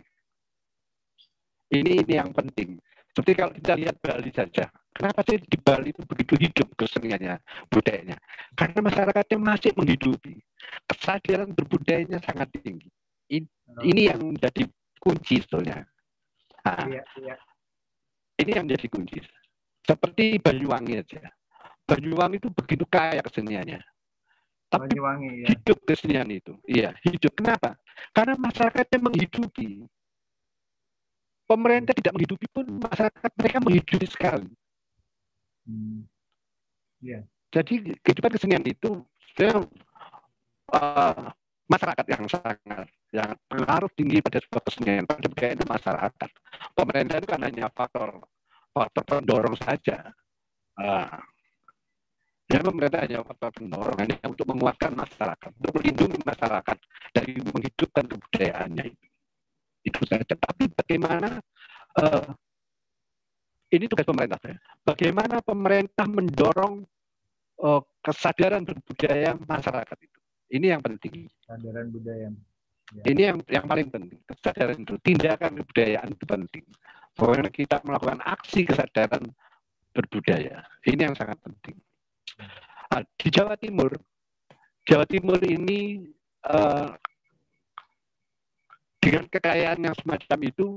Ini 1.68 2.03
ini 2.03 2.14
yang 2.15 2.31
penting. 2.31 2.80
Seperti 3.11 3.31
kalau 3.34 3.51
kita 3.51 3.73
lihat 3.76 3.95
Bali 3.99 4.31
saja, 4.31 4.72
kenapa 4.95 5.19
sih 5.27 5.41
di 5.41 5.57
Bali 5.59 5.91
itu 5.91 6.05
begitu 6.05 6.38
hidup 6.39 6.69
keseniannya, 6.80 7.41
budayanya? 7.68 8.15
Karena 8.55 8.80
masyarakatnya 8.80 9.38
masih 9.41 9.72
menghidupi. 9.76 10.38
Kesadaran 10.88 11.51
berbudayanya 11.51 12.23
sangat 12.23 12.53
tinggi. 12.61 12.88
Ini, 13.27 14.01
yang 14.14 14.22
menjadi 14.31 14.64
kunci 15.01 15.43
sebetulnya. 15.43 15.84
Nah, 16.64 16.88
Iya, 16.88 17.03
iya. 17.19 17.35
ini 18.39 18.51
yang 18.55 18.64
menjadi 18.69 18.88
kunci. 18.88 19.18
Seperti 19.84 20.39
Banyuwangi 20.39 21.03
aja. 21.03 21.27
Banyuwangi 21.88 22.38
itu 22.43 22.49
begitu 22.51 22.84
kaya 22.84 23.23
keseniannya. 23.23 23.80
Tapi 24.68 24.91
Banyuwangi 24.91 25.30
ya. 25.43 25.47
hidup 25.55 25.80
kesenian 25.88 26.27
itu. 26.27 26.59
Iya, 26.68 26.91
hidup. 27.07 27.31
Kenapa? 27.39 27.80
Karena 28.11 28.35
masyarakatnya 28.35 28.99
menghidupi. 28.99 29.88
Pemerintah 31.47 31.95
tidak 31.95 32.11
menghidupi 32.11 32.47
pun 32.51 32.68
masyarakat 32.68 33.31
mereka 33.39 33.57
menghidupi 33.64 34.07
sekali. 34.11 34.51
Hmm. 35.64 36.03
Iya. 36.99 37.23
Jadi 37.55 37.95
kehidupan 38.03 38.35
kesenian 38.35 38.68
itu 38.68 38.99
sebenarnya, 39.31 39.64
eh, 40.76 41.23
masyarakat 41.72 42.05
yang 42.11 42.23
sangat 42.27 42.88
yang 43.15 43.31
pengaruh 43.47 43.88
tinggi 43.95 44.19
pada 44.19 44.43
sebuah 44.43 44.64
kesenian 44.68 45.07
pada 45.07 45.27
budaya 45.31 45.55
itu 45.55 45.64
masyarakat. 45.64 46.30
Pemerintah 46.76 47.15
itu 47.23 47.27
kan 47.31 47.41
hanya 47.47 47.72
faktor 47.72 48.27
faktor 48.76 49.03
pendorong 49.07 49.55
saja. 49.55 50.11
Ah. 50.76 51.23
Ya 52.48 52.64
pemerintah 52.64 53.03
hanya 53.03 53.19
faktor 53.28 53.52
pendorong 53.52 53.98
hanya 53.99 54.15
untuk 54.24 54.48
menguatkan 54.48 54.95
masyarakat, 54.95 55.52
untuk 55.60 55.74
melindungi 55.80 56.19
masyarakat 56.24 56.78
dari 57.11 57.32
menghidupkan 57.44 58.06
kebudayaannya 58.07 58.84
itu. 58.88 59.07
Itu 59.84 60.02
saja. 60.07 60.34
Tapi 60.36 60.64
bagaimana 60.72 61.44
eh, 61.99 62.28
ini 63.76 63.86
tugas 63.91 64.07
pemerintah 64.07 64.40
ya. 64.48 64.57
Bagaimana 64.80 65.44
pemerintah 65.44 66.07
mendorong 66.07 66.88
eh, 67.68 67.82
kesadaran 67.99 68.64
berbudaya 68.64 69.36
masyarakat 69.36 69.98
itu. 69.99 70.19
Ini 70.48 70.80
yang 70.80 70.82
penting. 70.84 71.28
Kesadaran 71.44 71.91
budaya. 71.91 72.32
Ya. 72.95 73.03
Ini 73.11 73.22
yang 73.36 73.38
yang 73.52 73.65
paling 73.68 73.91
penting. 73.91 74.24
Kesadaran 74.24 74.80
itu, 74.80 74.95
tindakan 75.03 75.60
kebudayaan 75.60 76.15
itu 76.15 76.24
penting. 76.24 76.64
Bagaimana 77.11 77.52
kita 77.52 77.84
melakukan 77.84 78.24
aksi 78.24 78.64
kesadaran 78.64 79.28
berbudaya. 79.91 80.64
Ini 80.88 81.11
yang 81.11 81.15
sangat 81.19 81.36
penting. 81.44 81.76
Nah, 82.88 83.04
di 83.20 83.28
Jawa 83.30 83.56
Timur, 83.60 83.91
Jawa 84.88 85.06
Timur 85.06 85.40
ini 85.44 86.08
eh, 86.48 86.90
dengan 88.98 89.24
kekayaan 89.32 89.80
yang 89.84 89.95
semacam 89.95 90.40
itu, 90.48 90.68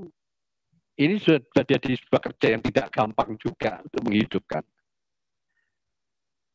ini 1.01 1.17
sudah 1.17 1.65
jadi 1.65 1.97
sebuah 1.97 2.23
kerja 2.31 2.47
yang 2.55 2.63
tidak 2.63 2.93
gampang 2.93 3.35
juga 3.41 3.81
untuk 3.81 4.01
menghidupkan. 4.05 4.63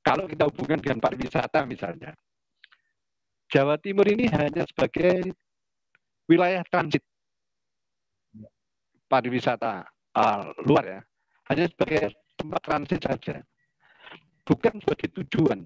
Kalau 0.05 0.29
kita 0.29 0.45
hubungkan 0.45 0.77
dengan 0.77 1.01
pariwisata 1.01 1.65
misalnya, 1.65 2.13
Jawa 3.49 3.81
Timur 3.81 4.05
ini 4.05 4.29
hanya 4.29 4.61
sebagai 4.69 5.33
wilayah 6.29 6.61
transit. 6.69 7.01
Pariwisata 9.09 9.85
uh, 10.13 10.53
luar 10.65 10.85
ya, 10.85 11.01
hanya 11.49 11.65
sebagai 11.69 12.13
tempat 12.37 12.61
transit 12.61 13.01
saja, 13.01 13.41
bukan 14.45 14.79
sebagai 14.79 15.09
tujuan. 15.21 15.65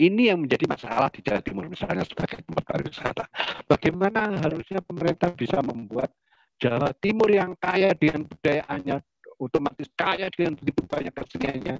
Ini 0.00 0.32
yang 0.32 0.44
menjadi 0.44 0.64
masalah 0.64 1.12
di 1.12 1.20
Jawa 1.20 1.44
Timur 1.44 1.68
misalnya 1.68 2.08
sebagai 2.08 2.40
tempat 2.40 2.64
pariwisata. 2.64 3.24
Bagaimana 3.68 4.40
harusnya 4.40 4.80
pemerintah 4.80 5.28
bisa 5.36 5.60
membuat 5.60 6.08
Jawa 6.56 6.92
Timur 6.96 7.28
yang 7.28 7.52
kaya 7.60 7.92
dengan 7.92 8.24
budayaannya, 8.24 8.96
otomatis 9.36 9.88
kaya 9.92 10.32
dengan 10.32 10.56
begitu 10.56 10.88
banyak 10.88 11.12
keseniannya, 11.12 11.76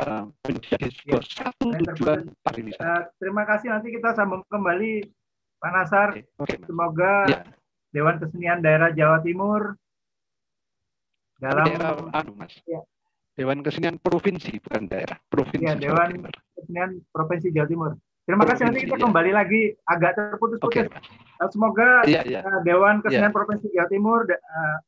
uh, 0.00 0.24
menjadi 0.48 0.88
sebuah 0.88 1.24
Ya, 1.24 1.28
satu 1.28 1.66
tujuan 1.76 2.20
pariwisata. 2.40 2.84
Eh, 2.88 3.02
terima 3.20 3.44
kasih 3.44 3.68
nanti 3.68 3.88
kita 3.92 4.16
sambung 4.16 4.40
kembali 4.48 5.04
Pak 5.60 5.70
Nasar. 5.76 6.08
Semoga 6.64 7.28
Ya. 7.28 7.40
Dewan 7.92 8.16
Kesenian 8.20 8.60
Daerah 8.64 8.92
Jawa 8.92 9.20
Timur 9.20 9.76
dalam 11.36 11.68
daerah 11.68 11.92
anu 12.16 12.32
mas 12.32 12.52
Ya. 12.64 12.80
Dewan 13.36 13.60
Kesenian 13.60 14.00
Provinsi 14.00 14.56
bukan 14.58 14.88
daerah 14.88 15.20
provinsi 15.28 15.60
ya, 15.62 15.76
Dewan. 15.76 16.24
Kesenian 16.56 16.90
Provinsi 17.12 17.52
Jawa 17.52 17.68
Timur. 17.68 17.90
Terima 18.26 18.42
kasih 18.42 18.62
nanti 18.64 18.80
Provinsi, 18.80 18.88
kita 18.88 18.96
ya. 18.96 19.04
kembali 19.06 19.30
lagi 19.30 19.62
agak 19.86 20.12
terputus-putus. 20.16 20.88
Eh, 20.88 21.48
Semoga 21.48 21.88
Iya, 22.02 22.24
iya. 22.24 22.40
eh, 22.40 22.60
Dewan 22.64 22.98
Kesenian 22.98 23.28
Iya. 23.28 23.36
Provinsi 23.36 23.66
Jawa 23.70 23.88
Timur 23.88 24.20
eh, 24.26 24.38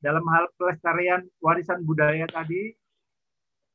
dalam 0.00 0.24
hal 0.26 0.48
pelestarian 0.56 1.20
warisan 1.38 1.84
budaya 1.84 2.24
tadi 2.26 2.72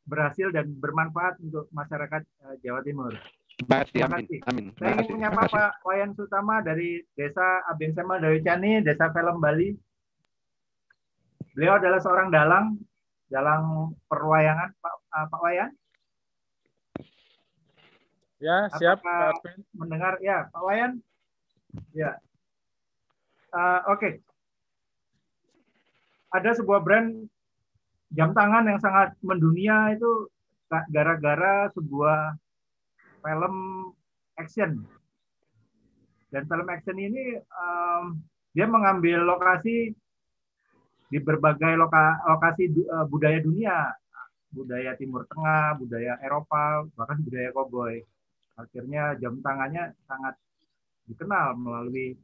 berhasil 0.03 0.51
dan 0.51 0.67
bermanfaat 0.75 1.39
untuk 1.39 1.69
masyarakat 1.69 2.25
Jawa 2.59 2.81
Timur. 2.81 3.13
Terima 3.53 3.77
kasih, 3.79 3.93
Terima 3.93 4.07
amin, 4.09 4.25
kasih. 4.25 4.39
amin. 4.49 4.65
Saya 4.73 4.81
Terima 4.89 5.01
ingin 5.05 5.15
menyapa. 5.15 5.43
Pak 5.47 5.71
Wayan 5.85 6.11
Sutama 6.11 6.55
dari 6.59 6.89
Desa 7.13 7.45
Abeng 7.69 7.93
Semal 7.93 8.19
Dawicani, 8.19 8.81
Desa 8.81 9.13
Film 9.13 9.37
Bali. 9.37 9.69
Beliau 11.53 11.77
adalah 11.77 12.01
seorang 12.01 12.33
dalang, 12.33 12.81
dalang 13.33 13.97
perwayangan, 14.05 14.69
Pak, 14.77 14.93
eh, 14.93 15.27
Pak 15.33 15.41
Wayan. 15.41 15.71
Ya, 18.37 18.69
siap. 18.77 19.01
Apakah 19.01 19.41
Pak 19.41 19.57
mendengar? 19.73 20.13
Ya 20.21 20.45
Pak 20.53 20.61
Wayan? 20.61 21.01
Ya. 21.97 22.21
Eh, 23.49 23.81
oke. 23.89 24.21
Ada 26.33 26.61
sebuah 26.61 26.81
brand 26.85 27.29
jam 28.13 28.33
tangan 28.37 28.69
yang 28.69 28.77
sangat 28.77 29.17
mendunia 29.25 29.89
itu 29.93 30.29
ga- 30.69 30.85
gara-gara 30.93 31.69
sebuah 31.73 32.37
film 33.21 33.55
action. 34.37 34.85
Dan 36.33 36.49
film 36.49 36.65
action 36.69 36.97
ini 36.97 37.37
em, 37.37 38.03
dia 38.57 38.65
mengambil 38.65 39.21
lokasi 39.21 39.93
di 41.13 41.21
berbagai 41.21 41.77
loka- 41.77 42.25
lokasi 42.25 42.73
eh, 42.73 43.05
budaya 43.05 43.37
dunia 43.37 43.93
budaya 44.49 44.97
Timur 44.97 45.29
Tengah 45.29 45.77
budaya 45.77 46.17
Eropa 46.25 46.89
bahkan 46.97 47.21
budaya 47.21 47.53
koboi 47.53 48.01
akhirnya 48.57 49.17
jam 49.21 49.37
tangannya 49.41 49.93
sangat 50.05 50.37
dikenal 51.09 51.57
melalui 51.59 52.15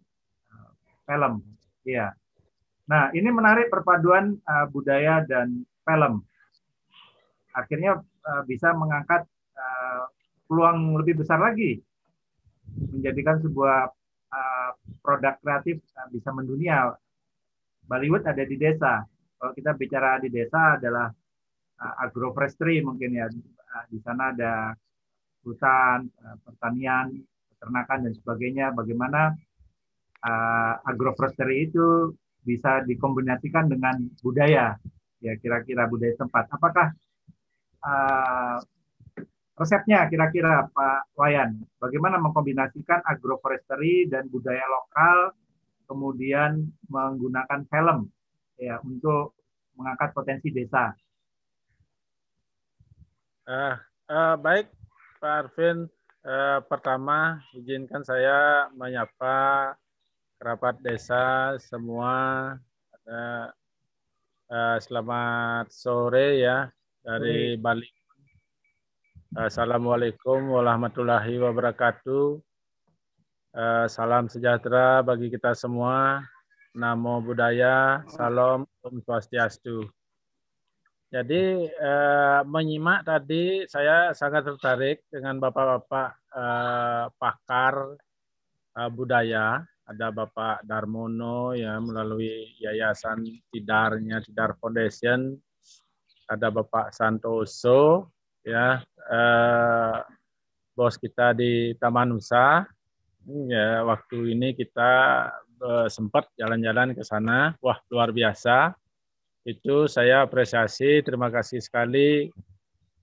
uh, 0.54 0.72
film. 1.04 1.44
Iya. 1.84 2.16
Nah, 2.90 3.14
ini 3.14 3.30
menarik 3.30 3.70
perpaduan 3.70 4.38
uh, 4.46 4.66
budaya 4.70 5.22
dan 5.26 5.64
film. 5.86 6.26
Akhirnya 7.54 8.02
bisa 8.46 8.78
mengangkat 8.78 9.26
uh, 9.58 10.06
peluang 10.46 11.02
lebih 11.02 11.18
besar 11.18 11.42
lagi 11.42 11.82
menjadikan 12.94 13.42
sebuah 13.42 13.90
produk 15.02 15.34
kreatif 15.42 15.82
bisa 16.14 16.30
mendunia. 16.30 16.94
Bollywood 17.90 18.30
ada 18.30 18.46
di 18.46 18.54
desa. 18.54 19.02
Kalau 19.40 19.52
kita 19.58 19.74
bicara 19.74 20.22
di 20.22 20.30
desa 20.30 20.78
adalah 20.78 21.10
uh, 21.82 21.96
agroforestry 22.06 22.86
mungkin 22.86 23.18
ya. 23.18 23.26
Uh, 23.26 23.86
di 23.90 23.98
sana 24.06 24.30
ada 24.34 24.74
hutan, 25.46 26.06
eh, 26.10 26.38
pertanian, 26.46 27.10
peternakan 27.56 28.00
dan 28.06 28.14
sebagainya. 28.14 28.66
Bagaimana 28.76 29.34
uh, 30.22 30.74
agroforestry 30.86 31.72
itu 31.72 32.14
bisa 32.44 32.84
dikombinasikan 32.86 33.68
dengan 33.72 34.00
budaya, 34.22 34.76
ya 35.24 35.34
kira-kira 35.40 35.88
budaya 35.88 36.14
tempat. 36.20 36.46
Apakah 36.52 36.88
uh, 37.84 38.58
resepnya 39.60 40.08
kira-kira 40.08 40.68
Pak 40.72 41.16
Wayan? 41.20 41.60
Bagaimana 41.80 42.20
mengkombinasikan 42.20 43.04
agroforestry 43.04 44.08
dan 44.12 44.28
budaya 44.32 44.64
lokal, 44.68 45.36
kemudian 45.90 46.70
menggunakan 46.86 47.66
film 47.66 48.06
ya 48.62 48.78
untuk 48.86 49.34
mengangkat 49.74 50.14
potensi 50.14 50.54
desa? 50.54 50.94
Eh, 53.50 53.76
eh, 54.14 54.36
baik, 54.38 54.70
Pak 55.18 55.34
Arvin. 55.50 55.90
Eh, 56.22 56.60
pertama, 56.70 57.42
izinkan 57.58 58.06
saya 58.06 58.70
menyapa 58.78 59.74
kerabat 60.38 60.78
desa 60.86 61.58
semua. 61.58 62.54
Ada, 62.94 63.50
eh, 64.54 64.78
selamat 64.86 65.74
sore 65.74 66.46
ya 66.46 66.70
dari 67.02 67.58
Bali. 67.58 67.90
Assalamualaikum 69.34 70.54
warahmatullahi 70.54 71.38
wabarakatuh. 71.42 72.49
Eh, 73.50 73.90
salam 73.90 74.30
sejahtera 74.30 75.02
bagi 75.02 75.26
kita 75.34 75.58
semua. 75.58 76.22
Namo 76.78 77.18
Buddhaya, 77.18 78.06
Salam, 78.06 78.62
Om 78.86 79.02
Swastiastu. 79.02 79.90
Jadi 81.10 81.66
eh, 81.66 82.42
menyimak 82.46 83.10
tadi 83.10 83.66
saya 83.66 84.14
sangat 84.14 84.46
tertarik 84.46 85.02
dengan 85.10 85.42
bapak-bapak 85.42 86.10
eh, 86.30 87.06
pakar 87.18 87.98
eh, 88.78 88.90
budaya. 88.94 89.66
Ada 89.90 90.14
Bapak 90.14 90.62
Darmono 90.70 91.58
ya 91.58 91.82
melalui 91.82 92.54
Yayasan 92.62 93.26
Tidarnya 93.50 94.22
Tidar 94.22 94.54
Foundation. 94.62 95.34
Ada 96.30 96.54
Bapak 96.54 96.94
Santoso 96.94 98.14
ya 98.46 98.78
eh, 99.10 99.98
bos 100.78 101.02
kita 101.02 101.34
di 101.34 101.74
Taman 101.82 102.14
Nusa. 102.14 102.70
Ya 103.30 103.86
waktu 103.86 104.34
ini 104.34 104.58
kita 104.58 104.92
eh, 105.62 105.88
sempat 105.94 106.34
jalan-jalan 106.34 106.98
ke 106.98 107.06
sana. 107.06 107.54
Wah 107.62 107.78
luar 107.94 108.10
biasa 108.10 108.74
itu 109.46 109.86
saya 109.86 110.26
apresiasi 110.26 111.06
terima 111.06 111.30
kasih 111.30 111.62
sekali 111.62 112.34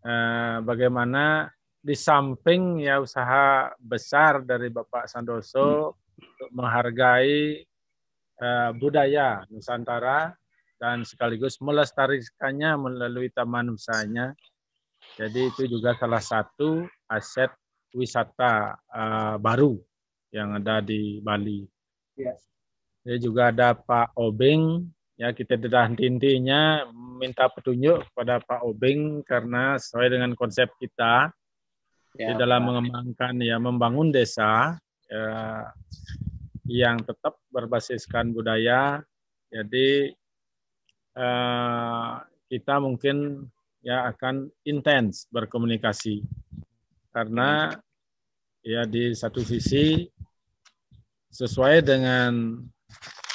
eh, 0.03 0.57
bagaimana 0.66 1.47
di 1.78 1.94
samping 1.94 2.82
ya 2.82 2.98
usaha 2.98 3.70
besar 3.78 4.43
dari 4.43 4.66
Bapak 4.66 5.07
Sandoso 5.07 5.94
untuk 6.19 6.51
menghargai 6.51 7.62
eh, 8.43 8.70
budaya 8.74 9.47
Nusantara 9.47 10.35
dan 10.82 11.07
sekaligus 11.07 11.62
melestarikannya 11.62 12.74
melalui 12.74 13.31
taman 13.31 13.78
usahanya. 13.78 14.35
Jadi 15.15 15.55
itu 15.55 15.70
juga 15.70 15.94
salah 15.94 16.20
satu 16.20 16.85
aset 17.07 17.48
wisata 17.97 18.77
uh, 18.93 19.40
baru 19.40 19.81
yang 20.35 20.57
ada 20.59 20.82
di 20.82 21.19
Bali. 21.23 21.66
Yes. 22.16 22.47
Jadi 23.07 23.19
juga 23.23 23.55
ada 23.55 23.77
Pak 23.77 24.19
Obeng 24.19 24.90
ya 25.16 25.32
kita 25.32 25.57
tidak 25.57 25.97
intinya 25.97 26.85
minta 26.93 27.48
petunjuk 27.48 28.05
kepada 28.12 28.40
Pak 28.44 28.61
Obeng 28.69 29.24
karena 29.24 29.81
sesuai 29.81 30.12
dengan 30.12 30.36
konsep 30.36 30.69
kita 30.77 31.32
ya, 32.19 32.28
di 32.31 32.35
dalam 32.36 32.61
Pak. 32.61 32.66
mengembangkan 32.69 33.35
ya 33.40 33.57
membangun 33.57 34.12
desa 34.12 34.77
ya, 35.09 35.27
yang 36.69 37.01
tetap 37.01 37.40
berbasiskan 37.48 38.36
budaya. 38.36 39.01
Jadi 39.48 40.12
eh, 41.16 42.12
kita 42.53 42.74
mungkin 42.82 43.47
ya 43.81 44.11
akan 44.11 44.51
intens 44.66 45.31
berkomunikasi 45.31 46.27
karena 47.15 47.70
ya 48.66 48.82
di 48.82 49.15
satu 49.15 49.40
sisi 49.47 50.11
sesuai 51.36 51.84
dengan 51.84 52.64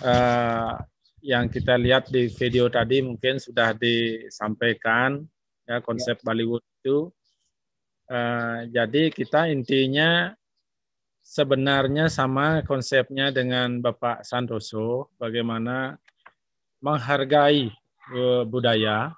uh, 0.01 0.73
yang 1.21 1.45
kita 1.53 1.77
lihat 1.77 2.09
di 2.09 2.25
video 2.33 2.65
tadi 2.65 3.05
mungkin 3.05 3.37
sudah 3.37 3.77
disampaikan 3.77 5.21
ya 5.69 5.77
konsep 5.85 6.17
ya. 6.17 6.25
Bollywood 6.25 6.65
itu. 6.81 7.13
Uh, 8.09 8.67
jadi 8.73 9.13
kita 9.13 9.53
intinya 9.53 10.33
sebenarnya 11.21 12.09
sama 12.09 12.65
konsepnya 12.65 13.29
dengan 13.29 13.79
Bapak 13.79 14.25
Santoso, 14.25 15.13
bagaimana 15.15 15.95
menghargai 16.81 17.71
uh, 18.17 18.43
budaya, 18.43 19.13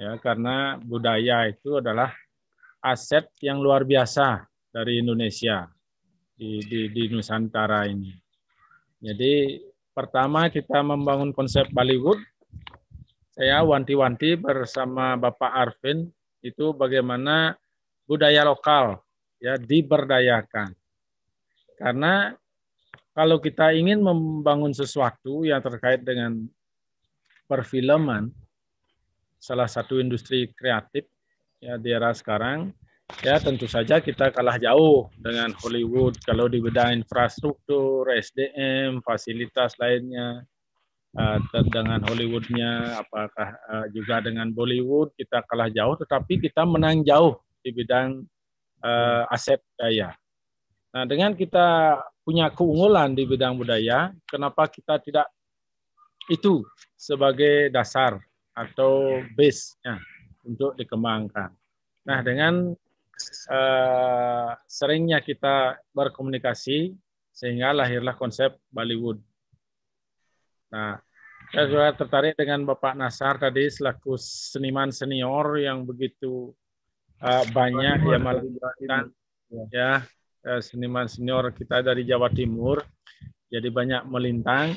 ya 0.00 0.12
karena 0.18 0.80
budaya 0.80 1.46
itu 1.46 1.78
adalah 1.78 2.10
aset 2.82 3.28
yang 3.44 3.60
luar 3.62 3.84
biasa 3.86 4.48
dari 4.72 4.98
Indonesia 4.98 5.77
di, 6.38 6.62
di, 6.62 6.80
di 6.94 7.02
Nusantara 7.10 7.82
ini. 7.90 8.14
Jadi 9.02 9.58
Pertama 9.98 10.46
kita 10.46 10.78
membangun 10.78 11.34
konsep 11.34 11.66
Bollywood. 11.74 12.22
Saya 13.34 13.66
wanti-wanti 13.66 14.38
bersama 14.38 15.18
Bapak 15.18 15.50
Arvin 15.50 16.06
itu 16.38 16.70
bagaimana 16.70 17.58
budaya 18.06 18.46
lokal 18.46 19.02
ya 19.42 19.58
diberdayakan. 19.58 20.70
Karena 21.74 22.30
kalau 23.10 23.42
kita 23.42 23.74
ingin 23.74 23.98
membangun 23.98 24.70
sesuatu 24.70 25.42
yang 25.42 25.58
terkait 25.66 26.06
dengan 26.06 26.46
perfilman, 27.50 28.30
salah 29.34 29.66
satu 29.66 29.98
industri 29.98 30.46
kreatif 30.54 31.10
ya 31.58 31.74
di 31.74 31.90
era 31.90 32.14
sekarang, 32.14 32.70
ya 33.24 33.40
tentu 33.40 33.66
saja 33.66 33.98
kita 33.98 34.30
kalah 34.30 34.60
jauh 34.60 35.08
dengan 35.18 35.50
Hollywood 35.58 36.20
kalau 36.22 36.46
di 36.46 36.60
bidang 36.60 37.02
infrastruktur, 37.02 38.06
SDM, 38.08 39.00
fasilitas 39.02 39.74
lainnya 39.80 40.44
uh, 41.16 41.38
dengan 41.72 42.04
Hollywoodnya, 42.04 43.00
apakah 43.00 43.48
uh, 43.68 43.86
juga 43.90 44.20
dengan 44.20 44.52
Bollywood 44.52 45.16
kita 45.16 45.42
kalah 45.48 45.72
jauh, 45.72 45.96
tetapi 45.98 46.38
kita 46.38 46.62
menang 46.68 47.02
jauh 47.02 47.40
di 47.64 47.70
bidang 47.72 48.22
uh, 48.84 49.24
aset 49.32 49.58
daya. 49.74 50.14
Nah, 50.94 51.04
dengan 51.04 51.36
kita 51.36 52.00
punya 52.24 52.48
keunggulan 52.52 53.12
di 53.12 53.24
bidang 53.28 53.56
budaya, 53.56 54.12
kenapa 54.24 54.68
kita 54.68 55.00
tidak 55.00 55.28
itu 56.28 56.60
sebagai 56.96 57.72
dasar 57.72 58.20
atau 58.52 59.22
base-nya 59.32 59.96
untuk 60.44 60.76
dikembangkan. 60.76 61.52
Nah, 62.08 62.18
dengan 62.24 62.72
uh, 63.50 64.54
seringnya 64.66 65.18
kita 65.22 65.78
berkomunikasi 65.92 66.94
sehingga 67.34 67.70
lahirlah 67.70 68.18
konsep 68.18 68.58
Bollywood. 68.70 69.22
Nah, 70.74 70.98
saya 71.48 71.64
juga 71.70 71.86
tertarik 71.96 72.34
dengan 72.36 72.66
Bapak 72.66 72.92
Nasar 72.98 73.40
tadi 73.40 73.70
selaku 73.72 74.18
seniman 74.20 74.92
senior 74.92 75.56
yang 75.56 75.86
begitu 75.86 76.52
uh, 77.22 77.44
banyak 77.54 78.04
yang 78.04 78.22
melakukan 78.26 79.14
ya 79.72 80.04
uh, 80.44 80.60
seniman 80.60 81.08
senior 81.08 81.54
kita 81.56 81.80
dari 81.80 82.04
Jawa 82.04 82.28
Timur. 82.28 82.84
Jadi 83.48 83.72
banyak 83.72 84.04
melintang 84.12 84.76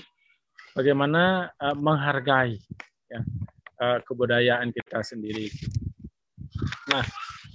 bagaimana 0.71 1.51
uh, 1.59 1.75
menghargai 1.75 2.55
ya, 3.11 3.19
uh, 3.83 3.99
kebudayaan 4.07 4.71
kita 4.71 5.03
sendiri. 5.03 5.51
Nah, 6.87 7.03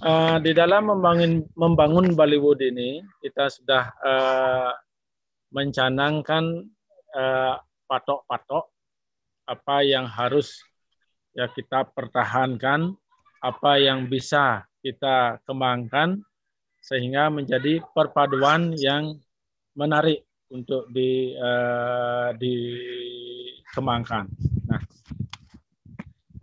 uh, 0.03 0.37
di 0.41 0.51
dalam 0.53 0.89
membangun 0.91 1.45
membangun 1.57 2.13
Bollywood 2.13 2.61
ini 2.61 3.01
kita 3.23 3.49
sudah 3.49 3.83
uh, 4.03 4.71
mencanangkan 5.47 6.67
eh, 7.15 7.55
patok-patok 7.87 8.67
apa 9.47 9.79
yang 9.79 10.03
harus 10.03 10.59
ya 11.31 11.47
kita 11.47 11.87
pertahankan, 11.95 12.91
apa 13.39 13.71
yang 13.79 14.11
bisa 14.11 14.67
kita 14.83 15.39
kembangkan 15.47 16.19
sehingga 16.83 17.31
menjadi 17.31 17.79
perpaduan 17.95 18.75
yang 18.75 19.15
menarik 19.71 20.27
untuk 20.51 20.87
di 20.91 21.35
uh, 21.35 22.31
dikembangkan. 22.39 24.25
Nah, 24.67 24.81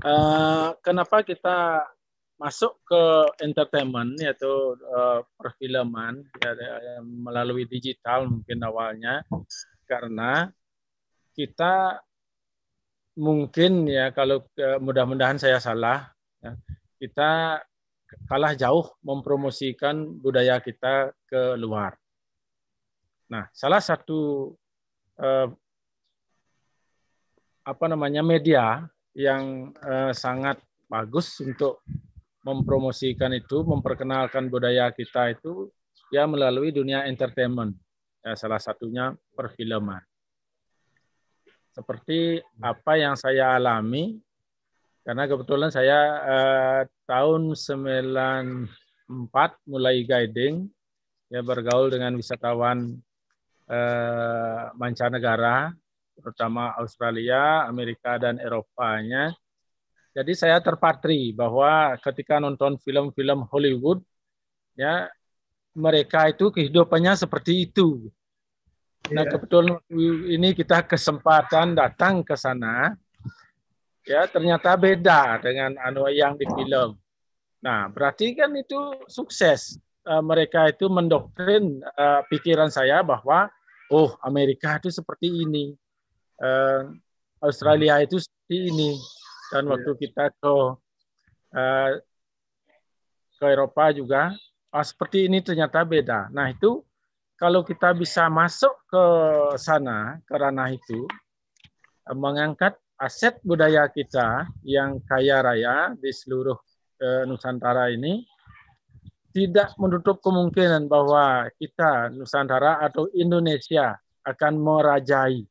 uh, 0.05 0.69
kenapa 0.85 1.25
kita 1.25 1.89
masuk 2.45 2.77
ke 2.85 3.03
entertainment 3.41 4.21
yaitu 4.21 4.77
uh, 4.93 5.25
perfilman 5.41 6.21
ya, 6.45 6.53
ya, 6.53 6.97
melalui 7.01 7.65
digital 7.65 8.29
mungkin 8.29 8.61
awalnya 8.61 9.25
karena 9.89 10.53
kita 11.33 12.05
mungkin 13.17 13.89
ya 13.89 14.13
kalau 14.13 14.45
uh, 14.61 14.77
mudah-mudahan 14.77 15.41
saya 15.41 15.57
salah 15.57 16.13
ya, 16.45 16.53
kita 17.01 17.65
kalah 18.29 18.53
jauh 18.53 18.93
mempromosikan 19.01 20.21
budaya 20.21 20.61
kita 20.61 21.17
ke 21.25 21.57
luar. 21.57 21.97
Nah, 23.33 23.49
salah 23.57 23.81
satu 23.81 24.53
uh, 25.17 25.49
apa 27.65 27.85
namanya 27.89 28.21
media 28.21 28.85
yang 29.17 29.73
uh, 29.81 30.13
sangat 30.13 30.61
bagus 30.93 31.41
untuk 31.41 31.81
mempromosikan 32.45 33.33
itu, 33.33 33.65
memperkenalkan 33.65 34.53
budaya 34.53 34.93
kita 34.93 35.33
itu 35.33 35.73
ya 36.13 36.29
melalui 36.29 36.71
dunia 36.71 37.09
entertainment. 37.09 37.73
Ya, 38.21 38.37
salah 38.37 38.61
satunya 38.61 39.17
perfilman. 39.33 40.01
Seperti 41.75 42.39
apa 42.63 42.95
yang 42.95 43.19
saya 43.19 43.59
alami, 43.59 44.17
karena 45.03 45.27
kebetulan 45.27 45.69
saya 45.75 45.99
eh, 46.25 46.83
tahun 47.05 47.53
94 47.53 48.69
mulai 49.69 50.07
guiding, 50.07 50.71
ya 51.29 51.43
bergaul 51.43 51.91
dengan 51.93 52.15
wisatawan 52.17 52.95
eh, 53.69 54.65
mancanegara, 54.79 55.75
terutama 56.15 56.73
Australia, 56.79 57.67
Amerika, 57.69 58.17
dan 58.17 58.39
Eropanya 58.39 59.35
jadi 60.15 60.33
saya 60.39 60.63
terpatri 60.63 61.35
bahwa 61.35 61.99
ketika 61.99 62.39
nonton 62.39 62.79
film-film 62.79 63.51
Hollywood, 63.51 63.99
ya 64.79 65.11
mereka 65.75 66.31
itu 66.31 66.55
kehidupannya 66.55 67.19
seperti 67.19 67.67
itu. 67.67 68.15
Nah 69.11 69.27
iya. 69.27 69.31
kebetulan 69.35 69.83
ini 70.31 70.55
kita 70.55 70.87
kesempatan 70.87 71.75
datang 71.75 72.23
ke 72.23 72.39
sana. 72.39 72.95
ya 74.05 74.29
ternyata 74.29 74.77
beda 74.77 75.41
dengan 75.41 75.81
anu 75.81 76.05
yang 76.13 76.37
di 76.37 76.45
film. 76.45 76.93
Nah, 77.65 77.89
berarti 77.89 78.37
kan 78.37 78.53
itu 78.53 78.77
sukses. 79.09 79.81
Uh, 80.05 80.21
mereka 80.21 80.69
itu 80.69 80.85
mendoktrin 80.93 81.81
uh, 81.97 82.21
pikiran 82.29 82.69
saya 82.69 83.01
bahwa 83.01 83.49
oh 83.89 84.13
Amerika 84.21 84.77
itu 84.77 84.93
seperti 84.93 85.33
ini, 85.33 85.73
uh, 86.45 86.93
Australia 87.41 88.05
itu 88.05 88.21
seperti 88.21 88.69
ini. 88.69 89.01
Dan 89.55 89.71
waktu 89.71 89.95
kita 89.95 90.35
ke 90.35 90.55
uh, 91.55 91.91
ke 93.39 93.47
Eropa 93.47 93.95
juga, 93.95 94.35
oh, 94.75 94.83
seperti 94.83 95.31
ini 95.31 95.39
ternyata 95.39 95.87
beda. 95.87 96.27
Nah 96.35 96.51
itu 96.51 96.83
kalau 97.39 97.63
kita 97.63 97.95
bisa 97.95 98.27
masuk 98.27 98.75
ke 98.91 99.05
sana 99.63 100.19
ke 100.27 100.35
ranah 100.35 100.75
itu, 100.75 101.07
mengangkat 102.11 102.75
aset 102.99 103.39
budaya 103.47 103.87
kita 103.87 104.51
yang 104.67 104.99
kaya 105.07 105.39
raya 105.39 105.95
di 105.99 106.11
seluruh 106.11 106.59
uh, 106.99 107.23
Nusantara 107.31 107.95
ini 107.95 108.27
tidak 109.35 109.75
menutup 109.79 110.23
kemungkinan 110.23 110.87
bahwa 110.87 111.47
kita 111.59 112.11
Nusantara 112.11 112.83
atau 112.83 113.07
Indonesia 113.15 113.99
akan 114.23 114.59
merajai 114.59 115.43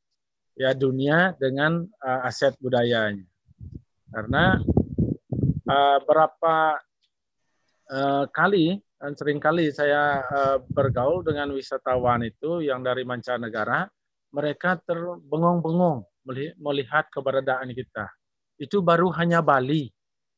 ya 0.56 0.72
dunia 0.72 1.36
dengan 1.40 1.88
uh, 2.04 2.28
aset 2.28 2.56
budayanya. 2.64 3.32
Karena 4.14 4.61
uh, 5.65 5.98
berapa 6.06 6.56
uh, 7.90 8.26
kali 8.30 8.77
dan 9.02 9.18
sering 9.18 9.41
kali 9.41 9.73
saya 9.73 10.22
uh, 10.22 10.57
bergaul 10.61 11.26
dengan 11.26 11.49
wisatawan 11.52 12.22
itu 12.23 12.61
yang 12.61 12.85
dari 12.85 13.02
mancanegara, 13.03 13.90
mereka 14.30 14.77
terbengong-bengong 14.85 16.06
melihat 16.61 17.10
keberadaan 17.10 17.73
kita. 17.73 18.07
Itu 18.56 18.85
baru 18.85 19.10
hanya 19.18 19.41
Bali. 19.41 19.90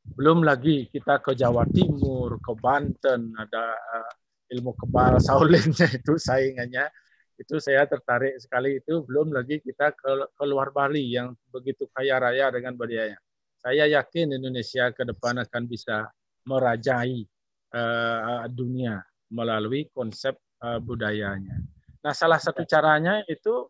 Belum 0.06 0.45
lagi 0.45 0.88
kita 0.89 1.18
ke 1.19 1.34
Jawa 1.34 1.65
Timur, 1.68 2.38
ke 2.39 2.53
Banten, 2.57 3.34
ada 3.35 3.65
uh, 3.76 4.11
ilmu 4.56 4.72
kebal 4.77 5.19
saulinnya 5.26 5.91
itu 5.91 6.15
saingannya. 6.15 6.88
Itu 7.35 7.60
saya 7.60 7.84
tertarik 7.84 8.39
sekali 8.39 8.80
itu. 8.80 9.03
Belum 9.03 9.35
lagi 9.35 9.60
kita 9.60 9.91
ke 9.91 10.43
luar 10.47 10.72
Bali 10.72 11.11
yang 11.11 11.35
begitu 11.52 11.91
kaya 11.91 12.22
raya 12.22 12.47
dengan 12.53 12.77
budayanya. 12.80 13.24
Saya 13.66 13.90
yakin 13.90 14.38
Indonesia 14.38 14.94
ke 14.94 15.02
depan 15.02 15.42
akan 15.42 15.66
bisa 15.66 16.06
merajai 16.46 17.26
uh, 17.74 18.46
dunia 18.46 19.02
melalui 19.34 19.90
konsep 19.90 20.38
uh, 20.62 20.78
budayanya. 20.78 21.66
Nah, 22.06 22.14
salah 22.14 22.38
satu 22.38 22.62
caranya 22.70 23.26
itu 23.26 23.66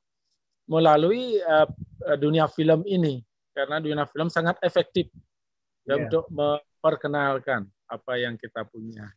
melalui 0.67 1.39
uh, 1.39 1.63
dunia 2.19 2.51
film 2.51 2.83
ini 2.83 3.23
karena 3.55 3.79
dunia 3.79 4.03
film 4.11 4.27
sangat 4.27 4.59
efektif 4.59 5.07
yeah. 5.87 5.95
untuk 5.95 6.27
memperkenalkan 6.27 7.63
apa 7.87 8.19
yang 8.19 8.35
kita 8.35 8.67
punya. 8.67 9.07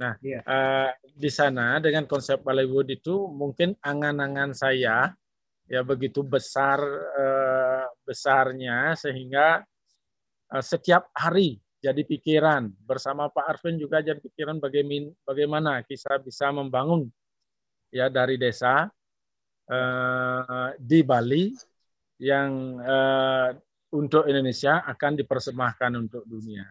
Nah, 0.00 0.16
yeah. 0.24 0.40
uh, 0.48 0.96
di 1.12 1.28
sana 1.28 1.76
dengan 1.76 2.08
konsep 2.08 2.40
Bollywood 2.40 2.88
itu 2.88 3.28
mungkin 3.28 3.76
angan-angan 3.84 4.56
saya 4.56 5.12
ya 5.68 5.84
begitu 5.84 6.24
besar 6.24 6.80
uh, 7.20 7.84
besarnya 8.08 8.96
sehingga 8.96 9.60
setiap 10.62 11.10
hari 11.16 11.58
jadi 11.82 12.02
pikiran 12.02 12.72
bersama 12.82 13.30
Pak 13.30 13.46
Arvin 13.46 13.78
juga 13.78 14.02
jadi 14.02 14.18
pikiran 14.18 14.58
bagaimana 15.22 15.84
kita 15.86 16.18
bisa 16.18 16.50
membangun 16.50 17.06
ya 17.94 18.10
dari 18.10 18.34
desa 18.40 18.90
uh, 19.70 20.68
di 20.78 21.00
Bali 21.06 21.54
yang 22.18 22.80
uh, 22.80 23.52
untuk 23.94 24.26
Indonesia 24.26 24.82
akan 24.82 25.20
dipersembahkan 25.20 25.92
untuk 25.94 26.24
dunia. 26.26 26.64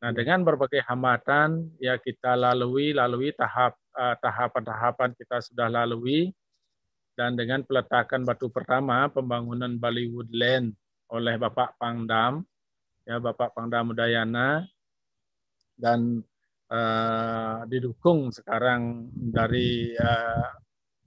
Nah, 0.00 0.10
dengan 0.16 0.40
berbagai 0.40 0.80
hambatan 0.88 1.76
ya 1.76 2.00
kita 2.00 2.32
lalui, 2.32 2.96
lalui 2.96 3.36
tahap 3.36 3.76
uh, 3.92 4.16
tahapan-tahapan 4.16 5.12
kita 5.12 5.44
sudah 5.44 5.68
lalui 5.68 6.32
dan 7.14 7.36
dengan 7.36 7.60
peletakan 7.60 8.24
batu 8.24 8.48
pertama 8.48 9.12
pembangunan 9.12 9.76
Bali 9.76 10.08
Woodland 10.08 10.72
oleh 11.12 11.36
Bapak 11.36 11.76
Pangdam, 11.76 12.40
ya 13.04 13.16
Bapak 13.18 13.56
Pangdam 13.56 13.92
Udayana 13.92 14.64
dan 15.80 16.20
uh, 16.68 17.64
didukung 17.66 18.30
sekarang 18.30 19.08
dari 19.12 19.96
uh, 19.96 20.50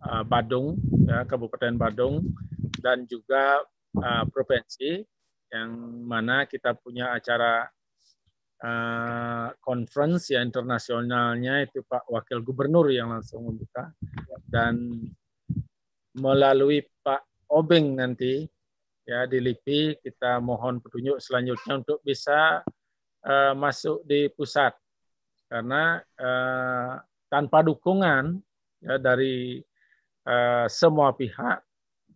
uh, 0.03 0.23
Badung, 0.25 0.77
ya, 1.05 1.23
Kabupaten 1.23 1.77
Badung, 1.77 2.33
dan 2.81 3.05
juga 3.07 3.63
uh, 3.97 4.23
provinsi 4.27 5.01
yang 5.53 5.69
mana 6.03 6.49
kita 6.49 6.73
punya 6.73 7.13
acara 7.13 7.69
uh, 8.65 9.47
conference 9.61 10.33
ya 10.33 10.41
internasionalnya 10.41 11.61
itu 11.69 11.85
Pak 11.85 12.09
Wakil 12.09 12.41
Gubernur 12.41 12.89
yang 12.89 13.13
langsung 13.13 13.45
membuka. 13.45 13.93
Dan 14.49 15.05
melalui 16.17 16.85
Pak 17.01 17.49
Obeng 17.53 17.97
nanti 17.97 18.45
ya 19.03 19.27
di 19.27 19.39
LIPI 19.43 19.99
kita 19.99 20.39
mohon 20.39 20.79
petunjuk 20.79 21.19
selanjutnya 21.19 21.83
untuk 21.83 21.99
bisa 22.03 22.63
uh, 23.23 23.53
masuk 23.55 24.03
di 24.07 24.31
pusat 24.31 24.71
karena 25.53 26.01
uh, 26.17 26.97
tanpa 27.29 27.61
dukungan 27.61 28.41
ya 28.81 28.97
dari 28.97 29.61
uh, 30.25 30.65
semua 30.65 31.13
pihak, 31.13 31.61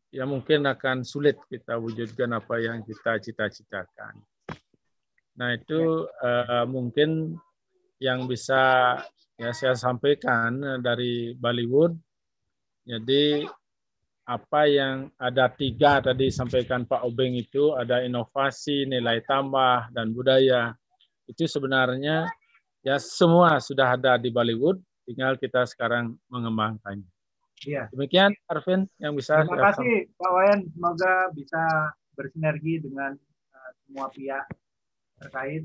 ya 0.10 0.26
mungkin 0.26 0.66
akan 0.66 1.06
sulit 1.06 1.38
kita 1.46 1.78
wujudkan 1.78 2.34
apa 2.34 2.58
yang 2.58 2.82
kita 2.82 3.22
cita-citakan. 3.22 4.18
Nah 5.38 5.54
itu 5.54 6.10
uh, 6.10 6.66
mungkin 6.66 7.38
yang 8.02 8.26
bisa 8.26 8.98
ya 9.38 9.54
saya 9.54 9.78
sampaikan 9.78 10.82
dari 10.82 11.38
Bollywood. 11.38 11.94
Jadi 12.90 13.46
apa 14.28 14.68
yang 14.68 15.08
ada 15.16 15.48
tiga 15.48 16.04
tadi 16.04 16.28
sampaikan 16.28 16.84
Pak 16.84 17.08
Obeng 17.08 17.40
itu 17.40 17.72
ada 17.80 18.04
inovasi, 18.04 18.84
nilai 18.84 19.24
tambah 19.24 19.88
dan 19.96 20.12
budaya. 20.12 20.76
Itu 21.32 21.48
sebenarnya 21.48 22.28
ya 22.84 23.00
semua 23.00 23.64
sudah 23.64 23.96
ada 23.96 24.20
di 24.20 24.28
Bollywood, 24.28 24.84
tinggal 25.08 25.40
kita 25.40 25.64
sekarang 25.64 26.20
mengembangkannya. 26.28 27.08
Iya. 27.64 27.88
Demikian 27.96 28.36
Arvin 28.52 28.86
yang 29.00 29.16
bisa. 29.16 29.48
Terima 29.48 29.72
kasih 29.72 30.12
Pak 30.20 30.32
Wayan. 30.36 30.60
Semoga 30.76 31.14
bisa 31.34 31.64
bersinergi 32.14 32.84
dengan 32.84 33.16
uh, 33.56 33.72
semua 33.88 34.12
pihak 34.12 34.46
terkait. 35.24 35.64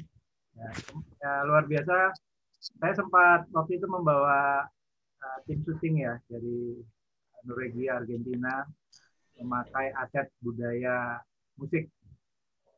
Ya, 0.55 0.70
ya, 1.18 1.32
luar 1.51 1.66
biasa. 1.66 2.14
Saya 2.62 2.94
sempat 2.94 3.51
waktu 3.51 3.82
itu 3.82 3.90
membawa 3.90 4.64
uh, 5.18 5.39
tim 5.44 5.60
syuting 5.66 6.06
ya 6.06 6.14
dari 6.30 6.78
Norwegia, 7.47 7.98
Argentina, 7.98 8.62
memakai 9.39 9.90
aset 9.97 10.31
budaya 10.39 11.19
musik 11.59 11.90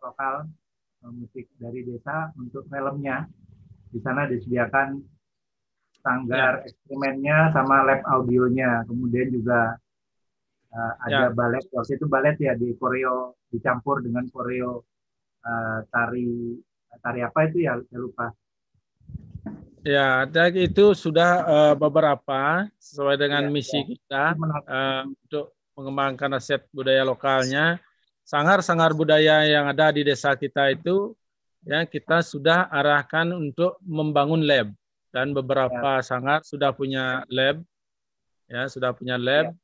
lokal, 0.01 0.49
musik 1.12 1.49
dari 1.61 1.85
desa 1.85 2.32
untuk 2.36 2.65
filmnya. 2.69 3.28
Di 3.93 4.03
sana 4.03 4.27
disediakan 4.27 4.99
sanggar 6.05 6.61
ya. 6.61 6.69
eksperimennya 6.69 7.55
sama 7.57 7.86
lab 7.86 8.05
audionya. 8.05 8.85
Kemudian 8.85 9.32
juga 9.32 9.77
uh, 10.74 10.93
ada 11.01 11.31
ya. 11.31 11.32
balet. 11.32 11.65
Waktu 11.73 11.97
itu 11.97 12.07
balet 12.11 12.36
ya 12.36 12.53
di 12.59 12.77
koreo 12.77 13.39
dicampur 13.49 14.05
dengan 14.05 14.28
koreo 14.28 14.85
uh, 15.47 15.78
tari 15.89 16.59
tari 17.01 17.20
apa 17.24 17.39
itu 17.49 17.65
ya 17.65 17.81
saya 17.89 18.01
lupa. 18.01 18.28
Ya, 19.85 20.24
dan 20.24 20.48
itu 20.56 20.97
sudah 20.97 21.44
uh, 21.44 21.74
beberapa 21.77 22.65
sesuai 22.81 23.20
dengan 23.20 23.44
ya, 23.44 23.51
misi 23.52 23.77
ya. 23.77 23.85
kita 23.85 24.24
uh, 24.65 25.05
untuk 25.05 25.52
mengembangkan 25.77 26.40
aset 26.40 26.65
budaya 26.73 27.05
lokalnya. 27.05 27.77
Sangar-sangar 28.24 28.97
budaya 28.97 29.44
yang 29.44 29.69
ada 29.69 29.93
di 29.93 30.01
desa 30.01 30.32
kita 30.32 30.73
itu 30.73 31.12
ya 31.69 31.85
kita 31.85 32.24
sudah 32.24 32.73
arahkan 32.73 33.28
untuk 33.36 33.77
membangun 33.85 34.40
lab 34.40 34.73
dan 35.12 35.36
beberapa 35.36 36.01
ya. 36.01 36.05
sangat 36.05 36.48
sudah 36.48 36.73
punya 36.73 37.20
lab 37.28 37.61
ya 38.48 38.65
sudah 38.69 38.97
punya 38.97 39.20
lab 39.20 39.52
ya. 39.52 39.56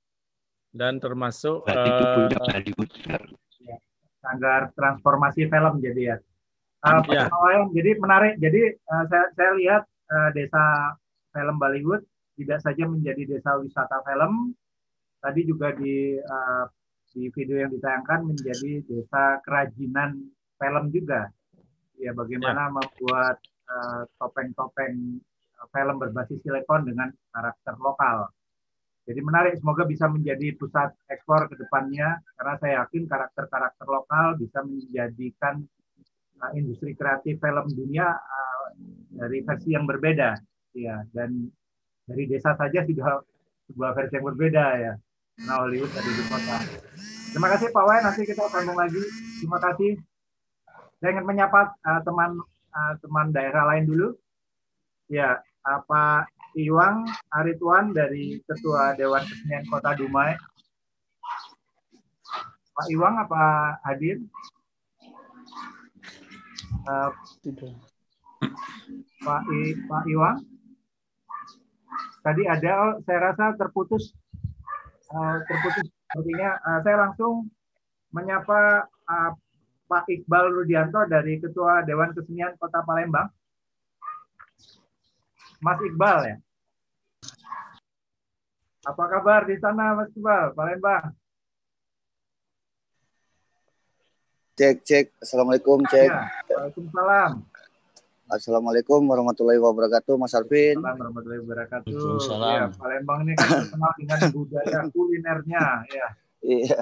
dan 0.76 1.00
termasuk 1.00 1.64
uh, 1.64 2.28
ya. 3.64 3.76
sanggar 4.20 4.68
transformasi 4.76 5.48
film 5.48 5.80
jadi 5.80 6.02
ya. 6.12 6.16
Uh, 6.84 7.00
ya. 7.08 7.28
jadi 7.72 7.90
menarik. 8.00 8.40
Jadi 8.40 8.76
uh, 8.84 9.04
saya, 9.08 9.26
saya 9.36 9.52
lihat 9.56 9.82
desa 10.34 10.94
film 11.30 11.56
Bollywood 11.60 12.02
tidak 12.34 12.60
saja 12.64 12.84
menjadi 12.88 13.36
desa 13.36 13.58
wisata 13.60 14.02
film, 14.02 14.56
tadi 15.22 15.40
juga 15.46 15.70
di 15.76 16.18
uh, 16.18 16.66
di 17.10 17.26
video 17.34 17.62
yang 17.66 17.70
ditayangkan 17.74 18.22
menjadi 18.22 18.86
desa 18.86 19.42
kerajinan 19.42 20.30
film 20.58 20.84
juga. 20.94 21.30
Ya 22.00 22.16
bagaimana 22.16 22.70
ya. 22.70 22.72
membuat 22.72 23.36
topeng-topeng 24.18 25.22
film 25.70 25.96
berbasis 26.02 26.42
silikon 26.42 26.90
dengan 26.90 27.06
karakter 27.30 27.78
lokal. 27.78 28.26
Jadi 29.06 29.20
menarik, 29.22 29.54
semoga 29.58 29.86
bisa 29.86 30.10
menjadi 30.10 30.54
pusat 30.58 30.90
ekspor 31.06 31.46
ke 31.50 31.54
depannya, 31.54 32.18
karena 32.34 32.54
saya 32.58 32.72
yakin 32.82 33.06
karakter-karakter 33.06 33.86
lokal 33.86 34.38
bisa 34.38 34.62
menjadikan 34.62 35.62
uh, 36.40 36.52
industri 36.56 36.96
kreatif 36.96 37.38
film 37.38 37.66
dunia 37.76 38.08
uh, 38.16 38.66
dari 39.12 39.44
versi 39.44 39.76
yang 39.76 39.84
berbeda 39.84 40.36
ya 40.74 41.04
dan 41.12 41.52
dari 42.08 42.26
desa 42.26 42.56
saja 42.56 42.82
sudah 42.82 43.22
sebuah 43.70 43.90
versi 43.94 44.18
yang 44.18 44.26
berbeda 44.26 44.64
ya. 44.80 44.92
Nah 45.46 45.62
Hollywood 45.62 45.92
ada 45.94 46.10
di 46.10 46.24
kota. 46.26 46.56
Terima 47.30 47.48
kasih 47.54 47.70
Pak 47.70 47.84
Wai 47.86 48.00
nanti 48.02 48.26
kita 48.26 48.50
sambung 48.50 48.74
lagi. 48.74 49.00
Terima 49.38 49.62
kasih. 49.62 49.94
Saya 50.98 51.16
ingin 51.16 51.24
menyapa 51.24 51.72
uh, 51.86 52.00
teman 52.02 52.42
uh, 52.74 52.94
teman 52.98 53.30
daerah 53.30 53.70
lain 53.70 53.86
dulu. 53.86 54.08
Ya 55.06 55.38
apa 55.62 56.26
Iwang 56.58 57.06
Arituan 57.30 57.94
dari 57.94 58.42
Ketua 58.42 58.98
Dewan 58.98 59.22
Kesenian 59.22 59.64
Kota 59.70 59.94
Dumai. 59.94 60.34
Pak 62.74 62.86
Iwang 62.90 63.22
apa 63.22 63.76
hadir? 63.86 64.18
Uh, 66.80 67.12
Pak 69.20 69.42
I, 69.52 69.60
Pak 69.84 70.04
Iwang? 70.08 70.38
Tadi 72.20 72.42
ada, 72.48 72.70
oh, 72.84 72.92
saya 73.04 73.32
rasa 73.32 73.56
terputus, 73.56 74.16
uh, 75.12 75.40
terputus. 75.44 75.88
Artinya 76.12 76.56
uh, 76.64 76.78
saya 76.84 76.96
langsung 77.08 77.48
menyapa 78.12 78.88
uh, 78.88 79.30
Pak 79.88 80.04
Iqbal 80.08 80.52
Rudianto 80.52 81.04
dari 81.08 81.36
Ketua 81.40 81.84
Dewan 81.84 82.16
Kesenian 82.16 82.56
Kota 82.56 82.80
Palembang. 82.84 83.28
Mas 85.60 85.80
Iqbal 85.84 86.18
ya. 86.28 86.36
Apa 88.88 89.04
kabar 89.12 89.44
di 89.44 89.60
sana 89.60 89.96
Mas 89.96 90.08
Iqbal, 90.16 90.56
Palembang? 90.56 91.12
Cek, 94.60 94.84
cek. 94.84 95.06
Assalamualaikum, 95.24 95.80
cek. 95.88 96.12
Ya, 96.12 96.28
Waalaikumsalam. 96.52 97.48
Assalamualaikum 98.28 99.00
warahmatullahi 99.08 99.56
wabarakatuh, 99.56 100.20
Mas 100.20 100.36
Arvin. 100.36 100.76
Assalamualaikum 100.76 101.00
warahmatullahi 101.00 101.40
wabarakatuh. 101.48 101.88
Waalaikumsalam. 101.96 102.60
Ya, 102.60 102.66
Palembang 102.76 103.20
ini 103.24 103.32
kan 103.40 103.48
terkenal 103.56 103.92
dengan 103.96 104.20
budaya 104.36 104.78
kulinernya, 104.92 105.64
ya. 105.88 106.06
Iya. 106.44 106.80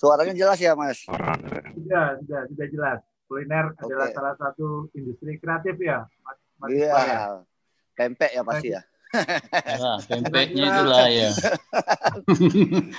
Suaranya 0.00 0.32
jelas 0.32 0.56
ya, 0.56 0.72
Mas? 0.72 1.04
Sudah, 1.04 2.16
sudah, 2.16 2.40
sudah 2.48 2.66
jelas. 2.72 2.98
Kuliner 3.28 3.76
okay. 3.76 3.84
adalah 3.92 4.08
salah 4.16 4.34
satu 4.40 4.88
industri 4.96 5.36
kreatif 5.36 5.76
ya, 5.84 6.08
Mas. 6.24 6.38
Mas 6.56 6.68
iya. 6.72 6.92
Ya? 6.96 7.20
Pempek 7.92 8.32
ya 8.32 8.40
pasti 8.40 8.68
ya. 8.72 8.80
Nah, 9.12 10.00
pempeknya 10.08 10.64
itulah 10.64 11.06
ya. 11.12 11.30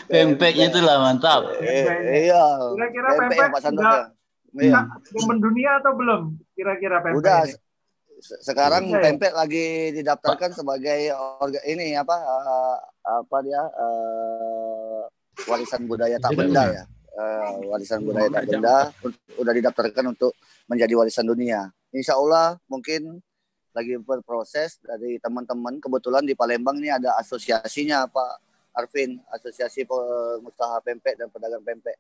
pempeknya 0.06 0.66
itulah 0.70 0.96
mantap. 1.02 1.50
Iya. 1.66 2.46
Kira-kira 2.78 3.08
pempek, 3.18 3.38
pempek 3.42 3.54
Pak 3.58 3.62
Santos 3.66 3.90
ya. 3.90 4.19
Iya. 4.56 4.82
mendunia 5.30 5.78
atau 5.78 5.94
belum? 5.94 6.22
Kira-kira 6.58 7.04
pempek 7.06 7.22
Udah, 7.22 7.46
ini? 7.46 7.54
sekarang 8.20 8.92
ya? 8.92 9.00
pempek 9.00 9.32
lagi 9.32 9.96
didaftarkan 9.96 10.52
sebagai 10.52 11.16
orga 11.40 11.64
ini 11.64 11.96
apa 11.96 12.16
uh, 12.20 12.76
apa 13.24 13.38
dia 13.48 13.62
uh, 13.64 15.08
warisan 15.48 15.88
budaya 15.88 16.20
tak 16.20 16.36
benda 16.36 16.64
ya. 16.68 16.84
Uh, 17.16 17.72
warisan 17.72 18.04
budaya 18.04 18.28
tak 18.28 18.44
benda 18.48 18.92
udah 19.40 19.54
didaftarkan 19.56 20.06
untuk 20.12 20.36
menjadi 20.68 20.94
warisan 21.00 21.26
dunia. 21.28 21.72
Insya 21.96 22.20
Allah 22.20 22.60
mungkin 22.68 23.24
lagi 23.72 23.96
berproses 24.02 24.82
dari 24.84 25.18
teman-teman. 25.22 25.80
Kebetulan 25.80 26.28
di 26.28 26.36
Palembang 26.36 26.78
ini 26.78 26.92
ada 26.92 27.16
asosiasinya 27.18 28.10
Pak 28.10 28.49
Arvin, 28.80 29.20
Asosiasi 29.36 29.84
Pengusaha 29.84 30.80
Pempek 30.80 31.20
dan 31.20 31.28
Pedagang 31.28 31.64
Pempek. 31.64 32.00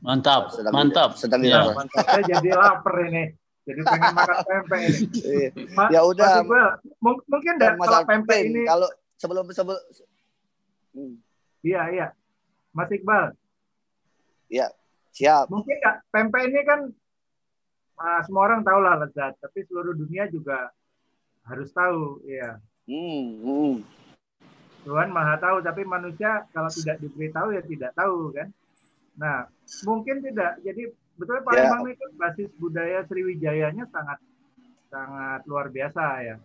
Mantap, 0.00 0.54
sedang 0.54 0.70
mantap. 0.70 1.18
Di, 1.18 1.26
sedang 1.26 1.40
ya. 1.42 1.74
Mantap. 1.74 2.04
Saya 2.06 2.22
jadi 2.22 2.48
lapar 2.54 2.96
ini. 3.10 3.34
Jadi 3.66 3.82
pengen 3.82 4.14
makan 4.14 4.36
pempek 4.46 4.80
ini. 4.86 5.50
Ma 5.74 5.90
ya 5.90 6.00
udah. 6.06 6.46
Mungkin 7.02 7.58
dan 7.58 7.74
Mas 7.74 7.90
kalau 7.90 8.06
pempek 8.06 8.40
ini 8.46 8.62
kalau 8.62 8.86
sebelum 9.18 9.50
sebelum 9.50 9.80
Iya, 11.66 11.82
iya. 11.90 12.06
Mas 12.70 12.92
Iqbal, 12.92 13.32
ya 14.52 14.68
siap. 15.16 15.48
mungkin 15.48 15.80
nggak 15.80 15.96
pempek 16.12 16.42
ini 16.52 16.60
kan 16.60 16.80
ah, 17.96 18.20
semua 18.28 18.52
orang 18.52 18.60
tahu 18.60 18.78
lah 18.84 19.00
lezat, 19.00 19.32
tapi 19.40 19.64
seluruh 19.64 19.96
dunia 19.96 20.28
juga 20.28 20.68
harus 21.48 21.72
tahu, 21.72 22.20
ya. 22.28 22.60
Hmm, 22.84 23.24
hmm. 23.40 23.74
Tuhan 24.86 25.10
maha 25.10 25.34
tahu, 25.42 25.58
tapi 25.66 25.82
manusia 25.82 26.46
kalau 26.54 26.70
tidak 26.70 27.02
diberitahu 27.02 27.50
ya 27.50 27.62
tidak 27.66 27.90
tahu 27.98 28.30
kan. 28.30 28.54
Nah, 29.18 29.50
mungkin 29.82 30.22
tidak. 30.22 30.62
Jadi 30.62 30.94
betul 31.18 31.42
Palembang 31.42 31.90
ini 31.90 31.98
kan 31.98 32.10
basis 32.14 32.54
budaya 32.54 33.02
Sriwijayanya 33.10 33.90
sangat 33.90 34.22
sangat 34.86 35.42
luar 35.50 35.74
biasa 35.74 36.04
ya. 36.22 36.36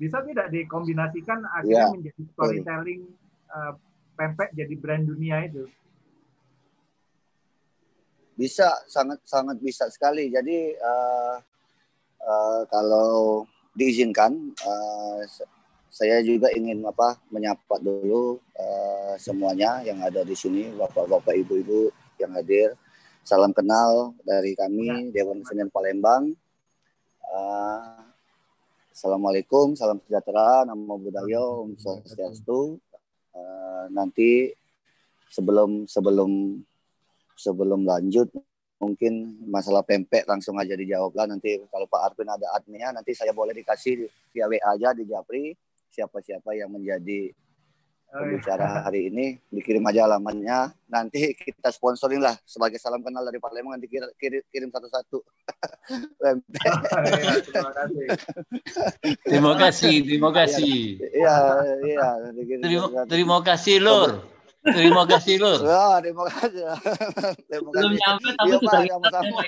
Bisa 0.00 0.24
tidak 0.24 0.48
dikombinasikan 0.48 1.44
akhirnya 1.44 1.92
Ya, 1.92 1.92
menjadi 1.92 2.22
storytelling 2.32 3.02
uh, 3.52 3.76
pempek 4.16 4.56
jadi 4.56 4.74
brand 4.80 5.04
dunia 5.04 5.44
itu? 5.44 5.68
Bisa 8.32 8.80
sangat 8.88 9.20
sangat 9.28 9.60
bisa 9.60 9.92
sekali. 9.92 10.32
Jadi 10.32 10.72
uh, 10.80 11.36
uh, 12.24 12.62
kalau 12.72 13.44
diizinkan, 13.76 14.56
uh, 14.64 15.20
saya 15.92 16.24
juga 16.24 16.48
ingin 16.56 16.80
apa 16.88 17.20
menyapa 17.28 17.76
dulu 17.76 18.40
uh, 18.56 19.12
semuanya 19.20 19.84
yang 19.84 20.00
ada 20.00 20.24
di 20.24 20.32
sini, 20.32 20.72
bapak-bapak, 20.72 21.36
ibu-ibu 21.44 21.92
yang 22.16 22.32
hadir. 22.32 22.72
Salam 23.20 23.52
kenal 23.52 24.16
dari 24.24 24.56
kami 24.56 25.12
Dewan 25.12 25.44
Kesenian 25.44 25.68
Palembang. 25.68 26.32
Uh, 27.28 28.08
Assalamualaikum, 28.88 29.76
salam 29.76 30.00
sejahtera, 30.08 30.64
nama 30.64 30.96
budaya, 30.96 31.44
Om 31.60 31.76
Swastiastu. 31.76 32.80
Uh, 33.36 33.84
nanti 33.92 34.56
sebelum 35.28 35.84
sebelum 35.84 36.60
sebelum 37.36 37.84
lanjut 37.84 38.32
mungkin 38.80 39.44
masalah 39.44 39.84
pempek 39.84 40.24
langsung 40.24 40.56
aja 40.56 40.72
dijawab 40.72 41.12
lah 41.16 41.24
nanti 41.28 41.56
kalau 41.68 41.88
Pak 41.88 42.12
Arvin 42.12 42.28
ada 42.28 42.52
adminnya 42.52 42.92
nanti 42.92 43.16
saya 43.16 43.32
boleh 43.32 43.56
dikasih 43.56 44.04
via 44.36 44.44
WA 44.44 44.60
aja 44.76 44.92
di 44.92 45.08
Japri 45.08 45.56
siapa-siapa 45.92 46.56
yang 46.56 46.72
menjadi 46.72 47.36
pembicara 48.08 48.84
hari 48.84 49.08
ini 49.08 49.40
dikirim 49.48 49.80
aja 49.88 50.04
alamatnya 50.04 50.76
nanti 50.84 51.32
kita 51.32 51.72
sponsorin 51.72 52.20
lah 52.20 52.36
sebagai 52.44 52.76
salam 52.76 53.00
kenal 53.00 53.24
dari 53.24 53.40
Palembang 53.40 53.72
nanti 53.72 53.88
kirim, 53.88 54.44
kirim, 54.52 54.68
satu-satu 54.68 55.24
Terima 59.24 59.52
kasih, 59.56 59.94
terima 60.04 60.28
kasih. 60.30 61.00
iya 61.08 61.36
iya 61.82 62.08
Terima, 62.60 62.86
terima 63.08 63.38
kasih 63.40 63.80
Lur. 63.80 64.10
Terima 64.62 65.02
kasih 65.08 65.34
Lur. 65.42 65.58
Ya, 65.64 65.98
terima 65.98 66.24
kasih. 66.30 66.62
Terima 67.50 67.68
Belum 67.74 67.92
kasih. 67.92 67.98
nyampe 67.98 68.28
tapi 68.30 68.46
Iya, 68.46 68.56
sudah 68.62 68.82
sama-sama. 68.86 69.40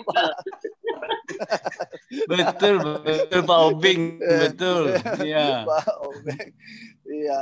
Betul, 2.30 2.74
betul 3.02 3.40
Pak 3.42 3.58
Obing, 3.70 4.02
betul. 4.20 4.94
Iya. 5.28 5.64
Pak 5.66 5.88
Obeng. 6.04 6.48
Iya. 7.08 7.40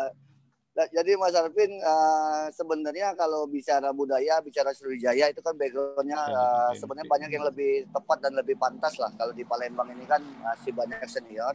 Nah, 0.73 0.89
jadi 0.89 1.21
Mas 1.21 1.37
Arvin 1.37 1.69
eh, 1.69 2.47
sebenarnya 2.57 3.13
kalau 3.13 3.45
bicara 3.45 3.93
budaya, 3.93 4.41
bicara 4.41 4.73
Sriwijaya 4.73 5.29
itu 5.29 5.45
kan 5.45 5.53
backgroundnya 5.53 6.17
eh, 6.17 6.71
sebenarnya 6.81 7.09
banyak 7.13 7.31
yang 7.37 7.45
lebih 7.45 7.85
tepat 7.93 8.25
dan 8.25 8.33
lebih 8.33 8.57
pantas 8.57 8.97
lah. 8.97 9.13
Kalau 9.21 9.37
di 9.37 9.45
Palembang 9.45 9.93
ini 9.93 10.09
kan 10.09 10.25
masih 10.41 10.73
banyak 10.73 11.05
senior. 11.05 11.53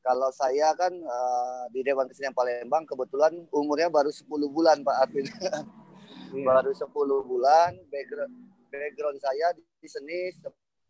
Kalau 0.00 0.32
saya 0.32 0.72
kan 0.72 0.88
eh, 0.88 1.62
di 1.76 1.84
Dewan 1.84 2.08
Kesenian 2.08 2.32
Palembang 2.32 2.88
kebetulan 2.88 3.36
umurnya 3.52 3.92
baru 3.92 4.08
10 4.08 4.24
bulan 4.48 4.80
Pak 4.80 4.96
Arvin. 5.04 5.28
baru 6.48 6.72
10 6.72 6.88
bulan. 7.28 7.76
Background, 7.92 8.34
background 8.72 9.18
saya 9.20 9.52
di 9.52 9.88
seni 9.88 10.32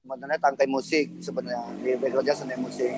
sebenarnya 0.07 0.39
tangkai 0.39 0.71
musik 0.71 1.19
sebenarnya. 1.19 1.67
Di 1.83 1.99
backgroundnya 1.99 2.39
seni 2.39 2.55
musik. 2.55 2.95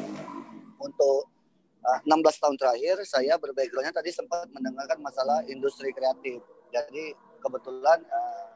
Untuk 0.77 1.33
uh, 1.81 1.99
16 2.05 2.21
tahun 2.37 2.57
terakhir 2.61 3.01
saya 3.09 3.41
berbackgroundnya 3.41 3.97
tadi 3.97 4.13
sempat 4.13 4.45
mendengarkan 4.53 5.01
masalah 5.01 5.41
industri 5.49 5.89
kreatif. 5.97 6.45
Jadi 6.69 7.17
kebetulan 7.41 8.05
uh, 8.13 8.53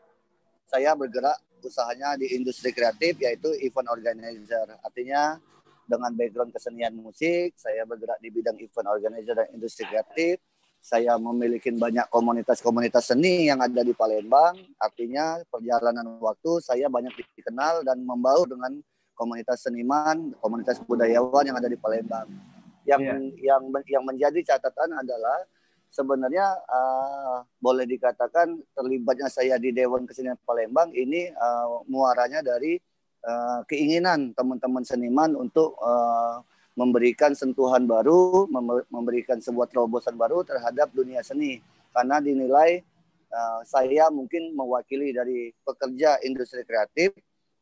saya 0.68 0.92
bergerak 0.92 1.40
usahanya 1.64 2.20
di 2.20 2.28
industri 2.36 2.76
kreatif 2.76 3.16
yaitu 3.24 3.48
event 3.64 3.88
organizer. 3.88 4.68
Artinya 4.84 5.40
dengan 5.88 6.12
background 6.12 6.52
kesenian 6.52 6.92
musik, 6.92 7.56
saya 7.56 7.88
bergerak 7.88 8.20
di 8.20 8.28
bidang 8.28 8.60
event 8.60 8.88
organizer 8.92 9.32
dan 9.32 9.48
industri 9.56 9.88
kreatif. 9.88 10.38
Saya 10.82 11.14
memiliki 11.14 11.70
banyak 11.70 12.10
komunitas-komunitas 12.10 13.14
seni 13.14 13.46
yang 13.46 13.62
ada 13.62 13.86
di 13.86 13.94
Palembang. 13.94 14.58
Artinya 14.82 15.38
perjalanan 15.46 16.18
waktu 16.18 16.58
saya 16.58 16.90
banyak 16.90 17.14
dikenal 17.38 17.86
dan 17.86 18.02
membaur 18.02 18.50
dengan 18.50 18.82
komunitas 19.14 19.62
seniman, 19.62 20.34
komunitas 20.42 20.82
budayawan 20.82 21.46
yang 21.46 21.56
ada 21.56 21.70
di 21.70 21.78
Palembang 21.78 22.52
yang 22.86 23.30
yang 23.38 23.62
yang 23.86 24.04
menjadi 24.04 24.54
catatan 24.54 24.98
adalah 24.98 25.46
sebenarnya 25.92 26.46
uh, 26.66 27.46
boleh 27.62 27.86
dikatakan 27.86 28.58
terlibatnya 28.74 29.28
saya 29.30 29.60
di 29.60 29.70
Dewan 29.70 30.08
Kesenian 30.08 30.38
Palembang 30.42 30.90
ini 30.90 31.30
uh, 31.30 31.84
muaranya 31.86 32.42
dari 32.42 32.80
uh, 33.22 33.60
keinginan 33.68 34.34
teman-teman 34.34 34.82
seniman 34.82 35.36
untuk 35.38 35.78
uh, 35.78 36.42
memberikan 36.72 37.36
sentuhan 37.36 37.84
baru, 37.84 38.48
memberikan 38.88 39.36
sebuah 39.38 39.68
terobosan 39.68 40.16
baru 40.16 40.40
terhadap 40.40 40.88
dunia 40.92 41.20
seni 41.20 41.60
karena 41.92 42.16
dinilai 42.18 42.80
uh, 43.28 43.60
saya 43.68 44.08
mungkin 44.08 44.56
mewakili 44.56 45.12
dari 45.12 45.52
pekerja 45.64 46.20
industri 46.24 46.64
kreatif. 46.64 47.12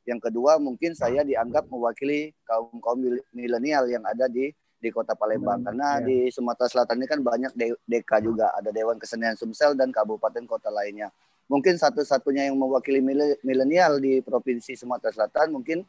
Yang 0.07 0.31
kedua 0.31 0.57
mungkin 0.57 0.97
saya 0.97 1.27
dianggap 1.27 1.69
mewakili 1.69 2.33
kaum 2.47 2.79
kaum 2.81 2.99
milenial 3.35 3.85
yang 3.91 4.03
ada 4.07 4.27
di 4.27 4.51
di 4.81 4.89
kota 4.89 5.13
Palembang 5.13 5.61
karena 5.61 6.01
ya. 6.01 6.09
di 6.09 6.19
Sumatera 6.33 6.67
Selatan 6.73 7.05
ini 7.05 7.07
kan 7.07 7.21
banyak 7.21 7.53
deka 7.85 8.17
juga 8.25 8.49
ada 8.57 8.73
Dewan 8.73 8.97
Kesenian 8.97 9.37
Sumsel 9.37 9.77
dan 9.77 9.93
kabupaten 9.93 10.49
kota 10.49 10.73
lainnya. 10.73 11.13
Mungkin 11.53 11.77
satu-satunya 11.77 12.49
yang 12.49 12.57
mewakili 12.57 13.05
milenial 13.45 14.01
di 14.01 14.25
provinsi 14.25 14.79
Sumatera 14.79 15.13
Selatan 15.13 15.53
mungkin 15.53 15.85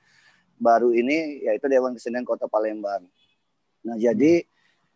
baru 0.62 0.94
ini 0.94 1.42
yaitu 1.42 1.66
Dewan 1.66 1.98
Kesenian 1.98 2.22
Kota 2.22 2.46
Palembang. 2.46 3.02
Nah, 3.82 3.98
jadi 3.98 4.46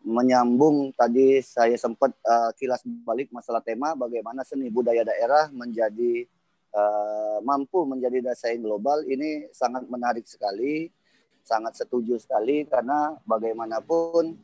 menyambung 0.06 0.94
tadi 0.94 1.42
saya 1.42 1.74
sempat 1.74 2.14
uh, 2.22 2.54
kilas 2.54 2.86
balik 3.02 3.34
masalah 3.34 3.58
tema 3.58 3.98
bagaimana 3.98 4.46
seni 4.46 4.70
budaya 4.70 5.02
daerah 5.02 5.50
menjadi 5.50 6.22
uh, 6.70 7.42
mampu 7.42 7.82
menjadi 7.82 8.22
daya 8.30 8.38
saing 8.38 8.62
global 8.62 9.02
ini 9.02 9.50
sangat 9.50 9.82
menarik 9.90 10.22
sekali, 10.30 10.94
sangat 11.42 11.74
setuju 11.74 12.22
sekali 12.22 12.62
karena 12.70 13.18
bagaimanapun 13.26 14.38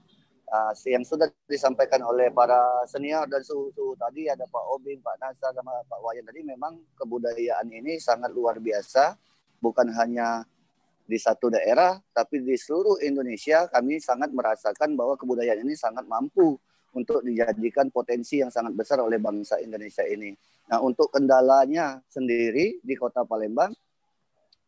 uh, 0.50 0.72
yang 0.82 1.06
sudah 1.06 1.30
disampaikan 1.46 2.02
oleh 2.02 2.34
para 2.34 2.82
senior 2.90 3.30
dan 3.30 3.46
suhu-suhu 3.46 3.94
tadi 3.94 4.26
ada 4.26 4.42
Pak 4.50 4.64
Obin, 4.74 4.98
Pak 4.98 5.14
Nasa 5.22 5.54
sama 5.54 5.78
Pak 5.86 6.02
Wayan 6.02 6.26
tadi 6.26 6.42
memang 6.42 6.82
kebudayaan 6.98 7.70
ini 7.70 8.02
sangat 8.02 8.34
luar 8.34 8.58
biasa 8.58 9.14
bukan 9.62 9.94
hanya 9.94 10.42
di 11.02 11.18
satu 11.18 11.52
daerah, 11.52 11.98
tapi 12.14 12.40
di 12.40 12.54
seluruh 12.54 13.02
Indonesia 13.02 13.66
kami 13.68 13.98
sangat 13.98 14.30
merasakan 14.30 14.94
bahwa 14.94 15.18
kebudayaan 15.18 15.62
ini 15.66 15.74
sangat 15.74 16.06
mampu 16.06 16.56
untuk 16.92 17.24
dijadikan 17.24 17.88
potensi 17.88 18.40
yang 18.40 18.52
sangat 18.52 18.76
besar 18.76 19.00
oleh 19.00 19.16
bangsa 19.16 19.58
Indonesia 19.60 20.04
ini. 20.04 20.36
Nah, 20.68 20.80
untuk 20.84 21.08
kendalanya 21.10 22.00
sendiri 22.06 22.80
di 22.84 22.94
Kota 22.94 23.24
Palembang, 23.24 23.72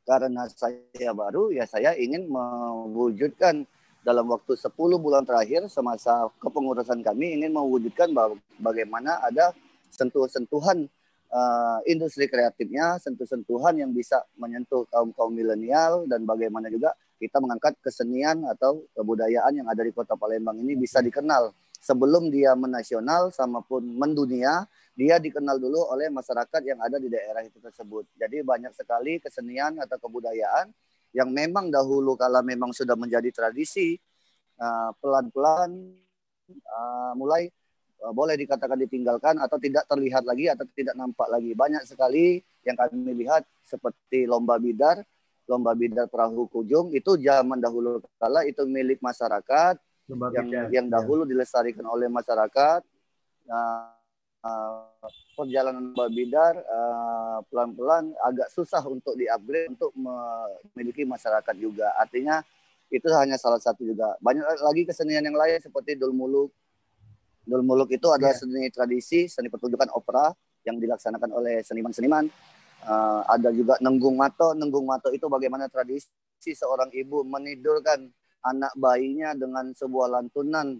karena 0.05 0.45
saya 0.53 1.13
baru, 1.17 1.49
ya 1.53 1.65
saya 1.65 1.97
ingin 1.97 2.29
mewujudkan 2.29 3.65
dalam 4.05 4.29
waktu 4.29 4.53
10 4.53 4.77
bulan 5.01 5.25
terakhir 5.25 5.65
semasa 5.73 6.29
kepengurusan 6.37 7.01
kami 7.01 7.41
ingin 7.41 7.57
mewujudkan 7.57 8.13
bagaimana 8.61 9.17
ada 9.25 9.57
sentuh-sentuhan 9.89 10.93
uh, 11.35 11.79
industri 11.91 12.31
kreatifnya, 12.31 13.03
sentuh-sentuhan 13.03 13.75
yang 13.75 13.91
bisa 13.91 14.23
menyentuh 14.39 14.87
kaum-kaum 14.89 15.35
milenial 15.35 16.07
dan 16.07 16.23
bagaimana 16.23 16.71
juga 16.71 16.95
kita 17.19 17.43
mengangkat 17.43 17.75
kesenian 17.83 18.47
atau 18.47 18.87
kebudayaan 18.95 19.65
yang 19.65 19.69
ada 19.71 19.83
di 19.83 19.91
Kota 19.91 20.15
Palembang 20.15 20.59
ini 20.63 20.79
bisa 20.79 21.03
dikenal 21.03 21.51
sebelum 21.83 22.31
dia 22.31 22.55
menasional 22.55 23.35
sama 23.35 23.61
pun 23.61 23.83
mendunia, 23.85 24.65
dia 24.95 25.19
dikenal 25.19 25.59
dulu 25.59 25.91
oleh 25.91 26.09
masyarakat 26.09 26.63
yang 26.65 26.81
ada 26.81 26.97
di 26.97 27.11
daerah 27.11 27.43
itu 27.43 27.59
tersebut. 27.59 28.09
Jadi 28.17 28.41
banyak 28.41 28.73
sekali 28.73 29.19
kesenian 29.21 29.83
atau 29.83 29.99
kebudayaan 29.99 30.71
yang 31.15 31.31
memang 31.31 31.71
dahulu 31.71 32.19
kala 32.19 32.43
memang 32.43 32.75
sudah 32.75 32.99
menjadi 32.99 33.31
tradisi 33.31 33.95
uh, 34.59 34.91
pelan-pelan 34.99 35.71
uh, 36.51 37.13
mulai 37.15 37.47
Eh, 37.47 37.64
boleh 38.13 38.37
dikatakan 38.37 38.77
ditinggalkan 38.77 39.41
atau 39.41 39.57
tidak 39.57 39.89
terlihat 39.89 40.27
lagi 40.29 40.51
atau 40.53 40.67
tidak 40.77 40.93
nampak 40.99 41.31
lagi. 41.31 41.57
Banyak 41.57 41.89
sekali 41.89 42.43
yang 42.67 42.77
kami 42.77 43.15
lihat 43.25 43.47
seperti 43.65 44.29
lomba 44.29 44.61
bidar, 44.61 45.01
lomba 45.49 45.73
bidar 45.73 46.11
perahu 46.11 46.45
kujung 46.51 46.93
itu 46.93 47.17
zaman 47.21 47.63
dahulu 47.63 48.05
kala 48.21 48.45
itu 48.45 48.65
milik 48.69 49.01
masyarakat 49.01 49.81
lomba 50.11 50.29
yang 50.37 50.47
bidar, 50.49 50.67
yang 50.69 50.87
ya. 50.91 50.93
dahulu 51.01 51.23
ya. 51.25 51.29
dilestarikan 51.33 51.87
oleh 51.89 52.09
masyarakat. 52.13 52.81
Nah, 53.45 53.93
uh, 54.45 54.85
perjalanan 55.37 55.93
lomba 55.93 56.09
bidar 56.13 56.55
uh, 56.61 57.39
pelan-pelan 57.49 58.13
agak 58.21 58.49
susah 58.53 58.85
untuk 58.85 59.17
diupgrade 59.17 59.73
untuk 59.73 59.93
memiliki 59.97 61.09
masyarakat 61.09 61.55
juga. 61.57 61.93
Artinya 61.97 62.45
itu 62.93 63.09
hanya 63.17 63.41
salah 63.41 63.61
satu 63.61 63.81
juga. 63.81 64.15
Banyak 64.21 64.61
lagi 64.61 64.83
kesenian 64.85 65.25
yang 65.25 65.37
lain 65.37 65.59
seperti 65.59 65.97
dulmuluk, 65.97 66.53
Dul 67.45 67.61
Muluk 67.61 67.93
itu 67.93 68.09
adalah 68.09 68.33
yeah. 68.33 68.41
seni 68.41 68.69
tradisi, 68.73 69.29
seni 69.29 69.53
pertunjukan 69.53 69.93
opera 69.93 70.33
yang 70.65 70.81
dilaksanakan 70.81 71.31
oleh 71.33 71.61
seniman-seniman. 71.61 72.25
Uh, 72.85 73.21
ada 73.29 73.53
juga 73.53 73.77
Nenggung 73.85 74.17
Mato. 74.17 74.57
Nenggung 74.57 74.89
Mato 74.89 75.13
itu 75.13 75.29
bagaimana 75.29 75.69
tradisi 75.69 76.09
seorang 76.41 76.93
ibu 76.93 77.25
menidurkan 77.25 78.09
anak 78.45 78.73
bayinya 78.77 79.33
dengan 79.37 79.73
sebuah 79.73 80.21
lantunan, 80.21 80.77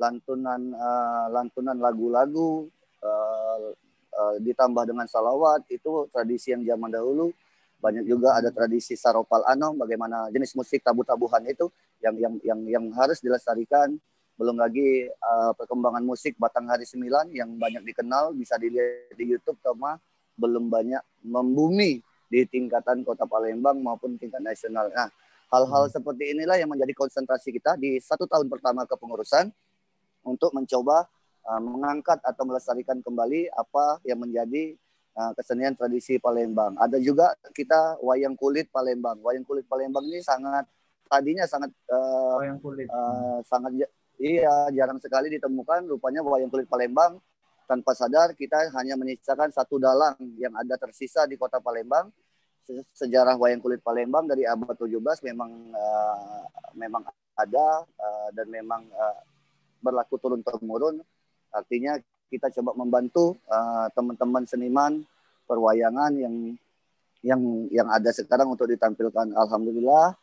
lantunan, 0.00 0.60
uh, 0.76 1.26
lantunan 1.32 1.76
lagu-lagu, 1.80 2.68
uh, 3.04 3.72
uh, 4.16 4.34
ditambah 4.40 4.88
dengan 4.88 5.08
salawat. 5.08 5.68
Itu 5.68 6.08
tradisi 6.12 6.52
yang 6.56 6.64
zaman 6.64 6.92
dahulu. 6.92 7.32
Banyak 7.76 8.08
juga 8.08 8.40
ada 8.40 8.48
tradisi 8.48 8.96
saropal 8.96 9.44
anom, 9.44 9.76
bagaimana 9.76 10.32
jenis 10.32 10.56
musik 10.56 10.80
tabu-tabuhan 10.80 11.44
itu 11.44 11.68
yang 12.00 12.16
yang 12.16 12.34
yang 12.40 12.60
yang 12.64 12.84
harus 12.96 13.20
dilestarikan 13.20 14.00
belum 14.36 14.60
lagi 14.60 15.08
uh, 15.08 15.52
perkembangan 15.56 16.04
musik 16.04 16.36
Batang 16.36 16.68
Hari 16.68 16.84
Sembilan 16.84 17.32
yang 17.32 17.56
banyak 17.56 17.80
dikenal 17.82 18.36
bisa 18.36 18.60
dilihat 18.60 19.16
di 19.16 19.24
YouTube 19.32 19.56
sama 19.64 19.96
belum 20.36 20.68
banyak 20.68 21.00
membumi 21.24 22.04
di 22.28 22.44
tingkatan 22.44 23.00
Kota 23.00 23.24
Palembang 23.24 23.80
maupun 23.80 24.20
tingkat 24.20 24.44
nasional. 24.44 24.92
Nah, 24.92 25.08
hal-hal 25.48 25.88
hmm. 25.88 25.92
seperti 25.96 26.36
inilah 26.36 26.60
yang 26.60 26.68
menjadi 26.68 26.92
konsentrasi 26.92 27.48
kita 27.54 27.80
di 27.80 27.96
satu 27.96 28.28
tahun 28.28 28.52
pertama 28.52 28.84
kepengurusan 28.84 29.48
untuk 30.26 30.52
mencoba 30.52 31.08
uh, 31.48 31.62
mengangkat 31.62 32.20
atau 32.20 32.44
melestarikan 32.44 33.00
kembali 33.00 33.48
apa 33.56 34.04
yang 34.04 34.20
menjadi 34.20 34.76
uh, 35.16 35.32
kesenian 35.32 35.72
tradisi 35.72 36.20
Palembang. 36.20 36.76
Ada 36.76 37.00
juga 37.00 37.32
kita 37.56 38.02
wayang 38.04 38.36
kulit 38.36 38.68
Palembang. 38.68 39.16
Wayang 39.24 39.48
kulit 39.48 39.64
Palembang 39.64 40.04
ini 40.04 40.20
sangat 40.20 40.68
tadinya 41.06 41.46
sangat 41.46 41.70
uh, 41.88 42.42
wayang 42.42 42.60
kulit. 42.60 42.90
Uh, 42.90 43.40
sangat 43.46 43.86
Iya, 44.16 44.72
jarang 44.72 44.96
sekali 44.96 45.28
ditemukan 45.36 45.92
rupanya 45.92 46.24
wayang 46.24 46.48
kulit 46.48 46.64
Palembang 46.64 47.20
tanpa 47.68 47.92
sadar 47.92 48.32
kita 48.32 48.72
hanya 48.72 48.96
menyisakan 48.96 49.52
satu 49.52 49.76
dalang 49.76 50.16
yang 50.40 50.56
ada 50.56 50.80
tersisa 50.80 51.28
di 51.28 51.36
kota 51.36 51.60
Palembang. 51.60 52.08
Sejarah 52.96 53.36
wayang 53.36 53.60
kulit 53.60 53.84
Palembang 53.84 54.24
dari 54.24 54.48
abad 54.48 54.72
17 54.72 54.96
memang 55.28 55.50
uh, 55.70 56.42
memang 56.72 57.04
ada 57.36 57.84
uh, 57.84 58.28
dan 58.32 58.48
memang 58.48 58.88
uh, 58.88 59.20
berlaku 59.84 60.16
turun 60.16 60.40
temurun. 60.40 60.96
Artinya 61.52 62.00
kita 62.32 62.48
coba 62.56 62.72
membantu 62.72 63.36
teman-teman 63.92 64.42
uh, 64.42 64.48
seniman 64.48 64.92
perwayangan 65.44 66.16
yang 66.16 66.34
yang 67.20 67.42
yang 67.68 67.88
ada 67.92 68.08
sekarang 68.16 68.48
untuk 68.48 68.64
ditampilkan. 68.64 69.36
Alhamdulillah 69.36 70.16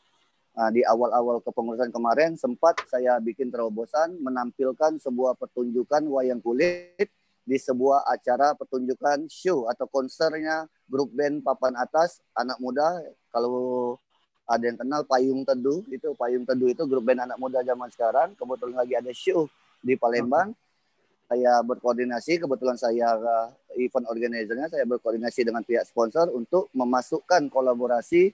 Nah, 0.54 0.70
di 0.70 0.86
awal-awal 0.86 1.42
kepengurusan 1.42 1.90
kemarin 1.90 2.38
sempat 2.38 2.78
saya 2.86 3.18
bikin 3.18 3.50
terobosan 3.50 4.22
menampilkan 4.22 5.02
sebuah 5.02 5.34
pertunjukan 5.34 6.06
wayang 6.06 6.38
kulit 6.46 7.10
di 7.44 7.58
sebuah 7.58 8.06
acara 8.06 8.54
pertunjukan 8.54 9.26
show 9.34 9.66
atau 9.66 9.90
konsernya 9.90 10.70
grup 10.86 11.10
band 11.10 11.42
papan 11.42 11.74
atas 11.74 12.22
anak 12.38 12.62
muda. 12.62 13.02
Kalau 13.34 13.98
ada 14.46 14.62
yang 14.62 14.78
kenal 14.78 15.02
Payung 15.10 15.42
Teduh 15.42 15.82
itu 15.90 16.14
Payung 16.14 16.46
Teduh 16.46 16.70
itu 16.70 16.86
grup 16.86 17.02
band 17.02 17.26
anak 17.26 17.42
muda 17.42 17.66
zaman 17.66 17.90
sekarang. 17.90 18.38
Kebetulan 18.38 18.78
lagi 18.78 18.94
ada 18.94 19.10
show 19.10 19.50
di 19.82 19.98
Palembang. 19.98 20.54
Saya 21.34 21.66
berkoordinasi 21.66 22.46
kebetulan 22.46 22.78
saya 22.78 23.18
event 23.74 24.06
organizernya 24.06 24.70
saya 24.70 24.86
berkoordinasi 24.86 25.42
dengan 25.42 25.66
pihak 25.66 25.90
sponsor 25.90 26.30
untuk 26.30 26.70
memasukkan 26.78 27.50
kolaborasi 27.50 28.30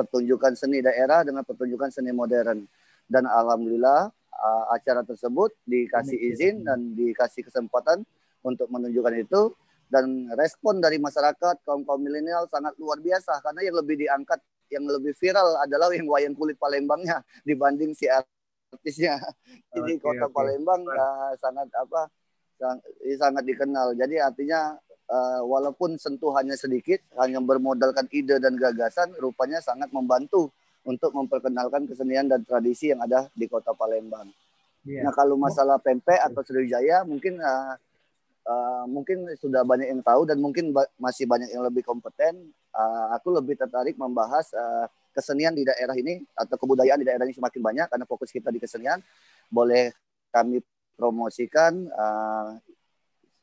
pertunjukan 0.00 0.56
seni 0.56 0.80
daerah 0.80 1.20
dengan 1.20 1.44
pertunjukan 1.44 1.92
seni 1.92 2.16
modern. 2.16 2.64
Dan 3.04 3.28
alhamdulillah 3.28 4.08
uh, 4.32 4.64
acara 4.72 5.04
tersebut 5.04 5.52
dikasih 5.68 6.16
izin 6.16 6.64
dan 6.64 6.96
dikasih 6.96 7.44
kesempatan 7.44 8.08
untuk 8.40 8.72
menunjukkan 8.72 9.14
itu 9.20 9.52
dan 9.92 10.30
respon 10.38 10.78
dari 10.80 10.96
masyarakat 11.02 11.60
kaum 11.66 11.82
kaum 11.84 12.00
milenial 12.00 12.46
sangat 12.46 12.72
luar 12.78 13.02
biasa 13.02 13.42
karena 13.42 13.60
yang 13.66 13.76
lebih 13.76 13.98
diangkat 13.98 14.40
yang 14.70 14.86
lebih 14.86 15.12
viral 15.18 15.58
adalah 15.66 15.90
yang 15.90 16.06
wayang 16.06 16.32
kulit 16.32 16.54
Palembangnya 16.56 17.26
dibanding 17.48 17.92
si 17.92 18.06
artisnya. 18.06 19.18
Jadi 19.74 19.98
okay, 19.98 20.02
kota 20.02 20.30
okay. 20.30 20.32
Palembang 20.32 20.86
uh, 20.86 21.34
sangat 21.42 21.68
apa 21.74 22.06
sangat, 22.56 22.86
sangat 23.18 23.44
dikenal. 23.44 23.98
Jadi 23.98 24.22
artinya 24.22 24.78
uh, 25.10 25.42
walaupun 25.44 25.98
sentuhannya 25.98 26.54
sedikit, 26.54 27.02
hanya 27.18 27.42
bermodalkan 27.42 28.06
ide 28.14 28.38
dan 28.38 28.54
gagasan, 28.54 29.10
rupanya 29.18 29.58
sangat 29.58 29.90
membantu 29.90 30.54
untuk 30.86 31.12
memperkenalkan 31.12 31.84
kesenian 31.84 32.30
dan 32.30 32.40
tradisi 32.46 32.94
yang 32.94 33.04
ada 33.04 33.28
di 33.36 33.44
kota 33.50 33.76
Palembang. 33.76 34.30
Yeah. 34.86 35.04
Nah 35.04 35.12
kalau 35.12 35.36
masalah 35.36 35.76
pempek 35.76 36.16
atau 36.16 36.40
Sriwijaya 36.40 37.04
mungkin 37.04 37.36
uh, 37.36 37.76
uh, 38.48 38.84
mungkin 38.88 39.28
sudah 39.36 39.60
banyak 39.60 39.92
yang 39.92 40.00
tahu 40.00 40.24
dan 40.24 40.40
mungkin 40.40 40.72
ba 40.72 40.88
masih 40.96 41.28
banyak 41.28 41.52
yang 41.52 41.60
lebih 41.66 41.84
kompeten. 41.84 42.48
Uh, 42.72 43.12
aku 43.12 43.34
lebih 43.34 43.60
tertarik 43.60 43.98
membahas 44.00 44.48
uh, 44.56 44.86
kesenian 45.12 45.52
di 45.52 45.66
daerah 45.66 45.92
ini 45.98 46.22
atau 46.32 46.56
kebudayaan 46.56 47.02
di 47.02 47.06
daerah 47.06 47.26
ini 47.26 47.34
semakin 47.34 47.60
banyak 47.60 47.86
karena 47.90 48.06
fokus 48.06 48.30
kita 48.30 48.48
di 48.48 48.62
kesenian, 48.62 49.02
boleh 49.50 49.90
kami 50.30 50.62
promosikan 50.96 51.90
uh, 51.92 52.56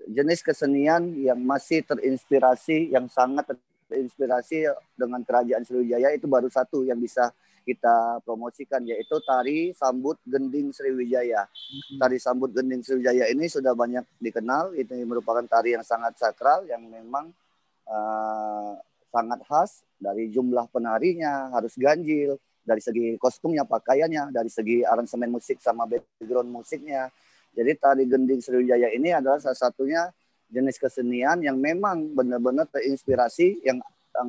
jenis 0.08 0.40
kesenian 0.42 1.12
yang 1.20 1.40
masih 1.40 1.84
terinspirasi, 1.84 2.92
yang 2.92 3.12
sangat 3.12 3.54
terinspirasi 3.88 4.68
dengan 4.96 5.24
kerajaan 5.24 5.64
Sriwijaya 5.64 6.16
itu 6.16 6.28
baru 6.28 6.48
satu 6.52 6.84
yang 6.84 7.00
bisa 7.00 7.32
kita 7.68 8.24
promosikan 8.24 8.80
yaitu 8.88 9.20
tari 9.28 9.76
sambut 9.76 10.16
gending 10.24 10.72
Sriwijaya. 10.72 11.44
Hmm. 11.44 12.00
Tari 12.00 12.18
sambut 12.18 12.56
gending 12.56 12.80
Sriwijaya 12.80 13.28
ini 13.28 13.52
sudah 13.52 13.76
banyak 13.76 14.08
dikenal. 14.24 14.72
Itu 14.80 14.96
merupakan 15.04 15.44
tari 15.44 15.76
yang 15.76 15.84
sangat 15.84 16.16
sakral 16.16 16.64
yang 16.64 16.88
memang 16.88 17.36
uh, 17.92 18.80
sangat 19.12 19.40
khas 19.44 19.84
dari 20.00 20.32
jumlah 20.32 20.72
penarinya 20.72 21.52
harus 21.52 21.76
ganjil, 21.76 22.40
dari 22.68 22.84
segi 22.84 23.16
kostumnya, 23.16 23.64
pakaiannya, 23.64 24.36
dari 24.36 24.52
segi 24.52 24.84
aransemen 24.84 25.32
musik 25.32 25.64
sama 25.64 25.88
background 25.88 26.52
musiknya. 26.52 27.08
Jadi 27.58 27.72
tari 27.82 28.06
gending 28.06 28.38
Sriwijaya 28.38 28.94
ini 28.94 29.10
adalah 29.10 29.42
salah 29.42 29.58
satunya 29.58 30.06
jenis 30.48 30.78
kesenian 30.78 31.42
yang 31.42 31.58
memang 31.58 32.14
benar-benar 32.14 32.70
terinspirasi 32.70 33.66
yang 33.66 33.82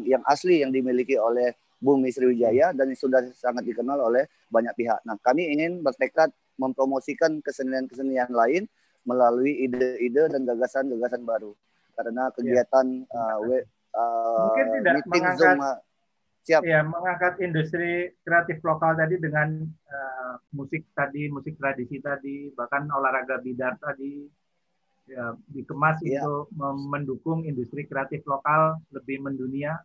yang 0.09 0.25
asli 0.25 0.65
yang 0.65 0.73
dimiliki 0.73 1.21
oleh 1.21 1.53
Bumi 1.79 2.11
Sriwijaya 2.11 2.75
dan 2.75 2.91
sudah 2.97 3.23
sangat 3.37 3.63
dikenal 3.69 4.01
oleh 4.01 4.27
banyak 4.51 4.75
pihak. 4.75 4.99
Nah, 5.07 5.15
kami 5.23 5.47
ingin 5.55 5.79
bertekad 5.85 6.33
mempromosikan 6.59 7.39
kesenian-kesenian 7.39 8.35
lain 8.35 8.67
melalui 9.07 9.63
ide-ide 9.63 10.27
dan 10.27 10.43
gagasan-gagasan 10.43 11.23
baru. 11.23 11.55
Karena 11.95 12.35
kegiatan 12.35 12.87
ya. 13.07 13.15
uh, 13.15 13.37
we, 13.47 13.63
uh, 13.95 14.51
mungkin 14.51 14.67
tidak 14.75 14.93
mengangkat 15.07 15.39
Zoom, 15.39 15.61
siap. 16.49 16.65
Ya, 16.65 16.81
mengangkat 16.81 17.37
industri 17.45 18.17
kreatif 18.25 18.65
lokal 18.65 18.97
tadi 18.97 19.21
dengan 19.21 19.69
uh, 19.69 20.41
musik 20.57 20.89
tadi, 20.97 21.29
musik 21.29 21.61
tradisi 21.61 22.01
tadi, 22.01 22.49
bahkan 22.57 22.89
olahraga 22.89 23.37
bidar 23.45 23.77
tadi 23.77 24.25
ya, 25.05 25.37
dikemas 25.53 26.01
ya. 26.01 26.25
untuk 26.25 26.49
mendukung 26.89 27.45
industri 27.45 27.85
kreatif 27.85 28.25
lokal 28.25 28.81
lebih 28.97 29.21
mendunia. 29.21 29.77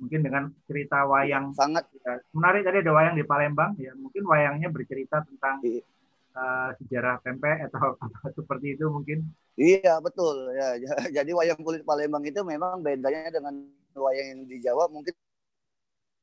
Mungkin 0.00 0.24
dengan 0.24 0.48
cerita 0.64 1.04
wayang. 1.04 1.52
Sangat. 1.54 1.86
Ya, 2.02 2.18
menarik 2.32 2.64
tadi 2.64 2.80
ada 2.82 2.92
wayang 2.96 3.14
di 3.14 3.22
Palembang. 3.22 3.76
Ya 3.76 3.92
mungkin 3.94 4.24
wayangnya 4.24 4.72
bercerita 4.72 5.20
tentang 5.28 5.60
uh, 5.60 6.72
sejarah 6.80 7.20
pempek 7.20 7.68
atau 7.68 7.94
apa 8.04 8.32
seperti 8.32 8.80
itu 8.80 8.88
mungkin. 8.88 9.28
Iya 9.60 10.00
betul. 10.00 10.56
Ya 10.56 10.80
jadi 11.20 11.30
wayang 11.36 11.60
kulit 11.60 11.84
Palembang 11.84 12.24
itu 12.24 12.40
memang 12.40 12.80
bedanya 12.80 13.28
dengan 13.28 13.60
wayang 13.92 14.26
yang 14.32 14.40
di 14.48 14.56
Jawa 14.64 14.88
mungkin 14.88 15.12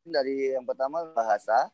dari 0.10 0.56
yang 0.56 0.66
pertama 0.66 1.06
bahasa 1.14 1.70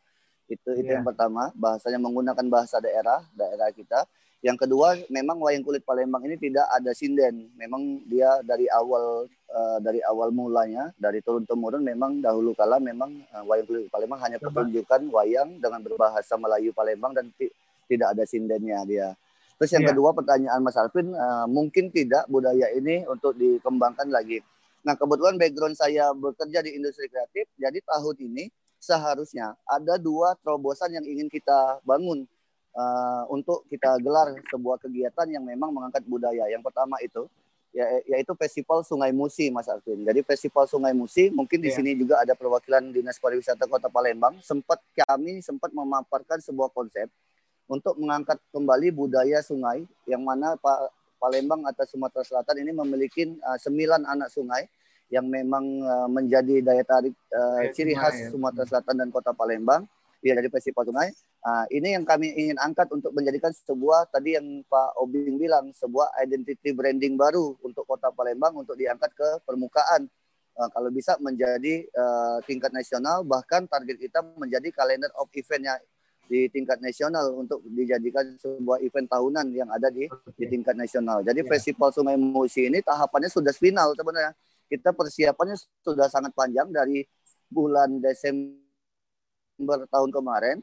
itu 0.51 0.75
itu 0.75 0.89
yeah. 0.91 0.99
yang 0.99 1.07
pertama 1.07 1.49
bahasanya 1.55 1.97
menggunakan 2.01 2.45
bahasa 2.51 2.83
daerah 2.83 3.23
daerah 3.33 3.71
kita 3.71 4.03
yang 4.43 4.59
kedua, 4.59 4.99
memang 5.07 5.39
wayang 5.39 5.63
kulit 5.63 5.87
Palembang 5.87 6.19
ini 6.27 6.35
tidak 6.35 6.67
ada 6.67 6.91
sinden. 6.91 7.47
Memang 7.55 8.03
dia 8.11 8.43
dari 8.43 8.67
awal 8.67 9.23
uh, 9.31 9.79
dari 9.79 10.03
awal 10.03 10.35
mulanya, 10.35 10.91
dari 10.99 11.23
turun 11.23 11.47
temurun 11.47 11.79
memang 11.79 12.19
dahulu 12.19 12.51
kala 12.51 12.75
memang 12.83 13.23
uh, 13.31 13.47
wayang 13.47 13.63
kulit 13.63 13.87
Palembang 13.87 14.19
hanya 14.19 14.43
pertunjukan 14.43 15.07
wayang 15.15 15.63
dengan 15.63 15.79
berbahasa 15.79 16.35
Melayu 16.35 16.75
Palembang 16.75 17.15
dan 17.15 17.31
tidak 17.87 18.07
ada 18.11 18.23
sindennya 18.27 18.83
dia. 18.83 19.07
Terus 19.55 19.79
yang 19.79 19.87
yeah. 19.87 19.95
kedua 19.95 20.11
pertanyaan 20.11 20.59
Mas 20.59 20.75
Alvin, 20.75 21.15
uh, 21.15 21.47
mungkin 21.47 21.87
tidak 21.87 22.27
budaya 22.27 22.67
ini 22.75 23.07
untuk 23.07 23.39
dikembangkan 23.39 24.11
lagi. 24.11 24.43
Nah 24.83 24.99
kebetulan 24.99 25.39
background 25.39 25.79
saya 25.79 26.11
bekerja 26.11 26.59
di 26.59 26.75
industri 26.75 27.07
kreatif, 27.07 27.47
jadi 27.55 27.79
tahun 27.87 28.15
ini 28.19 28.51
seharusnya 28.83 29.55
ada 29.63 29.95
dua 29.95 30.35
terobosan 30.43 30.91
yang 30.91 31.07
ingin 31.07 31.31
kita 31.31 31.79
bangun 31.87 32.27
uh, 32.75 33.23
untuk 33.31 33.63
kita 33.71 33.95
gelar 34.03 34.35
sebuah 34.51 34.75
kegiatan 34.83 35.27
yang 35.31 35.47
memang 35.47 35.71
mengangkat 35.71 36.03
budaya. 36.03 36.51
Yang 36.51 36.67
pertama 36.67 36.99
itu 36.99 37.31
ya, 37.71 37.87
yaitu 38.11 38.35
Festival 38.35 38.83
Sungai 38.83 39.15
Musi, 39.15 39.47
Mas 39.47 39.71
Arvin. 39.71 40.03
Jadi 40.03 40.19
Festival 40.27 40.67
Sungai 40.67 40.91
Musi 40.91 41.31
mungkin 41.31 41.63
di 41.63 41.71
yeah. 41.71 41.79
sini 41.79 41.95
juga 41.95 42.19
ada 42.19 42.35
perwakilan 42.35 42.91
Dinas 42.91 43.15
Pariwisata 43.23 43.63
Kota 43.71 43.87
Palembang. 43.87 44.35
Sempat 44.43 44.83
kami 45.07 45.39
sempat 45.39 45.71
memaparkan 45.71 46.43
sebuah 46.43 46.67
konsep 46.75 47.07
untuk 47.71 47.95
mengangkat 47.95 48.37
kembali 48.51 48.91
budaya 48.91 49.39
sungai 49.39 49.87
yang 50.03 50.21
mana 50.21 50.59
Pak 50.59 50.91
Palembang 51.23 51.63
atau 51.63 51.87
Sumatera 51.87 52.27
Selatan 52.27 52.67
ini 52.67 52.75
memiliki 52.75 53.23
uh, 53.39 53.55
sembilan 53.55 54.03
anak 54.03 54.27
sungai 54.27 54.67
yang 55.07 55.23
memang 55.31 55.63
uh, 55.79 56.09
menjadi 56.11 56.59
daya 56.59 56.83
tarik 56.83 57.15
uh, 57.31 57.63
ciri 57.71 57.95
khas 57.95 58.27
ya. 58.27 58.27
Sumatera 58.27 58.67
Selatan 58.67 58.99
dan 58.99 59.07
Kota 59.07 59.31
Palembang 59.31 59.87
ya 60.19 60.35
dari 60.35 60.51
Festival 60.51 60.83
Sungai. 60.83 61.15
Nah, 61.43 61.67
ini 61.71 61.95
yang 61.95 62.03
kami 62.03 62.31
ingin 62.35 62.55
angkat 62.59 62.87
untuk 62.91 63.11
menjadikan 63.11 63.51
sebuah 63.51 64.07
tadi 64.11 64.35
yang 64.35 64.63
Pak 64.67 64.99
Obing 64.99 65.35
bilang 65.39 65.71
sebuah 65.75 66.15
identity 66.19 66.75
branding 66.75 67.15
baru 67.15 67.55
untuk 67.63 67.87
Kota 67.87 68.11
Palembang 68.11 68.59
untuk 68.59 68.75
diangkat 68.75 69.11
ke 69.15 69.29
permukaan. 69.47 70.11
Uh, 70.53 70.69
kalau 70.69 70.93
bisa 70.93 71.17
menjadi 71.17 71.81
uh, 71.97 72.37
tingkat 72.45 72.69
nasional 72.69 73.25
bahkan 73.25 73.65
target 73.65 73.97
kita 73.97 74.21
menjadi 74.37 74.69
kalender 74.69 75.09
of 75.17 75.25
eventnya 75.33 75.81
di 76.27 76.47
tingkat 76.49 76.79
nasional 76.79 77.35
untuk 77.35 77.61
dijadikan 77.67 78.35
sebuah 78.39 78.79
event 78.81 79.07
tahunan 79.11 79.45
yang 79.51 79.69
ada 79.69 79.91
di 79.91 80.07
di 80.39 80.45
tingkat 80.47 80.73
nasional. 80.73 81.21
Jadi 81.21 81.43
yeah. 81.43 81.51
Festival 81.51 81.89
Sungai 81.91 82.15
Musi 82.15 82.67
ini 82.67 82.79
tahapannya 82.79 83.29
sudah 83.29 83.51
final 83.51 83.91
sebenarnya. 83.93 84.31
Kita 84.67 84.95
persiapannya 84.95 85.59
sudah 85.83 86.07
sangat 86.09 86.31
panjang 86.33 86.71
dari 86.71 87.05
bulan 87.51 88.01
Desember 88.01 89.85
tahun 89.91 90.09
kemarin 90.09 90.57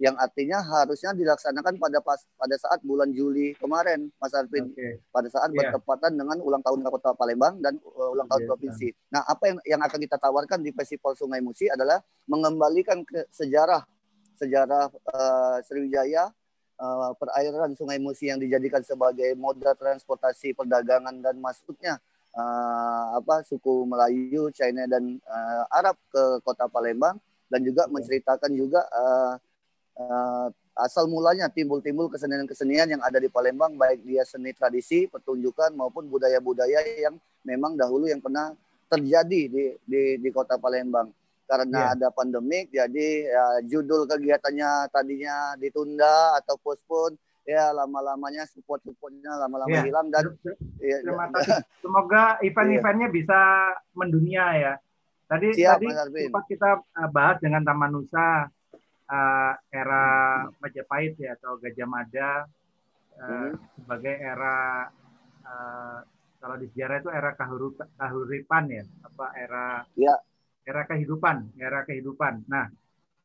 yang 0.00 0.16
artinya 0.16 0.64
harusnya 0.64 1.12
dilaksanakan 1.12 1.76
pada 1.76 2.00
pas 2.00 2.24
pada 2.40 2.56
saat 2.56 2.80
bulan 2.80 3.12
Juli 3.12 3.52
kemarin 3.60 4.08
Mas 4.16 4.32
Arvin 4.32 4.72
okay. 4.72 4.96
pada 5.12 5.28
saat 5.28 5.52
yeah. 5.52 5.68
bertepatan 5.68 6.16
dengan 6.16 6.40
ulang 6.40 6.64
tahun 6.64 6.80
Kota 6.88 7.12
Palembang 7.12 7.60
dan 7.60 7.76
uh, 7.84 8.16
ulang 8.16 8.24
tahun 8.24 8.48
yeah. 8.48 8.48
provinsi. 8.48 8.88
Nah, 9.12 9.28
apa 9.28 9.52
yang 9.52 9.58
yang 9.76 9.80
akan 9.84 10.00
kita 10.00 10.16
tawarkan 10.16 10.64
di 10.64 10.72
Festival 10.72 11.12
Sungai 11.20 11.44
Musi 11.44 11.68
adalah 11.68 12.00
mengembalikan 12.24 13.04
ke 13.04 13.28
sejarah 13.28 13.84
sejarah 14.40 14.88
uh, 15.12 15.60
Sriwijaya 15.68 16.32
uh, 16.80 17.12
perairan 17.20 17.76
Sungai 17.76 18.00
Musi 18.00 18.32
yang 18.32 18.40
dijadikan 18.40 18.80
sebagai 18.80 19.36
moda 19.36 19.76
transportasi 19.76 20.56
perdagangan 20.56 21.20
dan 21.20 21.36
masuknya 21.36 22.00
uh, 22.32 23.20
apa 23.20 23.44
suku 23.44 23.84
Melayu, 23.84 24.48
China 24.56 24.88
dan 24.88 25.20
uh, 25.28 25.64
Arab 25.68 26.00
ke 26.08 26.40
Kota 26.40 26.66
Palembang 26.72 27.20
dan 27.52 27.60
juga 27.60 27.84
menceritakan 27.92 28.50
juga 28.56 28.80
uh, 28.88 29.34
uh, 30.00 30.48
asal 30.80 31.10
mulanya 31.10 31.52
timbul-timbul 31.52 32.08
kesenian-kesenian 32.08 32.96
yang 32.96 33.02
ada 33.04 33.20
di 33.20 33.28
Palembang 33.28 33.76
baik 33.76 34.00
dia 34.06 34.24
seni 34.24 34.56
tradisi, 34.56 35.04
pertunjukan 35.10 35.76
maupun 35.76 36.08
budaya-budaya 36.08 36.80
yang 36.96 37.20
memang 37.44 37.76
dahulu 37.76 38.08
yang 38.08 38.22
pernah 38.22 38.56
terjadi 38.88 39.40
di 39.50 39.64
di, 39.84 40.02
di 40.18 40.30
kota 40.32 40.56
Palembang. 40.56 41.12
Karena 41.50 41.90
yeah. 41.90 41.94
ada 41.98 42.08
pandemik, 42.14 42.70
jadi 42.70 43.08
ya, 43.26 43.44
judul 43.66 44.06
kegiatannya 44.06 44.86
tadinya 44.94 45.58
ditunda 45.58 46.38
atau 46.38 46.54
postpone, 46.62 47.18
ya 47.42 47.74
lama-lamanya 47.74 48.46
support-supportnya 48.46 49.34
lama-lama 49.34 49.74
yeah. 49.74 49.82
hilang 49.82 50.14
dan 50.14 50.30
ya, 50.78 51.02
terima 51.02 51.26
kasih. 51.34 51.58
Semoga 51.82 52.38
event-eventnya 52.46 53.10
bisa 53.10 53.38
mendunia 53.98 54.46
ya. 54.54 54.74
Tadi 55.26 55.58
Siap, 55.58 55.82
tadi 55.82 55.86
sempat 56.26 56.44
kita 56.46 56.70
uh, 56.86 57.10
bahas 57.10 57.42
dengan 57.42 57.66
Taman 57.66 57.90
Nusa 57.98 58.50
uh, 59.10 59.52
era 59.70 60.04
Majapahit 60.58 61.18
ya 61.18 61.34
atau 61.34 61.58
Gajah 61.58 61.86
Mada 61.90 62.46
uh, 63.18 63.26
hmm. 63.26 63.52
sebagai 63.78 64.14
era 64.14 64.90
uh, 65.46 65.98
kalau 66.40 66.56
di 66.56 66.66
sejarah 66.72 67.04
itu 67.04 67.10
era 67.12 67.30
kahuripan 68.00 68.64
ya 68.72 68.82
apa 69.06 69.26
era 69.36 69.66
ya. 69.94 70.14
Era 70.64 70.82
kehidupan 70.86 71.56
era 71.58 71.82
kehidupan. 71.84 72.44
Nah, 72.48 72.68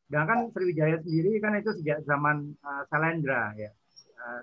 sedangkan 0.06 0.54
Sriwijaya 0.54 1.02
sendiri 1.02 1.42
kan 1.42 1.58
itu 1.58 1.70
sejak 1.82 2.06
zaman 2.06 2.54
uh, 2.62 2.82
Salendra 2.86 3.50
ya 3.58 3.70
uh, 4.22 4.40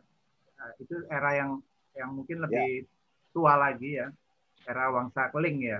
uh, 0.59 0.71
itu 0.79 0.95
era 1.07 1.31
yang 1.39 1.51
yang 1.95 2.11
mungkin 2.11 2.43
lebih 2.43 2.83
ya. 2.83 2.87
tua 3.31 3.55
lagi 3.55 3.95
ya 3.95 4.11
era 4.67 4.91
Wangsa 4.91 5.31
Keling 5.31 5.59
ya 5.63 5.79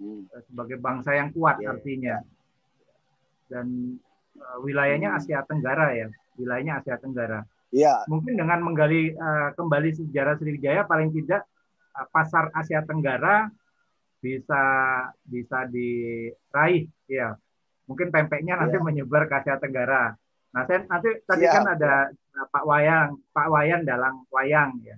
hmm. 0.00 0.32
sebagai 0.48 0.80
bangsa 0.80 1.12
yang 1.12 1.28
kuat 1.36 1.60
yeah. 1.60 1.70
artinya 1.76 2.16
dan 3.52 3.66
uh, 4.40 4.58
wilayahnya 4.64 5.12
hmm. 5.12 5.18
Asia 5.20 5.44
Tenggara 5.44 5.92
ya 5.92 6.08
wilayahnya 6.40 6.80
Asia 6.80 6.96
Tenggara 6.96 7.44
yeah. 7.68 8.00
mungkin 8.08 8.32
dengan 8.32 8.64
menggali 8.64 9.12
uh, 9.12 9.52
kembali 9.60 9.92
sejarah 9.92 10.40
Sriwijaya 10.40 10.88
paling 10.88 11.12
tidak 11.12 11.44
uh, 11.92 12.08
pasar 12.08 12.48
Asia 12.56 12.80
Tenggara 12.80 13.52
bisa 14.18 14.62
bisa 15.22 15.58
diraih 15.70 16.90
ya 17.06 17.38
mungkin 17.86 18.10
pempeknya 18.10 18.58
nanti 18.58 18.76
yeah. 18.76 18.84
menyebar 18.84 19.30
ke 19.30 19.34
Asia 19.38 19.56
Tenggara 19.56 20.14
nah 20.52 20.62
saya 20.64 20.84
nanti 20.86 21.22
tadi 21.24 21.44
yeah. 21.46 21.54
kan 21.54 21.66
ada 21.78 21.92
uh, 22.12 22.46
Pak 22.50 22.64
Wayang 22.66 23.08
Pak 23.30 23.48
Wayan 23.52 23.82
dalam 23.86 24.26
wayang 24.32 24.80
ya 24.82 24.96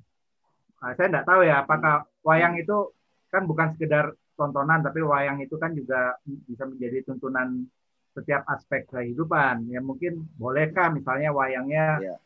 nah, 0.81 0.93
saya 0.97 1.09
tidak 1.13 1.27
tahu 1.29 1.41
ya 1.45 1.63
apakah 1.63 2.09
wayang 2.25 2.57
itu 2.57 2.95
kan 3.31 3.47
bukan 3.47 3.77
sekedar 3.77 4.17
tontonan 4.41 4.81
tapi 4.81 5.05
wayang 5.05 5.39
itu 5.45 5.61
kan 5.61 5.77
juga 5.77 6.17
bisa 6.25 6.65
menjadi 6.65 7.05
tuntunan 7.05 7.69
setiap 8.15 8.43
aspek 8.51 8.87
kehidupan. 8.91 9.71
Ya 9.71 9.79
mungkin 9.79 10.27
bolehkah 10.35 10.91
misalnya 10.91 11.31
wayangnya 11.31 11.87
ya. 12.03 12.17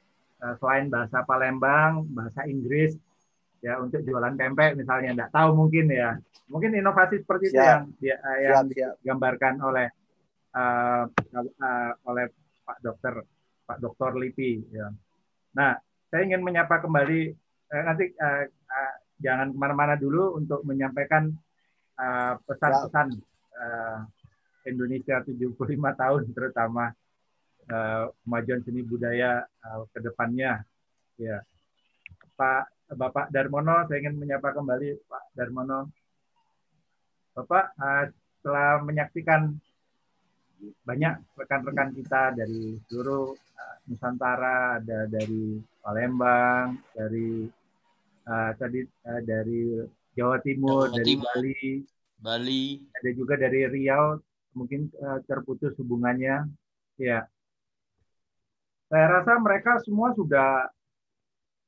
selain 0.60 0.88
bahasa 0.88 1.24
Palembang, 1.24 2.08
bahasa 2.12 2.44
Inggris, 2.48 2.96
ya 3.64 3.80
untuk 3.80 4.04
jualan 4.04 4.36
pempek 4.36 4.76
misalnya, 4.76 5.16
tidak 5.16 5.30
tahu 5.32 5.50
mungkin 5.56 5.88
ya. 5.88 6.20
Mungkin 6.52 6.76
inovasi 6.76 7.24
seperti 7.24 7.48
siap. 7.48 7.56
itu 7.56 7.64
yang 7.64 7.84
dia, 7.96 8.16
yang 8.44 8.68
siap, 8.68 9.00
digambarkan 9.00 9.54
oleh 9.64 9.88
uh, 10.52 11.08
uh, 11.08 11.92
oleh 12.04 12.28
Pak 12.68 12.78
Dokter 12.84 13.24
Pak 13.64 13.80
Dokter 13.80 14.12
Lipi. 14.20 14.60
Ya. 14.68 14.92
Nah, 15.56 15.80
saya 16.12 16.28
ingin 16.28 16.44
menyapa 16.44 16.84
kembali 16.84 17.20
eh, 17.72 17.82
nanti 17.88 18.12
uh, 18.20 18.44
uh, 18.44 18.94
jangan 19.24 19.48
ke 19.48 19.56
mana-mana 19.56 19.96
dulu 19.96 20.36
untuk 20.36 20.60
menyampaikan 20.68 21.32
pesan-pesan 22.42 23.22
uh, 23.54 24.02
Indonesia 24.66 25.22
75 25.22 25.54
tahun 25.94 26.22
terutama 26.34 26.90
uh, 27.70 28.10
kemajuan 28.26 28.60
seni 28.66 28.82
budaya 28.82 29.46
uh, 29.62 29.86
ke 29.94 30.02
depannya. 30.02 30.66
Ya. 31.14 31.46
Pak 32.34 32.73
Bapak 32.92 33.32
Darmono, 33.32 33.88
saya 33.88 34.04
ingin 34.04 34.20
menyapa 34.20 34.52
kembali 34.52 35.08
Pak 35.08 35.24
Darmono. 35.32 35.88
Bapak, 37.32 37.72
uh, 37.80 38.04
setelah 38.12 38.84
menyaksikan 38.84 39.56
banyak 40.84 41.16
rekan-rekan 41.34 41.96
kita 41.96 42.36
dari 42.36 42.76
seluruh 42.86 43.32
uh, 43.32 43.76
Nusantara, 43.88 44.78
ada 44.78 45.08
dari 45.08 45.58
Palembang, 45.80 46.76
dari 46.92 47.48
uh, 48.28 48.50
tadi 48.60 48.84
uh, 48.84 49.20
dari 49.24 49.80
Jawa 50.12 50.38
Timur, 50.44 50.92
Jawa 50.92 50.96
dari 51.00 51.08
Timur. 51.08 51.26
Bali, 51.32 51.56
Bali, 52.20 52.64
ada 53.00 53.10
juga 53.16 53.34
dari 53.40 53.64
Riau, 53.64 54.20
mungkin 54.52 54.92
uh, 55.00 55.24
terputus 55.24 55.72
hubungannya. 55.80 56.46
Ya, 57.00 57.26
saya 58.92 59.06
rasa 59.10 59.40
mereka 59.42 59.82
semua 59.82 60.14
sudah 60.14 60.70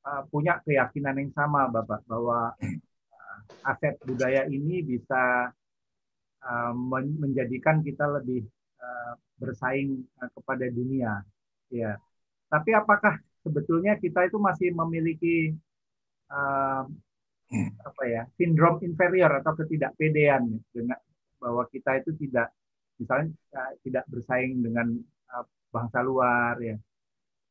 uh, 0.06 0.22
punya 0.30 0.62
keyakinan 0.62 1.18
yang 1.18 1.32
sama, 1.34 1.66
Bapak, 1.66 2.06
bahwa 2.06 2.54
uh, 2.54 3.38
aset 3.66 3.98
budaya 4.06 4.46
ini 4.46 4.86
bisa 4.86 5.50
uh, 6.46 6.72
menjadikan 7.18 7.82
kita 7.82 8.06
lebih 8.22 8.46
uh, 8.78 9.18
bersaing 9.42 10.06
uh, 10.22 10.30
kepada 10.30 10.70
dunia. 10.70 11.26
Ya, 11.66 11.98
tapi 12.46 12.70
apakah 12.78 13.18
sebetulnya 13.42 13.98
kita 13.98 14.30
itu 14.30 14.38
masih 14.38 14.70
memiliki 14.70 15.50
uh, 16.30 16.86
apa 17.82 18.02
ya 18.10 18.26
sindrom 18.34 18.82
inferior 18.82 19.30
atau 19.38 19.54
ketidakpedean 19.54 20.50
dengan 20.74 20.98
bahwa 21.38 21.62
kita 21.70 22.02
itu 22.02 22.10
tidak 22.26 22.50
misalnya 22.98 23.30
tidak 23.86 24.02
bersaing 24.10 24.66
dengan 24.66 24.98
bangsa 25.70 26.00
luar 26.00 26.56
ya. 26.64 26.76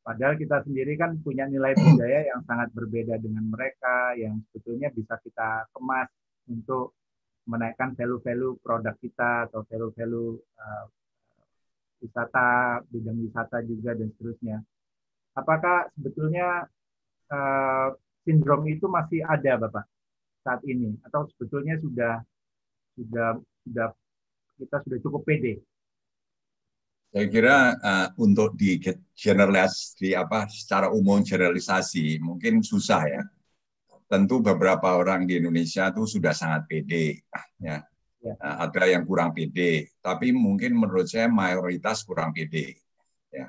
Padahal 0.05 0.37
kita 0.37 0.61
sendiri 0.61 0.93
kan 1.01 1.17
punya 1.17 1.49
nilai 1.49 1.73
budaya 1.73 2.29
yang 2.29 2.45
sangat 2.45 2.69
berbeda 2.77 3.17
dengan 3.17 3.49
mereka 3.49 4.13
yang 4.13 4.37
sebetulnya 4.45 4.93
bisa 4.93 5.17
kita 5.17 5.65
kemas 5.73 6.13
untuk 6.45 6.93
menaikkan 7.49 7.97
value-value 7.97 8.61
produk 8.61 8.93
kita 9.01 9.49
atau 9.49 9.65
value-value 9.65 10.37
uh, 10.61 10.85
wisata, 12.05 12.85
bidang 12.85 13.17
wisata 13.17 13.65
juga 13.65 13.97
dan 13.97 14.13
seterusnya. 14.13 14.61
Apakah 15.33 15.89
sebetulnya 15.97 16.69
uh, 17.33 17.89
sindrom 18.21 18.61
itu 18.69 18.85
masih 18.85 19.25
ada, 19.25 19.57
Bapak, 19.57 19.89
saat 20.45 20.61
ini 20.69 20.93
atau 21.01 21.25
sebetulnya 21.33 21.81
sudah 21.81 22.21
sudah 22.93 23.41
sudah 23.65 23.87
kita 24.61 24.77
sudah 24.85 24.99
cukup 25.01 25.21
pede. 25.25 25.65
Saya 27.15 27.31
kira 27.31 27.79
uh, 27.79 28.07
untuk 28.19 28.59
di 28.59 28.75
generalis 29.15 29.95
di 29.95 30.11
apa 30.11 30.51
secara 30.51 30.91
umum 30.91 31.23
generalisasi 31.23 32.19
mungkin 32.19 32.59
susah 32.59 33.07
ya. 33.07 33.23
Tentu 34.11 34.43
beberapa 34.43 34.99
orang 34.99 35.23
di 35.23 35.39
Indonesia 35.39 35.87
itu 35.95 36.03
sudah 36.03 36.35
sangat 36.35 36.67
pede 36.67 37.23
ya. 37.55 37.79
ya. 38.19 38.35
Uh, 38.35 38.67
ada 38.67 38.83
yang 38.91 39.07
kurang 39.07 39.31
pede, 39.31 39.95
tapi 40.03 40.35
mungkin 40.35 40.75
menurut 40.75 41.07
saya 41.07 41.31
mayoritas 41.31 42.03
kurang 42.03 42.35
pede 42.35 42.83
ya. 43.31 43.47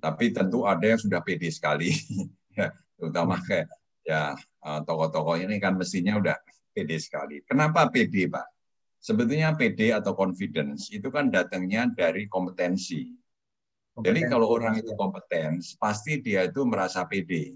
Tapi 0.00 0.32
tentu 0.32 0.64
ada 0.64 0.96
yang 0.96 0.96
sudah 0.96 1.20
pede 1.20 1.52
sekali 1.52 1.92
ya, 2.56 2.72
terutama 2.96 3.36
kayak 3.44 3.68
ya 4.00 4.32
uh, 4.64 4.80
tokoh-tokoh 4.80 5.44
ini 5.44 5.60
kan 5.60 5.76
mestinya 5.76 6.16
udah 6.16 6.40
pede 6.72 6.96
sekali. 6.96 7.44
Kenapa 7.44 7.84
pede, 7.92 8.32
Pak? 8.32 8.53
Sebetulnya 9.04 9.52
PD 9.52 9.92
atau 9.92 10.16
confidence 10.16 10.88
itu 10.88 11.12
kan 11.12 11.28
datangnya 11.28 11.92
dari 11.92 12.24
kompetensi. 12.24 13.12
Jadi 13.94 14.26
kalau 14.26 14.48
orang 14.50 14.80
itu 14.80 14.96
kompeten, 14.96 15.60
pasti 15.76 16.24
dia 16.24 16.48
itu 16.48 16.64
merasa 16.64 17.04
PD. 17.04 17.52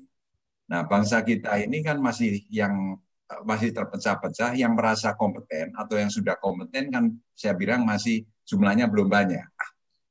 Nah, 0.69 0.85
bangsa 0.85 1.25
kita 1.25 1.57
ini 1.59 1.81
kan 1.81 1.99
masih 1.99 2.45
yang 2.53 3.01
masih 3.43 3.73
terpecah-pecah 3.73 4.57
yang 4.57 4.77
merasa 4.77 5.17
kompeten 5.17 5.73
atau 5.77 6.01
yang 6.01 6.09
sudah 6.09 6.37
kompeten 6.41 6.89
kan 6.89 7.05
saya 7.37 7.57
bilang 7.57 7.83
masih 7.83 8.23
jumlahnya 8.45 8.87
belum 8.87 9.09
banyak. 9.09 9.49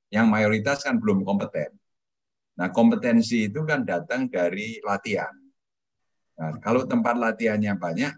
Yang 0.10 0.26
mayoritas 0.28 0.84
kan 0.84 0.98
belum 0.98 1.22
kompeten. 1.22 1.72
Nah, 2.58 2.74
kompetensi 2.74 3.48
itu 3.48 3.62
kan 3.64 3.86
datang 3.86 4.28
dari 4.28 4.82
latihan. 4.82 5.32
Nah, 6.38 6.58
kalau 6.60 6.84
tempat 6.90 7.16
latihannya 7.16 7.78
banyak, 7.78 8.14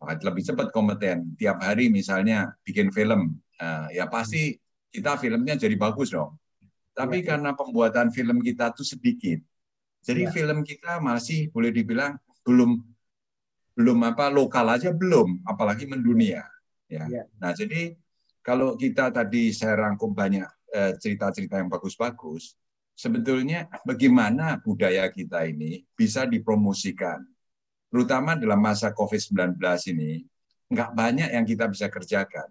lebih 0.00 0.42
cepat 0.42 0.72
kompeten. 0.72 1.36
Tiap 1.36 1.60
hari 1.60 1.92
misalnya 1.92 2.56
bikin 2.64 2.88
film, 2.88 3.36
uh, 3.60 3.86
ya 3.92 4.08
pasti 4.08 4.56
kita 4.88 5.20
filmnya 5.20 5.54
jadi 5.60 5.76
bagus 5.76 6.10
dong. 6.10 6.40
Tapi 6.96 7.22
ya. 7.22 7.34
karena 7.34 7.52
pembuatan 7.52 8.08
film 8.10 8.40
kita 8.40 8.72
tuh 8.72 8.84
sedikit, 8.84 9.38
jadi 10.00 10.28
ya. 10.28 10.32
film 10.32 10.64
kita 10.64 10.98
masih 10.98 11.52
boleh 11.52 11.70
dibilang 11.70 12.16
belum 12.44 12.80
belum 13.76 13.98
apa 14.04 14.28
lokal 14.32 14.66
aja 14.72 14.90
belum, 14.90 15.44
apalagi 15.46 15.86
mendunia. 15.86 16.44
Ya. 16.90 17.06
ya. 17.06 17.24
Nah 17.38 17.52
jadi 17.54 17.94
kalau 18.40 18.74
kita 18.74 19.12
tadi 19.12 19.52
saya 19.52 19.78
rangkum 19.78 20.16
banyak 20.16 20.48
eh, 20.74 20.92
cerita-cerita 20.98 21.60
yang 21.60 21.70
bagus-bagus, 21.70 22.56
sebetulnya 22.96 23.68
bagaimana 23.84 24.60
budaya 24.60 25.08
kita 25.08 25.46
ini 25.48 25.84
bisa 25.96 26.24
dipromosikan 26.24 27.20
terutama 27.90 28.38
dalam 28.38 28.62
masa 28.62 28.94
COVID-19 28.94 29.58
ini, 29.90 30.22
nggak 30.70 30.90
banyak 30.94 31.28
yang 31.34 31.44
kita 31.44 31.66
bisa 31.66 31.90
kerjakan. 31.90 32.46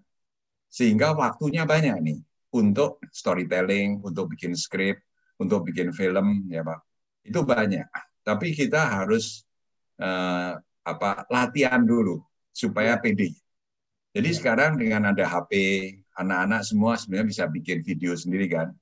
Sehingga 0.69 1.15
waktunya 1.15 1.65
banyak 1.65 1.97
nih 2.03 2.19
untuk 2.53 3.01
storytelling, 3.09 4.03
untuk 4.03 4.35
bikin 4.35 4.53
skrip, 4.53 4.99
untuk 5.39 5.65
bikin 5.65 5.95
film, 5.95 6.45
ya 6.51 6.61
Pak. 6.61 6.79
Itu 7.25 7.47
banyak. 7.47 7.87
Tapi 8.21 8.53
kita 8.53 9.01
harus 9.01 9.47
eh, 9.97 10.53
apa 10.83 11.09
latihan 11.31 11.81
dulu 11.81 12.21
supaya 12.51 12.99
pede. 12.99 13.33
Jadi 14.11 14.29
sekarang 14.35 14.75
dengan 14.75 15.13
ada 15.13 15.23
HP, 15.23 15.51
anak-anak 16.17 16.61
semua 16.65 16.97
sebenarnya 16.97 17.27
bisa 17.29 17.43
bikin 17.47 17.79
video 17.85 18.11
sendiri 18.17 18.49
kan. 18.51 18.73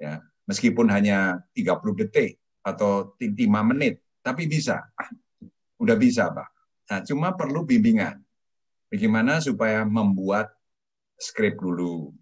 Ya, 0.00 0.24
meskipun 0.48 0.90
hanya 0.90 1.44
30 1.54 1.94
detik 1.94 2.40
atau 2.64 3.14
5 3.20 3.30
menit, 3.70 4.00
tapi 4.24 4.48
bisa 4.48 4.82
udah 5.84 5.96
bisa 6.00 6.32
Pak. 6.32 6.48
Nah, 6.90 7.00
cuma 7.04 7.36
perlu 7.36 7.64
bimbingan. 7.68 8.20
Bagaimana 8.88 9.40
supaya 9.40 9.84
membuat 9.84 10.52
skrip 11.20 11.60
dulu. 11.60 12.12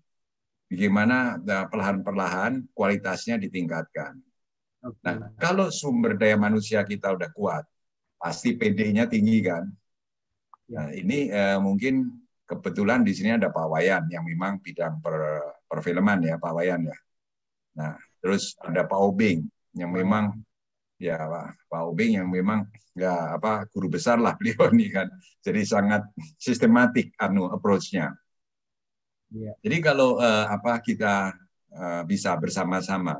Bagaimana 0.66 1.36
nah, 1.38 1.68
perlahan-perlahan 1.68 2.72
kualitasnya 2.72 3.36
ditingkatkan. 3.38 4.18
Nah, 4.82 5.30
kalau 5.38 5.70
sumber 5.70 6.18
daya 6.18 6.34
manusia 6.34 6.82
kita 6.82 7.14
udah 7.14 7.30
kuat, 7.30 7.62
pasti 8.18 8.58
PD-nya 8.58 9.06
tinggi 9.06 9.38
kan. 9.44 9.68
Ya. 10.66 10.82
Nah, 10.82 10.88
ini 10.90 11.28
eh, 11.30 11.58
mungkin 11.60 12.22
kebetulan 12.48 13.06
di 13.06 13.12
sini 13.14 13.36
ada 13.36 13.52
Pak 13.52 13.66
Wayan 13.68 14.08
yang 14.10 14.24
memang 14.26 14.58
bidang 14.58 14.98
per, 14.98 15.16
perfilman 15.70 16.24
ya, 16.26 16.34
Pak 16.40 16.52
Wayan 16.56 16.88
ya. 16.88 16.98
Nah, 17.78 17.94
terus 18.18 18.56
ada 18.60 18.84
Pak 18.88 18.98
Obing 18.98 19.46
yang 19.76 19.92
memang 19.92 20.40
ya 21.02 21.18
Pak, 21.18 21.66
Pak 21.66 21.82
Obing 21.90 22.22
yang 22.22 22.30
memang 22.30 22.70
ya 22.94 23.34
apa 23.34 23.66
guru 23.74 23.90
besar 23.90 24.22
lah 24.22 24.38
beliau 24.38 24.70
ini 24.74 24.86
kan. 24.94 25.10
Jadi 25.42 25.66
sangat 25.66 26.06
sistematik 26.38 27.18
anu 27.18 27.50
approach-nya. 27.50 28.14
Ya. 29.34 29.52
Jadi 29.58 29.82
kalau 29.82 30.22
uh, 30.22 30.46
apa 30.46 30.78
kita 30.78 31.34
uh, 31.74 32.02
bisa 32.06 32.38
bersama-sama 32.38 33.18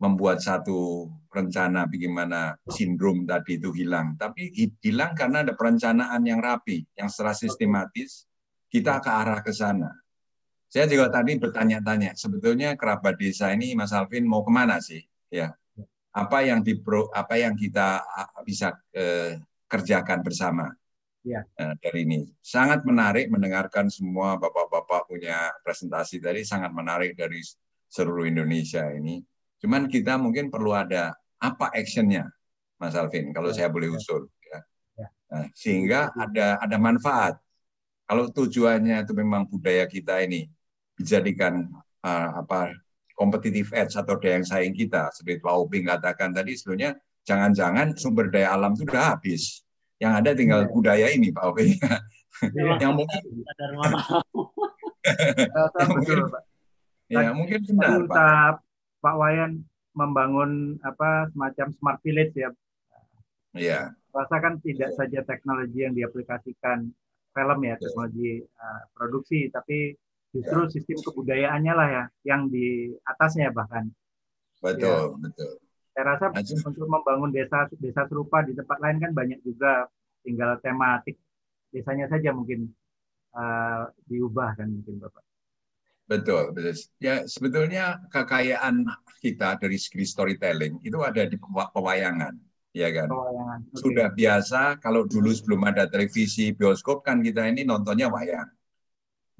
membuat 0.00 0.42
satu 0.42 1.06
rencana 1.30 1.86
bagaimana 1.86 2.58
sindrom 2.66 3.22
tadi 3.22 3.54
itu 3.60 3.70
hilang, 3.70 4.18
tapi 4.18 4.50
hilang 4.82 5.14
karena 5.14 5.46
ada 5.46 5.54
perencanaan 5.54 6.22
yang 6.26 6.42
rapi, 6.42 6.82
yang 6.98 7.06
secara 7.06 7.38
sistematis 7.38 8.26
kita 8.66 8.98
ke 8.98 9.10
arah 9.10 9.38
ke 9.46 9.54
sana. 9.54 9.94
Saya 10.66 10.90
juga 10.90 11.06
tadi 11.12 11.38
bertanya-tanya, 11.38 12.18
sebetulnya 12.18 12.74
kerabat 12.74 13.14
desa 13.14 13.54
ini 13.54 13.78
Mas 13.78 13.94
Alvin 13.94 14.26
mau 14.26 14.42
ke 14.42 14.50
mana 14.50 14.82
sih? 14.82 15.04
Ya, 15.30 15.54
apa 16.12 16.38
yang 16.44 16.60
dipro, 16.60 17.08
apa 17.08 17.40
yang 17.40 17.56
kita 17.56 18.04
bisa 18.44 18.76
eh, 18.92 19.40
kerjakan 19.64 20.20
bersama 20.20 20.68
ya. 21.24 21.40
eh, 21.56 21.74
dari 21.80 22.04
ini. 22.04 22.20
Sangat 22.44 22.84
menarik 22.84 23.32
mendengarkan 23.32 23.88
semua 23.88 24.36
bapak-bapak 24.36 25.08
punya 25.08 25.48
presentasi 25.64 26.20
tadi 26.20 26.44
sangat 26.44 26.68
menarik 26.70 27.16
dari 27.16 27.40
seluruh 27.88 28.28
Indonesia 28.28 28.84
ini. 28.92 29.24
Cuman 29.62 29.88
kita 29.88 30.20
mungkin 30.20 30.52
perlu 30.52 30.76
ada 30.76 31.16
apa 31.40 31.72
actionnya, 31.72 32.28
Mas 32.76 32.92
Alvin, 32.98 33.32
kalau 33.32 33.48
saya 33.54 33.72
boleh 33.72 33.94
usul. 33.94 34.28
Ya. 34.46 34.60
Nah, 35.32 35.46
sehingga 35.56 36.12
ada 36.12 36.60
ada 36.60 36.76
manfaat. 36.76 37.40
Kalau 38.04 38.28
tujuannya 38.28 39.00
itu 39.06 39.12
memang 39.16 39.48
budaya 39.48 39.88
kita 39.88 40.20
ini 40.20 40.50
dijadikan 40.98 41.72
uh, 42.04 42.44
apa 42.44 42.76
kompetitif 43.22 43.70
edge 43.70 43.94
atau 43.94 44.18
daya 44.18 44.42
saing 44.42 44.74
kita, 44.74 45.14
seperti 45.14 45.38
Pak 45.38 45.54
Uping 45.54 45.86
katakan 45.86 46.34
tadi, 46.34 46.58
sebenarnya 46.58 46.98
jangan-jangan 47.22 47.94
sumber 47.94 48.34
daya 48.34 48.58
alam 48.58 48.74
itu 48.74 48.82
sudah 48.82 49.14
habis. 49.14 49.62
Yang 50.02 50.12
ada 50.18 50.30
tinggal 50.34 50.66
ya. 50.66 50.68
budaya 50.74 51.06
ini, 51.14 51.30
Pak 51.30 51.46
Uping. 51.46 51.78
Ya. 51.78 52.02
yang 52.82 52.98
mungkin 52.98 53.22
ya, 53.22 53.54
mungkin, 55.94 56.18
ya 57.06 57.30
mungkin 57.30 57.62
benar 57.70 58.02
Pak. 58.10 58.66
Pak 58.98 59.14
Wayan 59.14 59.62
membangun 59.94 60.82
apa 60.82 61.30
semacam 61.30 61.70
smart 61.78 62.02
village 62.02 62.34
ya. 62.34 62.50
Iya. 63.54 63.94
Rasa 64.10 64.42
kan 64.42 64.58
tidak 64.58 64.90
saja 64.98 65.22
teknologi 65.22 65.86
yang 65.86 65.94
diaplikasikan 65.94 66.90
film 67.32 67.58
ya, 67.64 67.74
teknologi 67.78 68.44
uh, 68.44 68.82
produksi, 68.92 69.48
tapi 69.48 69.96
justru 70.32 70.60
ya. 70.66 70.70
sistem 70.72 70.98
kebudayaannya 71.04 71.74
lah 71.76 71.88
ya 71.88 72.04
yang 72.26 72.48
di 72.48 72.90
atasnya 73.04 73.52
bahkan. 73.52 73.92
Betul, 74.64 75.16
ya. 75.16 75.20
betul. 75.20 75.52
Saya 75.92 76.04
rasa 76.16 76.26
Aja. 76.32 76.56
untuk 76.64 76.88
membangun 76.88 77.28
desa 77.28 77.68
desa 77.76 78.08
serupa 78.08 78.40
di 78.40 78.56
tempat 78.56 78.80
lain 78.80 78.96
kan 78.96 79.12
banyak 79.12 79.44
juga 79.44 79.86
tinggal 80.24 80.56
tematik 80.64 81.20
desanya 81.68 82.08
saja 82.08 82.32
mungkin 82.32 82.72
uh, 83.36 83.92
diubah 84.08 84.56
kan 84.56 84.72
mungkin 84.72 84.96
Bapak. 85.04 85.20
Betul, 86.08 86.52
betul. 86.56 86.74
Ya 87.00 87.24
sebetulnya 87.28 88.00
kekayaan 88.08 88.88
kita 89.20 89.56
dari 89.60 89.78
segi 89.78 90.04
storytelling 90.04 90.82
itu 90.82 90.98
ada 91.00 91.24
di 91.24 91.36
pewayangan, 91.40 92.34
ya 92.74 92.88
kan. 92.92 93.08
Pewayangan. 93.08 93.58
Okay. 93.70 93.80
Sudah 93.80 94.08
biasa 94.12 94.60
kalau 94.82 95.08
dulu 95.08 95.30
sebelum 95.32 95.62
ada 95.68 95.88
televisi, 95.88 96.52
bioskop 96.52 97.06
kan 97.06 97.24
kita 97.24 97.48
ini 97.48 97.64
nontonnya 97.64 98.12
wayang. 98.12 98.50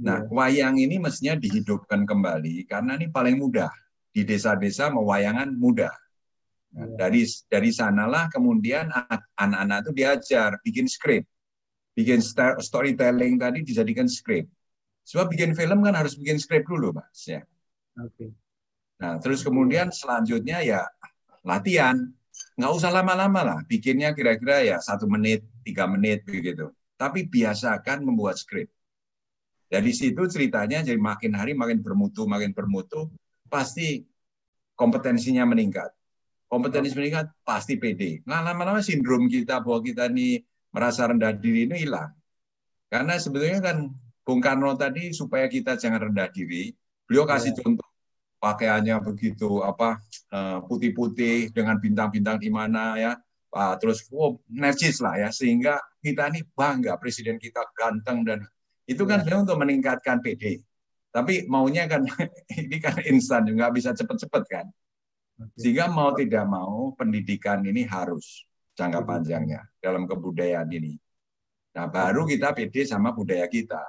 Nah, 0.01 0.25
yeah. 0.25 0.33
wayang 0.33 0.81
ini 0.81 0.97
mestinya 0.97 1.37
dihidupkan 1.37 2.09
kembali 2.09 2.65
karena 2.65 2.97
ini 2.97 3.13
paling 3.13 3.37
mudah 3.37 3.71
di 4.09 4.25
desa-desa 4.25 4.89
mewayangan 4.89 5.53
mudah. 5.53 5.93
Nah, 6.73 6.89
yeah. 6.89 6.97
dari 6.97 7.23
dari 7.51 7.71
sanalah 7.75 8.33
kemudian 8.33 8.89
anak-anak 9.37 9.85
itu 9.85 9.93
diajar 9.93 10.57
bikin 10.65 10.89
skrip, 10.89 11.29
bikin 11.93 12.25
storytelling 12.59 13.37
tadi 13.37 13.61
dijadikan 13.61 14.09
skrip 14.09 14.49
Sebab 15.03 15.35
bikin 15.35 15.53
film 15.59 15.83
kan 15.83 15.95
harus 15.99 16.15
bikin 16.15 16.39
skrip 16.39 16.67
dulu, 16.67 16.95
Mas. 16.95 17.27
Ya. 17.27 17.43
Oke. 17.99 18.31
Nah, 19.03 19.19
terus 19.19 19.43
kemudian 19.43 19.91
selanjutnya 19.91 20.63
ya 20.63 20.87
latihan. 21.43 21.99
Nggak 22.57 22.73
usah 22.73 22.91
lama-lama 22.95 23.41
lah. 23.43 23.59
Bikinnya 23.67 24.15
kira-kira 24.15 24.63
ya 24.63 24.77
satu 24.79 25.11
menit, 25.11 25.43
tiga 25.67 25.89
menit 25.91 26.23
begitu. 26.23 26.71
Tapi 26.95 27.27
biasakan 27.27 28.07
membuat 28.07 28.39
skrip. 28.39 28.71
Dari 29.73 29.89
situ 29.97 30.29
ceritanya 30.29 30.85
jadi 30.85 31.01
makin 31.01 31.33
hari 31.33 31.57
makin 31.57 31.81
bermutu, 31.81 32.29
makin 32.29 32.53
bermutu, 32.53 33.09
pasti 33.49 34.05
kompetensinya 34.77 35.49
meningkat. 35.49 35.89
Kompetensi 36.45 36.93
meningkat 36.93 37.33
pasti 37.41 37.81
pede. 37.81 38.21
Nah, 38.29 38.45
lama-lama 38.45 38.85
sindrom 38.85 39.25
kita 39.33 39.65
bahwa 39.65 39.81
kita 39.81 40.13
ini 40.13 40.45
merasa 40.77 41.09
rendah 41.09 41.33
diri 41.33 41.65
ini 41.65 41.89
hilang. 41.89 42.13
Karena 42.93 43.17
sebetulnya 43.17 43.65
kan 43.65 43.89
Bung 44.21 44.45
Karno 44.45 44.77
tadi 44.77 45.17
supaya 45.17 45.49
kita 45.49 45.81
jangan 45.81 46.13
rendah 46.13 46.29
diri, 46.29 46.69
beliau 47.09 47.25
kasih 47.25 47.57
yeah. 47.57 47.61
contoh 47.65 47.89
pakaiannya 48.45 48.97
begitu 49.01 49.65
apa 49.65 50.05
eh, 50.29 50.59
putih-putih 50.69 51.49
dengan 51.57 51.81
bintang-bintang 51.81 52.37
di 52.37 52.53
mana 52.53 53.01
ya, 53.01 53.13
terus 53.81 54.05
oh, 54.13 54.37
nercis 54.53 55.01
lah 55.01 55.17
ya 55.17 55.29
sehingga 55.33 55.81
kita 56.05 56.29
ini 56.29 56.45
bangga 56.53 56.97
presiden 57.01 57.41
kita 57.41 57.65
ganteng 57.73 58.25
dan 58.29 58.45
itu 58.93 59.03
kan 59.09 59.25
yeah. 59.25 59.41
untuk 59.41 59.57
meningkatkan 59.57 60.21
PD. 60.21 60.61
Tapi 61.13 61.45
maunya 61.49 61.89
kan 61.89 62.05
ini 62.61 62.77
kan 62.81 62.97
instan 63.05 63.49
juga 63.49 63.69
bisa 63.73 63.93
cepet-cepet 63.93 64.45
kan. 64.49 64.67
Sehingga 65.57 65.89
mau 65.89 66.13
tidak 66.13 66.45
mau 66.47 66.93
pendidikan 66.95 67.65
ini 67.65 67.89
harus 67.89 68.45
jangka 68.77 69.05
panjangnya 69.05 69.65
dalam 69.81 70.09
kebudayaan 70.09 70.69
ini. 70.73 70.97
Nah, 71.73 71.89
baru 71.89 72.29
kita 72.29 72.53
PD 72.53 72.85
sama 72.85 73.17
budaya 73.17 73.49
kita. 73.49 73.81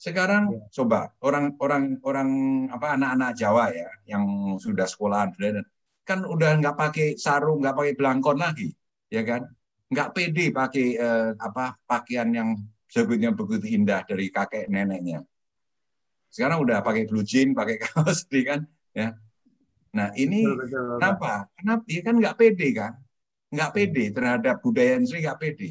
Sekarang 0.00 0.48
ya. 0.48 0.80
coba 0.80 1.12
orang-orang 1.20 2.00
orang 2.00 2.30
apa 2.72 2.96
anak-anak 2.96 3.30
Jawa 3.36 3.68
ya 3.68 3.88
yang 4.08 4.56
sudah 4.56 4.88
sekolah 4.88 5.28
kan 6.08 6.24
udah 6.24 6.56
nggak 6.58 6.74
pakai 6.74 7.08
sarung, 7.20 7.60
nggak 7.60 7.76
pakai 7.76 7.94
belangkon 7.94 8.40
lagi, 8.40 8.72
ya 9.12 9.20
kan? 9.22 9.44
Nggak 9.92 10.08
pede 10.16 10.48
pakai 10.50 10.86
eh, 10.96 11.30
apa 11.36 11.76
pakaian 11.84 12.32
yang 12.32 12.56
sebetulnya 12.90 13.30
begitu 13.30 13.70
indah 13.70 14.02
dari 14.02 14.28
kakek 14.28 14.66
neneknya. 14.66 15.22
Sekarang 16.30 16.62
udah 16.62 16.82
pakai 16.82 17.06
blue 17.06 17.22
jean, 17.22 17.54
pakai 17.54 17.78
kaos, 17.78 18.26
kan? 18.50 18.66
Ya. 18.90 19.14
Nah 19.94 20.10
ini 20.18 20.42
betul, 20.42 20.66
betul, 20.66 20.84
kenapa? 20.98 21.32
Kenapa? 21.54 21.82
Ya 21.86 22.00
kan 22.02 22.14
nggak 22.18 22.36
pede 22.36 22.68
kan? 22.74 22.92
Nggak 23.50 23.70
pede 23.74 24.04
terhadap 24.10 24.56
budaya 24.62 24.98
sendiri 24.98 25.26
nggak 25.26 25.38
pede. 25.38 25.70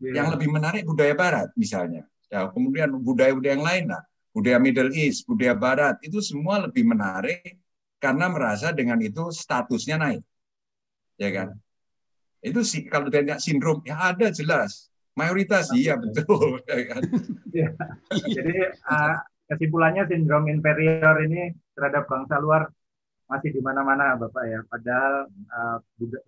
Ya. 0.00 0.12
Yang 0.20 0.28
lebih 0.36 0.48
menarik 0.52 0.82
budaya 0.84 1.14
Barat 1.16 1.48
misalnya 1.56 2.08
Ya, 2.32 2.48
kemudian 2.48 2.88
budaya-budaya 2.96 3.60
yang 3.60 3.60
lain 3.60 3.84
lah, 3.92 4.00
budaya 4.32 4.56
Middle 4.56 4.88
East, 4.96 5.28
budaya 5.28 5.52
Barat, 5.52 6.00
itu 6.00 6.16
semua 6.24 6.64
lebih 6.64 6.88
menarik 6.88 7.60
karena 8.00 8.32
merasa 8.32 8.72
dengan 8.72 8.96
itu 9.04 9.28
statusnya 9.28 10.00
naik. 10.00 10.24
Ya 11.20 11.28
kan? 11.28 11.48
Itu 12.40 12.64
sih 12.64 12.88
kalau 12.88 13.12
tanya 13.12 13.36
sindrom, 13.36 13.84
ya 13.84 14.16
ada 14.16 14.32
jelas. 14.32 14.88
Mayoritas 15.12 15.68
iya 15.76 15.94
betul. 16.00 16.60
Ya 16.68 16.84
kan? 16.88 17.02
ya. 17.52 17.68
Jadi 18.08 18.56
uh, 18.88 19.16
kesimpulannya 19.52 20.08
sindrom 20.08 20.48
inferior 20.48 21.16
ini 21.28 21.52
terhadap 21.76 22.08
bangsa 22.08 22.40
luar 22.40 22.72
masih 23.28 23.52
di 23.52 23.60
mana-mana 23.60 24.16
Bapak 24.16 24.44
ya. 24.48 24.60
Padahal 24.68 25.28
uh, 25.28 25.78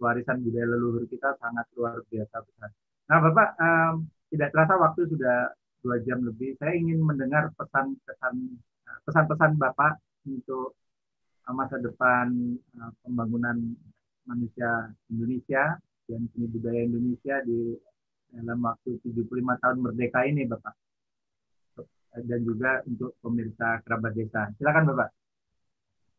warisan 0.01 0.45
budaya 0.45 0.69
leluhur 0.69 1.05
kita 1.09 1.37
sangat 1.41 1.65
luar 1.77 2.01
biasa 2.09 2.37
besar. 2.45 2.71
Nah 3.09 3.19
Bapak 3.21 3.49
um, 3.61 3.95
tidak 4.29 4.53
terasa 4.53 4.75
waktu 4.77 5.01
sudah 5.09 5.53
dua 5.85 5.97
jam 6.05 6.25
lebih. 6.25 6.57
Saya 6.61 6.77
ingin 6.77 7.01
mendengar 7.01 7.53
pesan-pesan 7.57 8.35
pesan-pesan 9.05 9.61
Bapak 9.61 10.01
untuk 10.29 10.77
masa 11.53 11.77
depan 11.77 12.57
uh, 12.81 12.93
pembangunan 13.05 13.77
manusia 14.25 14.89
Indonesia 15.13 15.77
dan 16.09 16.25
seni 16.33 16.49
budaya 16.49 16.81
Indonesia 16.89 17.37
di 17.45 17.77
dalam 18.35 18.59
waktu 18.67 18.99
75 19.07 19.63
tahun 19.63 19.79
merdeka 19.79 20.21
ini, 20.27 20.43
Bapak. 20.51 20.75
Dan 22.15 22.41
juga 22.47 22.83
untuk 22.87 23.19
pemirsa 23.19 23.83
kerabat 23.83 24.13
desa. 24.15 24.51
Silakan, 24.59 24.85
Bapak. 24.95 25.11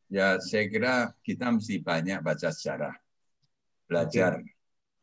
Ya, 0.07 0.39
saya 0.39 0.67
kira 0.71 1.11
kita 1.23 1.51
mesti 1.51 1.83
banyak 1.83 2.19
baca 2.23 2.49
sejarah. 2.51 2.95
Belajar 3.85 4.39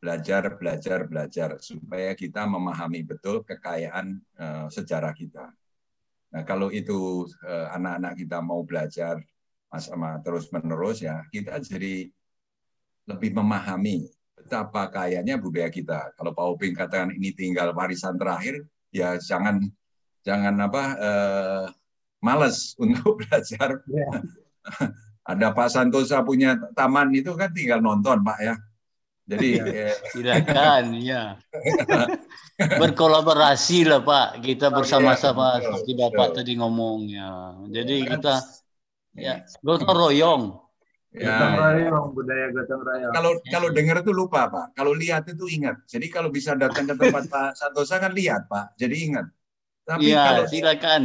belajar, 0.03 0.59
belajar, 0.59 0.99
belajar 1.07 1.49
supaya 1.63 2.11
kita 2.11 2.43
memahami 2.43 3.07
betul 3.07 3.39
kekayaan 3.47 4.19
uh, 4.35 4.67
sejarah 4.67 5.15
kita. 5.15 5.47
Nah, 6.35 6.43
kalau 6.43 6.67
itu 6.75 7.23
uh, 7.47 7.71
anak-anak 7.71 8.19
kita 8.19 8.43
mau 8.43 8.67
belajar 8.67 9.23
sama 9.79 10.19
terus 10.19 10.51
menerus 10.51 10.99
ya, 10.99 11.23
kita 11.31 11.55
jadi 11.63 12.11
lebih 13.07 13.31
memahami 13.31 14.11
betapa 14.37 14.89
kayanya 14.91 15.39
budaya 15.39 15.69
kita. 15.69 16.13
Kalau 16.17 16.31
Pak 16.35 16.45
Oping 16.45 16.73
katakan 16.75 17.13
ini 17.15 17.31
tinggal 17.33 17.71
warisan 17.71 18.17
terakhir, 18.19 18.65
ya 18.89 19.17
jangan 19.21 19.63
jangan 20.25 20.55
apa 20.59 20.83
uh, 20.97 21.65
males 22.21 22.73
untuk 22.83 23.23
belajar. 23.23 23.81
Yeah. 23.87 24.21
Ada 25.23 25.55
Pak 25.55 25.71
Santosa 25.71 26.19
punya 26.19 26.59
taman 26.75 27.15
itu 27.15 27.31
kan 27.39 27.47
tinggal 27.55 27.79
nonton 27.79 28.19
Pak 28.27 28.39
ya 28.43 28.55
jadi 29.23 29.49
ya. 29.63 29.89
silakan 30.11 30.83
ya. 30.99 31.23
Berkolaborasi 32.81 33.87
lah 33.87 34.03
Pak, 34.03 34.43
kita 34.43 34.67
oh, 34.67 34.83
bersama-sama 34.83 35.57
iya, 35.57 35.61
seperti 35.63 35.91
Bapak 35.95 36.27
betul. 36.31 36.37
tadi 36.43 36.53
ngomongnya. 36.59 37.55
Jadi 37.71 37.95
ya, 38.03 38.07
kita 38.15 38.33
ya 39.15 39.33
gotong 39.63 39.95
royong. 39.95 40.43
Ya. 41.13 41.29
Gotong 41.29 41.55
royong 41.61 42.07
budaya 42.17 42.45
gotong 42.49 42.81
royong. 42.81 43.13
Kalau 43.13 43.31
kalau 43.45 43.67
dengar 43.69 44.01
itu 44.01 44.09
lupa 44.09 44.49
Pak, 44.49 44.73
kalau 44.73 44.97
lihat 44.97 45.29
itu 45.29 45.45
ingat. 45.45 45.77
Jadi 45.85 46.09
kalau 46.09 46.33
bisa 46.33 46.57
datang 46.57 46.89
ke 46.89 46.97
tempat 46.97 47.29
Pak 47.33 47.53
Santosa 47.53 48.01
kan 48.01 48.17
lihat 48.17 48.49
Pak, 48.49 48.73
jadi 48.81 48.95
ingat. 48.97 49.25
Tapi 49.85 50.09
ya, 50.09 50.25
kalau 50.33 50.43
silakan. 50.49 51.01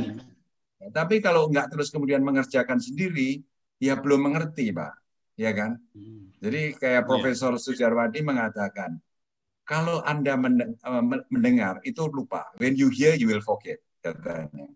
Tapi 0.89 1.15
kalau 1.21 1.53
nggak 1.53 1.69
terus 1.77 1.93
kemudian 1.93 2.25
mengerjakan 2.25 2.81
sendiri, 2.81 3.45
ya 3.77 4.01
belum 4.01 4.33
mengerti 4.33 4.73
Pak, 4.73 4.97
ya 5.37 5.53
kan? 5.53 5.77
Hmm. 5.93 6.33
Jadi 6.41 6.79
kayak 6.81 7.03
iya. 7.05 7.09
Profesor 7.09 7.53
yeah. 7.59 7.61
Sujarwadi 7.61 8.25
mengatakan, 8.25 8.97
kalau 9.69 10.01
Anda 10.09 10.41
eh, 10.41 11.05
mendengar 11.29 11.85
itu 11.85 12.09
lupa. 12.09 12.49
When 12.57 12.81
you 12.81 12.89
hear, 12.89 13.13
you 13.13 13.29
will 13.29 13.45
forget. 13.45 13.77
Katanya. 13.99 14.73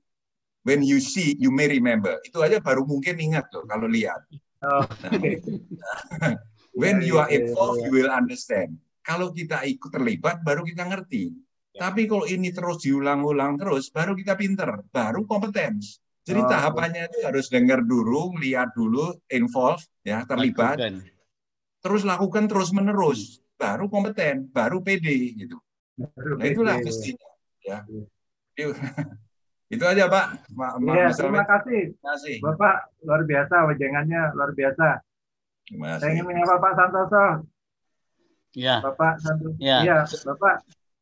when 0.63 0.83
you 0.83 1.03
see, 1.03 1.35
you 1.39 1.51
may 1.51 1.67
remember. 1.67 2.19
Itu 2.23 2.43
aja 2.43 2.63
baru 2.63 2.87
mungkin 2.87 3.19
ingat 3.19 3.51
loh 3.55 3.67
kalau 3.67 3.87
lihat. 3.91 4.23
Oh, 4.63 4.87
okay. 4.87 5.43
when 6.81 7.03
you 7.03 7.19
are 7.19 7.27
involved, 7.29 7.83
you 7.83 7.91
will 7.91 8.13
understand. 8.13 8.79
Kalau 9.03 9.35
kita 9.35 9.67
ikut 9.67 9.91
terlibat, 9.91 10.47
baru 10.47 10.63
kita 10.63 10.87
ngerti. 10.87 11.35
Ya. 11.75 11.91
Tapi 11.91 12.07
kalau 12.07 12.23
ini 12.29 12.55
terus 12.55 12.87
diulang-ulang 12.87 13.59
terus, 13.59 13.91
baru 13.91 14.15
kita 14.15 14.39
pinter, 14.39 14.87
baru 14.95 15.27
kompeten. 15.27 15.83
Jadi 16.23 16.39
oh, 16.39 16.47
tahapannya 16.47 17.11
itu 17.11 17.19
harus 17.27 17.51
dengar 17.51 17.83
dulu, 17.83 18.39
lihat 18.39 18.71
dulu, 18.79 19.11
involve, 19.27 19.83
ya 20.07 20.23
terlibat, 20.23 20.79
lakukan. 20.79 20.95
terus 21.83 22.03
lakukan 22.07 22.45
terus 22.47 22.71
menerus, 22.71 23.43
baru 23.59 23.91
kompeten, 23.91 24.47
baru 24.55 24.79
PD 24.79 25.35
gitu. 25.35 25.59
nah 26.39 26.47
itulah 26.47 26.79
mestinya. 26.79 27.27
Ya. 27.67 27.83
Iya. 29.73 29.81
Itu 29.81 29.85
aja 29.89 30.05
Pak. 30.05 30.27
Ma 30.53 30.77
ya, 30.93 31.09
terima 31.17 31.49
kasih. 31.49 31.97
terima 31.97 32.09
kasih. 32.13 32.37
Bapak 32.45 32.77
luar 33.09 33.23
biasa 33.25 33.57
wajangannya 33.73 34.23
luar 34.37 34.51
biasa. 34.53 34.89
Terima 35.65 35.87
kasih. 35.97 36.01
Saya 36.05 36.11
ingin 36.13 36.25
menyapa 36.29 36.55
Pak 36.61 36.73
Santoso. 36.77 37.25
Ya. 38.53 38.77
Bapak 38.85 39.13
Santoso. 39.25 39.57
Ya, 39.57 39.79
ya 39.81 39.99
Bapak. 40.05 40.55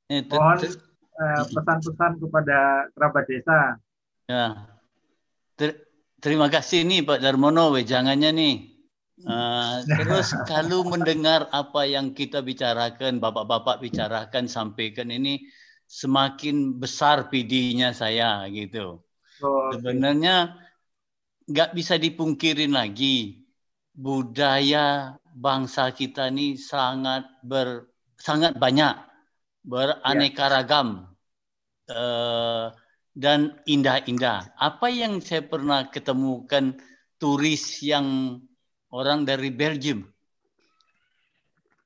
Ya, 0.06 0.22
mohon 0.30 0.59
eh, 0.62 1.42
pesan-pesan 1.51 2.12
kepada 2.22 2.59
kerabat 2.94 3.24
desa. 3.26 3.59
Ya. 4.30 4.70
Ter 5.59 5.74
terima 6.22 6.47
kasih 6.47 6.86
nih 6.86 7.02
Pak 7.02 7.26
Darmono 7.26 7.74
wejangannya 7.74 8.30
nih. 8.30 8.56
Uh, 9.20 9.84
terus 9.84 10.32
kalau 10.48 10.80
mendengar 10.88 11.44
apa 11.52 11.84
yang 11.84 12.16
kita 12.16 12.40
bicarakan, 12.40 13.20
bapak-bapak 13.20 13.84
bicarakan, 13.84 14.48
sampaikan 14.48 15.12
ini, 15.12 15.44
semakin 15.90 16.78
besar 16.78 17.26
PD-nya 17.26 17.90
saya 17.90 18.46
gitu. 18.46 19.02
Oh, 19.42 19.74
Sebenarnya 19.74 20.54
nggak 21.50 21.74
bisa 21.74 21.98
dipungkirin 21.98 22.70
lagi 22.70 23.42
budaya 23.90 25.18
bangsa 25.34 25.90
kita 25.90 26.30
ini 26.30 26.54
sangat 26.54 27.26
ber 27.42 27.90
sangat 28.14 28.54
banyak 28.54 28.94
beraneka 29.66 30.46
ya. 30.46 30.52
ragam 30.62 30.88
uh, 31.90 32.70
dan 33.18 33.58
indah-indah. 33.66 34.54
Apa 34.54 34.94
yang 34.94 35.18
saya 35.18 35.42
pernah 35.42 35.90
ketemukan 35.90 36.78
turis 37.18 37.82
yang 37.82 38.38
orang 38.94 39.26
dari 39.26 39.50
Belgium 39.50 40.06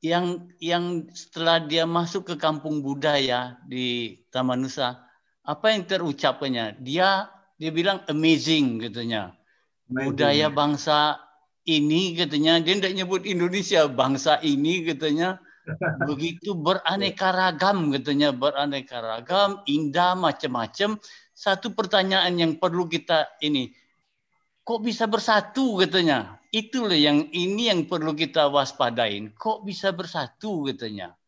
yang 0.04 0.52
yang 0.60 1.08
setelah 1.16 1.64
dia 1.64 1.88
masuk 1.88 2.28
ke 2.28 2.34
kampung 2.36 2.84
budaya 2.84 3.56
di 3.64 4.20
Taman 4.28 4.60
Nusa, 4.60 5.00
apa 5.40 5.72
yang 5.72 5.88
terucapkannya? 5.88 6.76
Dia 6.84 7.32
dia 7.56 7.70
bilang 7.72 8.04
amazing 8.12 8.84
katanya. 8.84 9.32
Budaya 9.88 10.52
bangsa 10.52 11.16
ini 11.64 12.12
katanya 12.20 12.60
dia 12.60 12.76
tidak 12.76 12.94
nyebut 13.00 13.24
Indonesia, 13.24 13.88
bangsa 13.88 14.44
ini 14.44 14.84
katanya 14.84 15.40
begitu 16.08 16.52
beraneka 16.52 17.32
ragam 17.32 17.88
katanya 17.88 18.36
beraneka 18.36 19.00
ragam, 19.00 19.64
indah 19.64 20.12
macam-macam. 20.20 21.00
Satu 21.32 21.72
pertanyaan 21.72 22.36
yang 22.36 22.60
perlu 22.60 22.84
kita 22.92 23.40
ini 23.40 23.72
kok 24.64 24.80
bisa 24.80 25.04
bersatu 25.04 25.76
katanya 25.80 26.40
itulah 26.54 26.94
yang 26.94 27.26
ini 27.34 27.66
yang 27.66 27.90
perlu 27.90 28.14
kita 28.14 28.46
waspadain. 28.46 29.34
Kok 29.34 29.66
bisa 29.66 29.90
bersatu 29.90 30.70
katanya. 30.70 31.18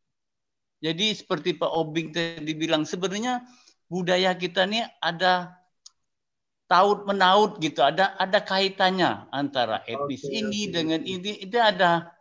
Jadi 0.78 1.18
seperti 1.18 1.58
Pak 1.58 1.72
Obing 1.72 2.14
tadi 2.14 2.52
bilang 2.54 2.86
sebenarnya 2.86 3.42
budaya 3.90 4.38
kita 4.38 4.70
ini 4.70 4.86
ada 5.02 5.58
taut 6.70 7.02
menaut 7.10 7.58
gitu, 7.58 7.82
ada 7.82 8.14
ada 8.22 8.38
kaitannya 8.38 9.26
antara 9.34 9.82
etnis 9.90 10.22
okay, 10.22 10.46
ini 10.46 10.70
okay. 10.70 10.72
dengan 10.74 11.00
ini 11.02 11.42
itu 11.42 11.58
ada 11.58 12.14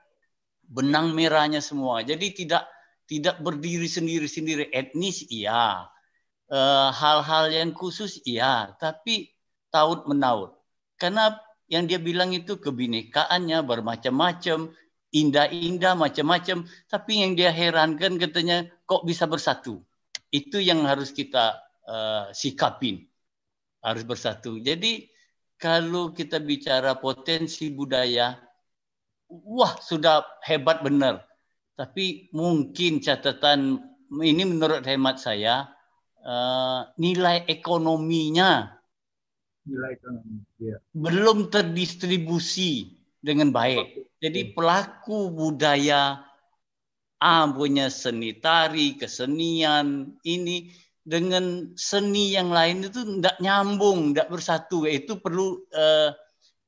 benang 0.65 1.13
merahnya 1.13 1.61
semua. 1.61 2.01
Jadi 2.01 2.33
tidak 2.33 2.65
tidak 3.05 3.37
berdiri 3.37 3.85
sendiri-sendiri 3.85 4.73
etnis 4.73 5.29
iya. 5.29 5.85
Eh, 6.45 6.89
hal-hal 6.93 7.49
yang 7.49 7.73
khusus 7.73 8.21
iya, 8.25 8.73
tapi 8.81 9.33
taut 9.73 10.05
menaut. 10.09 10.57
Karena 10.97 11.33
yang 11.65 11.89
dia 11.89 11.97
bilang 11.97 12.31
itu 12.31 12.61
kebinekaannya 12.61 13.65
bermacam-macam, 13.65 14.69
indah-indah 15.09 15.93
macam-macam, 15.97 16.67
tapi 16.85 17.13
yang 17.25 17.33
dia 17.33 17.49
herankan 17.49 18.21
katanya 18.21 18.69
kok 18.85 19.07
bisa 19.07 19.25
bersatu. 19.25 19.81
Itu 20.29 20.61
yang 20.61 20.85
harus 20.85 21.15
kita 21.15 21.57
uh, 21.87 22.29
sikapin. 22.35 23.07
Harus 23.81 24.01
bersatu. 24.01 24.57
Jadi 24.57 25.05
kalau 25.55 26.11
kita 26.11 26.41
bicara 26.41 26.97
potensi 26.97 27.69
budaya, 27.69 28.33
wah 29.29 29.73
sudah 29.77 30.25
hebat 30.43 30.81
benar. 30.81 31.23
Tapi 31.75 32.31
mungkin 32.31 33.03
catatan 33.03 33.81
ini 34.21 34.43
menurut 34.47 34.85
hemat 34.85 35.19
saya 35.19 35.69
uh, 36.23 36.87
nilai 36.97 37.43
ekonominya 37.47 38.74
nilai 39.65 39.97
ekonomi. 39.97 40.41
Ya. 40.61 40.77
Belum 40.93 41.49
terdistribusi 41.49 42.95
dengan 43.19 43.49
baik. 43.49 44.05
Jadi 44.21 44.53
pelaku 44.53 45.33
budaya 45.33 46.21
A 47.25 47.49
punya 47.49 47.89
seni 47.89 48.37
tari, 48.37 48.93
kesenian 49.01 50.13
ini 50.21 50.69
dengan 51.01 51.73
seni 51.73 52.37
yang 52.37 52.53
lain 52.53 52.85
itu 52.85 53.01
tidak 53.01 53.37
nyambung, 53.41 54.13
tidak 54.13 54.29
bersatu. 54.29 54.85
Itu 54.85 55.17
perlu 55.17 55.57
uh, 55.73 56.13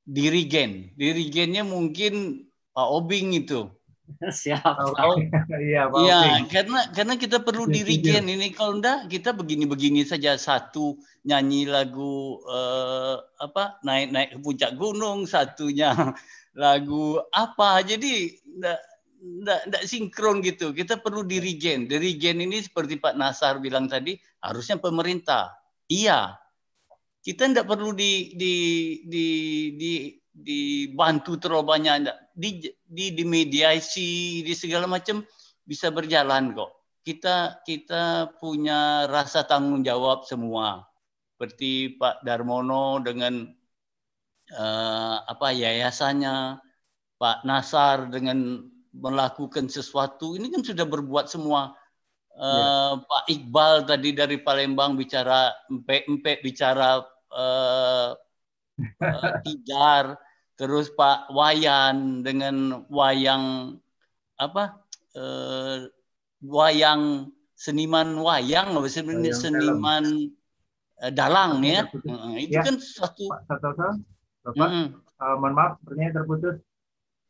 dirigen. 0.07 0.97
Dirigennya 0.97 1.61
mungkin 1.61 2.45
Pak 2.73 2.87
Obing 2.89 3.37
itu. 3.37 3.69
Siapa? 4.31 4.93
Iya, 5.67 5.89
ya, 5.91 6.19
karena 6.47 6.79
karena 6.91 7.15
kita 7.19 7.43
perlu 7.43 7.67
dirigen 7.67 8.27
ini 8.27 8.53
kalau 8.55 8.79
enggak 8.79 9.11
kita 9.11 9.35
begini-begini 9.35 10.03
saja 10.07 10.39
satu 10.39 10.95
nyanyi 11.27 11.67
lagu 11.67 12.39
uh, 12.47 13.19
apa 13.41 13.79
naik-naik 13.83 14.35
ke 14.35 14.39
puncak 14.39 14.71
gunung, 14.79 15.27
satunya 15.27 15.93
lagu 16.63 17.19
apa. 17.35 17.83
Jadi 17.83 18.37
enggak 18.57 18.79
enggak, 19.21 19.59
enggak 19.69 19.83
sinkron 19.85 20.37
gitu. 20.45 20.71
Kita 20.71 20.99
perlu 20.99 21.27
dirigen. 21.27 21.85
Dirigen 21.85 22.41
ini 22.41 22.63
seperti 22.63 22.97
Pak 22.97 23.15
Nasar 23.17 23.59
bilang 23.59 23.91
tadi 23.91 24.15
harusnya 24.41 24.79
pemerintah. 24.79 25.51
Iya. 25.91 26.37
Kita 27.21 27.43
enggak 27.43 27.67
perlu 27.67 27.91
di 27.91 28.31
di 28.39 28.55
di 29.03 29.27
di 29.75 29.91
dibantu 30.37 31.41
terlalu 31.41 31.65
banyak 31.65 31.95
di 32.37 32.69
di, 32.85 33.05
di 33.17 33.23
mediasi 33.25 34.45
di 34.45 34.53
segala 34.53 34.85
macam 34.85 35.25
bisa 35.65 35.89
berjalan 35.89 36.53
kok. 36.53 36.71
Kita 37.01 37.63
kita 37.65 38.35
punya 38.37 39.09
rasa 39.09 39.47
tanggung 39.47 39.81
jawab 39.81 40.27
semua. 40.29 40.85
Seperti 41.33 41.97
Pak 41.97 42.25
Darmono 42.25 43.01
dengan 43.01 43.45
uh, 44.53 45.17
apa 45.25 45.53
yayasannya 45.53 46.57
Pak 47.17 47.37
Nasar 47.45 48.09
dengan 48.13 48.61
melakukan 48.93 49.69
sesuatu. 49.69 50.37
Ini 50.37 50.49
kan 50.53 50.61
sudah 50.61 50.85
berbuat 50.85 51.29
semua. 51.29 51.73
Uh, 52.37 53.01
ya. 53.01 53.05
Pak 53.05 53.23
Iqbal 53.33 53.73
tadi 53.89 54.09
dari 54.13 54.37
Palembang 54.37 54.93
bicara 54.93 55.49
empek-empek 55.73 56.45
bicara 56.45 57.01
uh, 57.33 58.13
uh, 59.01 59.33
tidar 59.41 60.17
terus 60.57 60.89
Pak 60.91 61.29
Wayan 61.31 62.25
dengan 62.25 62.83
wayang 62.89 63.77
apa 64.41 64.81
eh, 65.13 65.87
wayang 66.41 67.31
seniman 67.53 68.17
wayang 68.21 68.73
sebenarnya 68.89 69.33
seniman 69.37 70.33
eh, 71.01 71.11
dalang 71.13 71.61
ya? 71.61 71.85
uh, 71.89 72.33
itu 72.37 72.57
ya. 72.57 72.65
kan 72.65 72.75
suatu 72.81 73.29
Pak 73.29 73.41
Bapak 74.47 74.69
mm 74.69 75.07
uh, 75.21 75.35
mohon 75.37 75.53
maaf 75.57 75.81
pertanyaan 75.83 76.13
terputus. 76.21 76.55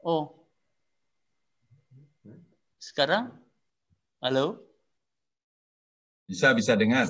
Oh. 0.04 0.38
Sekarang? 2.78 3.34
Halo? 4.24 4.62
Bisa 6.28 6.52
bisa 6.52 6.76
dengar. 6.76 7.08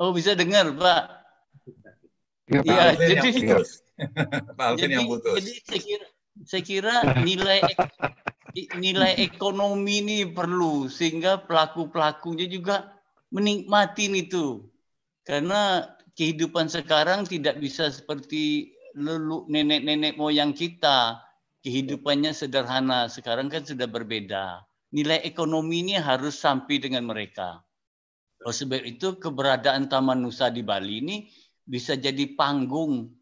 Oh 0.00 0.10
bisa 0.14 0.32
dengar 0.32 0.72
Pak. 0.72 1.02
Iya, 2.48 2.96
jadi 2.96 3.28
Pak 4.58 4.66
Alvin 4.74 4.90
yang 4.94 5.06
putus. 5.10 5.42
Jadi 5.42 5.52
saya 5.66 5.80
kira, 5.82 6.06
saya 6.46 6.62
kira 6.62 6.94
nilai 7.26 7.60
nilai 8.78 9.12
ekonomi 9.20 10.00
ini 10.02 10.18
perlu 10.26 10.86
sehingga 10.88 11.44
pelaku 11.44 11.90
pelakunya 11.90 12.46
juga 12.48 12.96
menikmati 13.28 14.08
itu 14.08 14.64
karena 15.28 15.84
kehidupan 16.16 16.66
sekarang 16.66 17.28
tidak 17.28 17.60
bisa 17.60 17.92
seperti 17.92 18.74
leluhur 18.98 19.46
nenek-nenek 19.46 20.18
moyang 20.18 20.56
kita. 20.56 21.22
Kehidupannya 21.58 22.30
sederhana 22.30 23.10
sekarang 23.10 23.50
kan 23.50 23.66
sudah 23.66 23.90
berbeda. 23.90 24.62
Nilai 24.94 25.20
ekonomi 25.26 25.82
ini 25.84 25.98
harus 25.98 26.38
sampai 26.38 26.78
dengan 26.78 27.04
mereka. 27.04 27.60
Oleh 28.46 28.54
sebab 28.54 28.82
itu 28.86 29.18
keberadaan 29.18 29.90
Taman 29.90 30.22
Nusa 30.22 30.54
di 30.54 30.62
Bali 30.62 31.02
ini 31.02 31.16
bisa 31.66 31.98
jadi 31.98 32.24
panggung 32.38 33.17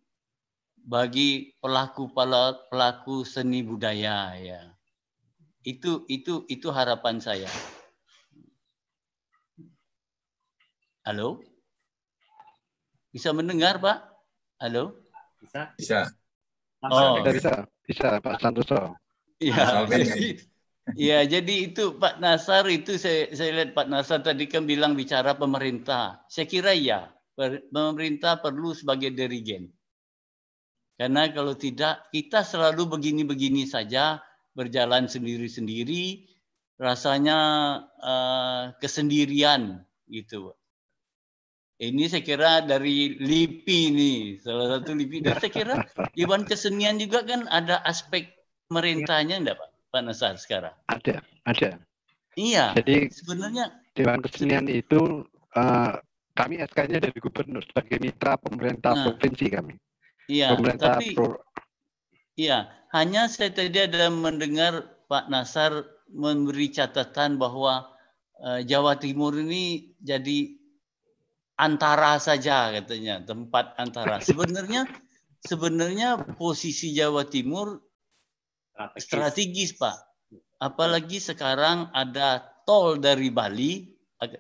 bagi 0.86 1.50
pelaku 1.58 2.14
pelaku 2.14 3.26
seni 3.26 3.66
budaya 3.66 4.38
ya. 4.38 4.62
Itu 5.66 6.06
itu 6.06 6.46
itu 6.46 6.70
harapan 6.70 7.18
saya. 7.18 7.50
Halo? 11.02 11.42
Bisa 13.10 13.34
mendengar, 13.34 13.78
Pak? 13.82 13.98
Halo? 14.62 14.98
Bisa? 15.42 15.74
Bisa. 15.78 16.00
Oh. 16.86 17.22
Bisa, 17.22 17.30
bisa, 17.34 17.52
bisa 17.86 18.08
Pak 18.22 18.42
Santoso. 18.42 18.94
Iya, 19.38 19.86
jadi, 19.86 20.28
ya, 21.08 21.18
jadi 21.26 21.54
itu 21.70 21.94
Pak 21.98 22.18
Nasar 22.18 22.66
itu 22.66 22.98
saya, 22.98 23.30
saya 23.34 23.50
lihat 23.62 23.70
Pak 23.74 23.86
Nasar 23.86 24.22
tadi 24.26 24.50
kan 24.50 24.66
bilang 24.66 24.98
bicara 24.98 25.38
pemerintah. 25.38 26.26
Saya 26.26 26.46
kira 26.50 26.74
ya, 26.74 27.10
pemerintah 27.70 28.42
perlu 28.42 28.74
sebagai 28.74 29.14
dirigen. 29.14 29.70
Karena 30.96 31.28
kalau 31.28 31.52
tidak, 31.52 32.08
kita 32.08 32.40
selalu 32.40 32.88
begini-begini 32.88 33.68
saja, 33.68 34.24
berjalan 34.56 35.04
sendiri-sendiri, 35.04 36.24
rasanya 36.80 37.38
uh, 38.00 38.72
kesendirian 38.80 39.84
gitu. 40.08 40.56
Ini 41.76 42.08
saya 42.08 42.24
kira 42.24 42.64
dari 42.64 43.20
LIPI 43.20 43.80
nih, 43.92 44.18
salah 44.40 44.80
satu 44.80 44.96
LIPI. 44.96 45.28
Dan 45.28 45.36
saya 45.36 45.52
kira 45.52 45.74
Dewan 46.16 46.48
Kesenian 46.48 46.96
juga 46.96 47.20
kan 47.28 47.44
ada 47.52 47.84
aspek 47.84 48.32
pemerintahnya 48.72 49.44
enggak 49.44 49.60
Pak, 49.60 49.70
Pak 49.92 50.00
Nasar 50.00 50.40
sekarang? 50.40 50.72
Ada, 50.88 51.20
ada. 51.44 51.76
Iya. 52.32 52.72
Jadi 52.80 53.12
sebenarnya 53.12 53.76
Dewan 53.92 54.24
Kesenian 54.24 54.72
itu 54.72 55.28
uh, 55.52 55.92
kami 56.32 56.64
SK-nya 56.64 57.00
dari 57.00 57.16
gubernur 57.20 57.60
sebagai 57.64 58.00
mitra 58.00 58.40
pemerintah 58.40 58.96
nah, 58.96 59.04
provinsi 59.12 59.46
kami. 59.52 59.76
Iya, 60.26 60.58
pemerintah 60.58 60.98
tapi 60.98 61.14
pro... 61.14 61.38
iya, 62.34 62.70
hanya 62.90 63.30
saya 63.30 63.54
tadi 63.54 63.78
ada 63.78 64.10
mendengar 64.10 64.86
Pak 65.06 65.30
Nasar 65.30 65.86
memberi 66.10 66.70
catatan 66.70 67.38
bahwa 67.38 67.86
uh, 68.42 68.60
Jawa 68.62 68.98
Timur 68.98 69.34
ini 69.38 69.94
jadi 70.02 70.54
antara 71.58 72.18
saja 72.18 72.74
katanya 72.74 73.22
tempat 73.22 73.78
antara. 73.78 74.18
Sebenarnya 74.26 74.86
sebenarnya 75.46 76.36
posisi 76.36 76.90
Jawa 76.90 77.26
Timur 77.26 77.80
strategis, 78.74 79.02
strategis 79.06 79.70
pak. 79.78 79.96
Apalagi 80.58 81.20
sekarang 81.20 81.92
ada 81.92 82.44
tol 82.66 82.98
dari 82.98 83.30
Bali 83.30 83.96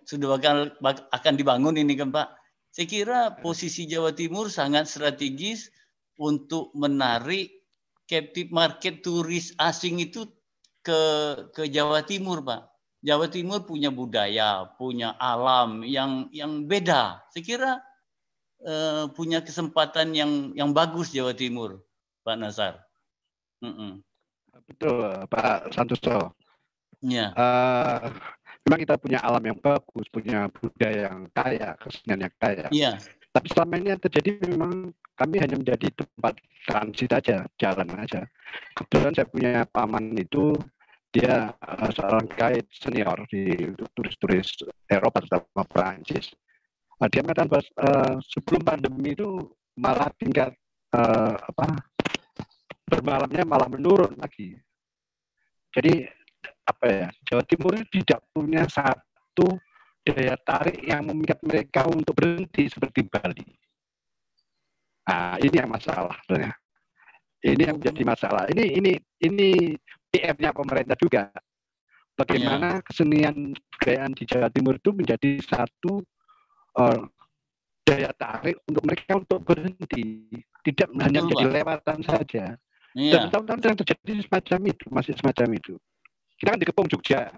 sudah 0.08 0.40
bakal 0.40 0.72
akan 1.12 1.34
dibangun 1.36 1.76
ini 1.76 1.92
kan 1.94 2.08
pak 2.08 2.32
saya 2.76 2.84
kira 2.84 3.20
posisi 3.40 3.88
Jawa 3.88 4.12
Timur 4.12 4.52
sangat 4.52 4.84
strategis 4.84 5.72
untuk 6.20 6.76
menarik 6.76 7.64
captive 8.04 8.52
market 8.52 9.00
turis 9.00 9.56
asing 9.56 9.96
itu 10.04 10.28
ke 10.84 11.00
ke 11.56 11.72
Jawa 11.72 12.04
Timur 12.04 12.44
pak 12.44 12.76
Jawa 13.06 13.30
Timur 13.30 13.62
punya 13.62 13.94
budaya, 13.94 14.66
punya 14.74 15.14
alam 15.22 15.86
yang 15.86 16.26
yang 16.34 16.66
beda. 16.66 17.22
Saya 17.30 17.44
kira 17.46 17.72
uh, 18.66 19.06
punya 19.14 19.46
kesempatan 19.46 20.10
yang 20.10 20.50
yang 20.58 20.74
bagus 20.74 21.14
Jawa 21.14 21.30
Timur, 21.30 21.86
Pak 22.26 22.34
Nasar. 22.34 22.82
Mm 23.62 23.74
-mm. 23.78 23.92
Betul, 24.66 25.06
Pak 25.30 25.70
Santoso. 25.70 26.34
Ya. 26.98 27.30
Uh, 27.38 28.10
memang 28.66 28.82
kita 28.82 28.98
punya 28.98 29.18
alam 29.22 29.42
yang 29.46 29.58
bagus, 29.62 30.10
punya 30.10 30.50
budaya 30.50 31.06
yang 31.06 31.30
kaya, 31.30 31.78
kesenian 31.78 32.26
yang 32.26 32.34
kaya. 32.42 32.66
Iya. 32.74 32.92
Tapi 33.30 33.46
selama 33.54 33.72
ini 33.78 33.88
yang 33.94 34.02
terjadi 34.02 34.30
memang 34.42 34.90
kami 35.14 35.36
hanya 35.38 35.54
menjadi 35.54 35.86
tempat 35.94 36.34
transit 36.66 37.10
aja, 37.14 37.46
jalan 37.62 37.88
aja. 37.94 38.26
Kebetulan 38.74 39.12
saya 39.14 39.26
punya 39.30 39.52
paman 39.70 40.18
itu 40.18 40.58
dia 41.14 41.54
uh, 41.54 41.90
seorang 41.94 42.26
guide 42.34 42.66
senior 42.74 43.16
di 43.30 43.70
turis-turis 43.94 44.66
Eropa 44.90 45.22
terutama 45.22 45.64
Perancis. 45.70 46.34
Uh, 46.98 47.06
dia 47.06 47.22
mengatakan 47.22 47.48
bahwa 47.54 47.64
uh, 47.86 48.14
sebelum 48.34 48.60
pandemi 48.66 49.14
itu 49.14 49.46
malah 49.78 50.10
tingkat 50.18 50.50
uh, 50.96 51.38
apa 51.38 51.86
bermalamnya 52.90 53.46
malah 53.46 53.70
menurun 53.70 54.18
lagi. 54.18 54.58
Jadi 55.76 56.08
apa 56.66 56.84
ya 56.90 57.08
Jawa 57.30 57.42
Timur 57.46 57.72
ini 57.78 57.86
tidak 58.02 58.20
punya 58.34 58.66
satu 58.66 59.54
daya 60.06 60.34
tarik 60.38 60.82
yang 60.82 61.06
memikat 61.06 61.38
mereka 61.42 61.86
untuk 61.86 62.14
berhenti 62.14 62.70
seperti 62.70 63.06
Bali. 63.06 63.46
Nah, 65.06 65.38
ini 65.38 65.54
yang 65.54 65.70
masalah 65.70 66.14
sebenarnya. 66.26 66.54
Ini 67.46 67.62
yang 67.62 67.76
menjadi 67.78 68.02
masalah. 68.02 68.44
Ini 68.50 68.64
ini 68.74 68.92
ini 69.22 69.74
PR-nya 70.10 70.50
pemerintah 70.50 70.98
juga. 70.98 71.30
Bagaimana 72.16 72.80
ya. 72.80 72.82
kesenian 72.82 73.52
kekayaan 73.76 74.16
di 74.16 74.24
Jawa 74.24 74.48
Timur 74.48 74.80
itu 74.80 74.90
menjadi 74.90 75.36
satu 75.44 76.00
uh, 76.80 77.04
daya 77.86 78.10
tarik 78.16 78.56
untuk 78.66 78.82
mereka 78.82 79.20
untuk 79.20 79.40
berhenti, 79.46 80.26
tidak 80.66 80.90
Betul, 80.90 81.02
hanya 81.06 81.20
menjadi 81.22 81.46
lewatan 81.60 81.98
saja. 82.02 82.44
Ya. 82.96 83.12
Dan 83.12 83.28
tahun-tahun 83.28 83.60
yang 83.62 83.78
terjadi 83.84 84.12
semacam 84.24 84.60
itu, 84.72 84.86
masih 84.88 85.12
semacam 85.20 85.48
itu. 85.54 85.74
Kita 86.36 86.52
kan 86.52 86.60
dikepung 86.60 86.88
Jogja, 86.88 87.32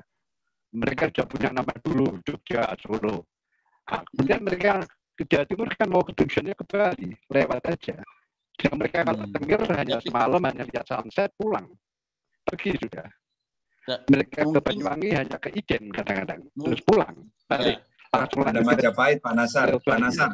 mereka 0.74 1.08
sudah 1.08 1.26
punya 1.30 1.48
nama 1.54 1.72
dulu 1.80 2.18
Jogja, 2.26 2.66
Solo. 2.82 3.24
Nah, 3.88 4.02
kemudian 4.12 4.40
mereka 4.44 4.72
ke 5.16 5.22
Jawa 5.24 5.44
Timur 5.48 5.68
kan 5.72 5.88
mau 5.88 6.02
ke 6.04 6.12
tujuannya 6.14 6.54
ke 6.54 6.64
Bali, 6.66 7.10
lewat 7.30 7.62
aja. 7.66 7.96
Dan 8.58 8.72
mereka 8.74 9.06
kalau 9.06 9.22
hmm. 9.22 9.32
tengger 9.38 9.62
hanya 9.70 9.98
semalam 10.02 10.42
hanya 10.42 10.64
lihat 10.66 10.84
sunset 10.86 11.30
pulang 11.38 11.70
pergi 12.48 12.70
sudah. 12.80 13.08
Ya, 13.88 13.96
Mereka 14.08 14.44
mungkin, 14.44 14.56
ke 14.56 14.60
Banyuwangi 14.64 15.10
hanya 15.16 15.36
ke 15.40 15.48
Ijen 15.56 15.88
kadang-kadang, 15.92 16.40
terus 16.52 16.80
pulang. 16.84 17.16
Balik. 17.48 17.80
Ya. 17.80 18.24
Ada 18.24 18.60
Majapahit, 18.64 19.20
Pak 19.20 19.34
Nasar. 19.36 19.66
Pak 19.84 19.98
Nasar. 20.00 20.32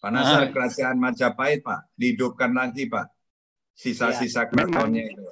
Pak 0.00 0.10
Nasar, 0.12 0.42
nah. 0.44 0.50
kerajaan 0.52 0.96
Majapahit, 1.00 1.64
Pak. 1.64 1.92
Dihidupkan 1.96 2.52
lagi, 2.52 2.88
Pak. 2.88 3.08
Sisa-sisa 3.72 4.44
ya. 4.44 4.48
keratonnya 4.52 5.12
itu. 5.12 5.24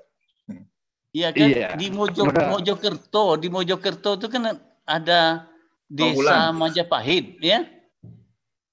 Iya 1.15 1.31
kan 1.31 1.47
iya. 1.47 1.69
di 1.79 1.95
Mojo, 1.95 2.27
Mojokerto, 2.27 3.39
di 3.39 3.47
Mojokerto 3.47 4.19
itu 4.19 4.27
kan 4.27 4.59
ada 4.83 5.47
desa 5.87 6.51
Majapahit, 6.51 7.39
ya. 7.39 7.63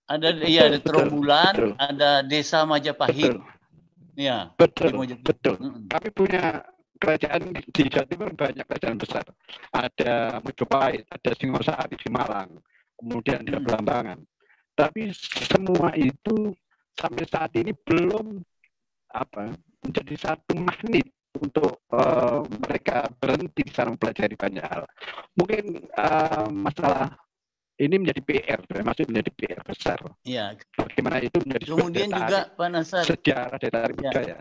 Ada 0.09 0.35
betul, 0.35 0.49
ya 0.49 0.61
ada 0.65 0.79
Trombulan, 0.81 1.53
ada 1.77 2.09
desa 2.25 2.65
Majapahit. 2.65 3.37
Betul. 3.37 3.45
Ya. 4.17 4.49
Betul. 4.57 4.89
Betul. 5.21 5.55
Kami 5.85 6.09
punya 6.17 6.65
kerajaan 6.97 7.53
di 7.53 7.83
Jawa 7.87 8.05
Timur 8.09 8.29
banyak 8.33 8.65
kerajaan 8.65 8.97
besar. 8.97 9.23
Ada 9.69 10.41
Mojopahit, 10.41 11.05
ada 11.13 11.31
Singosari 11.37 11.93
di 11.93 12.09
Malang, 12.09 12.57
kemudian 12.97 13.45
ada 13.45 13.61
Belambangan. 13.61 14.17
Tapi 14.73 15.13
semua 15.13 15.93
itu 15.93 16.57
sampai 16.97 17.23
saat 17.29 17.53
ini 17.53 17.69
belum 17.85 18.41
apa 19.13 19.53
menjadi 19.85 20.15
satu 20.17 20.57
magnet 20.57 21.05
untuk 21.39 21.83
uh, 21.95 22.43
mereka 22.67 23.07
berhenti 23.15 23.63
di 23.63 23.71
sana 23.71 23.95
mempelajari 23.95 24.35
banyak 24.35 24.65
hal. 24.65 24.83
Mungkin 25.39 25.87
uh, 25.95 26.47
masalah 26.51 27.15
ini 27.81 27.95
menjadi 27.97 28.21
PR, 28.21 28.59
masih 28.83 29.09
menjadi 29.09 29.31
PR 29.33 29.61
besar. 29.65 29.99
Iya. 30.27 30.59
Bagaimana 30.77 31.17
itu 31.23 31.37
menjadi 31.41 31.65
kemudian 31.71 32.09
juga 32.13 32.39
Pak 32.53 32.69
Nasar 32.69 33.03
sejarah 33.07 33.57
dari 33.57 33.93
ya. 33.97 34.11
budaya. 34.11 34.37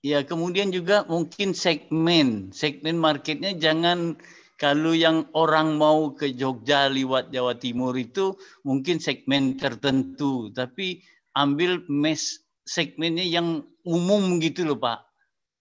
Ya, 0.00 0.24
kemudian 0.24 0.72
juga 0.72 1.04
mungkin 1.04 1.52
segmen, 1.52 2.56
segmen 2.56 2.96
marketnya 2.96 3.52
jangan 3.52 4.16
kalau 4.56 4.96
yang 4.96 5.28
orang 5.36 5.76
mau 5.76 6.16
ke 6.16 6.32
Jogja 6.32 6.88
lewat 6.88 7.32
Jawa 7.32 7.60
Timur 7.60 7.92
itu 7.96 8.32
mungkin 8.64 8.96
segmen 8.96 9.60
tertentu, 9.60 10.48
tapi 10.56 11.04
ambil 11.36 11.84
mes 11.88 12.40
segmennya 12.64 13.26
yang 13.28 13.64
umum 13.84 14.40
gitu 14.40 14.64
loh 14.64 14.80
Pak, 14.80 15.09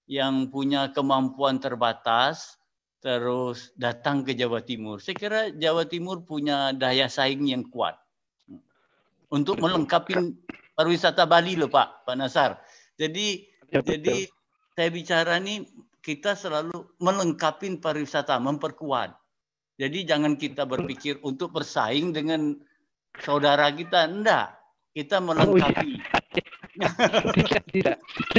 yang 0.09 0.49
punya 0.49 0.89
kemampuan 0.89 1.61
terbatas, 1.61 2.57
terus 2.99 3.69
datang 3.77 4.25
ke 4.25 4.33
Jawa 4.33 4.65
Timur. 4.65 4.97
Saya 4.97 5.15
kira 5.15 5.41
Jawa 5.53 5.85
Timur 5.85 6.25
punya 6.25 6.73
daya 6.73 7.05
saing 7.05 7.45
yang 7.45 7.69
kuat 7.69 7.95
untuk 9.29 9.61
melengkapi 9.61 10.33
pariwisata 10.73 11.29
Bali 11.29 11.53
loh 11.53 11.69
Pak, 11.69 12.09
Pak 12.09 12.15
Nasar. 12.17 12.57
Jadi 12.97 13.49
Ya, 13.69 13.85
Jadi 13.85 14.25
saya 14.73 14.89
bicara 14.89 15.37
nih 15.37 15.61
kita 16.01 16.33
selalu 16.33 16.89
melengkapi 16.97 17.77
pariwisata, 17.77 18.41
memperkuat. 18.41 19.13
Jadi 19.77 20.09
jangan 20.09 20.35
kita 20.35 20.65
berpikir 20.65 21.21
untuk 21.21 21.53
bersaing 21.53 22.11
dengan 22.11 22.57
saudara 23.21 23.69
kita, 23.69 24.09
enggak. 24.09 24.57
Kita 24.91 25.21
melengkapi. 25.21 26.01
Oh, 26.01 26.01
iya. 26.33 26.58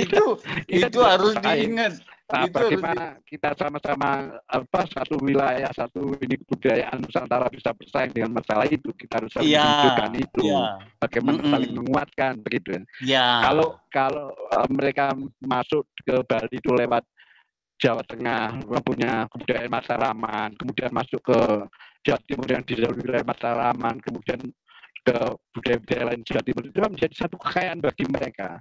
Itu 0.01 0.25
itu 0.69 0.87
itu 0.87 1.01
harus 1.01 1.35
diingat. 1.41 1.93
Nah, 2.31 2.47
Itu 2.47 2.62
harus 2.62 2.79
bagaimana 2.79 3.05
kita 3.27 3.51
sama-sama 3.59 4.39
apa 4.47 4.81
satu 4.87 5.19
wilayah, 5.19 5.67
satu 5.75 6.15
ini 6.23 6.39
kebudayaan 6.39 7.03
Nusantara 7.03 7.51
bisa 7.51 7.75
bersaing 7.75 8.15
dengan 8.15 8.39
masalah 8.39 8.71
itu, 8.71 8.95
kita 8.95 9.19
harus 9.19 9.35
saling 9.35 9.51
Iya, 9.51 9.67
menunjukkan 9.67 10.11
itu. 10.15 10.41
iya. 10.47 10.62
Bagaimana 11.03 11.39
Mm-mm. 11.43 11.51
saling 11.51 11.73
menguatkan 11.75 12.33
begitu. 12.47 12.69
Ya. 13.03 13.27
Kalau 13.51 13.69
kalau 13.91 14.31
eh, 14.31 14.69
mereka 14.71 15.11
masuk 15.43 15.83
ke 16.07 16.23
Bali 16.23 16.55
itu 16.55 16.71
lewat 16.71 17.03
Jawa 17.82 18.05
Tengah 18.06 18.63
punya 18.87 19.27
kebudayaan 19.32 19.73
Masaraman, 19.73 20.51
kemudian 20.55 20.90
masuk 20.95 21.21
ke 21.27 21.39
Jawa 22.06 22.21
Timur 22.31 22.47
yang 22.47 22.63
di 22.63 22.79
wilayah 22.79 23.27
Masaraman, 23.27 23.97
kemudian 24.05 24.39
ke 25.04 25.16
budaya-budaya 25.56 26.03
lain 26.12 26.20
Jawa 26.27 26.43
Timur 26.45 26.64
itu 26.69 26.79
menjadi 26.80 27.14
satu 27.16 27.37
kekayaan 27.40 27.79
bagi 27.80 28.04
mereka. 28.09 28.61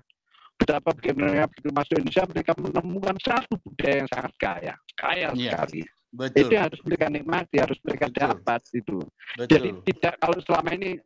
Betapa 0.59 0.91
bagaimana 0.91 1.47
begitu 1.47 1.71
masuk 1.71 1.95
Indonesia 2.03 2.23
mereka 2.27 2.51
menemukan 2.59 3.17
satu 3.23 3.55
budaya 3.63 3.95
yang 4.03 4.09
sangat 4.11 4.33
kaya, 4.35 4.73
kaya 4.99 5.27
Iya, 5.31 5.51
sekali. 5.55 5.81
betul. 6.11 6.39
Itu 6.43 6.55
harus 6.59 6.79
mereka 6.83 7.05
nikmati, 7.07 7.55
harus 7.63 7.79
mereka 7.87 8.05
dapat 8.11 8.61
itu. 8.75 8.99
Betul. 9.39 9.51
Jadi 9.55 9.69
tidak 9.87 10.13
kalau 10.19 10.37
selama 10.43 10.69
ini 10.75 10.99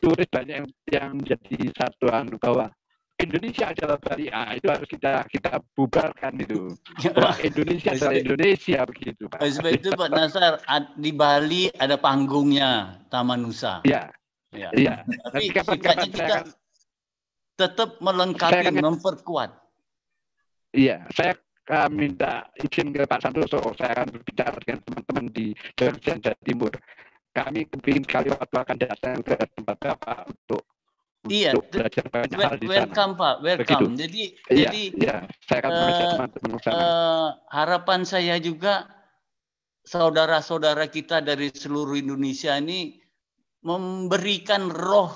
turis 0.00 0.28
banyak 0.32 0.56
yang, 0.56 0.68
yang 0.88 1.08
menjadi 1.20 1.56
satu 1.76 2.08
anu 2.08 2.40
bahwa 2.40 2.72
Indonesia 3.14 3.70
adalah 3.70 3.94
Bali, 4.02 4.26
ah, 4.26 4.50
itu 4.58 4.66
harus 4.66 4.88
kita 4.90 5.22
kita 5.30 5.62
bubarkan 5.78 6.34
itu. 6.40 6.74
Bahwa 7.14 7.36
Indonesia 7.46 7.94
adalah 7.94 8.14
Indonesia 8.18 8.78
begitu, 8.90 9.22
Pak. 9.30 9.38
Sebab 9.38 9.70
itu 9.70 9.88
Pak 9.94 10.08
Nasar 10.10 10.58
di 10.98 11.12
Bali 11.14 11.70
ada 11.78 11.94
panggungnya 11.94 12.98
Taman 13.14 13.46
Nusa. 13.46 13.86
Iya. 13.86 14.10
Ya. 14.54 14.70
Iya. 14.72 14.94
Tapi 15.04 15.50
saya 15.50 15.76
kita 15.76 15.90
akan 15.98 16.44
tetap 17.54 17.90
melengkapi, 17.98 18.66
akan- 18.70 18.82
memperkuat. 18.94 19.50
Iya, 20.74 21.06
saya 21.14 21.38
akan 21.66 21.90
minta 21.94 22.50
izin 22.58 22.90
ke 22.90 23.06
Pak 23.06 23.22
Santoso, 23.22 23.62
saya 23.78 23.94
akan 23.94 24.10
berbicara 24.10 24.58
dengan 24.62 24.80
teman-teman 24.82 25.26
di 25.30 25.46
Jawa 25.78 26.34
Timur. 26.42 26.72
Kami 27.34 27.66
kepingin 27.66 28.06
kali 28.06 28.30
waktu 28.30 28.56
akan 28.58 28.76
datang 28.78 29.18
ke 29.22 29.34
tempat 29.54 29.76
Bapak 29.78 30.30
untuk 30.30 30.62
Iya, 31.24 31.56
belajar 31.56 32.04
banyak 32.12 32.36
hal 32.36 32.56
di 32.60 32.68
sana. 32.68 32.74
welcome 32.84 33.12
Pak, 33.16 33.34
welcome. 33.40 33.64
Begitu. 33.64 33.84
Jadi 33.96 34.22
Iya, 34.52 34.68
jadi 34.68 34.82
iya, 34.92 35.16
saya 35.48 35.58
akan 35.64 35.70
mengajak 35.72 36.04
eh, 36.04 36.10
teman-teman 36.12 36.50
eh, 36.60 37.28
harapan 37.48 38.00
saya 38.04 38.36
juga 38.44 38.74
saudara-saudara 39.88 40.84
kita 40.92 41.24
dari 41.24 41.48
seluruh 41.48 41.96
Indonesia 41.96 42.52
ini 42.60 43.03
memberikan 43.64 44.68
roh 44.68 45.12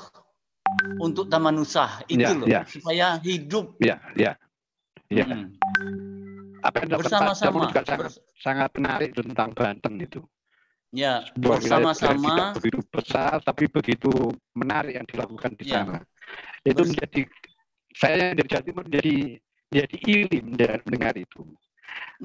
untuk 0.99 1.29
Taman 1.29 1.61
Nusa 1.61 2.01
itu 2.09 2.25
Iya, 2.25 2.33
loh 2.35 2.49
iya. 2.49 2.63
supaya 2.65 3.07
hidup 3.21 3.77
Iya, 3.81 3.97
iya. 4.17 4.33
Iya. 5.09 5.25
Hmm. 5.25 5.57
Apa 6.61 6.85
yang 6.85 7.01
bersama-sama 7.01 7.71
juga 7.71 7.81
sangat, 7.87 8.13
sangat 8.37 8.71
menarik 8.77 9.11
tentang 9.15 9.53
Banten 9.55 9.95
itu. 10.01 10.21
ya 10.89 11.21
bersama-sama 11.37 12.57
begitu 12.57 12.81
besar 12.89 13.45
tapi 13.45 13.69
begitu 13.69 14.09
menarik 14.57 14.97
yang 14.97 15.05
dilakukan 15.05 15.53
di 15.61 15.69
Ya. 15.69 15.85
sana. 15.85 16.01
Itu 16.65 16.81
menjadi 16.85 17.29
saya 17.93 18.33
yang 18.33 18.37
dari 18.41 18.49
Jawa 18.49 18.63
Timur 18.65 18.83
menjadi 18.89 19.17
menjadi 19.69 19.97
iri 20.09 20.39
mendengar, 20.41 20.79
mendengar 20.89 21.15
itu. 21.21 21.41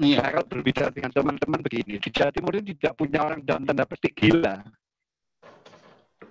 Iya. 0.00 0.16
Saya 0.20 0.28
kalau 0.40 0.46
berbicara 0.48 0.88
dengan 0.92 1.12
teman-teman 1.12 1.60
begini, 1.60 2.00
di 2.00 2.08
Jawa 2.08 2.30
Timur 2.32 2.52
ini 2.56 2.72
tidak 2.76 2.94
punya 2.96 3.18
orang 3.20 3.40
dalam 3.44 3.62
tanda 3.64 3.84
petik 3.84 4.12
gila. 4.16 4.64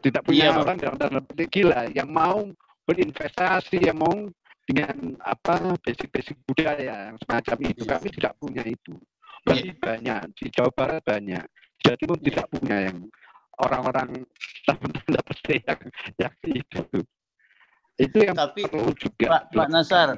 Tidak 0.03 0.21
punya 0.21 0.51
Iya, 0.51 0.51
Pak. 0.51 0.61
orang 0.67 0.77
dalam 0.77 0.97
tanda 0.99 1.19
petik 1.23 1.47
gila 1.49 1.87
yang 1.95 2.09
mau 2.11 2.51
berinvestasi, 2.83 3.87
yang 3.87 3.97
mau 3.97 4.27
dengan 4.67 5.15
apa 5.23 5.79
basic-basic 5.79 6.35
budaya 6.43 7.11
yang 7.11 7.17
semacam 7.23 7.57
itu. 7.71 7.83
Kami 7.87 8.07
tidak 8.11 8.33
punya 8.35 8.63
itu. 8.67 8.93
Bali 9.43 9.71
banyak, 9.75 10.21
di 10.39 10.47
Jawa 10.51 10.71
Barat 10.71 11.03
banyak, 11.03 11.43
di 11.43 11.79
Jawa 11.83 11.95
Timur 11.99 12.17
tidak 12.19 12.47
punya 12.47 12.77
yang 12.91 12.97
orang-orang 13.59 14.23
dalam 14.63 14.89
tanda 14.91 15.21
petik 15.27 15.59
yang, 15.67 15.81
yang 16.19 16.35
itu. 16.47 16.81
Itu 17.99 18.17
yang 18.23 18.35
Tapi 18.35 18.67
perlu 18.67 18.91
juga. 18.95 19.27
Pak, 19.27 19.43
Pak 19.51 19.67
Nasar, 19.67 20.09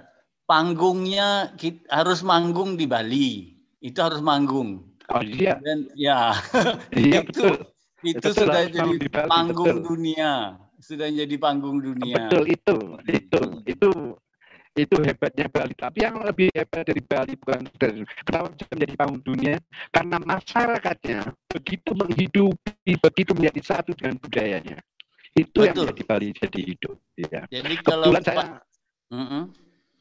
panggungnya 0.45 1.53
kit- 1.57 1.85
harus 1.89 2.22
manggung 2.22 2.77
di 2.77 2.85
Bali. 2.85 3.57
Itu 3.81 4.01
harus 4.01 4.22
manggung. 4.22 4.81
Oh 5.14 5.22
iya. 5.22 5.57
Dan 5.61 5.89
ya, 5.93 6.33
Iya 6.93 7.22
itu 7.25 7.30
betul. 7.30 7.55
Itu 8.06 8.27
sudah 8.30 8.61
jadi 8.69 9.08
panggung 9.09 9.82
betul. 9.82 9.95
dunia. 9.95 10.34
Sudah 10.77 11.08
jadi 11.09 11.35
panggung 11.40 11.82
dunia. 11.82 12.14
Betul 12.14 12.43
itu, 12.51 12.77
itu, 13.09 13.40
itu, 13.66 13.90
itu 14.75 14.95
hebatnya 15.01 15.48
Bali. 15.50 15.74
Tapi 15.74 15.98
yang 16.03 16.19
lebih 16.22 16.51
hebat 16.53 16.84
dari 16.85 17.01
Bali 17.01 17.34
bukan 17.40 17.66
dari- 17.80 18.06
kenapa 18.22 18.53
bisa 18.53 18.66
menjadi 18.69 18.93
panggung 18.93 19.24
dunia? 19.24 19.56
Karena 19.90 20.17
masyarakatnya 20.19 21.19
begitu 21.50 21.90
menghidupi, 21.95 22.92
begitu 23.00 23.32
menjadi 23.34 23.61
satu 23.64 23.95
dengan 23.95 24.19
budayanya. 24.19 24.77
Itu 25.34 25.64
yang 25.64 25.74
Betul. 25.74 25.84
menjadi 25.90 26.03
Bali 26.06 26.27
jadi 26.35 26.61
hidup. 26.61 26.95
Ya. 27.17 27.42
Jadi 27.50 27.75
kalau 27.82 28.11
Kebetulan 28.11 28.24
saya. 28.24 28.45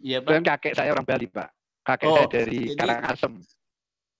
Iya 0.04 0.20
Pak. 0.20 0.26
kebetulan 0.28 0.44
kakek 0.44 0.72
saya 0.76 0.90
orang 0.92 1.06
Bali 1.06 1.26
Pak. 1.30 1.48
Kakek 1.84 2.06
Oh, 2.10 2.16
saya 2.18 2.28
dari 2.28 2.58
jadi- 2.68 2.76
Karangasem. 2.76 3.32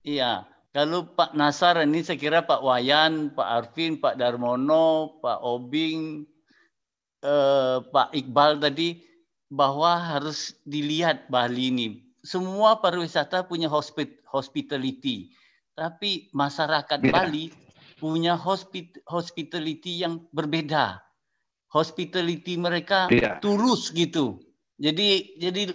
Iya, 0.04 0.32
kalau 0.74 1.06
Pak 1.06 1.38
Nasar 1.38 1.78
ini 1.86 2.02
saya 2.02 2.18
kira 2.18 2.42
Pak 2.42 2.58
Wayan, 2.66 3.30
Pak 3.30 3.46
Arvin, 3.46 4.02
Pak 4.02 4.18
Darmono, 4.18 5.22
Pak 5.22 5.38
Obing, 5.46 6.26
eh, 7.22 7.78
Pak 7.78 8.10
Iqbal 8.10 8.58
tadi 8.58 8.98
bahwa 9.54 9.94
harus 10.02 10.58
dilihat 10.66 11.30
Bali 11.30 11.70
ini. 11.70 11.88
Semua 12.26 12.82
pariwisata 12.82 13.46
punya 13.46 13.70
hospit 13.70 14.18
hospitality, 14.26 15.30
tapi 15.78 16.26
masyarakat 16.34 17.06
Iya. 17.06 17.12
Bali 17.14 17.44
punya 18.02 18.34
hospit 18.34 18.98
hospitality 19.06 20.02
yang 20.02 20.26
berbeda. 20.34 20.98
Hospitality 21.70 22.58
mereka 22.58 23.06
Iya. 23.14 23.38
tulus 23.38 23.94
gitu. 23.94 24.42
Jadi 24.82 25.38
jadi 25.38 25.70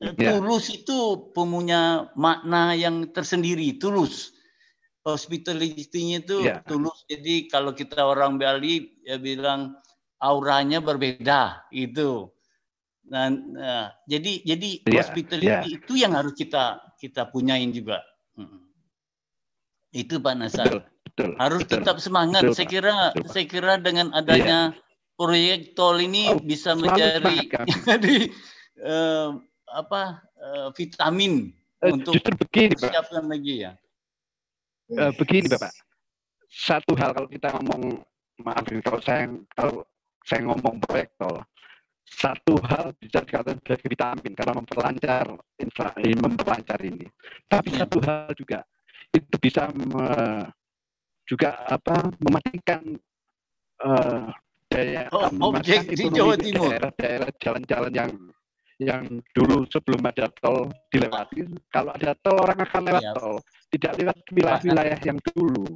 eh, 0.00 0.14
Iya. 0.16 0.40
tulus 0.40 0.72
itu 0.72 1.30
punya 1.36 2.10
makna 2.16 2.72
yang 2.76 3.12
tersendiri, 3.12 3.76
tulus. 3.80 4.32
Hospitality-nya 5.04 6.24
itu 6.24 6.38
Iya. 6.44 6.54
tulus. 6.68 7.04
Jadi 7.08 7.48
kalau 7.48 7.72
kita 7.72 8.04
orang 8.04 8.36
Bali 8.40 9.00
ya 9.04 9.16
bilang 9.16 9.76
auranya 10.20 10.80
berbeda 10.84 11.68
itu. 11.72 12.28
Nah, 13.10 13.26
nah, 13.32 13.90
jadi 14.06 14.44
jadi 14.44 14.68
Iya, 14.86 15.02
hospitality 15.02 15.66
iya. 15.66 15.78
itu 15.82 15.92
yang 15.98 16.12
harus 16.14 16.36
kita 16.36 16.78
kita 17.00 17.32
punyain 17.32 17.72
juga. 17.72 18.04
Itu 19.90 20.22
Pak 20.22 20.34
Nasar. 20.38 20.70
Betul, 20.70 20.80
betul. 21.04 21.30
harus 21.40 21.62
betul. 21.64 21.80
tetap 21.82 21.96
semangat. 21.98 22.42
Betul, 22.46 22.54
saya 22.54 22.68
kira 22.70 22.94
Betul, 23.10 23.30
saya 23.32 23.46
kira 23.48 23.72
dengan 23.80 24.06
adanya 24.14 24.58
proyek 25.18 25.74
tol 25.74 25.96
ini 25.98 26.30
Oh, 26.30 26.38
bisa 26.44 26.76
menjadi 26.78 27.50
jadi 27.88 28.16
eh, 28.80 29.28
apa 29.72 30.22
eh, 30.38 30.68
vitamin 30.74 31.54
Eh, 31.80 31.96
untuk 31.96 32.12
justru 32.12 32.36
begini, 32.36 32.76
Pak. 32.76 32.92
persiapkan 32.92 33.24
lagi 33.24 33.64
ya. 33.64 33.72
Eh, 34.92 35.12
begini 35.16 35.48
Bapak, 35.48 35.72
satu 36.44 36.92
hal 36.92 37.16
kalau 37.16 37.28
kita 37.30 37.48
ngomong, 37.56 38.04
maaf 38.44 38.68
kalau 38.84 39.00
saya 39.00 39.32
kalau 39.56 39.80
saya 40.28 40.44
ngomong 40.44 40.76
proyek 40.84 41.08
tol, 41.16 41.40
satu 42.04 42.60
hal 42.68 42.92
bisa 43.00 43.24
dikatakan 43.24 43.56
sebagai 43.64 43.88
vitamin 43.88 44.32
karena 44.36 44.52
memperlancar 44.60 45.24
infra, 45.56 45.88
ini 46.04 46.14
memperlancar 46.20 46.78
ini. 46.84 47.06
Tapi 47.48 47.72
Iya. 47.72 47.88
satu 47.88 47.96
hal 48.04 48.28
juga 48.36 48.60
itu 49.16 49.34
bisa 49.40 49.72
me- 49.72 50.52
juga 51.24 51.64
apa 51.64 52.12
mematikan 52.20 52.82
eh, 53.80 54.24
daya 54.68 55.08
Oh, 55.16 55.32
objek 55.48 55.88
di 55.96 56.04
Jawa 56.12 56.36
Timur. 56.36 56.68
daerah-daerah 56.76 57.30
jalan-jalan 57.40 57.92
yang 57.96 58.12
yang 58.80 59.20
dulu 59.36 59.68
sebelum 59.68 60.00
ada 60.08 60.32
tol 60.40 60.72
dilewati. 60.88 61.44
Kalau 61.68 61.92
ada 61.92 62.16
tol 62.24 62.40
orang 62.40 62.64
akan 62.64 62.82
lewat 62.88 63.02
Iya. 63.04 63.12
tol, 63.12 63.36
tidak 63.68 63.92
lewat 64.00 64.16
wilayah-wilayah 64.32 64.98
yang 65.04 65.18
dulu. 65.36 65.68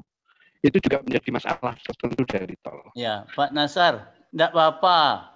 Itu 0.64 0.80
juga 0.80 1.04
menjadi 1.04 1.28
masalah 1.28 1.76
tertentu 1.84 2.24
dari 2.24 2.56
tol. 2.64 2.80
Ya, 2.96 3.28
Pak 3.36 3.52
Nasar, 3.52 4.08
tidak 4.32 4.50
apa-apa 4.56 5.28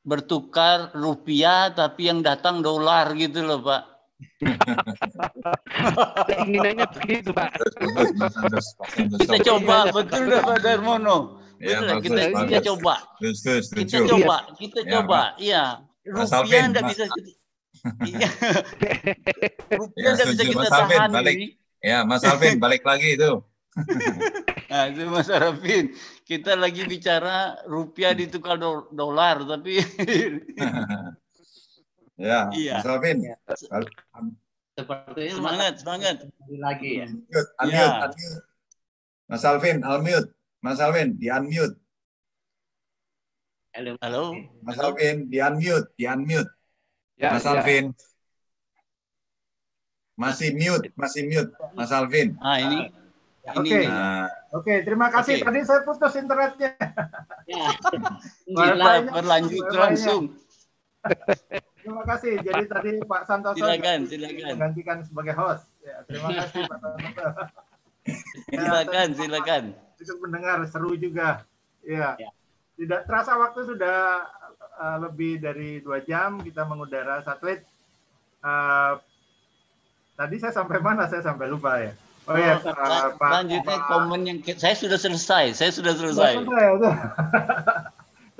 bertukar 0.00 0.96
rupiah 0.96 1.68
tapi 1.68 2.08
yang 2.08 2.24
datang 2.24 2.64
dolar 2.64 3.12
gitu 3.12 3.44
loh 3.44 3.60
Pak. 3.60 3.82
Keinginannya 6.28 6.86
begitu, 6.96 7.30
Pak. 7.36 7.56
Kita 9.20 9.36
coba, 9.44 9.92
betul 9.92 10.22
dah 10.28 10.40
Pak 10.44 10.58
Darmono. 10.64 11.40
Ya, 11.60 11.76
Betul 11.84 12.08
kita, 12.08 12.20
kita 12.48 12.60
coba. 12.72 12.94
Kita 13.20 13.98
coba, 14.08 14.36
kita 14.56 14.80
Ya, 14.80 14.90
coba. 14.96 15.20
Iya, 15.36 15.64
rupiah 16.06 16.32
Alvin, 16.32 16.64
tidak 16.70 16.82
Mas- 16.82 16.92
bisa 16.92 17.04
Iya. 18.10 18.28
rupiah 19.70 20.10
Ya, 20.10 20.12
tidak 20.16 20.26
bisa 20.30 20.42
kita 20.44 20.58
Mas 20.58 20.72
Alvin, 20.72 20.98
tahan 20.98 21.10
balik. 21.12 21.34
ini. 21.36 21.48
Ya, 21.80 21.98
Mas 22.02 22.22
Alvin, 22.22 22.54
balik 22.64 22.82
lagi 22.82 23.16
itu. 23.16 23.32
Nah, 24.70 24.86
itu 24.86 25.02
Mas 25.04 25.26
Arafin. 25.26 25.90
Kita 26.22 26.54
lagi 26.54 26.86
bicara 26.86 27.58
rupiah 27.66 28.14
ditukar 28.14 28.54
do- 28.54 28.86
dolar, 28.90 29.42
tapi 29.42 29.82
Ya, 32.14 32.46
Iya. 32.52 32.74
Mas 32.78 32.86
Alvin. 32.86 33.16
Sepertinya 34.70 35.34
Semangat, 35.34 35.72
Mas 35.74 35.80
semangat. 35.82 36.16
lagi 36.56 36.90
ya. 37.02 37.06
Unmute, 37.10 37.42
unmute, 37.58 37.74
Ya. 37.74 37.88
unmute. 38.06 38.28
Mas 39.26 39.42
Alvin, 39.42 39.76
unmute. 39.82 40.28
Mas 40.60 40.78
Alvin, 40.78 41.08
di 41.16 41.26
unmute. 41.28 41.74
Halo. 43.70 43.94
Halo. 44.02 44.34
Mas 44.66 44.78
Alvin, 44.82 45.30
di 45.30 45.38
unmute, 45.38 45.94
di 45.94 46.04
unmute. 46.10 46.50
Ya, 47.14 47.30
Mas 47.38 47.46
ya. 47.46 47.54
Alvin. 47.54 47.94
Masih 50.18 50.50
mute, 50.52 50.90
masih 50.98 51.22
mute. 51.30 51.54
Mas 51.78 51.94
Alvin. 51.94 52.34
Ah 52.42 52.58
ini 52.58 52.90
Oke. 53.50 53.88
Nah, 53.88 54.28
Oke, 54.52 54.84
terima 54.84 55.08
kasih. 55.08 55.40
Oke. 55.40 55.46
Tadi 55.48 55.60
saya 55.64 55.80
putus 55.86 56.12
internetnya. 56.18 56.76
Ya. 57.48 57.66
Wifi-nya- 58.58 59.10
berlanjut 59.10 59.64
wifi-nya. 59.64 59.80
langsung. 59.80 60.22
Terima 61.80 62.02
kasih. 62.04 62.42
Jadi 62.44 62.62
tadi 62.68 62.90
Pak 63.06 63.22
Santoso 63.24 63.56
Silakan, 63.56 63.98
silakan. 64.10 64.54
menggantikan 64.58 64.98
sebagai 65.06 65.34
host. 65.38 65.64
Ya, 65.80 66.04
terima 66.04 66.28
kasih 66.36 66.60
Pak 66.66 66.78
Santoso. 66.82 67.06
Ya, 68.50 68.64
Silakan, 68.64 69.08
silakan. 69.14 69.62
Itu 70.00 70.16
mendengar 70.18 70.58
seru 70.66 70.96
juga. 70.98 71.44
Ya. 71.84 72.16
Tidak 72.80 73.04
terasa 73.04 73.36
waktu 73.36 73.60
sudah 73.68 74.24
uh, 74.80 74.98
lebih 75.04 75.36
dari 75.36 75.84
dua 75.84 76.00
jam 76.00 76.40
kita 76.40 76.64
mengudara 76.64 77.20
satelit. 77.20 77.60
Uh, 78.40 78.96
tadi 80.16 80.40
saya 80.40 80.56
sampai 80.56 80.80
mana? 80.80 81.04
Saya 81.04 81.20
sampai 81.20 81.52
lupa 81.52 81.76
ya. 81.76 81.92
Oh 82.24 82.40
ya, 82.40 82.56
uh, 82.56 83.12
Pak. 83.20 83.20
Selanjutnya 83.20 83.76
komen 83.84 84.20
yang 84.24 84.38
ke- 84.40 84.56
saya 84.56 84.72
sudah 84.72 84.96
selesai. 84.96 85.52
Saya 85.60 85.76
sudah 85.76 85.92
selesai. 85.92 86.40
Sudah, 86.40 86.56
ya, 86.56 86.70
sudah. 86.80 86.96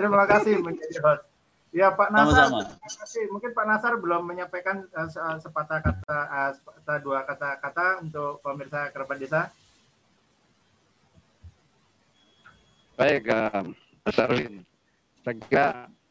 Terima 0.01 0.25
kasih 0.25 0.65
menjadi 0.65 0.97
host. 1.05 1.23
Ya 1.71 1.93
Pak 1.95 2.11
Nasar, 2.11 2.51
terima 2.51 2.97
kasih. 2.99 3.23
Mungkin 3.31 3.51
Pak 3.55 3.67
Nasar 3.69 3.95
belum 4.01 4.27
menyampaikan 4.27 4.89
uh, 4.97 5.07
se- 5.07 5.23
sepatah 5.45 5.85
kata, 5.85 6.19
uh, 6.33 6.51
sepatah 6.57 6.97
dua 6.99 7.23
kata-kata 7.29 8.03
untuk 8.03 8.41
pemirsa 8.41 8.89
kerabat 8.91 9.21
desa. 9.21 9.53
Baik, 12.97 13.29
Mas 14.05 14.17
Arwin. 14.17 14.65
Saya 15.21 15.37
kira 15.45 15.67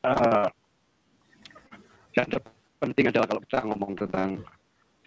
eh, 0.05 0.47
yang 2.13 2.27
terpenting 2.29 3.05
adalah 3.09 3.27
kalau 3.27 3.41
kita 3.41 3.59
ngomong 3.65 3.93
tentang 3.97 4.29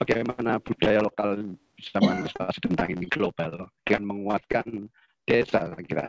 bagaimana 0.02 0.58
budaya 0.58 0.98
lokal 0.98 1.54
bisa 1.78 1.98
mengantisipasi 2.02 2.58
tentang 2.66 2.88
ini 2.90 3.06
global 3.06 3.70
dengan 3.86 4.02
menguatkan 4.10 4.66
desa, 5.22 5.70
saya 5.70 5.84
kira. 5.86 6.06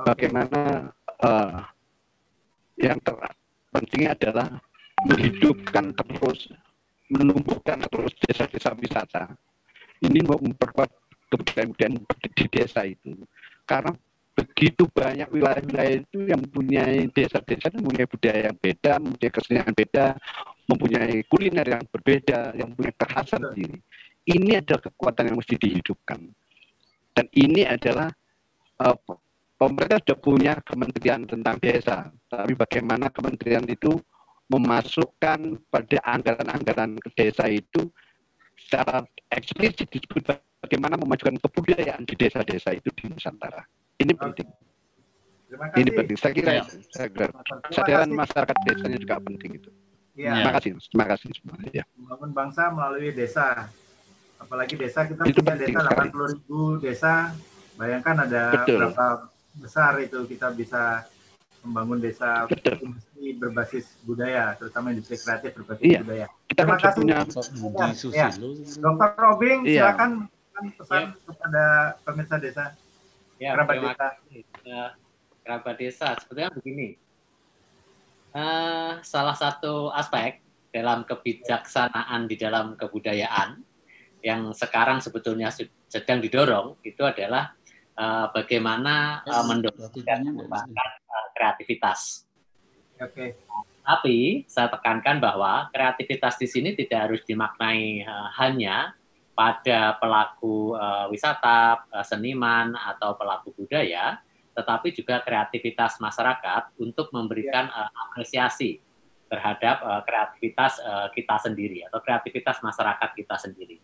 Bagaimana 0.00 0.88
eh, 1.20 1.58
yang 2.80 2.98
terpenting 3.04 4.08
adalah 4.08 4.48
menghidupkan 5.04 5.92
terus, 5.92 6.48
menumbuhkan 7.12 7.84
terus 7.92 8.16
desa-desa 8.24 8.72
wisata. 8.78 9.24
Ini 9.98 10.22
memperkuat 10.22 10.88
kebudayaan-kebudayaan 11.28 12.34
di 12.38 12.46
desa 12.48 12.86
itu. 12.86 13.18
Karena 13.66 13.92
begitu 14.38 14.86
banyak 14.86 15.26
wilayah-wilayah 15.34 15.94
itu 15.98 16.30
yang 16.30 16.38
mempunyai 16.46 17.10
desa-desa 17.10 17.74
mempunyai 17.74 18.06
budaya 18.06 18.40
yang 18.46 18.56
beda, 18.62 18.92
mempunyai 19.02 19.32
kesenian 19.34 19.72
beda, 19.74 20.06
mempunyai 20.70 21.26
kuliner 21.26 21.66
yang 21.66 21.82
berbeda, 21.90 22.54
yang 22.54 22.70
punya 22.78 22.94
kekhasan 22.94 23.42
sendiri. 23.50 23.82
Ini 24.30 24.62
adalah 24.62 24.80
kekuatan 24.86 25.24
yang 25.32 25.36
mesti 25.42 25.54
dihidupkan. 25.58 26.20
Dan 27.18 27.26
ini 27.34 27.66
adalah 27.66 28.06
eh, 28.78 28.96
pemerintah 29.58 29.98
sudah 30.06 30.18
punya 30.22 30.52
kementerian 30.62 31.26
tentang 31.26 31.58
desa, 31.58 32.06
tapi 32.30 32.54
bagaimana 32.54 33.10
kementerian 33.10 33.66
itu 33.66 33.98
memasukkan 34.48 35.58
pada 35.68 35.98
anggaran-anggaran 36.06 36.94
ke 37.02 37.08
desa 37.18 37.50
itu 37.50 37.90
secara 38.54 39.02
eksplisit 39.34 39.90
disebut 39.90 40.30
bagaimana 40.62 40.94
memajukan 40.94 41.36
kebudayaan 41.42 42.06
di 42.06 42.14
desa-desa 42.16 42.72
itu 42.72 42.88
di 42.96 43.10
Nusantara. 43.10 43.66
Ini 43.98 44.12
penting. 44.14 44.48
Ini 45.74 45.90
penting. 45.90 46.16
Saya 46.16 46.32
kira 46.32 46.50
Ya. 46.54 46.64
saya 46.92 47.08
kira 47.08 47.26
kesadaran 47.66 48.10
masyarakat 48.12 48.56
desanya 48.62 48.98
juga 48.98 49.14
penting 49.18 49.50
itu. 49.58 49.70
Iya. 50.14 50.32
Terima 50.34 50.52
kasih, 50.54 50.70
terima 50.90 51.06
kasih 51.06 51.28
semua. 51.34 51.56
Ya. 51.70 51.84
Membangun 51.94 52.30
bangsa 52.30 52.62
melalui 52.70 53.10
desa. 53.10 53.66
Apalagi 54.38 54.78
desa 54.78 55.02
kita 55.02 55.26
Itu 55.26 55.42
punya 55.42 55.58
desa 55.58 55.82
sekali. 55.82 56.10
80 56.14 56.30
ribu 56.30 56.60
desa. 56.78 57.34
Bayangkan 57.74 58.16
ada 58.22 58.42
Betul. 58.54 58.78
berapa 58.82 59.06
besar 59.54 59.92
itu 59.98 60.18
kita 60.26 60.50
bisa 60.50 61.06
membangun 61.62 61.98
desa 61.98 62.46
industri 62.46 63.34
berbasis 63.34 63.98
budaya, 64.02 64.54
terutama 64.54 64.94
industri 64.94 65.18
kreatif 65.18 65.50
berbasis 65.54 65.82
Iya. 65.82 66.00
budaya. 66.02 66.26
Kita 66.46 66.60
Terima 66.62 66.76
kasih. 66.76 66.94
punya 66.96 67.16
Ya, 68.14 68.26
ya. 68.26 68.28
Dokter 68.78 69.10
Robing, 69.16 69.58
Iya. 69.66 69.74
silakan 69.90 70.10
kan 70.54 70.64
pesan 70.74 71.02
kepada 71.24 71.64
pemirsa 72.02 72.36
desa. 72.38 72.64
Ya, 73.38 73.54
kerabat 73.54 73.74
terima 73.78 73.92
desa. 73.94 74.02
kasih. 74.02 74.42
Eh, 74.66 74.90
kerabat 75.46 75.74
desa, 75.78 76.08
sebetulnya 76.18 76.50
begini. 76.50 76.88
Eh, 78.34 78.92
salah 79.06 79.36
satu 79.38 79.94
aspek 79.94 80.42
dalam 80.74 81.06
kebijaksanaan 81.06 82.28
di 82.28 82.36
dalam 82.36 82.76
kebudayaan 82.76 83.62
yang 84.20 84.52
sekarang 84.52 84.98
sebetulnya 85.00 85.48
sedang 85.88 86.18
didorong 86.18 86.76
itu 86.82 87.00
adalah 87.06 87.54
eh, 87.94 88.26
bagaimana 88.34 89.22
eh, 89.22 89.44
mendorong 89.46 89.94
eh, 89.94 91.28
kreativitas. 91.38 92.26
Oke. 92.98 93.38
Tapi 93.88 94.44
saya 94.50 94.68
tekankan 94.68 95.22
bahwa 95.22 95.70
kreativitas 95.72 96.36
di 96.36 96.44
sini 96.50 96.74
tidak 96.74 97.08
harus 97.08 97.22
dimaknai 97.22 98.02
eh, 98.02 98.28
hanya 98.42 98.97
pada 99.38 99.94
pelaku 100.02 100.74
eh, 100.74 101.06
wisata, 101.14 101.86
eh, 101.94 102.02
seniman 102.02 102.74
atau 102.74 103.14
pelaku 103.14 103.54
budaya, 103.54 104.18
tetapi 104.58 104.90
juga 104.90 105.22
kreativitas 105.22 106.02
masyarakat 106.02 106.74
untuk 106.82 107.14
memberikan 107.14 107.70
eh, 107.70 107.90
apresiasi 107.94 108.82
terhadap 109.30 109.78
eh, 109.78 110.02
kreativitas 110.02 110.82
eh, 110.82 111.08
kita 111.14 111.38
sendiri 111.38 111.86
atau 111.86 112.02
kreativitas 112.02 112.58
masyarakat 112.66 113.10
kita 113.14 113.38
sendiri. 113.38 113.78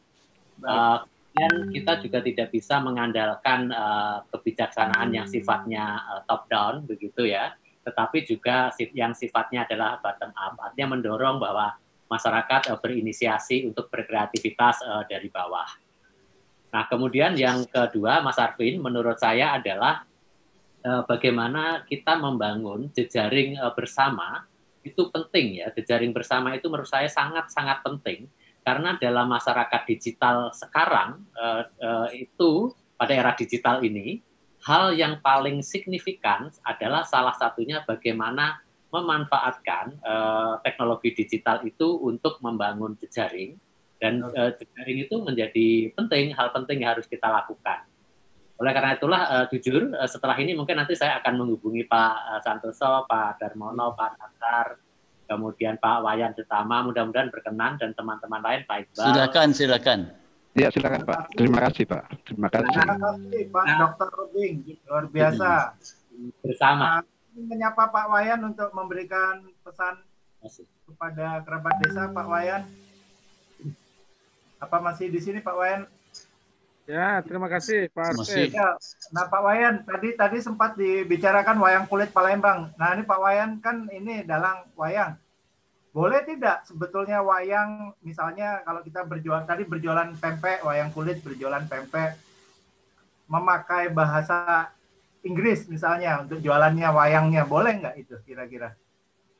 Eh, 0.59 0.99
Kemudian 1.35 1.75
kita 1.75 1.99
juga 1.99 2.19
tidak 2.23 2.49
bisa 2.55 2.79
mengandalkan 2.79 3.71
eh, 3.71 4.19
kebijaksanaan 4.35 5.15
yang 5.15 5.27
sifatnya 5.31 6.03
eh, 6.03 6.21
top 6.27 6.51
down 6.51 6.83
begitu 6.83 7.31
ya, 7.31 7.55
tetapi 7.87 8.27
juga 8.27 8.75
yang 8.91 9.15
sifatnya 9.15 9.67
adalah 9.67 10.03
bottom 10.03 10.35
up, 10.35 10.59
artinya 10.59 10.99
mendorong 10.99 11.39
bahwa 11.39 11.79
masyarakat 12.15 12.71
eh, 12.71 12.79
berinisiasi 12.79 13.67
untuk 13.67 13.91
berkreativitas 13.91 14.87
eh, 14.87 15.03
dari 15.11 15.27
bawah. 15.27 15.67
Nah, 16.75 16.87
kemudian 16.91 17.35
yang 17.39 17.67
kedua, 17.67 18.23
Mas 18.23 18.39
Arvin, 18.39 18.79
menurut 18.79 19.19
saya 19.19 19.59
adalah 19.59 20.07
eh, 20.83 21.03
bagaimana 21.07 21.83
kita 21.83 22.15
membangun 22.15 22.95
jejaring 22.95 23.59
eh, 23.59 23.73
bersama 23.75 24.47
itu 24.85 25.11
penting 25.11 25.65
ya. 25.65 25.73
Jejaring 25.75 26.13
bersama 26.15 26.55
itu 26.55 26.71
menurut 26.71 26.89
saya 26.89 27.09
sangat-sangat 27.11 27.83
penting 27.83 28.31
karena 28.65 28.97
dalam 28.97 29.29
masyarakat 29.29 29.83
digital 29.85 30.49
sekarang 30.57 31.21
eh, 31.37 31.63
eh, 31.85 32.09
itu 32.29 32.73
pada 32.97 33.13
era 33.13 33.37
digital 33.37 33.85
ini 33.85 34.25
hal 34.65 34.97
yang 34.97 35.21
paling 35.21 35.61
signifikan 35.61 36.49
adalah 36.65 37.05
salah 37.05 37.37
satunya 37.37 37.85
bagaimana 37.85 38.64
memanfaatkan 38.95 39.99
eh, 39.99 40.55
teknologi 40.63 41.11
digital 41.11 41.67
itu 41.67 41.99
untuk 41.99 42.39
membangun 42.39 42.95
jejaring 43.03 43.59
dan 44.05 44.21
eh, 44.21 44.53
jejaring 44.61 44.99
itu 45.09 45.17
menjadi 45.17 45.69
penting 45.97 46.37
hal 46.37 46.53
penting 46.53 46.85
yang 46.85 46.93
harus 46.93 47.09
kita 47.09 47.25
lakukan. 47.25 47.89
Oleh 48.61 48.71
karena 48.77 48.95
itulah 48.95 49.23
eh, 49.33 49.47
jujur 49.57 49.97
eh, 49.97 50.09
setelah 50.11 50.37
ini 50.37 50.53
mungkin 50.53 50.77
nanti 50.77 50.93
saya 50.93 51.19
akan 51.25 51.41
menghubungi 51.41 51.89
Pak 51.89 52.45
Santoso, 52.45 53.09
Pak 53.09 53.41
Darmono, 53.41 53.97
Pak 53.97 54.21
Nasar, 54.21 54.77
kemudian 55.25 55.81
Pak 55.81 56.05
Wayan 56.05 56.37
Setama, 56.37 56.85
mudah-mudahan 56.85 57.33
berkenan 57.33 57.81
dan 57.81 57.97
teman-teman 57.97 58.45
lain 58.45 58.61
Pak 58.69 58.77
Iqbal. 58.85 59.05
Silakan, 59.09 59.49
silakan. 59.57 60.01
Ya, 60.55 60.71
silakan 60.71 61.03
Pak. 61.03 61.35
Terima 61.35 61.59
kasih 61.67 61.85
Pak. 61.89 62.05
Terima 62.29 62.49
kasih. 62.53 62.77
Terima 62.77 62.97
kasih 63.01 63.43
Pak 63.51 63.65
Dr. 63.75 64.09
Robing, 64.15 64.55
luar 64.87 65.05
biasa. 65.11 65.51
Bersama. 66.45 67.14
Menyapa 67.35 67.91
Pak 67.91 68.07
Wayan 68.15 68.41
untuk 68.47 68.71
memberikan 68.71 69.43
pesan 69.67 69.99
kepada 70.87 71.43
kerabat 71.43 71.75
desa 71.83 72.07
Pak 72.15 72.27
Wayan. 72.31 72.63
Apa 74.63 74.79
masih 74.79 75.11
di 75.11 75.19
sini 75.19 75.43
Pak 75.43 75.57
Wayan? 75.59 75.83
Ya, 76.85 77.25
terima 77.25 77.49
kasih 77.49 77.89
Pak 77.91 78.13
Arsen. 78.13 78.53
Ya, 78.53 78.77
nah 79.11 79.27
Pak 79.27 79.43
Wayan 79.43 79.83
tadi 79.83 80.15
tadi 80.15 80.39
sempat 80.39 80.77
dibicarakan 80.77 81.57
wayang 81.59 81.89
kulit 81.89 82.13
Palembang. 82.13 82.71
Nah 82.77 82.93
ini 82.95 83.03
Pak 83.03 83.19
Wayan 83.19 83.59
kan 83.59 83.89
ini 83.89 84.23
dalang 84.23 84.69
wayang. 84.77 85.17
Boleh 85.97 86.23
tidak 86.29 86.69
sebetulnya 86.69 87.25
wayang 87.25 87.97
misalnya 88.05 88.61
kalau 88.69 88.85
kita 88.85 89.07
berjualan 89.09 89.49
tadi 89.49 89.65
berjualan 89.65 90.13
pempek, 90.21 90.61
wayang 90.63 90.93
kulit 90.93 91.25
berjualan 91.25 91.65
pempek 91.65 92.21
memakai 93.25 93.89
bahasa 93.89 94.69
Inggris 95.25 95.65
misalnya 95.73 96.21
untuk 96.21 96.39
jualannya 96.45 96.85
wayangnya 96.93 97.49
boleh 97.49 97.81
nggak 97.81 97.97
itu 97.97 98.17
kira-kira? 98.29 98.77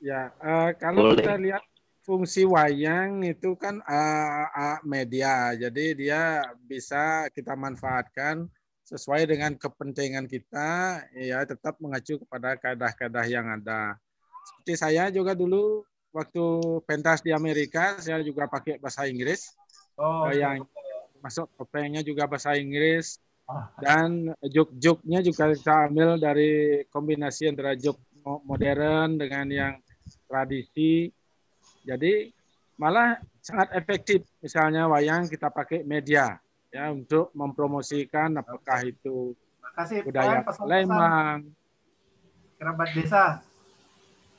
Ya, 0.01 0.33
eh, 0.41 0.71
kalau 0.81 1.13
Boleh. 1.13 1.21
kita 1.21 1.35
lihat 1.41 1.65
fungsi 2.05 2.45
wayang 2.45 3.25
itu 3.25 3.57
kan 3.57 3.81
uh, 3.81 4.47
uh, 4.53 4.79
media, 4.85 5.57
jadi 5.57 5.85
dia 5.97 6.21
bisa 6.69 7.33
kita 7.33 7.57
manfaatkan 7.57 8.45
sesuai 8.85 9.25
dengan 9.25 9.57
kepentingan 9.57 10.29
kita, 10.29 11.01
ya 11.17 11.41
tetap 11.49 11.81
mengacu 11.81 12.21
kepada 12.21 12.61
kaedah-kaedah 12.61 13.25
yang 13.25 13.49
ada. 13.49 13.97
Seperti 14.45 14.77
saya 14.77 15.09
juga 15.09 15.33
dulu 15.33 15.89
waktu 16.13 16.45
pentas 16.85 17.25
di 17.25 17.33
Amerika, 17.33 17.97
saya 17.97 18.21
juga 18.21 18.45
pakai 18.45 18.77
bahasa 18.77 19.09
Inggris. 19.09 19.57
Oh, 19.97 20.29
yang 20.29 20.69
masuk 21.25 21.49
topengnya 21.57 22.05
juga 22.05 22.29
bahasa 22.29 22.53
Inggris. 22.61 23.17
Dan 23.81 24.33
juk-juknya 24.41 25.21
juga 25.21 25.53
kita 25.53 25.93
ambil 25.93 26.17
dari 26.17 26.83
kombinasi 26.89 27.53
antara 27.53 27.77
juk 27.77 28.01
modern 28.25 29.21
dengan 29.21 29.47
yang 29.53 29.75
tradisi. 30.25 31.13
Jadi 31.85 32.33
malah 32.81 33.21
sangat 33.45 33.77
efektif. 33.77 34.25
Misalnya 34.41 34.89
wayang 34.89 35.29
kita 35.29 35.53
pakai 35.53 35.85
media 35.85 36.41
ya 36.73 36.91
untuk 36.91 37.31
mempromosikan 37.37 38.35
apakah 38.41 38.83
itu 38.83 39.37
Makasih, 39.63 40.03
budaya 40.03 40.43
-pesan 40.43 40.65
Lembang 40.67 41.39
kerabat 42.65 42.89
desa. 42.97 43.25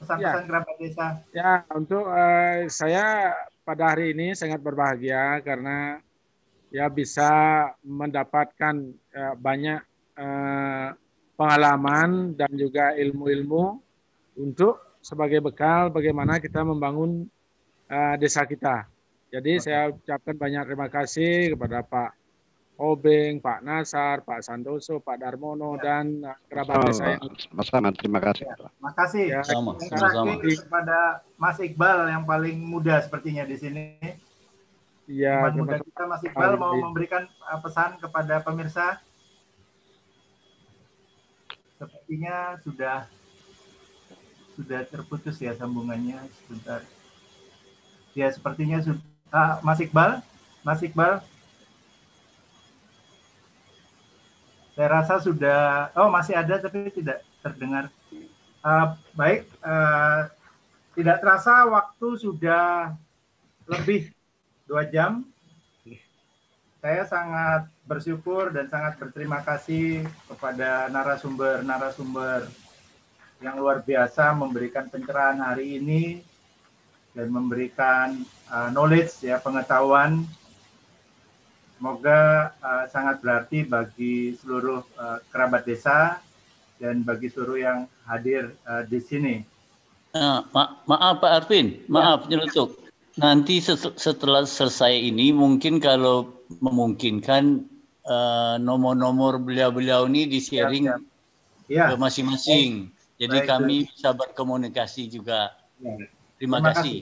Pesan-pesan 0.01 0.43
ya. 0.43 0.48
kerabat 0.50 0.75
desa. 0.82 1.06
Ya 1.32 1.51
untuk 1.72 2.03
uh, 2.09 2.66
saya 2.67 3.38
pada 3.61 3.93
hari 3.93 4.17
ini 4.17 4.34
sangat 4.34 4.59
berbahagia 4.59 5.40
karena 5.45 6.01
ya 6.75 6.91
bisa 6.91 7.31
mendapatkan 7.87 8.75
uh, 9.15 9.33
banyak 9.39 9.79
uh, 10.19 10.91
pengalaman 11.39 12.35
dan 12.35 12.51
juga 12.51 12.91
ilmu-ilmu 12.99 13.79
untuk 14.35 14.99
sebagai 14.99 15.39
bekal 15.39 15.87
bagaimana 15.87 16.43
kita 16.43 16.67
membangun 16.67 17.31
uh, 17.87 18.15
desa 18.19 18.43
kita. 18.43 18.91
Jadi 19.31 19.55
Oke. 19.55 19.63
saya 19.63 19.95
ucapkan 19.95 20.35
banyak 20.35 20.63
terima 20.67 20.87
kasih 20.91 21.55
kepada 21.55 21.79
Pak 21.79 22.11
Obeng, 22.75 23.39
Pak 23.39 23.63
Nasar, 23.63 24.19
Pak 24.27 24.43
Santoso, 24.43 24.99
Pak 24.99 25.23
Darmono, 25.23 25.79
ya. 25.79 25.79
dan 25.79 26.27
kerabat 26.51 26.91
desa 26.91 27.15
yang. 27.15 27.23
Terima 27.95 28.19
kasih. 28.19 28.43
Ya, 28.43 28.55
terima 28.59 28.91
kasih. 28.91 29.23
Ya, 29.31 29.41
sama. 29.47 29.71
kepada 30.43 31.23
Mas 31.39 31.55
Iqbal 31.55 32.11
yang 32.11 32.27
paling 32.27 32.59
muda 32.59 32.99
sepertinya 32.99 33.47
di 33.47 33.55
sini. 33.55 33.95
Iya. 35.06 35.53
muda 35.53 35.77
kita 35.77 36.03
Mas 36.09 36.24
Iqbal 36.25 36.58
mau 36.58 36.74
memberikan 36.74 37.30
uh, 37.45 37.59
pesan 37.61 38.01
kepada 38.01 38.42
pemirsa. 38.42 38.98
Sepertinya 41.77 42.58
sudah 42.66 43.06
sudah 44.56 44.82
terputus 44.88 45.38
ya 45.38 45.53
sambungannya 45.53 46.17
sebentar. 46.42 46.82
Ya, 48.16 48.32
sepertinya 48.32 48.80
sudah. 48.80 49.03
Ah, 49.30 49.59
Mas 49.59 49.84
Iqbal, 49.84 50.24
Mas 50.64 50.80
Iqbal. 50.80 51.19
Saya 54.74 54.88
rasa 54.88 55.19
sudah. 55.19 55.92
Oh, 55.93 56.08
masih 56.08 56.34
ada 56.34 56.56
tapi 56.58 56.88
tidak 56.95 57.22
terdengar. 57.43 57.92
Uh, 58.66 58.98
baik, 59.14 59.45
uh, 59.61 60.32
tidak 60.98 61.22
terasa 61.22 61.67
waktu 61.69 62.08
sudah 62.17 62.95
lebih 63.67 64.14
dua 64.65 64.85
jam. 64.89 65.25
Saya 66.81 67.01
sangat 67.09 67.65
bersyukur 67.89 68.53
dan 68.53 68.69
sangat 68.69 69.01
berterima 69.01 69.41
kasih 69.41 70.05
kepada 70.29 70.85
narasumber-narasumber 70.93 72.45
yang 73.41 73.57
luar 73.57 73.81
biasa 73.81 74.37
memberikan 74.37 74.85
pencerahan 74.89 75.41
hari 75.41 75.81
ini 75.81 76.21
dan 77.17 77.33
memberikan 77.33 78.21
uh, 78.53 78.69
knowledge 78.69 79.25
ya 79.25 79.41
pengetahuan 79.41 80.25
semoga 81.75 82.53
uh, 82.61 82.85
sangat 82.87 83.19
berarti 83.19 83.65
bagi 83.65 84.37
seluruh 84.37 84.85
uh, 84.95 85.19
kerabat 85.33 85.65
desa 85.65 86.21
dan 86.77 87.01
bagi 87.01 87.33
seluruh 87.33 87.59
yang 87.59 87.79
hadir 88.05 88.53
uh, 88.69 88.85
di 88.85 88.99
sini. 89.01 89.35
Uh, 90.15 90.45
ma 90.55 90.79
maaf 90.87 91.19
Pak 91.19 91.31
Arvin, 91.43 91.83
maaf 91.91 92.29
ya. 92.29 92.35
nyelutuk. 92.37 92.84
Nanti 93.15 93.63
setelah 93.95 94.43
selesai 94.43 94.91
ini 94.91 95.31
mungkin 95.31 95.79
kalau 95.79 96.35
memungkinkan 96.59 97.63
nomor-nomor 98.59 99.39
uh, 99.39 99.41
beliau-beliau 99.41 100.05
ini 100.11 100.27
di-sharing 100.29 100.91
ya, 100.91 100.97
ya. 101.71 101.85
ke 101.91 101.95
masing-masing. 101.95 102.91
Jadi 103.15 103.37
Baik, 103.41 103.47
kami 103.47 103.75
bisa 103.87 104.11
berkomunikasi 104.11 105.07
juga. 105.07 105.55
Ya. 105.79 105.95
Terima, 106.35 106.59
Terima 106.59 106.75
kasih. 106.75 106.75
kasih. 106.75 106.97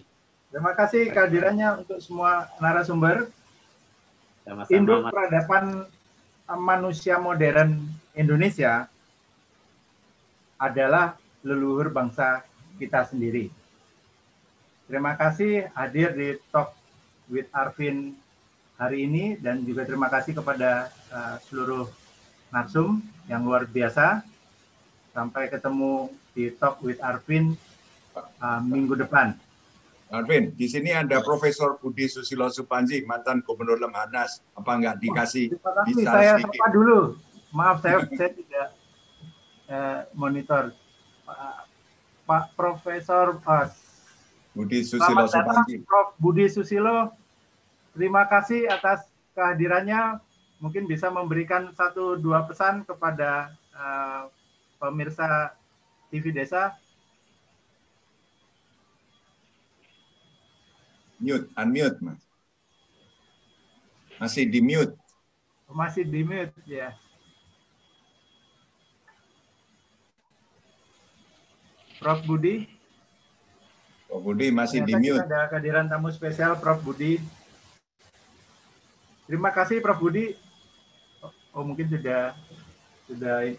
Terima 0.54 0.72
kasih 0.78 1.04
kehadirannya 1.10 1.70
untuk 1.82 1.98
semua 1.98 2.46
narasumber. 2.62 3.34
Sama-sama. 4.46 4.76
Induk 4.78 5.02
peradaban 5.10 5.66
manusia 6.62 7.18
modern 7.18 7.82
Indonesia 8.14 8.86
adalah 10.62 11.18
leluhur 11.42 11.90
bangsa 11.90 12.46
kita 12.78 13.10
sendiri. 13.10 13.50
Terima 14.94 15.18
kasih 15.18 15.74
hadir 15.74 16.14
di 16.14 16.38
Talk 16.54 16.70
with 17.26 17.50
Arvin 17.50 18.14
hari 18.78 19.10
ini 19.10 19.34
dan 19.42 19.66
juga 19.66 19.90
terima 19.90 20.06
kasih 20.06 20.38
kepada 20.38 20.94
uh, 21.10 21.42
seluruh 21.50 21.90
narsum 22.54 23.02
yang 23.26 23.42
luar 23.42 23.66
biasa. 23.66 24.22
Sampai 25.10 25.50
ketemu 25.50 26.14
di 26.38 26.54
Talk 26.62 26.78
with 26.86 27.02
Arvin 27.02 27.58
uh, 28.38 28.62
minggu 28.62 28.94
depan. 28.94 29.34
Arvin, 30.14 30.54
di 30.54 30.70
sini 30.70 30.94
ada 30.94 31.26
Profesor 31.26 31.74
Budi 31.82 32.06
Susilo 32.06 32.46
Supanji, 32.54 33.02
mantan 33.02 33.42
Gubernur 33.42 33.82
Lemhanas. 33.82 34.46
Apa 34.54 34.78
enggak 34.78 35.02
dikasih 35.02 35.58
oh, 35.58 35.90
bisa 35.90 36.06
saya 36.06 36.38
sedikit? 36.38 36.54
sapa 36.54 36.66
dulu. 36.70 37.00
Maaf, 37.50 37.82
saya, 37.82 37.98
saya 38.14 38.30
tidak 38.30 38.68
eh, 39.74 40.00
monitor. 40.14 40.70
Pak, 41.26 41.66
Pak 42.30 42.46
Profesor 42.54 43.42
uh, 43.42 43.66
Budi 44.54 44.86
Susilo 44.86 45.26
Supanji. 45.26 45.82
Prof. 45.82 46.14
Budi 46.22 46.46
Susilo, 46.50 47.14
terima 47.98 48.30
kasih 48.30 48.70
atas 48.70 49.10
kehadirannya. 49.34 50.22
Mungkin 50.62 50.88
bisa 50.88 51.12
memberikan 51.12 51.74
satu 51.76 52.16
dua 52.16 52.48
pesan 52.48 52.88
kepada 52.88 53.52
uh, 53.76 54.32
pemirsa 54.80 55.52
TV 56.08 56.32
Desa 56.32 56.78
Mute, 61.24 61.48
unmute, 61.56 62.04
Mas. 62.04 62.20
Masih 64.20 64.44
di 64.44 64.60
mute. 64.60 64.92
Masih 65.72 66.04
di 66.04 66.20
mute, 66.20 66.52
ya. 66.68 66.92
Prof. 72.04 72.20
Budi. 72.28 72.68
Prof. 74.14 74.30
Budi 74.30 74.54
masih 74.54 74.86
di 74.86 74.94
mute. 74.94 75.26
Ada 75.26 75.50
kehadiran 75.50 75.90
tamu 75.90 76.14
spesial 76.14 76.54
Prof. 76.62 76.86
Budi. 76.86 77.18
Terima 79.26 79.50
kasih 79.50 79.82
Prof. 79.82 79.98
Budi. 79.98 80.38
Oh, 81.26 81.34
oh 81.58 81.64
mungkin 81.66 81.90
sudah 81.90 82.38
sudah 83.10 83.58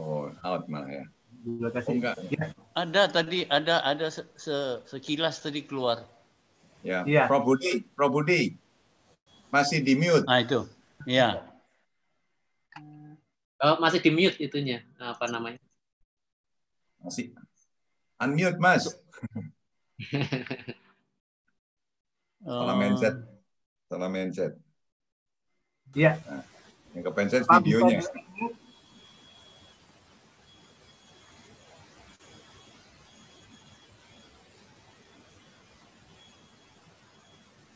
Oh, 0.00 0.32
out 0.40 0.64
malah 0.72 0.88
ya. 0.88 1.04
Terima 1.44 1.68
kasih. 1.68 1.92
Oh, 1.92 1.96
enggak. 2.00 2.16
Ya. 2.32 2.44
Ada 2.72 3.02
tadi 3.12 3.44
ada 3.52 3.84
ada 3.84 4.08
se, 4.08 4.24
sekilas 4.88 5.44
tadi 5.44 5.68
keluar. 5.68 6.08
Ya, 6.80 7.04
ya. 7.04 7.28
Prof 7.28 7.44
Budi, 7.44 7.84
Prof 7.92 8.08
Budi 8.08 8.56
masih 9.52 9.84
di 9.84 10.00
mute. 10.00 10.24
Nah 10.24 10.40
itu, 10.40 10.64
ya. 11.04 11.44
Oh, 13.60 13.76
masih 13.76 14.00
di 14.00 14.08
mute 14.08 14.40
itunya, 14.40 14.80
apa 14.96 15.28
namanya? 15.28 15.60
Masih 17.04 17.36
unmute 18.16 18.56
mas. 18.56 18.88
Salah 22.40 22.76
mindset, 22.80 23.14
salah 23.84 24.08
mindset. 24.08 24.56
Iya. 25.92 26.16
Nah, 26.24 26.44
yang 26.96 27.02
ke 27.04 27.10
mindset 27.12 27.44
videonya. 27.44 28.00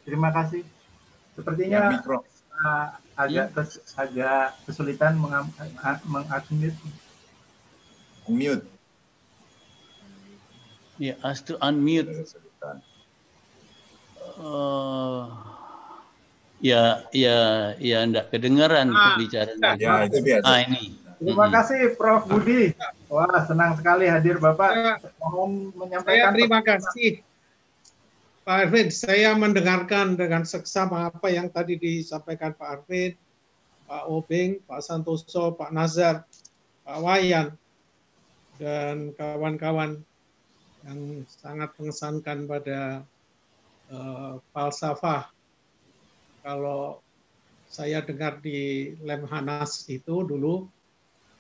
Terima 0.05 0.29
kasih. 0.33 0.65
Sepertinya 1.35 1.91
ya, 1.91 1.99
uh, 1.99 2.89
agak 3.19 3.49
ya. 3.51 3.55
kes, 3.57 3.81
agak 3.99 4.57
kesulitan 4.69 5.19
mengunmute. 5.19 6.77
Unmute. 8.25 8.74
Ya, 10.99 11.15
as 11.27 11.43
to 11.43 11.59
unmute. 11.59 12.11
Uh, 14.35 15.31
ya, 16.63 17.07
ya, 17.11 17.39
ya, 17.79 17.99
enggak 18.03 18.31
kedengaran 18.31 18.91
ah, 18.95 19.19
pembicaraan. 19.19 19.77
Ya, 19.79 20.07
itu 20.07 20.19
biasa. 20.23 20.47
Ah, 20.47 20.59
ini. 20.67 20.95
Terima 21.19 21.47
kasih 21.51 21.95
Prof. 21.99 22.27
Budi. 22.27 22.75
Wah, 23.11 23.47
senang 23.47 23.79
sekali 23.79 24.11
hadir 24.11 24.43
Bapak. 24.43 24.71
Ya. 24.75 24.95
Mohon 25.23 25.75
menyampaikan. 25.79 26.31
Saya 26.31 26.35
terima 26.35 26.61
kasih 26.63 27.11
Pak 28.45 28.69
Arvin, 28.69 28.93
saya 28.93 29.33
mendengarkan 29.33 30.21
dengan 30.21 30.45
seksama 30.45 31.09
apa 31.09 31.33
yang 31.33 31.49
tadi 31.49 31.81
disampaikan 31.81 32.53
Pak 32.53 32.69
Arvin, 32.69 33.17
Pak 33.89 34.05
Obeng, 34.05 34.61
Pak 34.69 34.85
Santoso, 34.85 35.57
Pak 35.57 35.73
Nazar, 35.73 36.29
Pak 36.85 36.99
Wayan, 37.01 37.57
dan 38.61 39.17
kawan-kawan 39.17 40.05
yang 40.85 41.25
sangat 41.29 41.73
mengesankan 41.81 42.45
pada 42.45 42.81
uh, 43.89 44.37
falsafah. 44.53 45.33
Kalau 46.45 47.01
saya 47.65 48.05
dengar 48.05 48.39
di 48.45 48.93
Lemhanas 49.01 49.89
itu 49.89 50.23
dulu 50.23 50.69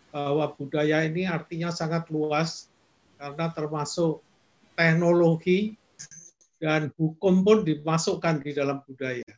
bahwa 0.09 0.49
budaya 0.57 1.05
ini 1.05 1.29
artinya 1.29 1.69
sangat 1.69 2.09
luas 2.09 2.73
karena 3.21 3.53
termasuk 3.53 4.25
teknologi 4.75 5.77
dan 6.57 6.89
hukum 6.97 7.45
pun 7.45 7.63
dimasukkan 7.63 8.41
di 8.41 8.51
dalam 8.57 8.81
budaya. 8.89 9.29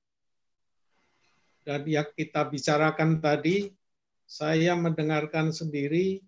Dan 1.66 1.82
yang 1.90 2.06
kita 2.14 2.46
bicarakan 2.46 3.18
tadi, 3.18 3.74
saya 4.22 4.78
mendengarkan 4.78 5.50
sendiri 5.50 6.22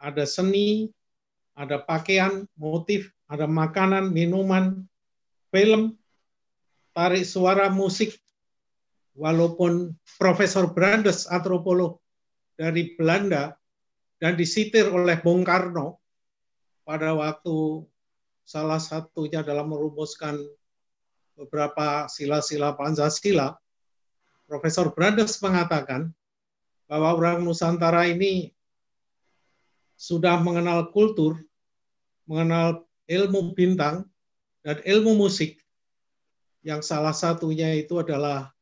ada 0.00 0.24
seni, 0.24 0.88
ada 1.52 1.76
pakaian, 1.82 2.48
motif, 2.56 3.12
ada 3.28 3.44
makanan, 3.44 4.10
minuman, 4.10 4.88
film, 5.52 5.94
tarik 6.96 7.28
suara, 7.28 7.68
musik. 7.68 8.16
Walaupun 9.18 9.92
Profesor 10.16 10.70
Brandes, 10.72 11.28
antropolog 11.28 12.00
dari 12.56 12.96
Belanda, 12.96 13.58
dan 14.18 14.34
disitir 14.34 14.90
oleh 14.90 15.18
Bung 15.22 15.46
Karno 15.46 16.02
pada 16.82 17.14
waktu 17.14 17.86
salah 18.42 18.80
satunya 18.80 19.44
dalam 19.44 19.70
merumuskan 19.70 20.40
beberapa 21.38 22.08
sila-sila 22.10 22.74
Pancasila, 22.74 23.54
Profesor 24.48 24.90
Brandes 24.90 25.38
mengatakan 25.44 26.10
bahwa 26.88 27.14
orang 27.14 27.44
Nusantara 27.44 28.08
ini 28.08 28.50
sudah 29.94 30.40
mengenal 30.40 30.88
kultur, 30.90 31.36
mengenal 32.24 32.87
ilmu 33.08 33.56
bintang, 33.56 34.04
dan 34.60 34.78
ilmu 34.84 35.16
musik, 35.16 35.56
yang 36.60 36.84
salah 36.84 37.16
satunya 37.16 37.72
itu 37.72 38.04
adalah 38.04 38.52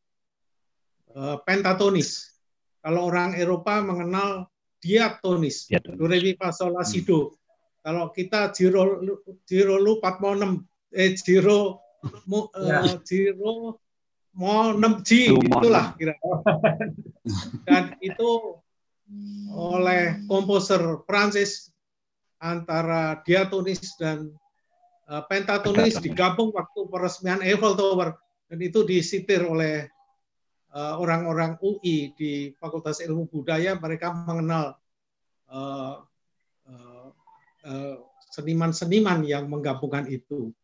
uh, 1.13 1.37
pentatonis. 1.43 2.31
Kalau 2.79 3.11
orang 3.11 3.35
Eropa 3.35 3.83
mengenal 3.83 4.47
diatonis, 4.79 5.67
diatonis. 5.67 5.99
do 5.99 6.07
re 6.07 6.19
mi 6.23 6.33
fa 6.39 6.55
sol 6.55 6.79
la 6.79 6.87
si 6.87 7.03
do. 7.03 7.35
Kalau 7.83 8.15
kita 8.15 8.55
Jiro 8.55 9.03
Jiro 9.47 9.79
lu 9.79 9.99
4 9.99 10.95
eh 10.95 11.15
Jiro 11.19 11.83
mo, 12.31 12.51
ya. 12.55 12.87
uh, 12.87 12.99
Jiro 13.03 13.83
mau 14.37 14.71
6 14.71 15.03
G 15.03 15.35
itulah 15.35 15.99
kira. 15.99 16.15
Dan 17.67 17.99
itu 17.99 18.63
oleh 19.57 20.23
komposer 20.31 21.03
Prancis 21.09 21.75
antara 22.43 23.21
diatonis 23.25 23.97
dan 23.97 24.33
uh, 25.09 25.25
pentatonis 25.27 25.99
digabung 26.01 26.53
waktu 26.53 26.81
peresmian 26.89 27.41
Eiffel 27.41 27.77
Tower 27.77 28.17
dan 28.47 28.59
itu 28.63 28.87
disitir 28.87 29.43
oleh 29.43 29.91
eh, 30.71 30.95
orang-orang 30.95 31.59
uh, 31.59 31.67
UI 31.67 32.15
di 32.15 32.55
Fakultas 32.63 33.03
Ilmu 33.03 33.27
Budaya 33.27 33.75
mereka 33.75 34.15
mengenal 34.15 34.79
uh, 35.51 35.99
Eh, 37.67 37.99
seniman-seniman 38.31 39.27
yang 39.27 39.51
menggabungkan 39.51 40.07
itu. 40.07 40.55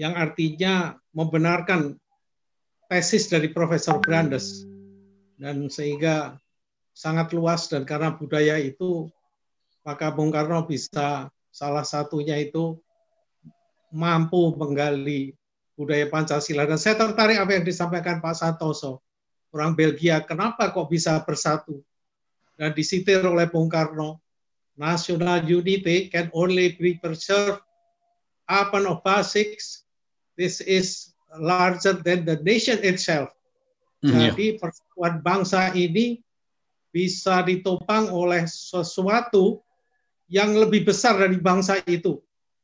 Yang 0.00 0.14
artinya 0.16 0.96
membenarkan 1.12 2.00
tesis 2.88 3.28
dari 3.28 3.52
Profesor 3.52 4.00
Brandes. 4.00 4.64
Dan 5.36 5.68
sehingga 5.68 6.40
sangat 6.96 7.36
luas 7.36 7.68
dan 7.68 7.84
karena 7.84 8.16
budaya 8.16 8.56
itu 8.56 9.12
maka 9.82 10.14
Bung 10.14 10.30
Karno 10.30 10.62
bisa 10.66 11.28
salah 11.50 11.84
satunya 11.84 12.38
itu 12.38 12.78
mampu 13.92 14.54
menggali 14.56 15.36
budaya 15.76 16.08
Pancasila. 16.08 16.64
Dan 16.64 16.80
saya 16.80 16.96
tertarik 16.96 17.36
apa 17.36 17.60
yang 17.60 17.66
disampaikan 17.66 18.22
Pak 18.22 18.38
Santoso, 18.38 19.02
orang 19.52 19.76
Belgia, 19.76 20.22
kenapa 20.24 20.72
kok 20.72 20.88
bisa 20.88 21.20
bersatu? 21.26 21.82
Dan 22.56 22.72
disitir 22.72 23.20
oleh 23.26 23.50
Bung 23.50 23.68
Karno, 23.68 24.22
national 24.78 25.44
unity 25.44 26.08
can 26.08 26.32
only 26.32 26.78
be 26.78 26.96
preserved 26.96 27.60
upon 28.48 28.88
of 28.88 29.04
basics. 29.04 29.84
This 30.38 30.64
is 30.64 31.12
larger 31.36 32.00
than 32.00 32.24
the 32.24 32.40
nation 32.40 32.80
itself. 32.80 33.32
Mm, 34.00 34.32
Jadi 34.32 34.46
persatuan 34.56 35.20
bangsa 35.20 35.72
ini 35.76 36.20
bisa 36.92 37.40
ditopang 37.44 38.12
oleh 38.12 38.44
sesuatu 38.44 39.64
yang 40.32 40.56
lebih 40.56 40.88
besar 40.88 41.20
dari 41.20 41.36
bangsa 41.36 41.84
itu, 41.84 42.16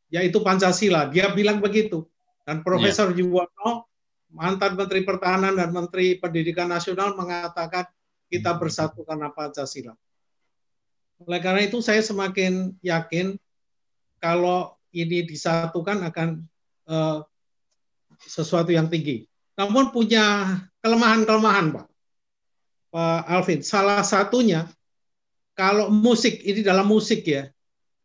yaitu 0.08 0.40
Pancasila. 0.40 1.12
Dia 1.12 1.36
bilang 1.36 1.60
begitu. 1.60 2.08
Dan 2.48 2.64
Profesor 2.64 3.12
yeah. 3.12 3.20
Yuwono, 3.28 3.84
mantan 4.32 4.72
Menteri 4.72 5.04
Pertahanan 5.04 5.52
dan 5.52 5.68
Menteri 5.68 6.16
Pendidikan 6.16 6.72
Nasional 6.72 7.12
mengatakan 7.12 7.84
kita 8.32 8.56
bersatu 8.56 9.04
karena 9.04 9.28
Pancasila. 9.28 9.92
Oleh 11.20 11.40
karena 11.44 11.68
itu 11.68 11.84
saya 11.84 12.00
semakin 12.00 12.72
yakin 12.80 13.36
kalau 14.16 14.72
ini 14.96 15.28
disatukan 15.28 16.08
akan 16.08 16.40
uh, 16.88 17.20
sesuatu 18.24 18.72
yang 18.72 18.88
tinggi. 18.88 19.28
Namun 19.60 19.92
punya 19.92 20.56
kelemahan-kelemahan, 20.80 21.76
Pak. 21.76 21.86
Pak 22.88 23.22
Alvin. 23.28 23.60
Salah 23.60 24.00
satunya 24.00 24.64
kalau 25.52 25.92
musik 25.92 26.40
ini 26.46 26.64
dalam 26.64 26.88
musik 26.88 27.26
ya. 27.28 27.52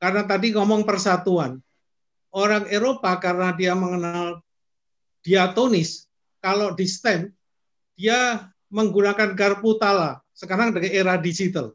Karena 0.04 0.28
tadi 0.28 0.52
ngomong 0.52 0.84
persatuan. 0.84 1.64
Orang 2.36 2.68
Eropa 2.68 3.16
karena 3.24 3.56
dia 3.56 3.72
mengenal 3.72 4.44
diatonis, 5.24 6.12
kalau 6.44 6.76
di 6.76 6.84
STEM 6.84 7.32
dia 7.96 8.52
menggunakan 8.68 9.32
garpu 9.32 9.80
tala. 9.80 10.20
Sekarang 10.36 10.76
dengan 10.76 10.92
era 10.92 11.16
digital 11.16 11.72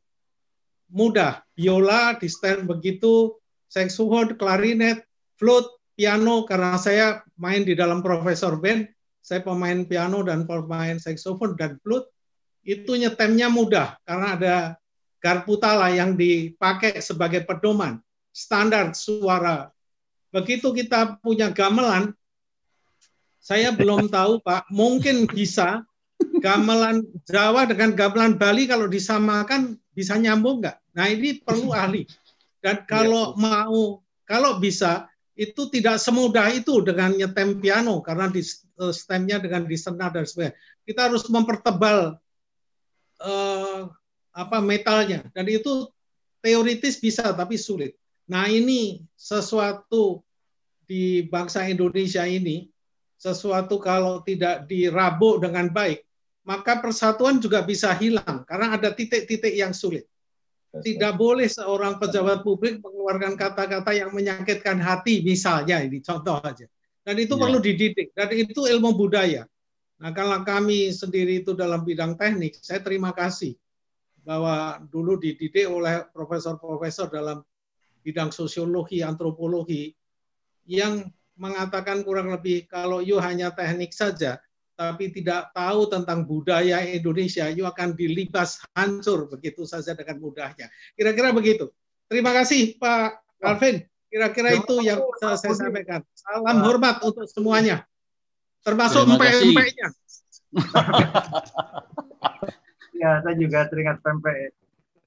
mudah. 0.93 1.45
Biola 1.53 2.17
di 2.17 2.29
stand 2.29 2.65
begitu, 2.65 3.37
saxophone, 3.69 4.35
klarinet, 4.37 5.05
flute, 5.37 5.69
piano 5.95 6.49
karena 6.49 6.79
saya 6.81 7.23
main 7.37 7.63
di 7.63 7.77
dalam 7.77 8.01
profesor 8.01 8.57
band, 8.57 8.89
saya 9.21 9.45
pemain 9.45 9.85
piano 9.85 10.25
dan 10.25 10.49
pemain 10.49 10.97
saxophone 10.97 11.55
dan 11.59 11.77
flute, 11.85 12.09
itu 12.65 12.97
nyetemnya 12.97 13.49
mudah 13.53 13.97
karena 14.05 14.29
ada 14.37 14.57
garputala 15.19 15.91
yang 15.91 16.15
dipakai 16.15 17.03
sebagai 17.03 17.43
pedoman, 17.43 17.99
standar 18.39 18.95
suara. 18.95 19.75
Begitu 20.31 20.71
kita 20.71 21.19
punya 21.19 21.51
gamelan, 21.51 22.15
saya 23.43 23.75
belum 23.75 24.07
tahu 24.15 24.39
Pak, 24.39 24.71
mungkin 24.71 25.27
bisa 25.27 25.83
gamelan 26.39 27.03
Jawa 27.27 27.67
dengan 27.67 27.99
gamelan 27.99 28.39
Bali 28.39 28.71
kalau 28.71 28.87
disamakan 28.87 29.75
bisa 29.91 30.15
nyambung 30.15 30.63
nggak? 30.63 30.79
Nah 30.95 31.07
ini 31.11 31.43
perlu 31.43 31.75
ahli. 31.83 32.07
Dan 32.63 32.87
kalau 32.87 33.35
ya. 33.35 33.39
mau, 33.39 34.03
kalau 34.23 34.63
bisa 34.63 35.11
itu 35.39 35.71
tidak 35.71 36.03
semudah 36.03 36.51
itu 36.51 36.83
dengan 36.83 37.15
nyetem 37.15 37.63
piano 37.63 38.03
karena 38.03 38.27
di 38.27 38.43
eh, 38.43 38.95
stemnya 38.95 39.39
dengan 39.43 39.67
disenar 39.67 40.11
dan 40.15 40.27
sebagainya. 40.27 40.55
Kita 40.83 41.01
harus 41.07 41.29
mempertebal 41.29 42.17
uh, 43.21 43.81
apa 44.33 44.59
metalnya 44.65 45.29
dan 45.37 45.45
itu 45.47 45.87
teoritis 46.43 46.99
bisa 46.99 47.31
tapi 47.35 47.55
sulit. 47.61 47.95
Nah 48.29 48.47
ini 48.53 49.03
sesuatu 49.17 50.21
di 50.85 51.25
bangsa 51.25 51.65
Indonesia 51.69 52.25
ini 52.29 52.69
sesuatu 53.19 53.81
kalau 53.83 54.23
tidak 54.23 54.69
dirabuk 54.71 55.43
dengan 55.43 55.69
baik 55.73 56.07
maka 56.49 56.81
persatuan 56.81 57.37
juga 57.37 57.61
bisa 57.61 57.93
hilang 57.93 58.41
karena 58.49 58.81
ada 58.81 58.89
titik-titik 58.97 59.53
yang 59.53 59.77
sulit. 59.77 60.09
Tidak 60.69 61.13
boleh 61.17 61.45
seorang 61.45 62.01
pejabat 62.01 62.41
publik 62.41 62.81
mengeluarkan 62.81 63.37
kata-kata 63.37 63.93
yang 63.93 64.13
menyakitkan 64.13 64.81
hati, 64.81 65.21
misalnya 65.21 65.81
ini 65.85 66.01
contoh 66.01 66.41
aja. 66.41 66.65
Dan 67.05 67.17
itu 67.21 67.37
ya. 67.37 67.41
perlu 67.41 67.59
dididik. 67.61 68.13
Dan 68.13 68.29
itu 68.37 68.69
ilmu 68.69 68.93
budaya. 68.97 69.49
Nah, 69.97 70.13
kalau 70.13 70.45
kami 70.45 70.93
sendiri 70.93 71.41
itu 71.41 71.57
dalam 71.57 71.85
bidang 71.85 72.21
teknik, 72.21 72.61
saya 72.61 72.85
terima 72.85 73.17
kasih 73.17 73.57
bahwa 74.23 74.77
dulu 74.93 75.17
dididik 75.17 75.69
oleh 75.69 76.05
profesor-profesor 76.13 77.09
dalam 77.09 77.41
bidang 78.09 78.33
sosiologi, 78.33 79.05
antropologi, 79.05 79.93
yang 80.65 81.05
mengatakan 81.37 82.01
kurang 82.01 82.33
lebih 82.33 82.65
kalau 82.65 83.05
you 83.05 83.21
hanya 83.21 83.53
teknik 83.53 83.93
saja, 83.93 84.41
tapi 84.73 85.13
tidak 85.13 85.53
tahu 85.53 85.93
tentang 85.93 86.25
budaya 86.25 86.81
Indonesia, 86.89 87.53
you 87.53 87.69
akan 87.69 87.93
dilibas 87.93 88.65
hancur 88.73 89.29
begitu 89.29 89.69
saja 89.69 89.93
dengan 89.93 90.25
mudahnya. 90.25 90.73
Kira-kira 90.97 91.37
begitu. 91.37 91.69
Terima 92.09 92.33
kasih 92.33 92.81
Pak 92.81 93.21
Alvin. 93.45 93.85
Kira-kira 94.09 94.57
itu 94.57 94.81
yang 94.81 95.05
saya 95.21 95.53
sampaikan. 95.53 96.01
Salam 96.17 96.65
hormat 96.65 97.05
untuk 97.05 97.29
semuanya. 97.29 97.85
termasuk 98.65 99.07
empek-empeknya. 99.07 99.89
Ya, 102.99 103.23
saya 103.23 103.35
juga 103.39 103.63
teringat 103.71 104.03
pempek. 104.03 104.51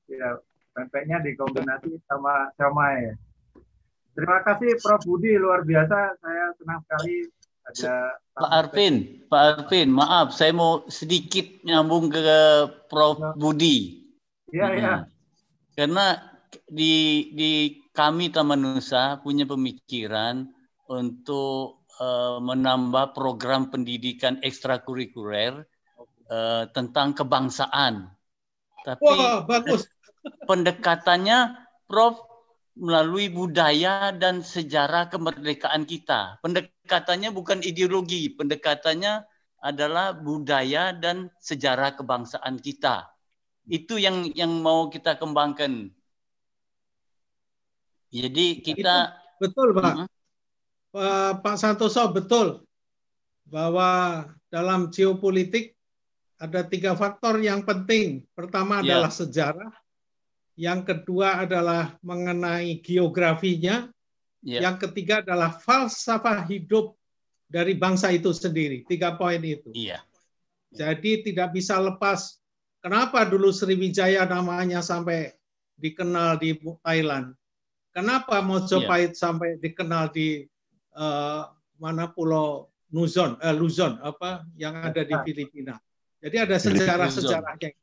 Ya, 0.08 0.40
pempeknya 0.72 1.20
dikombinasi 1.20 2.00
sama 2.08 2.50
siomay. 2.56 3.16
Terima 4.12 4.44
kasih 4.44 4.76
Prof 4.80 5.02
Budi 5.08 5.40
luar 5.40 5.64
biasa. 5.64 6.20
Saya 6.20 6.46
senang 6.60 6.84
sekali 6.84 7.32
ada 7.62 7.94
Pak 8.36 8.52
Arvin, 8.52 8.96
Pak 9.30 9.42
Arvin, 9.42 9.90
maaf, 9.94 10.34
saya 10.34 10.52
mau 10.52 10.82
sedikit 10.90 11.46
nyambung 11.62 12.10
ke 12.10 12.40
Prof 12.90 13.38
Budi. 13.38 14.02
Iya, 14.52 14.68
iya. 14.76 14.96
Hmm. 15.04 15.08
Karena 15.78 16.06
di 16.68 17.28
di 17.32 17.52
kami 17.96 18.32
Taman 18.32 18.60
Nusa 18.60 19.20
punya 19.24 19.48
pemikiran 19.48 20.48
untuk 20.92 21.88
eh, 22.00 22.38
menambah 22.42 23.16
program 23.16 23.72
pendidikan 23.72 24.42
ekstrakurikuler 24.44 25.64
eh, 26.28 26.64
tentang 26.76 27.16
kebangsaan. 27.16 28.12
Tapi 28.82 29.06
Wah, 29.06 29.46
bagus. 29.46 29.86
Pendekatannya 30.46 31.58
Prof 31.90 32.18
melalui 32.78 33.28
budaya 33.28 34.16
dan 34.16 34.40
sejarah 34.40 35.12
kemerdekaan 35.12 35.84
kita. 35.84 36.40
Pendekatannya 36.40 37.30
bukan 37.36 37.60
ideologi, 37.62 38.32
pendekatannya 38.32 39.28
adalah 39.62 40.16
budaya 40.16 40.96
dan 40.96 41.30
sejarah 41.44 41.94
kebangsaan 42.00 42.58
kita. 42.58 43.12
Itu 43.68 44.00
yang 44.00 44.32
yang 44.34 44.50
mau 44.64 44.88
kita 44.90 45.20
kembangkan. 45.20 45.92
Jadi 48.12 48.60
kita 48.64 49.16
Betul, 49.42 49.74
Pak. 49.74 50.06
Pak- 50.94 51.42
Pak 51.42 51.56
Santoso 51.58 52.06
betul 52.14 52.62
bahwa 53.50 54.22
dalam 54.54 54.94
geopolitik 54.94 55.74
ada 56.38 56.62
tiga 56.62 56.94
faktor 56.94 57.42
yang 57.42 57.66
penting. 57.66 58.22
Pertama 58.38 58.86
Ya. 58.86 59.02
adalah 59.02 59.10
sejarah, 59.10 59.72
yang 60.62 60.86
kedua 60.86 61.42
adalah 61.42 61.98
mengenai 62.06 62.78
geografinya, 62.86 63.90
Ya. 64.42 64.58
yang 64.66 64.82
ketiga 64.82 65.22
adalah 65.22 65.54
falsafah 65.54 66.50
hidup 66.50 66.98
dari 67.46 67.78
bangsa 67.78 68.10
itu 68.10 68.34
sendiri. 68.34 68.82
Tiga 68.90 69.14
poin 69.14 69.38
itu. 69.38 69.70
Iya. 69.70 70.02
Jadi 70.74 71.22
tidak 71.30 71.54
bisa 71.54 71.78
lepas. 71.78 72.42
Kenapa 72.82 73.22
dulu 73.22 73.54
Sriwijaya 73.54 74.26
namanya 74.26 74.82
sampai 74.82 75.30
dikenal 75.78 76.42
di 76.42 76.58
Thailand? 76.82 77.38
Kenapa 77.94 78.42
Mojopahit 78.42 79.14
sampai 79.14 79.62
dikenal 79.62 80.10
di 80.10 80.50
eh, 80.98 81.44
mana 81.78 82.10
Pulau 82.10 82.66
Luzon, 82.90 83.38
eh, 83.46 83.54
Luzon 83.54 84.02
apa 84.02 84.42
yang 84.58 84.74
ada 84.74 85.06
di 85.06 85.14
Filipina? 85.22 85.78
Jadi 86.18 86.38
ada 86.38 86.58
sejarah-sejarahnya. 86.58 87.78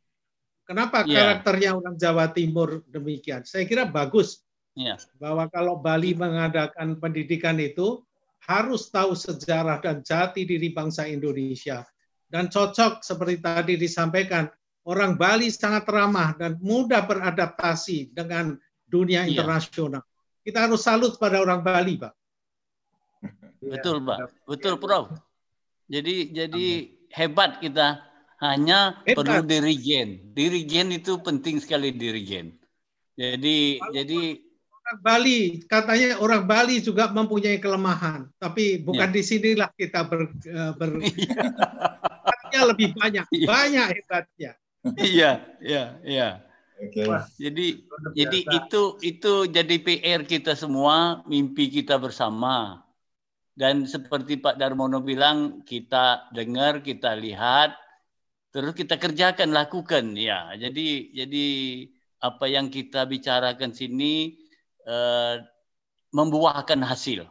Kenapa 0.68 1.00
Iya. 1.08 1.40
karakternya 1.40 1.70
orang 1.80 1.96
Jawa 1.96 2.28
Timur 2.28 2.84
demikian? 2.92 3.40
Saya 3.48 3.64
kira 3.64 3.88
bagus 3.88 4.44
Iya. 4.76 5.00
bahwa 5.16 5.48
kalau 5.48 5.80
Bali 5.80 6.12
mengadakan 6.12 7.00
pendidikan 7.00 7.56
itu 7.56 8.04
harus 8.44 8.92
tahu 8.92 9.16
sejarah 9.16 9.80
dan 9.80 10.04
jati 10.04 10.44
diri 10.44 10.68
bangsa 10.68 11.08
Indonesia. 11.08 11.88
Dan 12.28 12.52
cocok 12.52 13.00
seperti 13.00 13.40
tadi 13.40 13.80
disampaikan, 13.80 14.44
orang 14.84 15.16
Bali 15.16 15.48
sangat 15.48 15.88
ramah 15.88 16.36
dan 16.36 16.60
mudah 16.60 17.00
beradaptasi 17.08 18.12
dengan 18.12 18.52
dunia 18.84 19.24
Iya. 19.24 19.40
internasional. 19.40 20.04
Kita 20.44 20.68
harus 20.68 20.84
salut 20.84 21.16
pada 21.16 21.40
orang 21.40 21.64
Bali, 21.64 21.96
Pak. 21.96 22.12
Betul, 23.64 24.04
Pak. 24.04 24.18
Betul, 24.44 24.76
Prof. 24.76 25.16
Jadi 25.88 26.28
jadi 26.36 26.66
hebat 27.16 27.56
kita. 27.64 28.04
Hanya 28.38 29.02
Hebat. 29.02 29.18
perlu 29.18 29.40
dirigen. 29.42 30.34
Dirigen 30.34 30.94
itu 30.94 31.18
penting 31.18 31.58
sekali 31.58 31.90
dirigen. 31.90 32.54
Jadi 33.18 33.82
jadi 33.90 34.38
Orang 34.88 35.04
Bali, 35.04 35.40
katanya 35.68 36.16
orang 36.16 36.48
Bali 36.48 36.80
juga 36.80 37.12
mempunyai 37.12 37.60
kelemahan, 37.60 38.24
tapi 38.40 38.80
bukan 38.80 39.12
Iya. 39.12 39.16
di 39.20 39.20
sinilah 39.20 39.68
kita 39.76 40.08
ber, 40.08 40.32
eh, 40.48 40.72
ber 40.80 40.90
hebatnya 42.48 42.60
lebih 42.72 42.96
banyak, 42.96 43.24
banyak 43.44 43.86
hebatnya. 44.00 44.56
iya, 44.96 45.44
iya, 45.60 45.84
iya. 46.00 46.28
Oke. 46.80 47.04
Jadi 47.36 47.84
Luar 47.84 48.16
jadi 48.16 48.38
itu 48.48 48.82
itu 49.04 49.32
jadi 49.50 49.76
PR 49.76 50.24
kita 50.24 50.56
semua, 50.56 51.20
mimpi 51.28 51.68
kita 51.68 52.00
bersama. 52.00 52.80
Dan 53.58 53.84
seperti 53.84 54.38
Pak 54.38 54.54
Darmono 54.56 55.02
bilang, 55.02 55.66
kita 55.66 56.30
dengar, 56.30 56.78
kita 56.80 57.12
lihat, 57.18 57.74
terus 58.58 58.74
kita 58.74 58.98
kerjakan, 58.98 59.54
lakukan. 59.54 60.18
Ya, 60.18 60.50
jadi 60.58 61.14
jadi 61.14 61.46
apa 62.18 62.50
yang 62.50 62.74
kita 62.74 63.06
bicarakan 63.06 63.70
sini 63.70 64.34
eh, 64.82 65.34
membuahkan 66.10 66.82
hasil. 66.82 67.22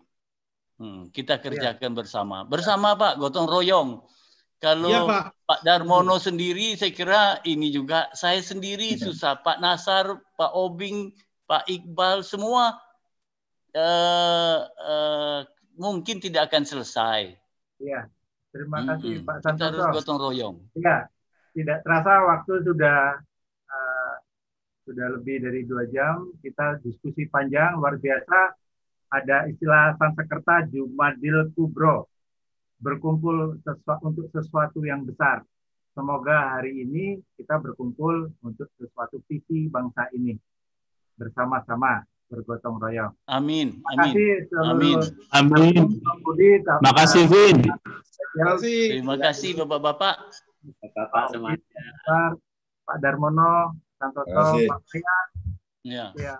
Hmm, 0.79 1.11
kita 1.11 1.43
kerjakan 1.43 1.91
bersama. 1.99 2.47
Bersama 2.47 2.95
Pak, 2.95 3.19
gotong 3.19 3.51
royong. 3.51 4.07
Kalau 4.63 4.87
Iya, 4.87 5.03
Pak. 5.03 5.23
Pak 5.43 5.59
Darmono 5.67 6.15
sendiri, 6.15 6.79
saya 6.79 6.95
kira 6.95 7.21
ini 7.43 7.75
juga 7.75 8.07
saya 8.15 8.39
sendiri 8.39 8.95
susah. 8.95 9.43
Pak 9.43 9.59
Nasar, 9.59 10.15
Pak 10.39 10.55
Obing, 10.55 11.11
Pak 11.43 11.67
Iqbal, 11.67 12.23
semua 12.23 12.79
eh, 13.75 14.59
eh, 14.63 15.39
mungkin 15.75 16.23
tidak 16.23 16.47
akan 16.47 16.63
selesai. 16.63 17.35
Iya. 17.83 18.07
Terima 18.47 18.79
kasih 18.81 19.21
Mm-mm. 19.21 19.27
Pak 19.27 19.35
Kita 19.43 19.65
harus 19.69 19.83
Santoso. 19.83 19.95
gotong 20.01 20.17
royong. 20.23 20.55
Ya, 20.79 21.05
tidak 21.57 21.81
terasa 21.81 22.13
waktu 22.21 22.53
sudah 22.61 23.17
eh, 23.65 24.15
sudah 24.85 25.07
lebih 25.17 25.41
dari 25.41 25.65
dua 25.65 25.89
jam. 25.89 26.29
Kita 26.37 26.77
diskusi 26.85 27.25
panjang, 27.25 27.81
luar 27.81 27.97
biasa. 27.97 28.53
Ada 29.07 29.49
istilah 29.49 29.97
Sansekerta 29.97 30.67
Jumadil 30.69 31.49
Kubro, 31.57 32.05
berkumpul 32.77 33.57
sesua- 33.65 34.03
untuk 34.05 34.29
sesuatu 34.29 34.85
yang 34.85 35.01
besar. 35.07 35.41
Semoga 35.97 36.59
hari 36.59 36.85
ini 36.85 37.17
kita 37.39 37.57
berkumpul 37.57 38.29
untuk 38.45 38.69
sesuatu 38.77 39.17
visi 39.25 39.65
bangsa 39.65 40.05
ini 40.13 40.37
bersama-sama 41.17 42.05
bergotong 42.29 42.77
royong. 42.77 43.15
Amin, 43.25 43.79
Terima 43.81 43.89
amin, 43.95 44.13
kasih 44.13 44.29
amin. 44.61 44.97
Amin. 45.33 45.73
Vin. 47.25 47.55
Terima 47.63 48.53
kasih. 48.53 48.81
Terima 49.01 49.15
kasih 49.17 49.51
Bapak-bapak. 49.63 50.46
Bapak 50.95 51.31
semuanya. 51.31 51.61
Pak 52.87 52.97
Darmono, 53.03 53.75
Santoso. 53.99 54.57
Pak 54.67 54.79
Priya, 54.87 55.17
Ya. 55.83 56.05
ya, 56.19 56.35